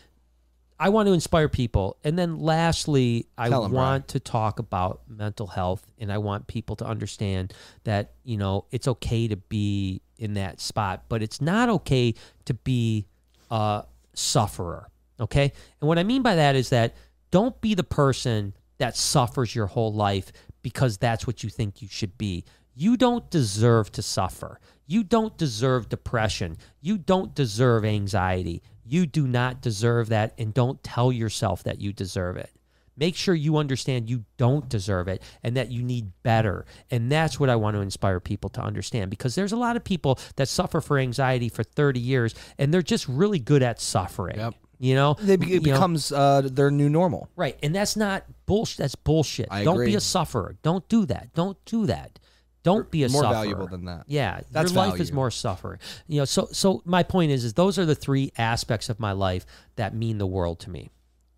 I 0.81 0.91
want 0.91 1.09
to 1.09 1.13
inspire 1.13 1.49
people. 1.49 1.97
And 2.05 2.19
then 2.19 2.39
lastly, 2.39 3.27
I 3.37 3.49
Tell 3.49 3.69
want 3.69 4.09
to 4.09 4.21
talk 4.21 4.59
about 4.59 5.01
mental 5.09 5.47
health 5.47 5.85
and 5.99 6.13
I 6.13 6.19
want 6.19 6.47
people 6.47 6.77
to 6.77 6.85
understand 6.85 7.53
that, 7.85 8.13
you 8.23 8.37
know, 8.37 8.67
it's 8.71 8.87
okay 8.87 9.27
to 9.29 9.37
be 9.37 10.03
in 10.19 10.35
that 10.35 10.61
spot, 10.61 11.05
but 11.09 11.23
it's 11.23 11.41
not 11.41 11.69
okay 11.69 12.15
to 12.45 12.55
be 12.55 13.07
a 13.51 13.85
sufferer. 14.15 14.89
Okay? 15.21 15.53
And 15.81 15.89
what 15.89 15.99
I 15.99 16.05
mean 16.05 16.23
by 16.23 16.37
that 16.37 16.55
is 16.55 16.69
that 16.71 16.95
don't 17.31 17.61
be 17.61 17.75
the 17.75 17.85
person 17.85 18.55
that 18.79 18.97
suffers 18.97 19.55
your 19.55 19.67
whole 19.67 19.93
life 19.93 20.33
because 20.63 20.97
that's 20.99 21.27
what 21.27 21.43
you 21.43 21.51
think 21.51 21.83
you 21.83 21.89
should 21.89 22.17
be. 22.17 22.45
You 22.75 22.97
don't 22.97 23.29
deserve 23.31 23.91
to 23.93 24.03
suffer. 24.03 24.61
You 24.87 25.03
don't 25.03 25.37
deserve 25.37 25.89
depression. 25.89 26.57
You 26.81 26.97
don't 26.97 27.35
deserve 27.35 27.85
anxiety. 27.85 28.63
You 28.89 29.07
do 29.07 29.27
not 29.27 29.61
deserve 29.61 30.09
that, 30.09 30.35
and 30.39 30.53
don't 30.55 30.83
tell 30.83 31.13
yourself 31.13 31.63
that 31.65 31.81
you 31.81 31.93
deserve 31.93 32.37
it. 32.37 32.51
Make 32.97 33.15
sure 33.15 33.35
you 33.35 33.59
understand 33.59 34.11
you 34.11 34.25
don't 34.39 34.69
deserve 34.69 35.07
it 35.07 35.23
and 35.45 35.57
that 35.57 35.71
you 35.71 35.85
need 35.85 36.11
better. 36.25 36.67
And 36.91 37.13
that's 37.13 37.39
what 37.39 37.49
I 37.49 37.55
want 37.55 37.77
to 37.77 37.81
inspire 37.81 38.19
people 38.19 38.51
to 38.51 38.61
understand 38.61 39.09
because 39.11 39.37
there's 39.37 39.53
a 39.53 39.57
lot 39.57 39.77
of 39.77 39.85
people 39.85 40.19
that 40.35 40.49
suffer 40.49 40.81
for 40.81 40.99
anxiety 40.99 41.49
for 41.49 41.63
30 41.63 42.01
years 42.01 42.35
and 42.59 42.75
they're 42.75 42.83
just 42.83 43.07
really 43.07 43.39
good 43.39 43.63
at 43.63 43.81
suffering. 43.81 44.39
Yep. 44.39 44.55
You 44.81 44.97
know, 44.97 45.15
They 45.21 45.37
be, 45.37 45.47
it 45.47 45.51
You 45.51 45.57
know? 45.61 45.73
becomes 45.75 46.11
uh, 46.11 46.43
their 46.53 46.73
new 46.73 46.89
normal. 46.89 47.29
Right. 47.37 47.57
And 47.63 47.73
that's 47.73 47.97
not 47.97 48.25
bullshit. 48.47 48.79
That's 48.79 48.97
bullshit. 48.97 49.47
I 49.49 49.63
Don't 49.63 49.75
agree. 49.77 49.87
be 49.87 49.95
a 49.95 50.01
sufferer. 50.01 50.57
Don't 50.63 50.89
do 50.89 51.07
that. 51.07 51.33
Don't 51.35 51.57
do 51.67 51.87
that. 51.87 52.19
Don't 52.63 52.91
be 52.91 53.05
a 53.05 53.09
more 53.09 53.23
sufferer. 53.23 53.35
valuable 53.35 53.67
than 53.69 53.85
that. 53.87 54.05
Yeah. 54.09 54.41
That's 54.51 54.73
your 54.73 54.87
life 54.87 55.01
is 55.01 55.13
more 55.13 55.31
suffering. 55.31 55.79
You 56.07 56.21
know, 56.21 56.25
so 56.25 56.49
so 56.53 56.83
my 56.85 57.03
point 57.03 57.31
is 57.31 57.45
is 57.45 57.55
those 57.55 57.79
are 57.79 57.87
the 57.87 57.95
three 57.95 58.33
aspects 58.37 58.89
of 58.89 58.99
my 59.01 59.13
life 59.13 59.47
that 59.77 59.95
mean 59.95 60.19
the 60.19 60.27
world 60.27 60.59
to 60.61 60.71
me. 60.71 60.91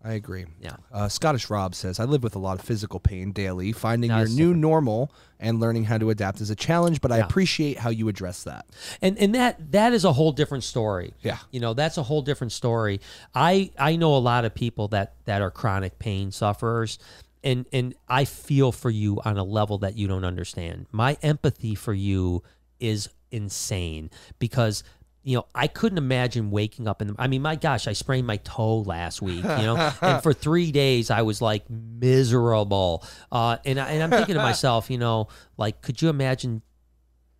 I 0.03 0.13
agree. 0.13 0.45
Yeah. 0.59 0.77
Uh, 0.91 1.07
Scottish 1.07 1.51
Rob 1.51 1.75
says, 1.75 1.99
I 1.99 2.05
live 2.05 2.23
with 2.23 2.35
a 2.35 2.39
lot 2.39 2.57
of 2.57 2.65
physical 2.65 2.99
pain 2.99 3.31
daily. 3.31 3.71
Finding 3.71 4.07
No, 4.09 4.17
your 4.17 4.29
new 4.29 4.35
different. 4.35 4.59
normal 4.61 5.13
and 5.39 5.59
learning 5.59 5.83
how 5.83 5.99
to 5.99 6.09
adapt 6.09 6.41
is 6.41 6.49
a 6.49 6.55
challenge, 6.55 7.01
but 7.01 7.11
I 7.11 7.17
appreciate 7.19 7.77
how 7.77 7.91
you 7.91 8.07
address 8.09 8.41
that. 8.45 8.65
And 9.03 9.15
and 9.19 9.35
that 9.35 9.71
that 9.73 9.93
is 9.93 10.03
a 10.03 10.11
whole 10.11 10.31
different 10.31 10.63
story. 10.63 11.13
Yeah. 11.21 11.37
You 11.51 11.59
know, 11.59 11.75
that's 11.75 11.99
a 11.99 12.03
whole 12.03 12.23
different 12.23 12.51
story. 12.51 12.99
I 13.35 13.69
I 13.77 13.95
know 13.95 14.15
a 14.15 14.17
lot 14.17 14.43
of 14.43 14.55
people 14.55 14.87
that 14.87 15.13
that 15.25 15.43
are 15.43 15.51
chronic 15.51 15.99
pain 15.99 16.31
sufferers 16.31 16.97
and 17.43 17.65
and 17.73 17.95
I 18.07 18.25
feel 18.25 18.71
for 18.71 18.89
you 18.89 19.19
on 19.25 19.37
a 19.37 19.43
level 19.43 19.77
that 19.79 19.97
you 19.97 20.07
don't 20.07 20.25
understand. 20.25 20.85
My 20.91 21.17
empathy 21.21 21.75
for 21.75 21.93
you 21.93 22.43
is 22.79 23.09
insane 23.31 24.09
because 24.39 24.83
you 25.23 25.37
know, 25.37 25.45
I 25.53 25.67
couldn't 25.67 25.99
imagine 25.99 26.49
waking 26.49 26.87
up 26.87 26.99
in 26.99 27.09
the. 27.09 27.15
I 27.19 27.27
mean, 27.27 27.43
my 27.43 27.55
gosh, 27.55 27.87
I 27.87 27.93
sprained 27.93 28.25
my 28.25 28.37
toe 28.37 28.79
last 28.79 29.21
week, 29.21 29.43
you 29.43 29.43
know, 29.43 29.75
and 30.01 30.23
for 30.23 30.33
three 30.33 30.71
days 30.71 31.11
I 31.11 31.21
was 31.21 31.41
like 31.43 31.63
miserable. 31.69 33.03
Uh, 33.31 33.57
and 33.65 33.79
I, 33.79 33.91
and 33.91 34.03
I'm 34.03 34.09
thinking 34.09 34.35
to 34.35 34.41
myself, 34.49 34.89
you 34.89 34.97
know, 34.97 35.27
like, 35.57 35.81
could 35.81 36.01
you 36.01 36.09
imagine? 36.09 36.61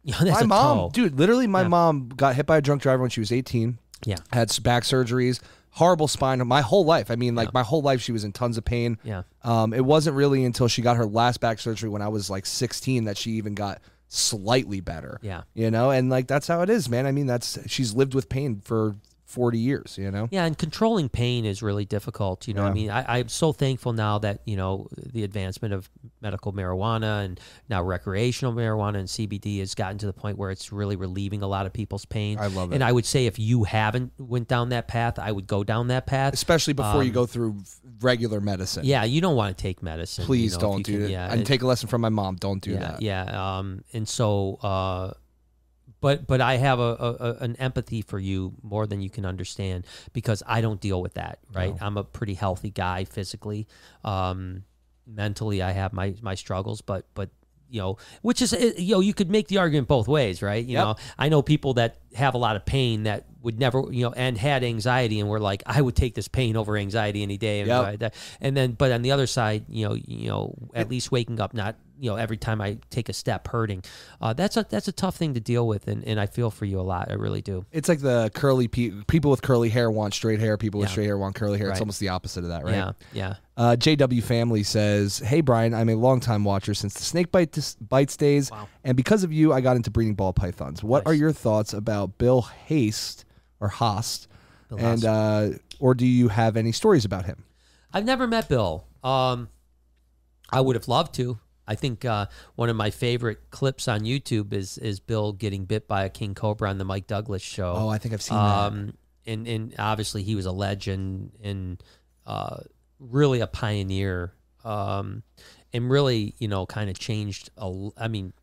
You 0.04 0.14
know, 0.14 0.26
that's 0.26 0.40
my 0.42 0.46
mom, 0.48 0.78
toe. 0.78 0.90
dude, 0.94 1.20
literally, 1.20 1.46
my 1.46 1.62
Yeah. 1.62 1.68
mom 1.68 2.10
got 2.10 2.34
hit 2.36 2.48
by 2.48 2.58
a 2.58 2.62
drunk 2.62 2.82
driver 2.82 3.02
when 3.04 3.12
she 3.12 3.20
was 3.20 3.32
18. 3.32 3.78
Yeah. 4.04 4.16
Had 4.34 4.50
back 4.64 4.82
surgeries, 4.82 5.40
horrible 5.72 6.08
spine. 6.08 6.46
My 6.48 6.62
whole 6.62 6.86
life. 6.86 7.10
I 7.10 7.16
mean, 7.16 7.36
like 7.36 7.54
my 7.54 7.64
whole 7.64 7.82
life, 7.82 8.02
she 8.02 8.12
was 8.12 8.24
in 8.24 8.32
tons 8.32 8.58
of 8.58 8.66
pain. 8.66 8.98
Yeah. 9.04 9.24
Um, 9.44 9.74
it 9.74 9.84
wasn't 9.84 10.16
really 10.16 10.46
until 10.46 10.68
she 10.68 10.82
got 10.82 10.98
her 10.98 11.06
last 11.06 11.40
back 11.40 11.60
surgery 11.60 11.90
when 11.90 12.02
I 12.02 12.10
was 12.10 12.30
like 12.30 12.46
16 12.46 13.06
that 13.06 13.18
she 13.18 13.32
even 13.32 13.56
got 13.56 13.82
slightly 14.08 14.82
better. 14.82 15.20
Yeah. 15.22 15.44
You 15.54 15.72
know, 15.72 15.92
and 15.92 16.10
like 16.10 16.28
that's 16.28 16.48
how 16.48 16.62
it 16.62 16.70
is, 16.70 16.90
man. 16.90 17.06
I 17.06 17.12
mean, 17.12 17.26
that's 17.26 17.58
she's 17.68 17.94
lived 17.94 18.14
with 18.14 18.30
pain 18.30 18.62
for 18.64 18.96
40 19.32 19.58
years. 19.58 19.98
You 19.98 20.12
know. 20.12 20.28
Yeah, 20.32 20.46
and 20.46 20.58
controlling 20.58 21.10
pain 21.10 21.46
is 21.46 21.62
really 21.64 21.86
difficult. 21.86 22.48
You 22.48 22.54
know, 22.54 22.64
I 22.66 22.72
mean, 22.74 22.90
I, 22.90 23.20
I'm 23.20 23.30
so 23.30 23.52
thankful 23.54 23.94
now 23.94 24.20
that 24.20 24.42
you 24.46 24.56
know 24.58 24.88
the 25.14 25.24
advancement 25.24 25.74
of 25.74 25.90
medical 26.22 26.54
marijuana 26.54 27.26
and 27.26 27.40
now 27.70 27.82
recreational 27.82 28.54
marijuana 28.54 28.98
and 29.00 29.08
CBD 29.08 29.60
has 29.60 29.74
gotten 29.76 29.98
to 30.00 30.06
the 30.06 30.14
point 30.14 30.38
where 30.38 30.52
it's 30.52 30.72
really 30.72 30.96
relieving 30.96 31.42
a 31.42 31.48
lot 31.48 31.66
of 31.66 31.74
people's 31.74 32.06
pain. 32.06 32.38
I 32.40 32.48
love 32.48 32.72
it. 32.72 32.76
And 32.76 32.84
I 32.84 32.92
would 32.92 33.06
say 33.06 33.26
if 33.26 33.40
you 33.40 33.64
haven't 33.64 34.12
went 34.20 34.48
down 34.48 34.70
that 34.70 34.88
path, 34.88 35.18
I 35.18 35.32
would 35.32 35.48
go 35.48 35.64
down 35.64 35.88
that 35.88 36.06
path. 36.06 36.34
Especially 36.34 36.74
before 36.74 37.04
you 37.04 37.10
Um, 37.10 37.16
go 37.16 37.26
through 37.26 37.58
regular 38.02 38.42
medicine. 38.42 38.86
Yeah, 38.86 39.04
you 39.04 39.22
don't 39.22 39.36
want 39.36 39.56
to 39.58 39.62
take 39.62 39.82
medicine. 39.82 40.24
you 40.24 40.28
Please 40.28 40.54
know, 40.56 40.60
don't 40.60 40.78
you 40.80 40.84
do 40.84 40.94
can- 40.94 41.02
it. 41.06 41.10
Yeah, 41.12 41.32
and 41.32 41.42
it- 41.42 41.48
take 41.48 41.62
a 41.62 41.68
lesson 41.68 41.88
from 41.88 42.02
my 42.02 42.10
mom. 42.10 42.36
Don't 42.36 42.62
do 42.62 42.72
yeah, 42.72 42.80
that. 42.80 43.02
Yeah, 43.02 43.58
um, 43.58 43.84
and 43.94 44.08
so, 44.08 44.56
uh, 44.62 45.14
but 46.02 46.28
but 46.28 46.42
I 46.42 46.58
have 46.58 46.80
a, 46.80 47.38
a, 47.40 47.44
an 47.44 47.56
empathy 47.58 48.02
for 48.02 48.20
you 48.20 48.54
more 48.64 48.86
than 48.88 49.02
you 49.02 49.10
can 49.10 49.26
understand 49.26 49.86
because 50.14 50.44
I 50.46 50.60
don't 50.62 50.82
deal 50.82 51.02
with 51.02 51.14
that. 51.14 51.40
Right, 51.56 51.74
I'm 51.80 51.98
a 51.98 52.04
pretty 52.04 52.34
healthy 52.34 52.72
guy 52.72 53.06
physically, 53.06 53.68
um, 54.04 54.64
mentally 55.08 55.62
I 55.62 55.72
have 55.72 55.94
my 55.94 56.16
my 56.22 56.36
struggles, 56.36 56.82
but 56.82 57.06
but 57.14 57.30
you 57.70 57.80
know, 57.80 57.98
which 58.22 58.42
is 58.42 58.54
uh, 58.54 58.72
you 58.78 58.96
know 58.96 59.00
you 59.00 59.14
could 59.14 59.30
make 59.32 59.48
the 59.48 59.58
argument 59.60 59.88
both 59.88 60.08
ways, 60.08 60.42
right? 60.42 60.64
You 60.66 60.74
Yep. 60.74 60.84
know, 60.84 60.96
I 61.18 61.30
know 61.30 61.42
people 61.42 61.76
that 61.76 62.00
have 62.16 62.34
a 62.34 62.38
lot 62.38 62.58
of 62.58 62.66
pain 62.66 63.04
that 63.04 63.26
would 63.42 63.58
never 63.60 63.84
you 63.92 64.04
know 64.04 64.14
and 64.16 64.38
had 64.38 64.64
anxiety 64.64 65.20
and 65.20 65.30
were 65.30 65.40
like 65.40 65.64
I 65.66 65.82
would 65.82 65.96
take 65.96 66.14
this 66.14 66.28
pain 66.28 66.58
over 66.58 66.76
anxiety 66.78 67.24
any 67.24 67.38
day 67.38 67.62
and, 67.62 67.70
Yep. 67.70 68.14
and 68.42 68.56
then 68.58 68.74
but 68.74 68.92
on 68.92 69.02
the 69.02 69.12
other 69.12 69.26
side 69.26 69.66
you 69.70 69.88
know 69.88 69.96
you 69.96 70.28
know 70.28 70.54
at 70.76 70.90
least 70.90 71.12
waking 71.12 71.40
up 71.40 71.54
not 71.54 71.76
you 72.02 72.10
know 72.10 72.16
every 72.16 72.36
time 72.38 72.60
I 72.62 72.78
take 72.90 73.10
a 73.10 73.14
step 73.14 73.48
hurting 73.48 73.84
uh, 74.20 74.34
that's 74.34 74.58
a 74.58 74.66
that's 74.68 74.88
a 74.88 74.92
tough 74.92 75.16
thing 75.16 75.36
to 75.36 75.40
deal 75.40 75.68
with 75.68 75.88
and, 75.88 76.04
and 76.04 76.20
I 76.20 76.26
feel 76.26 76.50
for 76.50 76.66
you 76.66 76.80
a 76.80 76.82
lot 76.82 77.12
I 77.12 77.14
really 77.14 77.42
do 77.44 77.64
It's 77.72 77.88
like 77.88 78.00
the 78.00 78.32
curly 78.34 78.68
pe- 78.68 78.92
people 79.08 79.30
with 79.30 79.42
curly 79.44 79.70
hair 79.70 79.92
want 79.92 80.14
straight 80.16 80.40
hair. 80.40 80.58
People 80.58 80.80
with 80.80 80.90
Yeah. 80.90 80.94
straight 80.94 81.06
hair 81.06 81.18
want 81.18 81.36
curly 81.36 81.60
hair. 81.60 81.70
It's 81.70 81.80
almost 81.80 82.00
the 82.00 82.10
opposite 82.10 82.44
of 82.44 82.50
that, 82.50 82.64
right? 82.64 82.74
yeah 82.76 82.92
yeah 83.14 83.36
Uh, 83.56 83.76
JW 83.78 84.24
Family 84.24 84.64
says, 84.64 85.20
"Hey 85.20 85.42
Brian, 85.42 85.74
I'm 85.76 85.90
a 85.90 85.96
longtime 85.96 86.44
watcher 86.44 86.74
since 86.74 86.96
the 86.96 87.04
snake 87.04 87.32
bite 87.32 87.76
bites 87.88 88.18
days, 88.18 88.50
Wow. 88.50 88.68
and 88.84 88.98
because 88.98 89.24
of 89.24 89.32
you, 89.32 89.54
I 89.54 89.62
got 89.62 89.76
into 89.76 89.92
breeding 89.92 90.16
ball 90.16 90.34
pythons. 90.34 90.84
What 90.84 91.06
Nice. 91.06 91.12
are 91.12 91.16
your 91.16 91.32
thoughts 91.32 91.72
about 91.74 92.18
Bill 92.18 92.42
Haste 92.42 93.26
or 93.60 93.68
Host, 93.68 94.28
Bill 94.70 94.80
and 94.80 95.06
uh, 95.06 95.50
or 95.80 95.94
do 95.94 96.08
you 96.08 96.30
have 96.30 96.58
any 96.58 96.72
stories 96.72 97.06
about 97.06 97.26
him? 97.26 97.44
I've 97.94 98.06
never 98.06 98.26
met 98.26 98.50
Bill. 98.50 98.86
Um, 99.04 99.50
I 100.50 100.62
would 100.62 100.76
have 100.76 100.88
loved 100.88 101.14
to. 101.16 101.38
I 101.68 101.76
think 101.76 102.06
uh, 102.06 102.26
one 102.56 102.70
of 102.70 102.76
my 102.76 102.90
favorite 102.90 103.52
clips 103.52 103.88
on 103.88 104.02
YouTube 104.02 104.54
is 104.54 104.78
is 104.78 105.00
Bill 105.00 105.34
getting 105.34 105.66
bit 105.66 105.88
by 105.88 106.04
a 106.04 106.10
king 106.10 106.36
cobra 106.36 106.70
on 106.70 106.78
the 106.78 106.86
Mike 106.86 107.08
Douglas 107.08 107.42
show. 107.42 107.74
Oh, 107.76 107.90
I 107.90 107.98
think 107.98 108.14
I've 108.14 108.22
seen 108.22 108.38
that. 108.38 108.44
um, 108.44 108.94
and 109.26 109.48
and 109.48 109.76
obviously 109.78 110.24
he 110.24 110.36
was 110.36 110.46
a 110.46 110.52
legend 110.52 111.32
and 111.44 111.82
uh, 112.26 112.58
really 113.00 113.40
a 113.40 113.48
pioneer. 113.48 114.34
Um, 114.64 115.24
and 115.74 115.90
really, 115.90 116.36
you 116.38 116.48
know, 116.48 116.66
kind 116.66 116.90
of 116.90 117.00
changed. 117.00 117.50
A, 117.58 117.90
I 117.98 118.08
mean, 118.08 118.34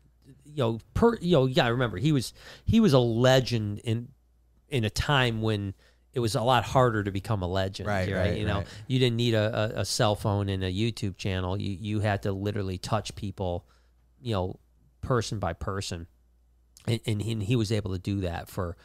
you 0.45 0.57
know, 0.57 0.79
per 0.93 1.15
you 1.17 1.33
know, 1.33 1.45
yeah. 1.45 1.65
I 1.65 1.69
remember, 1.69 1.97
he 1.97 2.11
was 2.11 2.33
he 2.65 2.79
was 2.79 2.93
a 2.93 2.99
legend 2.99 3.79
in 3.83 4.09
in 4.67 4.83
a 4.83 4.89
time 4.89 5.41
when 5.41 5.73
it 6.13 6.19
was 6.19 6.35
a 6.35 6.41
lot 6.41 6.63
harder 6.63 7.03
to 7.03 7.11
become 7.11 7.41
a 7.43 7.47
legend. 7.47 7.87
Right, 7.87 8.11
right, 8.11 8.37
You 8.37 8.45
know, 8.45 8.57
right. 8.59 8.67
you 8.87 8.97
didn't 8.99 9.17
need 9.17 9.33
a, 9.35 9.75
a, 9.77 9.81
a 9.81 9.85
cell 9.85 10.15
phone 10.15 10.49
and 10.49 10.63
a 10.63 10.71
YouTube 10.71 11.17
channel. 11.17 11.59
You 11.59 11.77
you 11.79 11.99
had 11.99 12.23
to 12.23 12.31
literally 12.31 12.77
touch 12.77 13.13
people, 13.15 13.65
you 14.21 14.33
know, 14.33 14.59
person 15.01 15.39
by 15.39 15.53
person, 15.53 16.07
and, 16.87 16.99
and, 17.05 17.21
he, 17.21 17.31
and 17.33 17.43
he 17.43 17.55
was 17.55 17.71
able 17.71 17.91
to 17.93 17.99
do 17.99 18.21
that 18.21 18.49
for 18.49 18.75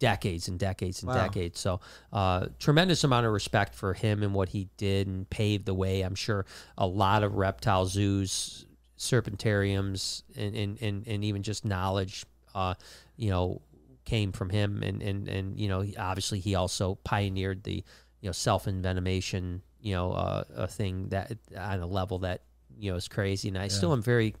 decades 0.00 0.48
and 0.48 0.58
decades 0.58 1.02
and 1.02 1.08
Wow. 1.14 1.24
decades. 1.26 1.60
So, 1.60 1.80
uh, 2.12 2.46
tremendous 2.58 3.04
amount 3.04 3.24
of 3.26 3.32
respect 3.32 3.74
for 3.74 3.94
him 3.94 4.22
and 4.22 4.34
what 4.34 4.48
he 4.50 4.68
did 4.76 5.06
and 5.06 5.30
paved 5.30 5.64
the 5.66 5.74
way. 5.74 6.02
I'm 6.02 6.16
sure 6.16 6.44
a 6.76 6.86
lot 6.86 7.22
of 7.22 7.34
reptile 7.36 7.86
zoos, 7.86 8.66
serpentariums, 8.98 10.22
and 10.36 10.54
and, 10.54 10.82
and, 10.82 11.06
and 11.06 11.24
even 11.24 11.42
just 11.42 11.64
knowledge, 11.64 12.24
uh, 12.54 12.74
you 13.16 13.30
know, 13.30 13.62
came 14.04 14.32
from 14.32 14.50
him. 14.50 14.82
And 14.82 15.02
and 15.02 15.28
and 15.28 15.58
you 15.58 15.68
know, 15.68 15.84
obviously 15.98 16.40
he 16.40 16.54
also 16.54 16.96
pioneered 17.04 17.64
the 17.64 17.84
you 18.20 18.28
know 18.28 18.32
self 18.32 18.66
envenomation, 18.66 19.60
you 19.80 19.94
know, 19.94 20.12
uh, 20.12 20.44
a 20.54 20.66
thing 20.66 21.08
that 21.08 21.36
on 21.56 21.80
a 21.80 21.86
level 21.86 22.20
that 22.20 22.42
you 22.78 22.90
know 22.90 22.96
is 22.96 23.08
crazy. 23.08 23.48
And 23.48 23.58
I 23.58 23.68
still 23.68 23.92
am 23.92 24.02
very, 24.02 24.34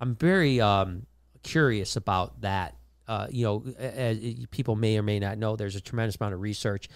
I'm 0.00 0.14
very 0.14 0.60
um, 0.60 1.06
curious 1.42 1.96
about 1.96 2.40
that. 2.42 2.74
Uh, 3.06 3.26
you 3.30 3.44
know, 3.44 3.64
as 3.78 4.18
people 4.50 4.76
may 4.76 4.98
or 4.98 5.02
may 5.02 5.18
not 5.18 5.38
know, 5.38 5.56
there's 5.56 5.76
a 5.76 5.80
tremendous 5.80 6.16
amount 6.20 6.34
of 6.34 6.42
research 6.42 6.90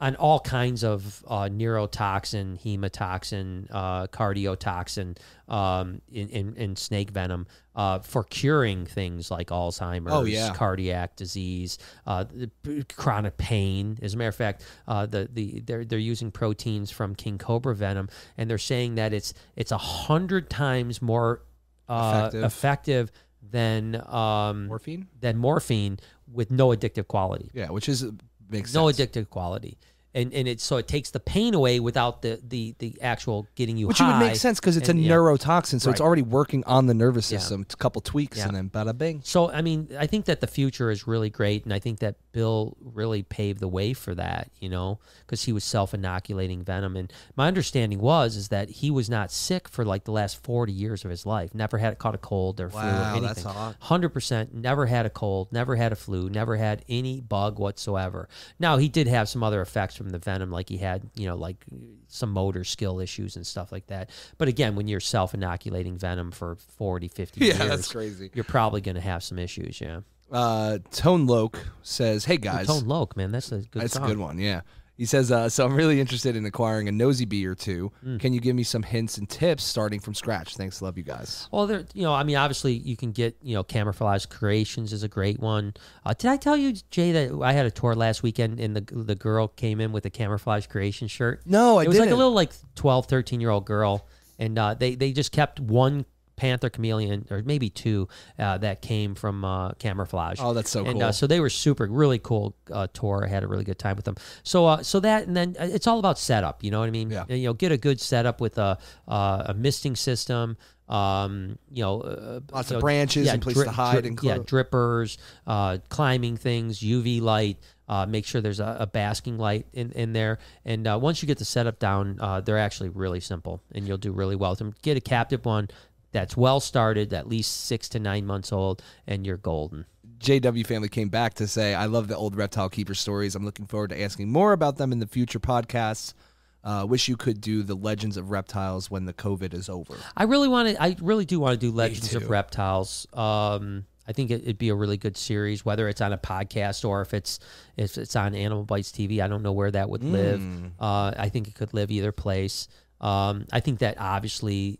on 0.00 0.16
all 0.16 0.40
kinds 0.40 0.82
of 0.82 1.24
uh, 1.28 1.42
neurotoxin, 1.44 2.60
hemotoxin, 2.60 3.66
uh, 3.70 4.06
cardiotoxin, 4.08 5.16
um, 5.48 6.00
in, 6.10 6.28
in, 6.30 6.54
in 6.56 6.76
snake 6.76 7.10
venom 7.10 7.46
uh, 7.76 7.98
for 8.00 8.24
curing 8.24 8.86
things 8.86 9.30
like 9.30 9.48
Alzheimer's, 9.48 10.12
Oh, 10.12 10.24
yeah. 10.24 10.52
cardiac 10.54 11.16
disease, 11.16 11.78
uh, 12.06 12.24
the- 12.24 12.84
chronic 12.96 13.36
pain. 13.36 13.98
As 14.02 14.14
a 14.14 14.16
matter 14.16 14.28
of 14.28 14.36
fact, 14.36 14.64
uh, 14.88 15.06
the 15.06 15.28
the 15.32 15.60
they're 15.60 15.84
they're 15.84 15.98
using 15.98 16.30
proteins 16.30 16.90
from 16.90 17.14
king 17.14 17.38
cobra 17.38 17.74
venom, 17.74 18.08
and 18.36 18.48
they're 18.50 18.58
saying 18.58 18.96
that 18.96 19.12
it's 19.12 19.32
it's 19.56 19.72
a 19.72 19.78
hundred 19.78 20.50
times 20.50 21.00
more 21.02 21.42
uh, 21.88 22.14
Effective. 22.28 22.44
effective 22.44 23.12
than 23.50 24.02
um, 24.08 24.66
Morphine? 24.68 25.06
than 25.20 25.36
morphine 25.36 25.98
with 26.32 26.50
no 26.50 26.68
addictive 26.68 27.06
quality 27.06 27.50
Yeah, 27.52 27.68
which 27.70 27.88
is 27.90 28.06
makes 28.54 28.72
no 28.72 28.90
sense. 28.90 28.98
addictive 28.98 29.28
quality 29.28 29.76
and 30.14 30.32
and 30.32 30.46
it 30.48 30.60
so 30.60 30.76
it 30.76 30.86
takes 30.88 31.10
the 31.10 31.20
pain 31.20 31.54
away 31.54 31.80
without 31.80 32.22
the 32.22 32.40
the 32.46 32.74
the 32.78 32.96
actual 33.02 33.46
getting 33.54 33.76
you 33.76 33.88
Which 33.88 33.98
high. 33.98 34.18
would 34.18 34.26
make 34.26 34.36
sense 34.36 34.60
because 34.60 34.76
it's 34.76 34.88
and- 34.88 34.98
a 35.00 35.02
yeah. 35.02 35.12
neurotoxin, 35.14 35.80
so 35.80 35.90
it's 35.90 36.00
already 36.00 36.22
working 36.22 36.62
on 36.64 36.86
the 36.86 36.94
nervous 36.94 37.30
Yeah. 37.30 37.38
system. 37.38 37.62
It's 37.62 37.74
a 37.74 37.76
couple 37.78 38.00
tweaks 38.00 38.38
Yeah. 38.38 38.46
and 38.48 38.56
then 38.56 38.70
bada 38.70 38.96
bing. 38.96 39.22
So 39.24 39.50
I 39.50 39.62
mean, 39.62 39.88
I 39.98 40.06
think 40.06 40.26
that 40.26 40.40
the 40.40 40.46
future 40.46 40.90
is 40.90 41.06
really 41.06 41.30
great, 41.30 41.64
and 41.64 41.72
I 41.72 41.78
think 41.78 41.98
that 42.00 42.16
Bill 42.32 42.76
really 42.80 43.22
paved 43.22 43.60
the 43.60 43.68
way 43.68 43.92
for 43.92 44.14
that. 44.14 44.50
You 44.60 44.68
know, 44.68 44.98
because 45.26 45.44
he 45.44 45.52
was 45.52 45.64
self-inoculating 45.64 46.62
venom, 46.64 46.96
and 46.96 47.12
my 47.36 47.46
understanding 47.48 48.00
was 48.00 48.36
is 48.36 48.48
that 48.48 48.68
he 48.70 48.90
was 48.90 49.08
not 49.10 49.30
sick 49.30 49.68
for 49.68 49.84
like 49.84 50.04
the 50.04 50.12
last 50.12 50.42
forty 50.42 50.72
years 50.72 51.04
of 51.04 51.10
his 51.10 51.24
life. 51.26 51.54
Never 51.54 51.78
had 51.78 51.98
caught 51.98 52.14
a 52.14 52.18
cold 52.18 52.60
or 52.60 52.70
flu 52.70 52.80
or 52.80 52.84
Wow, 52.84 53.16
anything. 53.16 53.44
Hundred 53.80 54.10
percent, 54.10 54.54
never 54.54 54.86
had 54.86 55.06
a 55.06 55.10
cold, 55.10 55.48
never 55.52 55.76
had 55.76 55.92
a 55.92 55.96
flu, 55.96 56.28
never 56.28 56.56
had 56.56 56.84
any 56.88 57.20
bug 57.20 57.58
whatsoever. 57.58 58.28
Now 58.58 58.76
he 58.78 58.88
did 58.88 59.06
have 59.08 59.28
some 59.28 59.42
other 59.42 59.60
effects 59.60 60.00
from 60.04 60.10
the 60.10 60.18
venom, 60.18 60.50
like 60.50 60.68
he 60.68 60.76
had, 60.76 61.02
you 61.14 61.26
know, 61.26 61.34
like 61.34 61.64
some 62.08 62.30
motor 62.30 62.62
skill 62.62 63.00
issues 63.00 63.36
and 63.36 63.46
stuff 63.46 63.72
like 63.72 63.86
that. 63.86 64.10
But 64.36 64.48
again, 64.48 64.76
when 64.76 64.86
you're 64.86 65.00
self-inoculating 65.00 65.96
venom 65.96 66.30
for 66.30 66.56
40, 66.76 67.08
50 67.08 67.40
Yeah, 67.44 67.54
years, 67.56 67.58
that's 67.70 67.90
crazy. 67.92 68.30
you're 68.34 68.44
probably 68.44 68.82
going 68.82 68.96
to 68.96 69.00
have 69.00 69.22
some 69.22 69.38
issues. 69.38 69.80
Yeah. 69.80 70.00
Uh, 70.30 70.78
Tone 70.90 71.26
Loc 71.26 71.58
says, 71.82 72.26
"Hey 72.26 72.36
guys, 72.36 72.66
Tone 72.66 72.84
Loc, 72.86 73.16
man, 73.16 73.32
that's 73.32 73.50
a 73.50 73.60
good 73.60 73.82
That's 73.82 73.94
song. 73.94 74.04
a 74.04 74.08
good 74.08 74.18
one. 74.18 74.38
Yeah. 74.38 74.60
He 74.96 75.06
says, 75.06 75.32
uh, 75.32 75.48
so 75.48 75.64
I'm 75.64 75.74
really 75.74 76.00
interested 76.00 76.36
in 76.36 76.46
acquiring 76.46 76.88
a 76.88 76.92
Nosy 76.92 77.24
Be 77.24 77.44
or 77.46 77.56
two. 77.56 77.90
Mm. 78.06 78.20
Can 78.20 78.32
you 78.32 78.40
give 78.40 78.54
me 78.54 78.62
some 78.62 78.84
hints 78.84 79.18
and 79.18 79.28
tips 79.28 79.64
starting 79.64 79.98
from 79.98 80.14
scratch? 80.14 80.56
Thanks. 80.56 80.80
Love 80.80 80.96
you 80.96 81.02
guys. 81.02 81.48
Well, 81.50 81.66
there, 81.66 81.84
you 81.94 82.02
know, 82.02 82.14
I 82.14 82.22
mean, 82.22 82.36
obviously, 82.36 82.74
you 82.74 82.96
can 82.96 83.10
get, 83.10 83.36
you 83.42 83.54
know, 83.54 83.64
Camouflage 83.64 84.26
Creations 84.26 84.92
is 84.92 85.02
a 85.02 85.08
great 85.08 85.40
one. 85.40 85.74
Uh, 86.06 86.14
did 86.16 86.30
I 86.30 86.36
tell 86.36 86.56
you, 86.56 86.74
Jay, 86.90 87.10
that 87.10 87.42
I 87.42 87.52
had 87.52 87.66
a 87.66 87.72
tour 87.72 87.96
last 87.96 88.22
weekend 88.22 88.60
and 88.60 88.76
the 88.76 88.82
the 88.94 89.16
girl 89.16 89.48
came 89.48 89.80
in 89.80 89.90
with 89.90 90.06
a 90.06 90.10
Camouflage 90.10 90.66
Creation 90.68 91.08
shirt? 91.08 91.42
No, 91.44 91.78
I 91.78 91.84
it 91.84 91.88
was 91.88 91.98
like 91.98 92.10
a 92.10 92.14
little 92.14 92.32
like 92.32 92.52
12, 92.76 93.06
13 93.06 93.40
year 93.40 93.50
old 93.50 93.66
girl, 93.66 94.06
and 94.38 94.56
uh, 94.56 94.74
they 94.74 94.94
they 94.94 95.12
just 95.12 95.32
kept 95.32 95.58
one 95.58 96.06
panther 96.36 96.70
chameleon 96.70 97.26
or 97.30 97.42
maybe 97.44 97.70
two 97.70 98.08
uh, 98.38 98.58
that 98.58 98.82
came 98.82 99.14
from 99.14 99.44
uh, 99.44 99.72
Camouflage. 99.72 100.38
Oh, 100.40 100.54
that's 100.54 100.70
so 100.70 100.84
and 100.84 100.94
cool. 100.94 101.02
uh, 101.04 101.12
so 101.12 101.26
they 101.26 101.40
were 101.40 101.50
super, 101.50 101.86
really 101.86 102.18
cool 102.18 102.56
uh, 102.72 102.86
tour. 102.92 103.24
I 103.24 103.28
had 103.28 103.44
a 103.44 103.46
really 103.46 103.64
good 103.64 103.78
time 103.78 103.96
with 103.96 104.04
them. 104.04 104.16
So, 104.42 104.66
uh, 104.66 104.82
so 104.82 105.00
that 105.00 105.26
and 105.26 105.36
then 105.36 105.56
uh, 105.58 105.68
it's 105.70 105.86
all 105.86 105.98
about 105.98 106.18
setup. 106.18 106.62
You 106.64 106.70
know 106.70 106.80
what 106.80 106.88
I 106.88 106.92
mean? 106.92 107.10
Yeah. 107.10 107.24
You 107.28 107.46
know, 107.48 107.52
get 107.52 107.72
a 107.72 107.78
good 107.78 108.00
setup 108.00 108.40
with 108.40 108.58
a 108.58 108.78
uh, 109.08 109.44
a 109.46 109.54
misting 109.54 109.96
system, 109.96 110.56
um, 110.88 111.58
you 111.72 111.82
know, 111.82 112.00
uh, 112.02 112.40
Lots 112.52 112.70
you 112.70 112.76
of 112.76 112.80
know, 112.80 112.80
branches 112.80 113.28
and 113.28 113.40
places 113.40 113.64
to 113.64 113.70
hide 113.70 114.04
and 114.04 114.18
yeah, 114.22 114.38
drippers, 114.38 115.16
uh, 115.46 115.78
climbing 115.88 116.36
things, 116.36 116.80
UV 116.80 117.20
light. 117.20 117.58
Uh, 117.86 118.06
make 118.06 118.24
sure 118.24 118.40
there's 118.40 118.60
a, 118.60 118.76
a 118.80 118.86
basking 118.86 119.36
light 119.36 119.66
in, 119.74 119.92
in 119.92 120.12
there. 120.14 120.38
And 120.64 120.86
uh, 120.86 120.98
once 121.00 121.22
you 121.22 121.26
get 121.26 121.38
the 121.38 121.44
setup 121.44 121.78
down, 121.78 122.18
uh, 122.18 122.40
they're 122.40 122.58
actually 122.58 122.88
really 122.88 123.20
simple, 123.20 123.60
and 123.72 123.86
you'll 123.86 123.98
do 123.98 124.12
really 124.12 124.36
well 124.36 124.52
with 124.52 124.58
them. 124.58 124.74
Get 124.82 124.96
a 124.96 125.00
captive 125.00 125.44
one 125.44 125.68
that's 126.14 126.36
well 126.36 126.60
started, 126.60 127.12
at 127.12 127.28
least 127.28 127.66
six 127.66 127.88
to 127.90 127.98
nine 127.98 128.24
months 128.24 128.52
old, 128.52 128.82
and 129.06 129.26
you're 129.26 129.36
golden. 129.36 129.84
JW 130.20 130.64
family 130.64 130.88
came 130.88 131.08
back 131.08 131.34
to 131.34 131.46
say, 131.46 131.74
I 131.74 131.84
love 131.86 132.08
the 132.08 132.16
old 132.16 132.36
reptile 132.36 132.70
keeper 132.70 132.94
stories. 132.94 133.34
I'm 133.34 133.44
looking 133.44 133.66
forward 133.66 133.90
to 133.90 134.00
asking 134.00 134.30
more 134.30 134.52
about 134.52 134.76
them 134.76 134.92
in 134.92 135.00
the 135.00 135.06
future 135.06 135.40
podcasts. 135.40 136.14
Uh, 136.62 136.86
wish 136.88 137.08
you 137.08 137.16
could 137.16 137.42
do 137.42 137.62
the 137.62 137.74
legends 137.74 138.16
of 138.16 138.30
reptiles 138.30 138.90
when 138.90 139.04
the 139.04 139.12
COVID 139.12 139.52
is 139.52 139.68
over. 139.68 139.96
I 140.16 140.22
really 140.22 140.48
want 140.48 140.68
to. 140.70 140.82
I 140.82 140.96
really 141.02 141.26
do 141.26 141.38
want 141.38 141.60
to 141.60 141.66
do 141.66 141.70
Legends 141.72 142.14
of 142.14 142.30
Reptiles. 142.30 143.06
Um, 143.12 143.84
I 144.08 144.12
think 144.12 144.30
it, 144.30 144.42
it'd 144.42 144.56
be 144.56 144.70
a 144.70 144.74
really 144.74 144.96
good 144.96 145.16
series, 145.18 145.64
whether 145.64 145.88
it's 145.88 146.00
on 146.00 146.14
a 146.14 146.18
podcast 146.18 146.88
or 146.88 147.02
if 147.02 147.12
it's 147.12 147.38
if 147.76 147.98
it's 147.98 148.16
on 148.16 148.34
Animal 148.34 148.64
Bytes 148.64 148.92
TV. 148.92 149.20
I 149.20 149.28
don't 149.28 149.42
know 149.42 149.52
where 149.52 149.70
that 149.72 149.90
would 149.90 150.04
live. 150.04 150.40
Uh, 150.80 151.12
I 151.18 151.28
think 151.28 151.48
it 151.48 151.54
could 151.54 151.74
live 151.74 151.90
either 151.90 152.12
place. 152.12 152.68
Um, 153.00 153.44
I 153.52 153.60
think 153.60 153.80
that 153.80 153.96
obviously 154.00 154.78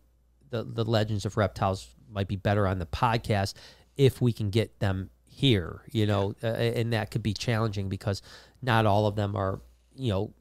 the 0.49 0.63
the 0.63 0.85
Legends 0.85 1.25
of 1.25 1.37
Reptiles 1.37 1.89
might 2.09 2.27
be 2.27 2.35
better 2.35 2.67
on 2.67 2.79
the 2.79 2.85
podcast 2.85 3.53
if 3.97 4.21
we 4.21 4.33
can 4.33 4.49
get 4.49 4.79
them 4.79 5.09
here. 5.25 5.81
You 5.91 6.05
know, 6.05 6.35
uh, 6.43 6.47
and 6.47 6.93
that 6.93 7.11
could 7.11 7.23
be 7.23 7.33
challenging 7.33 7.89
because 7.89 8.21
not 8.61 8.85
all 8.85 9.07
of 9.07 9.15
them 9.15 9.35
are. 9.35 9.61
You 9.97 10.11
know, 10.11 10.33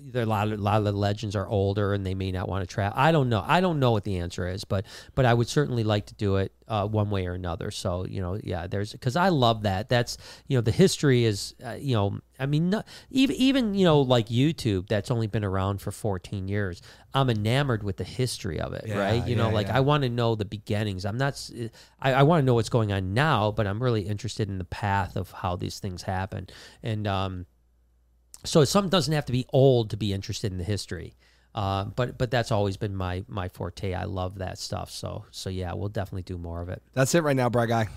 there 0.00 0.22
a 0.22 0.26
lot 0.26 0.48
of 0.50 0.58
a 0.58 0.62
lot 0.62 0.78
of 0.78 0.84
the 0.84 0.92
legends 0.92 1.36
are 1.36 1.46
older 1.48 1.92
and 1.92 2.04
they 2.04 2.14
may 2.14 2.32
not 2.32 2.48
want 2.48 2.66
to 2.68 2.72
travel. 2.72 2.98
I 2.98 3.12
don't 3.12 3.28
know. 3.28 3.44
I 3.46 3.60
don't 3.60 3.78
know 3.78 3.90
what 3.92 4.04
the 4.04 4.18
answer 4.18 4.48
is, 4.48 4.64
but 4.64 4.84
but 5.14 5.24
I 5.26 5.34
would 5.34 5.48
certainly 5.48 5.84
like 5.84 6.06
to 6.06 6.14
do 6.14 6.36
it 6.36 6.52
uh, 6.66 6.86
one 6.86 7.10
way 7.10 7.26
or 7.26 7.34
another. 7.34 7.70
So 7.70 8.06
you 8.06 8.20
know, 8.20 8.38
yeah, 8.42 8.66
there's 8.66 8.92
because 8.92 9.16
I 9.16 9.28
love 9.28 9.62
that. 9.62 9.88
That's 9.88 10.16
you 10.46 10.56
know 10.56 10.60
the 10.60 10.70
history 10.70 11.24
is 11.24 11.54
uh, 11.64 11.72
you 11.72 11.94
know 11.94 12.18
I 12.38 12.46
mean 12.46 12.70
no, 12.70 12.82
even 13.10 13.36
even 13.36 13.74
you 13.74 13.84
know 13.84 14.00
like 14.00 14.28
YouTube 14.28 14.88
that's 14.88 15.10
only 15.10 15.26
been 15.26 15.44
around 15.44 15.80
for 15.80 15.90
14 15.90 16.48
years. 16.48 16.80
I'm 17.14 17.30
enamored 17.30 17.82
with 17.82 17.96
the 17.96 18.04
history 18.04 18.60
of 18.60 18.74
it, 18.74 18.84
Yeah, 18.86 18.98
right? 18.98 19.26
You 19.26 19.34
know, 19.36 19.50
like 19.50 19.68
yeah. 19.68 19.78
I 19.78 19.80
want 19.80 20.02
to 20.04 20.08
know 20.08 20.34
the 20.34 20.44
beginnings. 20.44 21.04
I'm 21.04 21.18
not. 21.18 21.50
I 22.00 22.22
want 22.22 22.42
to 22.42 22.44
know 22.44 22.54
what's 22.54 22.68
going 22.68 22.92
on 22.92 23.14
now, 23.14 23.50
but 23.50 23.66
I'm 23.66 23.82
really 23.82 24.02
interested 24.02 24.48
in 24.48 24.58
the 24.58 24.64
path 24.64 25.16
of 25.16 25.30
how 25.30 25.56
these 25.56 25.78
things 25.80 26.02
happen 26.02 26.48
and. 26.82 27.06
um 27.06 27.46
so 28.48 28.64
something 28.64 28.90
doesn't 28.90 29.12
have 29.12 29.26
to 29.26 29.32
be 29.32 29.46
old 29.52 29.90
to 29.90 29.96
be 29.96 30.12
interested 30.12 30.50
in 30.52 30.58
the 30.58 30.64
history. 30.64 31.14
Uh, 31.54 31.84
but 31.84 32.18
but 32.18 32.30
that's 32.30 32.52
always 32.52 32.76
been 32.76 32.94
my 32.94 33.24
my 33.28 33.48
forte. 33.48 33.94
I 33.94 34.04
love 34.04 34.38
that 34.38 34.58
stuff. 34.58 34.90
So 34.90 35.24
so 35.30 35.50
yeah, 35.50 35.72
we'll 35.74 35.88
definitely 35.88 36.22
do 36.22 36.38
more 36.38 36.60
of 36.60 36.68
it. 36.68 36.82
That's 36.94 37.14
it 37.14 37.22
right 37.22 37.36
now, 37.36 37.48
Bry 37.48 37.66
Guy. 37.66 37.88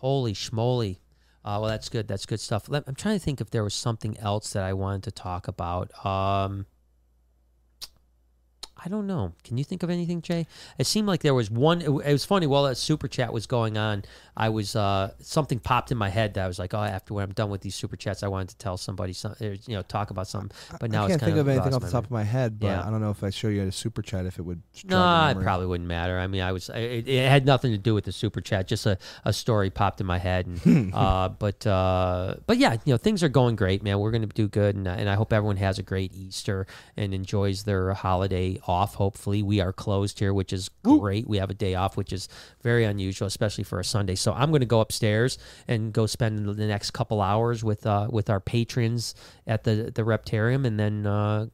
Holy 0.00 0.34
schmoly! 0.34 0.98
Uh, 1.44 1.58
well, 1.60 1.70
that's 1.70 1.88
good. 1.88 2.08
That's 2.08 2.26
good 2.26 2.40
stuff. 2.40 2.68
Let, 2.68 2.84
I'm 2.86 2.94
trying 2.94 3.18
to 3.18 3.24
think 3.24 3.40
if 3.40 3.50
there 3.50 3.64
was 3.64 3.74
something 3.74 4.18
else 4.18 4.52
that 4.52 4.64
I 4.64 4.72
wanted 4.72 5.04
to 5.04 5.12
talk 5.12 5.48
about. 5.48 6.04
Um, 6.04 6.66
I 8.86 8.88
don't 8.88 9.08
know. 9.08 9.32
Can 9.42 9.58
you 9.58 9.64
think 9.64 9.82
of 9.82 9.90
anything, 9.90 10.22
Jay? 10.22 10.46
It 10.78 10.86
seemed 10.86 11.08
like 11.08 11.22
there 11.22 11.34
was 11.34 11.50
one. 11.50 11.82
It, 11.82 11.88
it 11.88 12.12
was 12.12 12.24
funny 12.24 12.46
while 12.46 12.62
that 12.66 12.76
super 12.76 13.08
chat 13.08 13.32
was 13.32 13.44
going 13.48 13.76
on. 13.76 14.04
I 14.36 14.48
was 14.50 14.76
uh, 14.76 15.10
something 15.18 15.58
popped 15.58 15.90
in 15.90 15.98
my 15.98 16.08
head 16.08 16.34
that 16.34 16.44
I 16.44 16.46
was 16.46 16.60
like, 16.60 16.72
oh, 16.72 16.78
after 16.78 17.12
when 17.14 17.24
I'm 17.24 17.32
done 17.32 17.50
with 17.50 17.62
these 17.62 17.74
super 17.74 17.96
chats, 17.96 18.22
I 18.22 18.28
wanted 18.28 18.50
to 18.50 18.56
tell 18.58 18.76
somebody 18.76 19.12
something, 19.12 19.58
you 19.66 19.74
know, 19.74 19.82
talk 19.82 20.10
about 20.10 20.28
something. 20.28 20.52
But 20.78 20.92
now 20.92 21.04
I 21.06 21.08
can't 21.08 21.20
think 21.20 21.36
of 21.36 21.48
anything 21.48 21.74
off 21.74 21.80
the 21.82 21.90
top 21.90 22.04
of 22.04 22.12
my 22.12 22.22
head, 22.22 22.60
but 22.60 22.68
Yeah. 22.68 22.86
I 22.86 22.90
don't 22.90 23.00
know 23.00 23.10
if 23.10 23.24
I 23.24 23.30
show 23.30 23.48
you 23.48 23.62
a 23.62 23.72
super 23.72 24.02
chat 24.02 24.24
if 24.24 24.38
it 24.38 24.42
would. 24.42 24.62
No, 24.84 24.98
it 25.30 25.42
probably 25.42 25.66
wouldn't 25.66 25.88
matter. 25.88 26.16
I 26.20 26.28
mean, 26.28 26.42
I 26.42 26.52
was 26.52 26.68
it, 26.68 27.08
it 27.08 27.28
had 27.28 27.44
nothing 27.44 27.72
to 27.72 27.78
do 27.78 27.92
with 27.92 28.04
the 28.04 28.12
super 28.12 28.40
chat. 28.40 28.68
Just 28.68 28.86
a, 28.86 28.98
a 29.24 29.32
story 29.32 29.70
popped 29.70 30.00
in 30.00 30.06
my 30.06 30.18
head, 30.18 30.46
and 30.46 30.94
uh, 30.94 31.28
but 31.36 31.66
uh, 31.66 32.34
but 32.46 32.58
yeah, 32.58 32.74
you 32.84 32.92
know, 32.92 32.98
things 32.98 33.24
are 33.24 33.28
going 33.28 33.56
great, 33.56 33.82
man. 33.82 33.98
We're 33.98 34.12
going 34.12 34.22
to 34.28 34.28
do 34.28 34.46
good, 34.46 34.76
and, 34.76 34.86
uh, 34.86 34.92
and 34.92 35.08
I 35.08 35.14
hope 35.14 35.32
everyone 35.32 35.56
has 35.56 35.80
a 35.80 35.82
great 35.82 36.14
Easter 36.14 36.68
and 36.96 37.12
enjoys 37.12 37.64
their 37.64 37.94
holiday 37.94 38.60
off. 38.68 38.75
Hopefully, 38.84 39.42
we 39.42 39.60
are 39.60 39.72
closed 39.72 40.18
here, 40.18 40.34
which 40.34 40.52
is 40.52 40.70
great. 40.84 41.26
We 41.26 41.38
have 41.38 41.50
a 41.50 41.54
day 41.54 41.74
off, 41.74 41.96
which 41.96 42.12
is 42.12 42.28
very 42.62 42.84
unusual, 42.84 43.26
especially 43.26 43.64
for 43.64 43.80
a 43.80 43.84
Sunday. 43.84 44.14
So 44.14 44.32
I'm 44.32 44.50
going 44.50 44.60
to 44.60 44.66
go 44.66 44.80
upstairs 44.80 45.38
and 45.66 45.92
go 45.92 46.06
spend 46.06 46.46
the 46.46 46.66
next 46.66 46.90
couple 46.90 47.20
hours 47.20 47.64
with 47.64 47.86
uh, 47.86 48.08
with 48.10 48.28
our 48.30 48.40
patrons 48.40 49.14
at 49.46 49.64
the 49.64 49.90
the 49.94 50.02
Reptarium, 50.02 50.66
and 50.66 50.78
then. 50.78 51.06
Uh, 51.06 51.46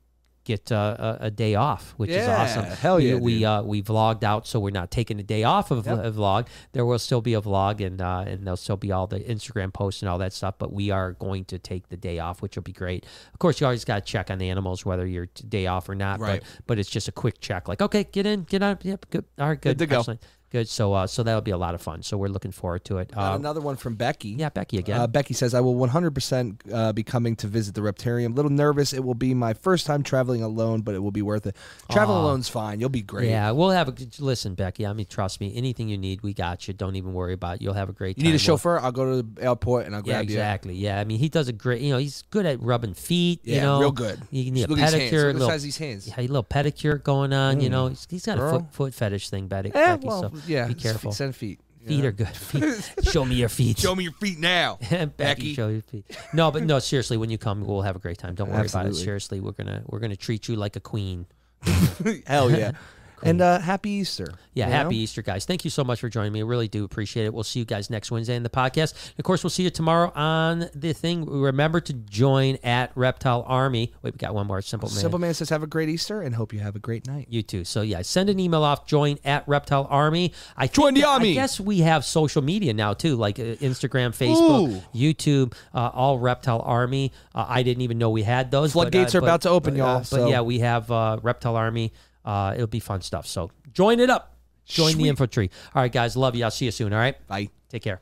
Get 0.44 0.72
uh, 0.72 0.96
a, 1.20 1.26
a 1.26 1.30
day 1.30 1.54
off, 1.54 1.94
which 1.98 2.10
is 2.10 2.26
awesome. 2.26 2.64
hell 2.64 2.98
yeah, 2.98 3.14
We 3.14 3.34
dude. 3.34 3.44
uh, 3.44 3.62
we 3.64 3.80
vlogged 3.80 4.24
out, 4.24 4.46
so 4.46 4.58
we're 4.58 4.70
not 4.70 4.90
taking 4.90 5.20
a 5.20 5.22
day 5.22 5.44
off 5.44 5.70
of 5.70 5.86
Yep. 5.86 5.98
a 6.04 6.10
vlog. 6.10 6.48
There 6.72 6.84
will 6.84 6.98
still 6.98 7.20
be 7.20 7.34
a 7.34 7.40
vlog, 7.40 7.84
and 7.84 8.00
uh, 8.02 8.24
and 8.26 8.44
there'll 8.44 8.56
still 8.56 8.76
be 8.76 8.90
all 8.90 9.06
the 9.06 9.20
Instagram 9.20 9.72
posts 9.72 10.02
and 10.02 10.08
all 10.08 10.18
that 10.18 10.32
stuff. 10.32 10.56
But 10.58 10.72
we 10.72 10.90
are 10.90 11.12
going 11.12 11.44
to 11.46 11.58
take 11.60 11.88
the 11.90 11.96
day 11.96 12.18
off, 12.18 12.42
which 12.42 12.56
will 12.56 12.62
be 12.64 12.72
great. 12.72 13.06
Of 13.32 13.38
course, 13.38 13.60
you 13.60 13.66
always 13.66 13.84
got 13.84 14.04
to 14.04 14.12
check 14.12 14.30
on 14.32 14.38
the 14.38 14.48
animals 14.50 14.84
whether 14.84 15.06
you're 15.06 15.28
day 15.48 15.66
off 15.68 15.88
or 15.88 15.94
not. 15.94 16.18
Right. 16.18 16.40
But 16.42 16.66
but 16.66 16.78
it's 16.80 16.90
just 16.90 17.06
a 17.06 17.12
quick 17.12 17.40
check, 17.40 17.68
like 17.68 17.80
okay, 17.80 18.02
get 18.04 18.26
in, 18.26 18.42
get 18.42 18.62
out, 18.64 18.84
yep, 18.84 19.06
good, 19.10 19.24
all 19.38 19.48
right, 19.48 19.60
good, 19.60 19.78
Good 19.78 19.78
to 19.78 19.86
go. 19.86 19.98
excellent. 19.98 20.22
Good. 20.52 20.68
So 20.68 20.92
uh, 20.92 21.06
so 21.08 21.22
that'll 21.24 21.40
be 21.40 21.50
a 21.50 21.56
lot 21.58 21.74
of 21.74 21.82
fun. 21.82 22.02
So 22.02 22.16
we're 22.16 22.28
looking 22.28 22.52
forward 22.52 22.84
to 22.84 22.98
it. 22.98 23.10
Uh, 23.16 23.32
another 23.38 23.60
one 23.60 23.76
from 23.76 23.94
Becky. 23.96 24.28
yeah, 24.30 24.50
Becky 24.50 24.78
again. 24.78 25.00
Uh, 25.00 25.06
Becky 25.08 25.34
says, 25.34 25.54
I 25.54 25.60
will 25.60 25.74
100% 25.74 26.72
uh, 26.72 26.92
be 26.92 27.02
coming 27.02 27.34
to 27.36 27.46
visit 27.46 27.74
the 27.74 27.80
Reptarium. 27.80 28.36
little 28.36 28.50
nervous. 28.50 28.92
It 28.92 29.02
will 29.04 29.14
be 29.14 29.34
my 29.34 29.54
first 29.54 29.86
time 29.86 30.02
traveling 30.02 30.42
alone, 30.42 30.82
but 30.82 30.94
it 30.94 30.98
will 31.00 31.10
be 31.10 31.22
worth 31.22 31.46
it. 31.46 31.56
Traveling 31.90 32.18
alone's 32.18 32.48
fine. 32.48 32.78
You'll 32.80 32.88
be 32.90 33.02
great. 33.02 33.28
Yeah, 33.30 33.50
we'll 33.52 33.70
have 33.70 33.88
a 33.88 33.94
listen, 34.20 34.54
Becky. 34.54 34.86
I 34.86 34.92
mean, 34.92 35.06
trust 35.06 35.40
me. 35.40 35.52
Anything 35.56 35.88
you 35.88 35.98
need, 35.98 36.22
we 36.22 36.34
got 36.34 36.68
you. 36.68 36.74
Don't 36.74 36.96
even 36.96 37.12
worry 37.14 37.32
about 37.34 37.56
it. 37.56 37.62
You'll 37.62 37.74
have 37.74 37.88
a 37.88 37.92
great 37.92 38.18
You 38.18 38.24
time. 38.24 38.30
need 38.32 38.36
a 38.36 38.38
chauffeur? 38.38 38.78
I'll 38.78 38.92
go 38.92 39.16
to 39.16 39.22
the 39.22 39.42
airport 39.42 39.86
and 39.86 39.94
I'll 39.96 40.02
Yeah, 40.04 40.14
grab 40.14 40.24
exactly. 40.24 40.74
Yeah, 40.74 41.00
I 41.00 41.04
mean, 41.04 41.18
he 41.18 41.28
does 41.28 41.48
a 41.48 41.52
great. 41.52 41.80
You 41.80 41.90
know, 41.92 41.98
he's 41.98 42.22
good 42.30 42.46
at 42.46 42.60
rubbing 42.62 42.94
feet. 42.94 43.40
you. 43.44 43.52
you 43.54 43.58
Yeah, 43.60 43.64
know, 43.64 43.80
real 43.80 43.92
good. 43.92 44.20
You 44.30 44.50
need 44.50 44.68
a 44.70 44.74
his 44.76 44.78
hands. 44.80 44.94
pedicure, 44.94 45.24
Look 45.26 45.32
little, 45.34 45.48
size 45.48 45.62
his 45.62 45.78
hands. 45.78 46.06
yeah, 46.08 46.14
a 46.18 46.22
little 46.22 46.44
pedicure 46.44 47.02
going 47.02 47.32
on. 47.32 47.60
You 47.60 47.68
Mm. 47.68 47.72
know, 47.72 47.88
he's, 47.88 48.06
he's 48.10 48.26
got 48.26 48.38
a 48.38 48.50
foot 48.50 48.64
foot 48.72 48.94
fetish 48.94 49.30
thing, 49.30 49.46
Betty. 49.46 49.70
Eh, 49.74 49.96
Becky, 49.96 50.06
well, 50.06 50.22
so 50.22 50.28
yeah. 50.46 50.68
be 50.68 50.74
careful. 50.74 51.10
Feet, 51.10 51.16
send 51.16 51.36
feet. 51.36 51.60
you 51.80 51.88
feet 51.88 52.02
know? 52.02 52.08
are 52.08 52.12
good. 52.12 52.28
Feet. 52.28 52.92
Show 53.10 53.24
me 53.24 53.36
your 53.36 53.48
feet. 53.48 53.78
Show 53.78 53.94
me 53.94 54.04
your 54.04 54.12
feet 54.12 54.38
now. 54.38 54.78
Becky, 54.90 55.06
Becky. 55.16 55.54
show 55.54 55.68
your 55.68 55.82
feet. 55.82 56.04
No, 56.32 56.50
but 56.50 56.62
no, 56.64 56.78
seriously, 56.78 57.16
when 57.16 57.30
you 57.30 57.38
come, 57.38 57.64
we'll 57.64 57.82
have 57.82 57.96
a 57.96 58.00
great 58.00 58.18
time. 58.18 58.34
Don't 58.34 58.50
worry 58.50 58.66
about 58.66 58.86
it. 58.86 58.94
Seriously, 58.94 59.40
we're 59.40 59.52
gonna 59.52 59.82
we're 59.86 60.00
gonna 60.00 60.16
treat 60.16 60.48
you 60.48 60.56
like 60.56 60.76
a 60.76 60.80
queen. 60.80 61.26
Hell 62.26 62.50
yeah. 62.50 62.72
And 63.22 63.40
uh, 63.40 63.58
happy 63.58 63.90
Easter. 63.90 64.26
Yeah, 64.54 64.68
happy 64.68 64.96
know? 64.96 65.00
Easter, 65.02 65.22
guys. 65.22 65.44
Thank 65.44 65.64
you 65.64 65.70
so 65.70 65.82
much 65.84 66.00
for 66.00 66.08
joining 66.08 66.32
me. 66.32 66.40
I 66.40 66.44
really 66.44 66.68
do 66.68 66.84
appreciate 66.84 67.24
it. 67.24 67.32
We'll 67.32 67.44
see 67.44 67.58
you 67.60 67.64
guys 67.64 67.88
next 67.88 68.10
Wednesday 68.10 68.36
in 68.36 68.42
the 68.42 68.50
podcast. 68.50 68.94
Of 69.18 69.24
course, 69.24 69.42
we'll 69.42 69.50
see 69.50 69.62
you 69.62 69.70
tomorrow 69.70 70.12
on 70.14 70.68
the 70.74 70.92
thing. 70.92 71.24
Remember 71.24 71.80
to 71.80 71.92
join 71.92 72.58
at 72.62 72.92
Reptile 72.94 73.44
Army. 73.46 73.92
Wait, 74.02 74.14
we 74.14 74.18
got 74.18 74.34
one 74.34 74.46
more. 74.46 74.60
Simple 74.60 74.88
Man. 74.88 74.98
Simple 74.98 75.18
Man 75.18 75.34
says, 75.34 75.48
have 75.48 75.62
a 75.62 75.66
great 75.66 75.88
Easter 75.88 76.22
and 76.22 76.34
hope 76.34 76.52
you 76.52 76.60
have 76.60 76.76
a 76.76 76.78
great 76.78 77.06
night. 77.06 77.26
You 77.30 77.42
too. 77.42 77.64
So 77.64 77.82
yeah, 77.82 78.02
send 78.02 78.28
an 78.28 78.38
email 78.38 78.62
off. 78.62 78.86
Join 78.86 79.18
at 79.24 79.46
Reptile 79.48 79.86
Army. 79.88 80.32
I 80.56 80.66
think 80.66 80.74
Join 80.74 80.94
the 80.94 81.00
that- 81.02 81.08
army. 81.08 81.30
I 81.30 81.34
guess 81.34 81.58
we 81.58 81.78
have 81.78 82.04
social 82.04 82.42
media 82.42 82.72
now 82.74 82.92
too, 82.94 83.16
like 83.16 83.38
uh, 83.38 83.42
Instagram, 83.56 84.10
Facebook, 84.16 84.68
Ooh. 84.68 84.82
YouTube, 84.94 85.54
uh, 85.74 85.90
all 85.94 86.18
Reptile 86.18 86.60
Army. 86.64 87.12
Uh, 87.34 87.46
I 87.48 87.62
didn't 87.62 87.82
even 87.82 87.98
know 87.98 88.10
we 88.10 88.22
had 88.22 88.50
those. 88.50 88.72
Floodgates 88.72 89.12
but, 89.12 89.18
uh, 89.18 89.20
are 89.20 89.26
about 89.26 89.42
to 89.42 89.48
open, 89.50 89.74
but, 89.74 89.78
y'all, 89.78 89.88
uh, 89.96 89.98
but 90.00 90.04
so- 90.06 90.28
yeah, 90.28 90.40
we 90.42 90.58
have 90.60 90.90
uh, 90.90 91.18
Reptile 91.22 91.56
Army. 91.56 91.92
Uh, 92.24 92.52
it'll 92.54 92.66
be 92.66 92.80
fun 92.80 93.00
stuff. 93.02 93.26
So 93.26 93.50
join 93.72 94.00
it 94.00 94.10
up. 94.10 94.36
Join 94.64 94.92
Sweet. 94.92 95.02
the 95.02 95.08
infantry. 95.08 95.50
All 95.74 95.82
right, 95.82 95.90
guys. 95.92 96.16
Love 96.16 96.36
you. 96.36 96.44
I'll 96.44 96.50
see 96.50 96.66
you 96.66 96.70
soon. 96.70 96.92
All 96.92 96.98
right. 96.98 97.16
Bye. 97.26 97.50
Take 97.68 97.82
care. 97.82 98.00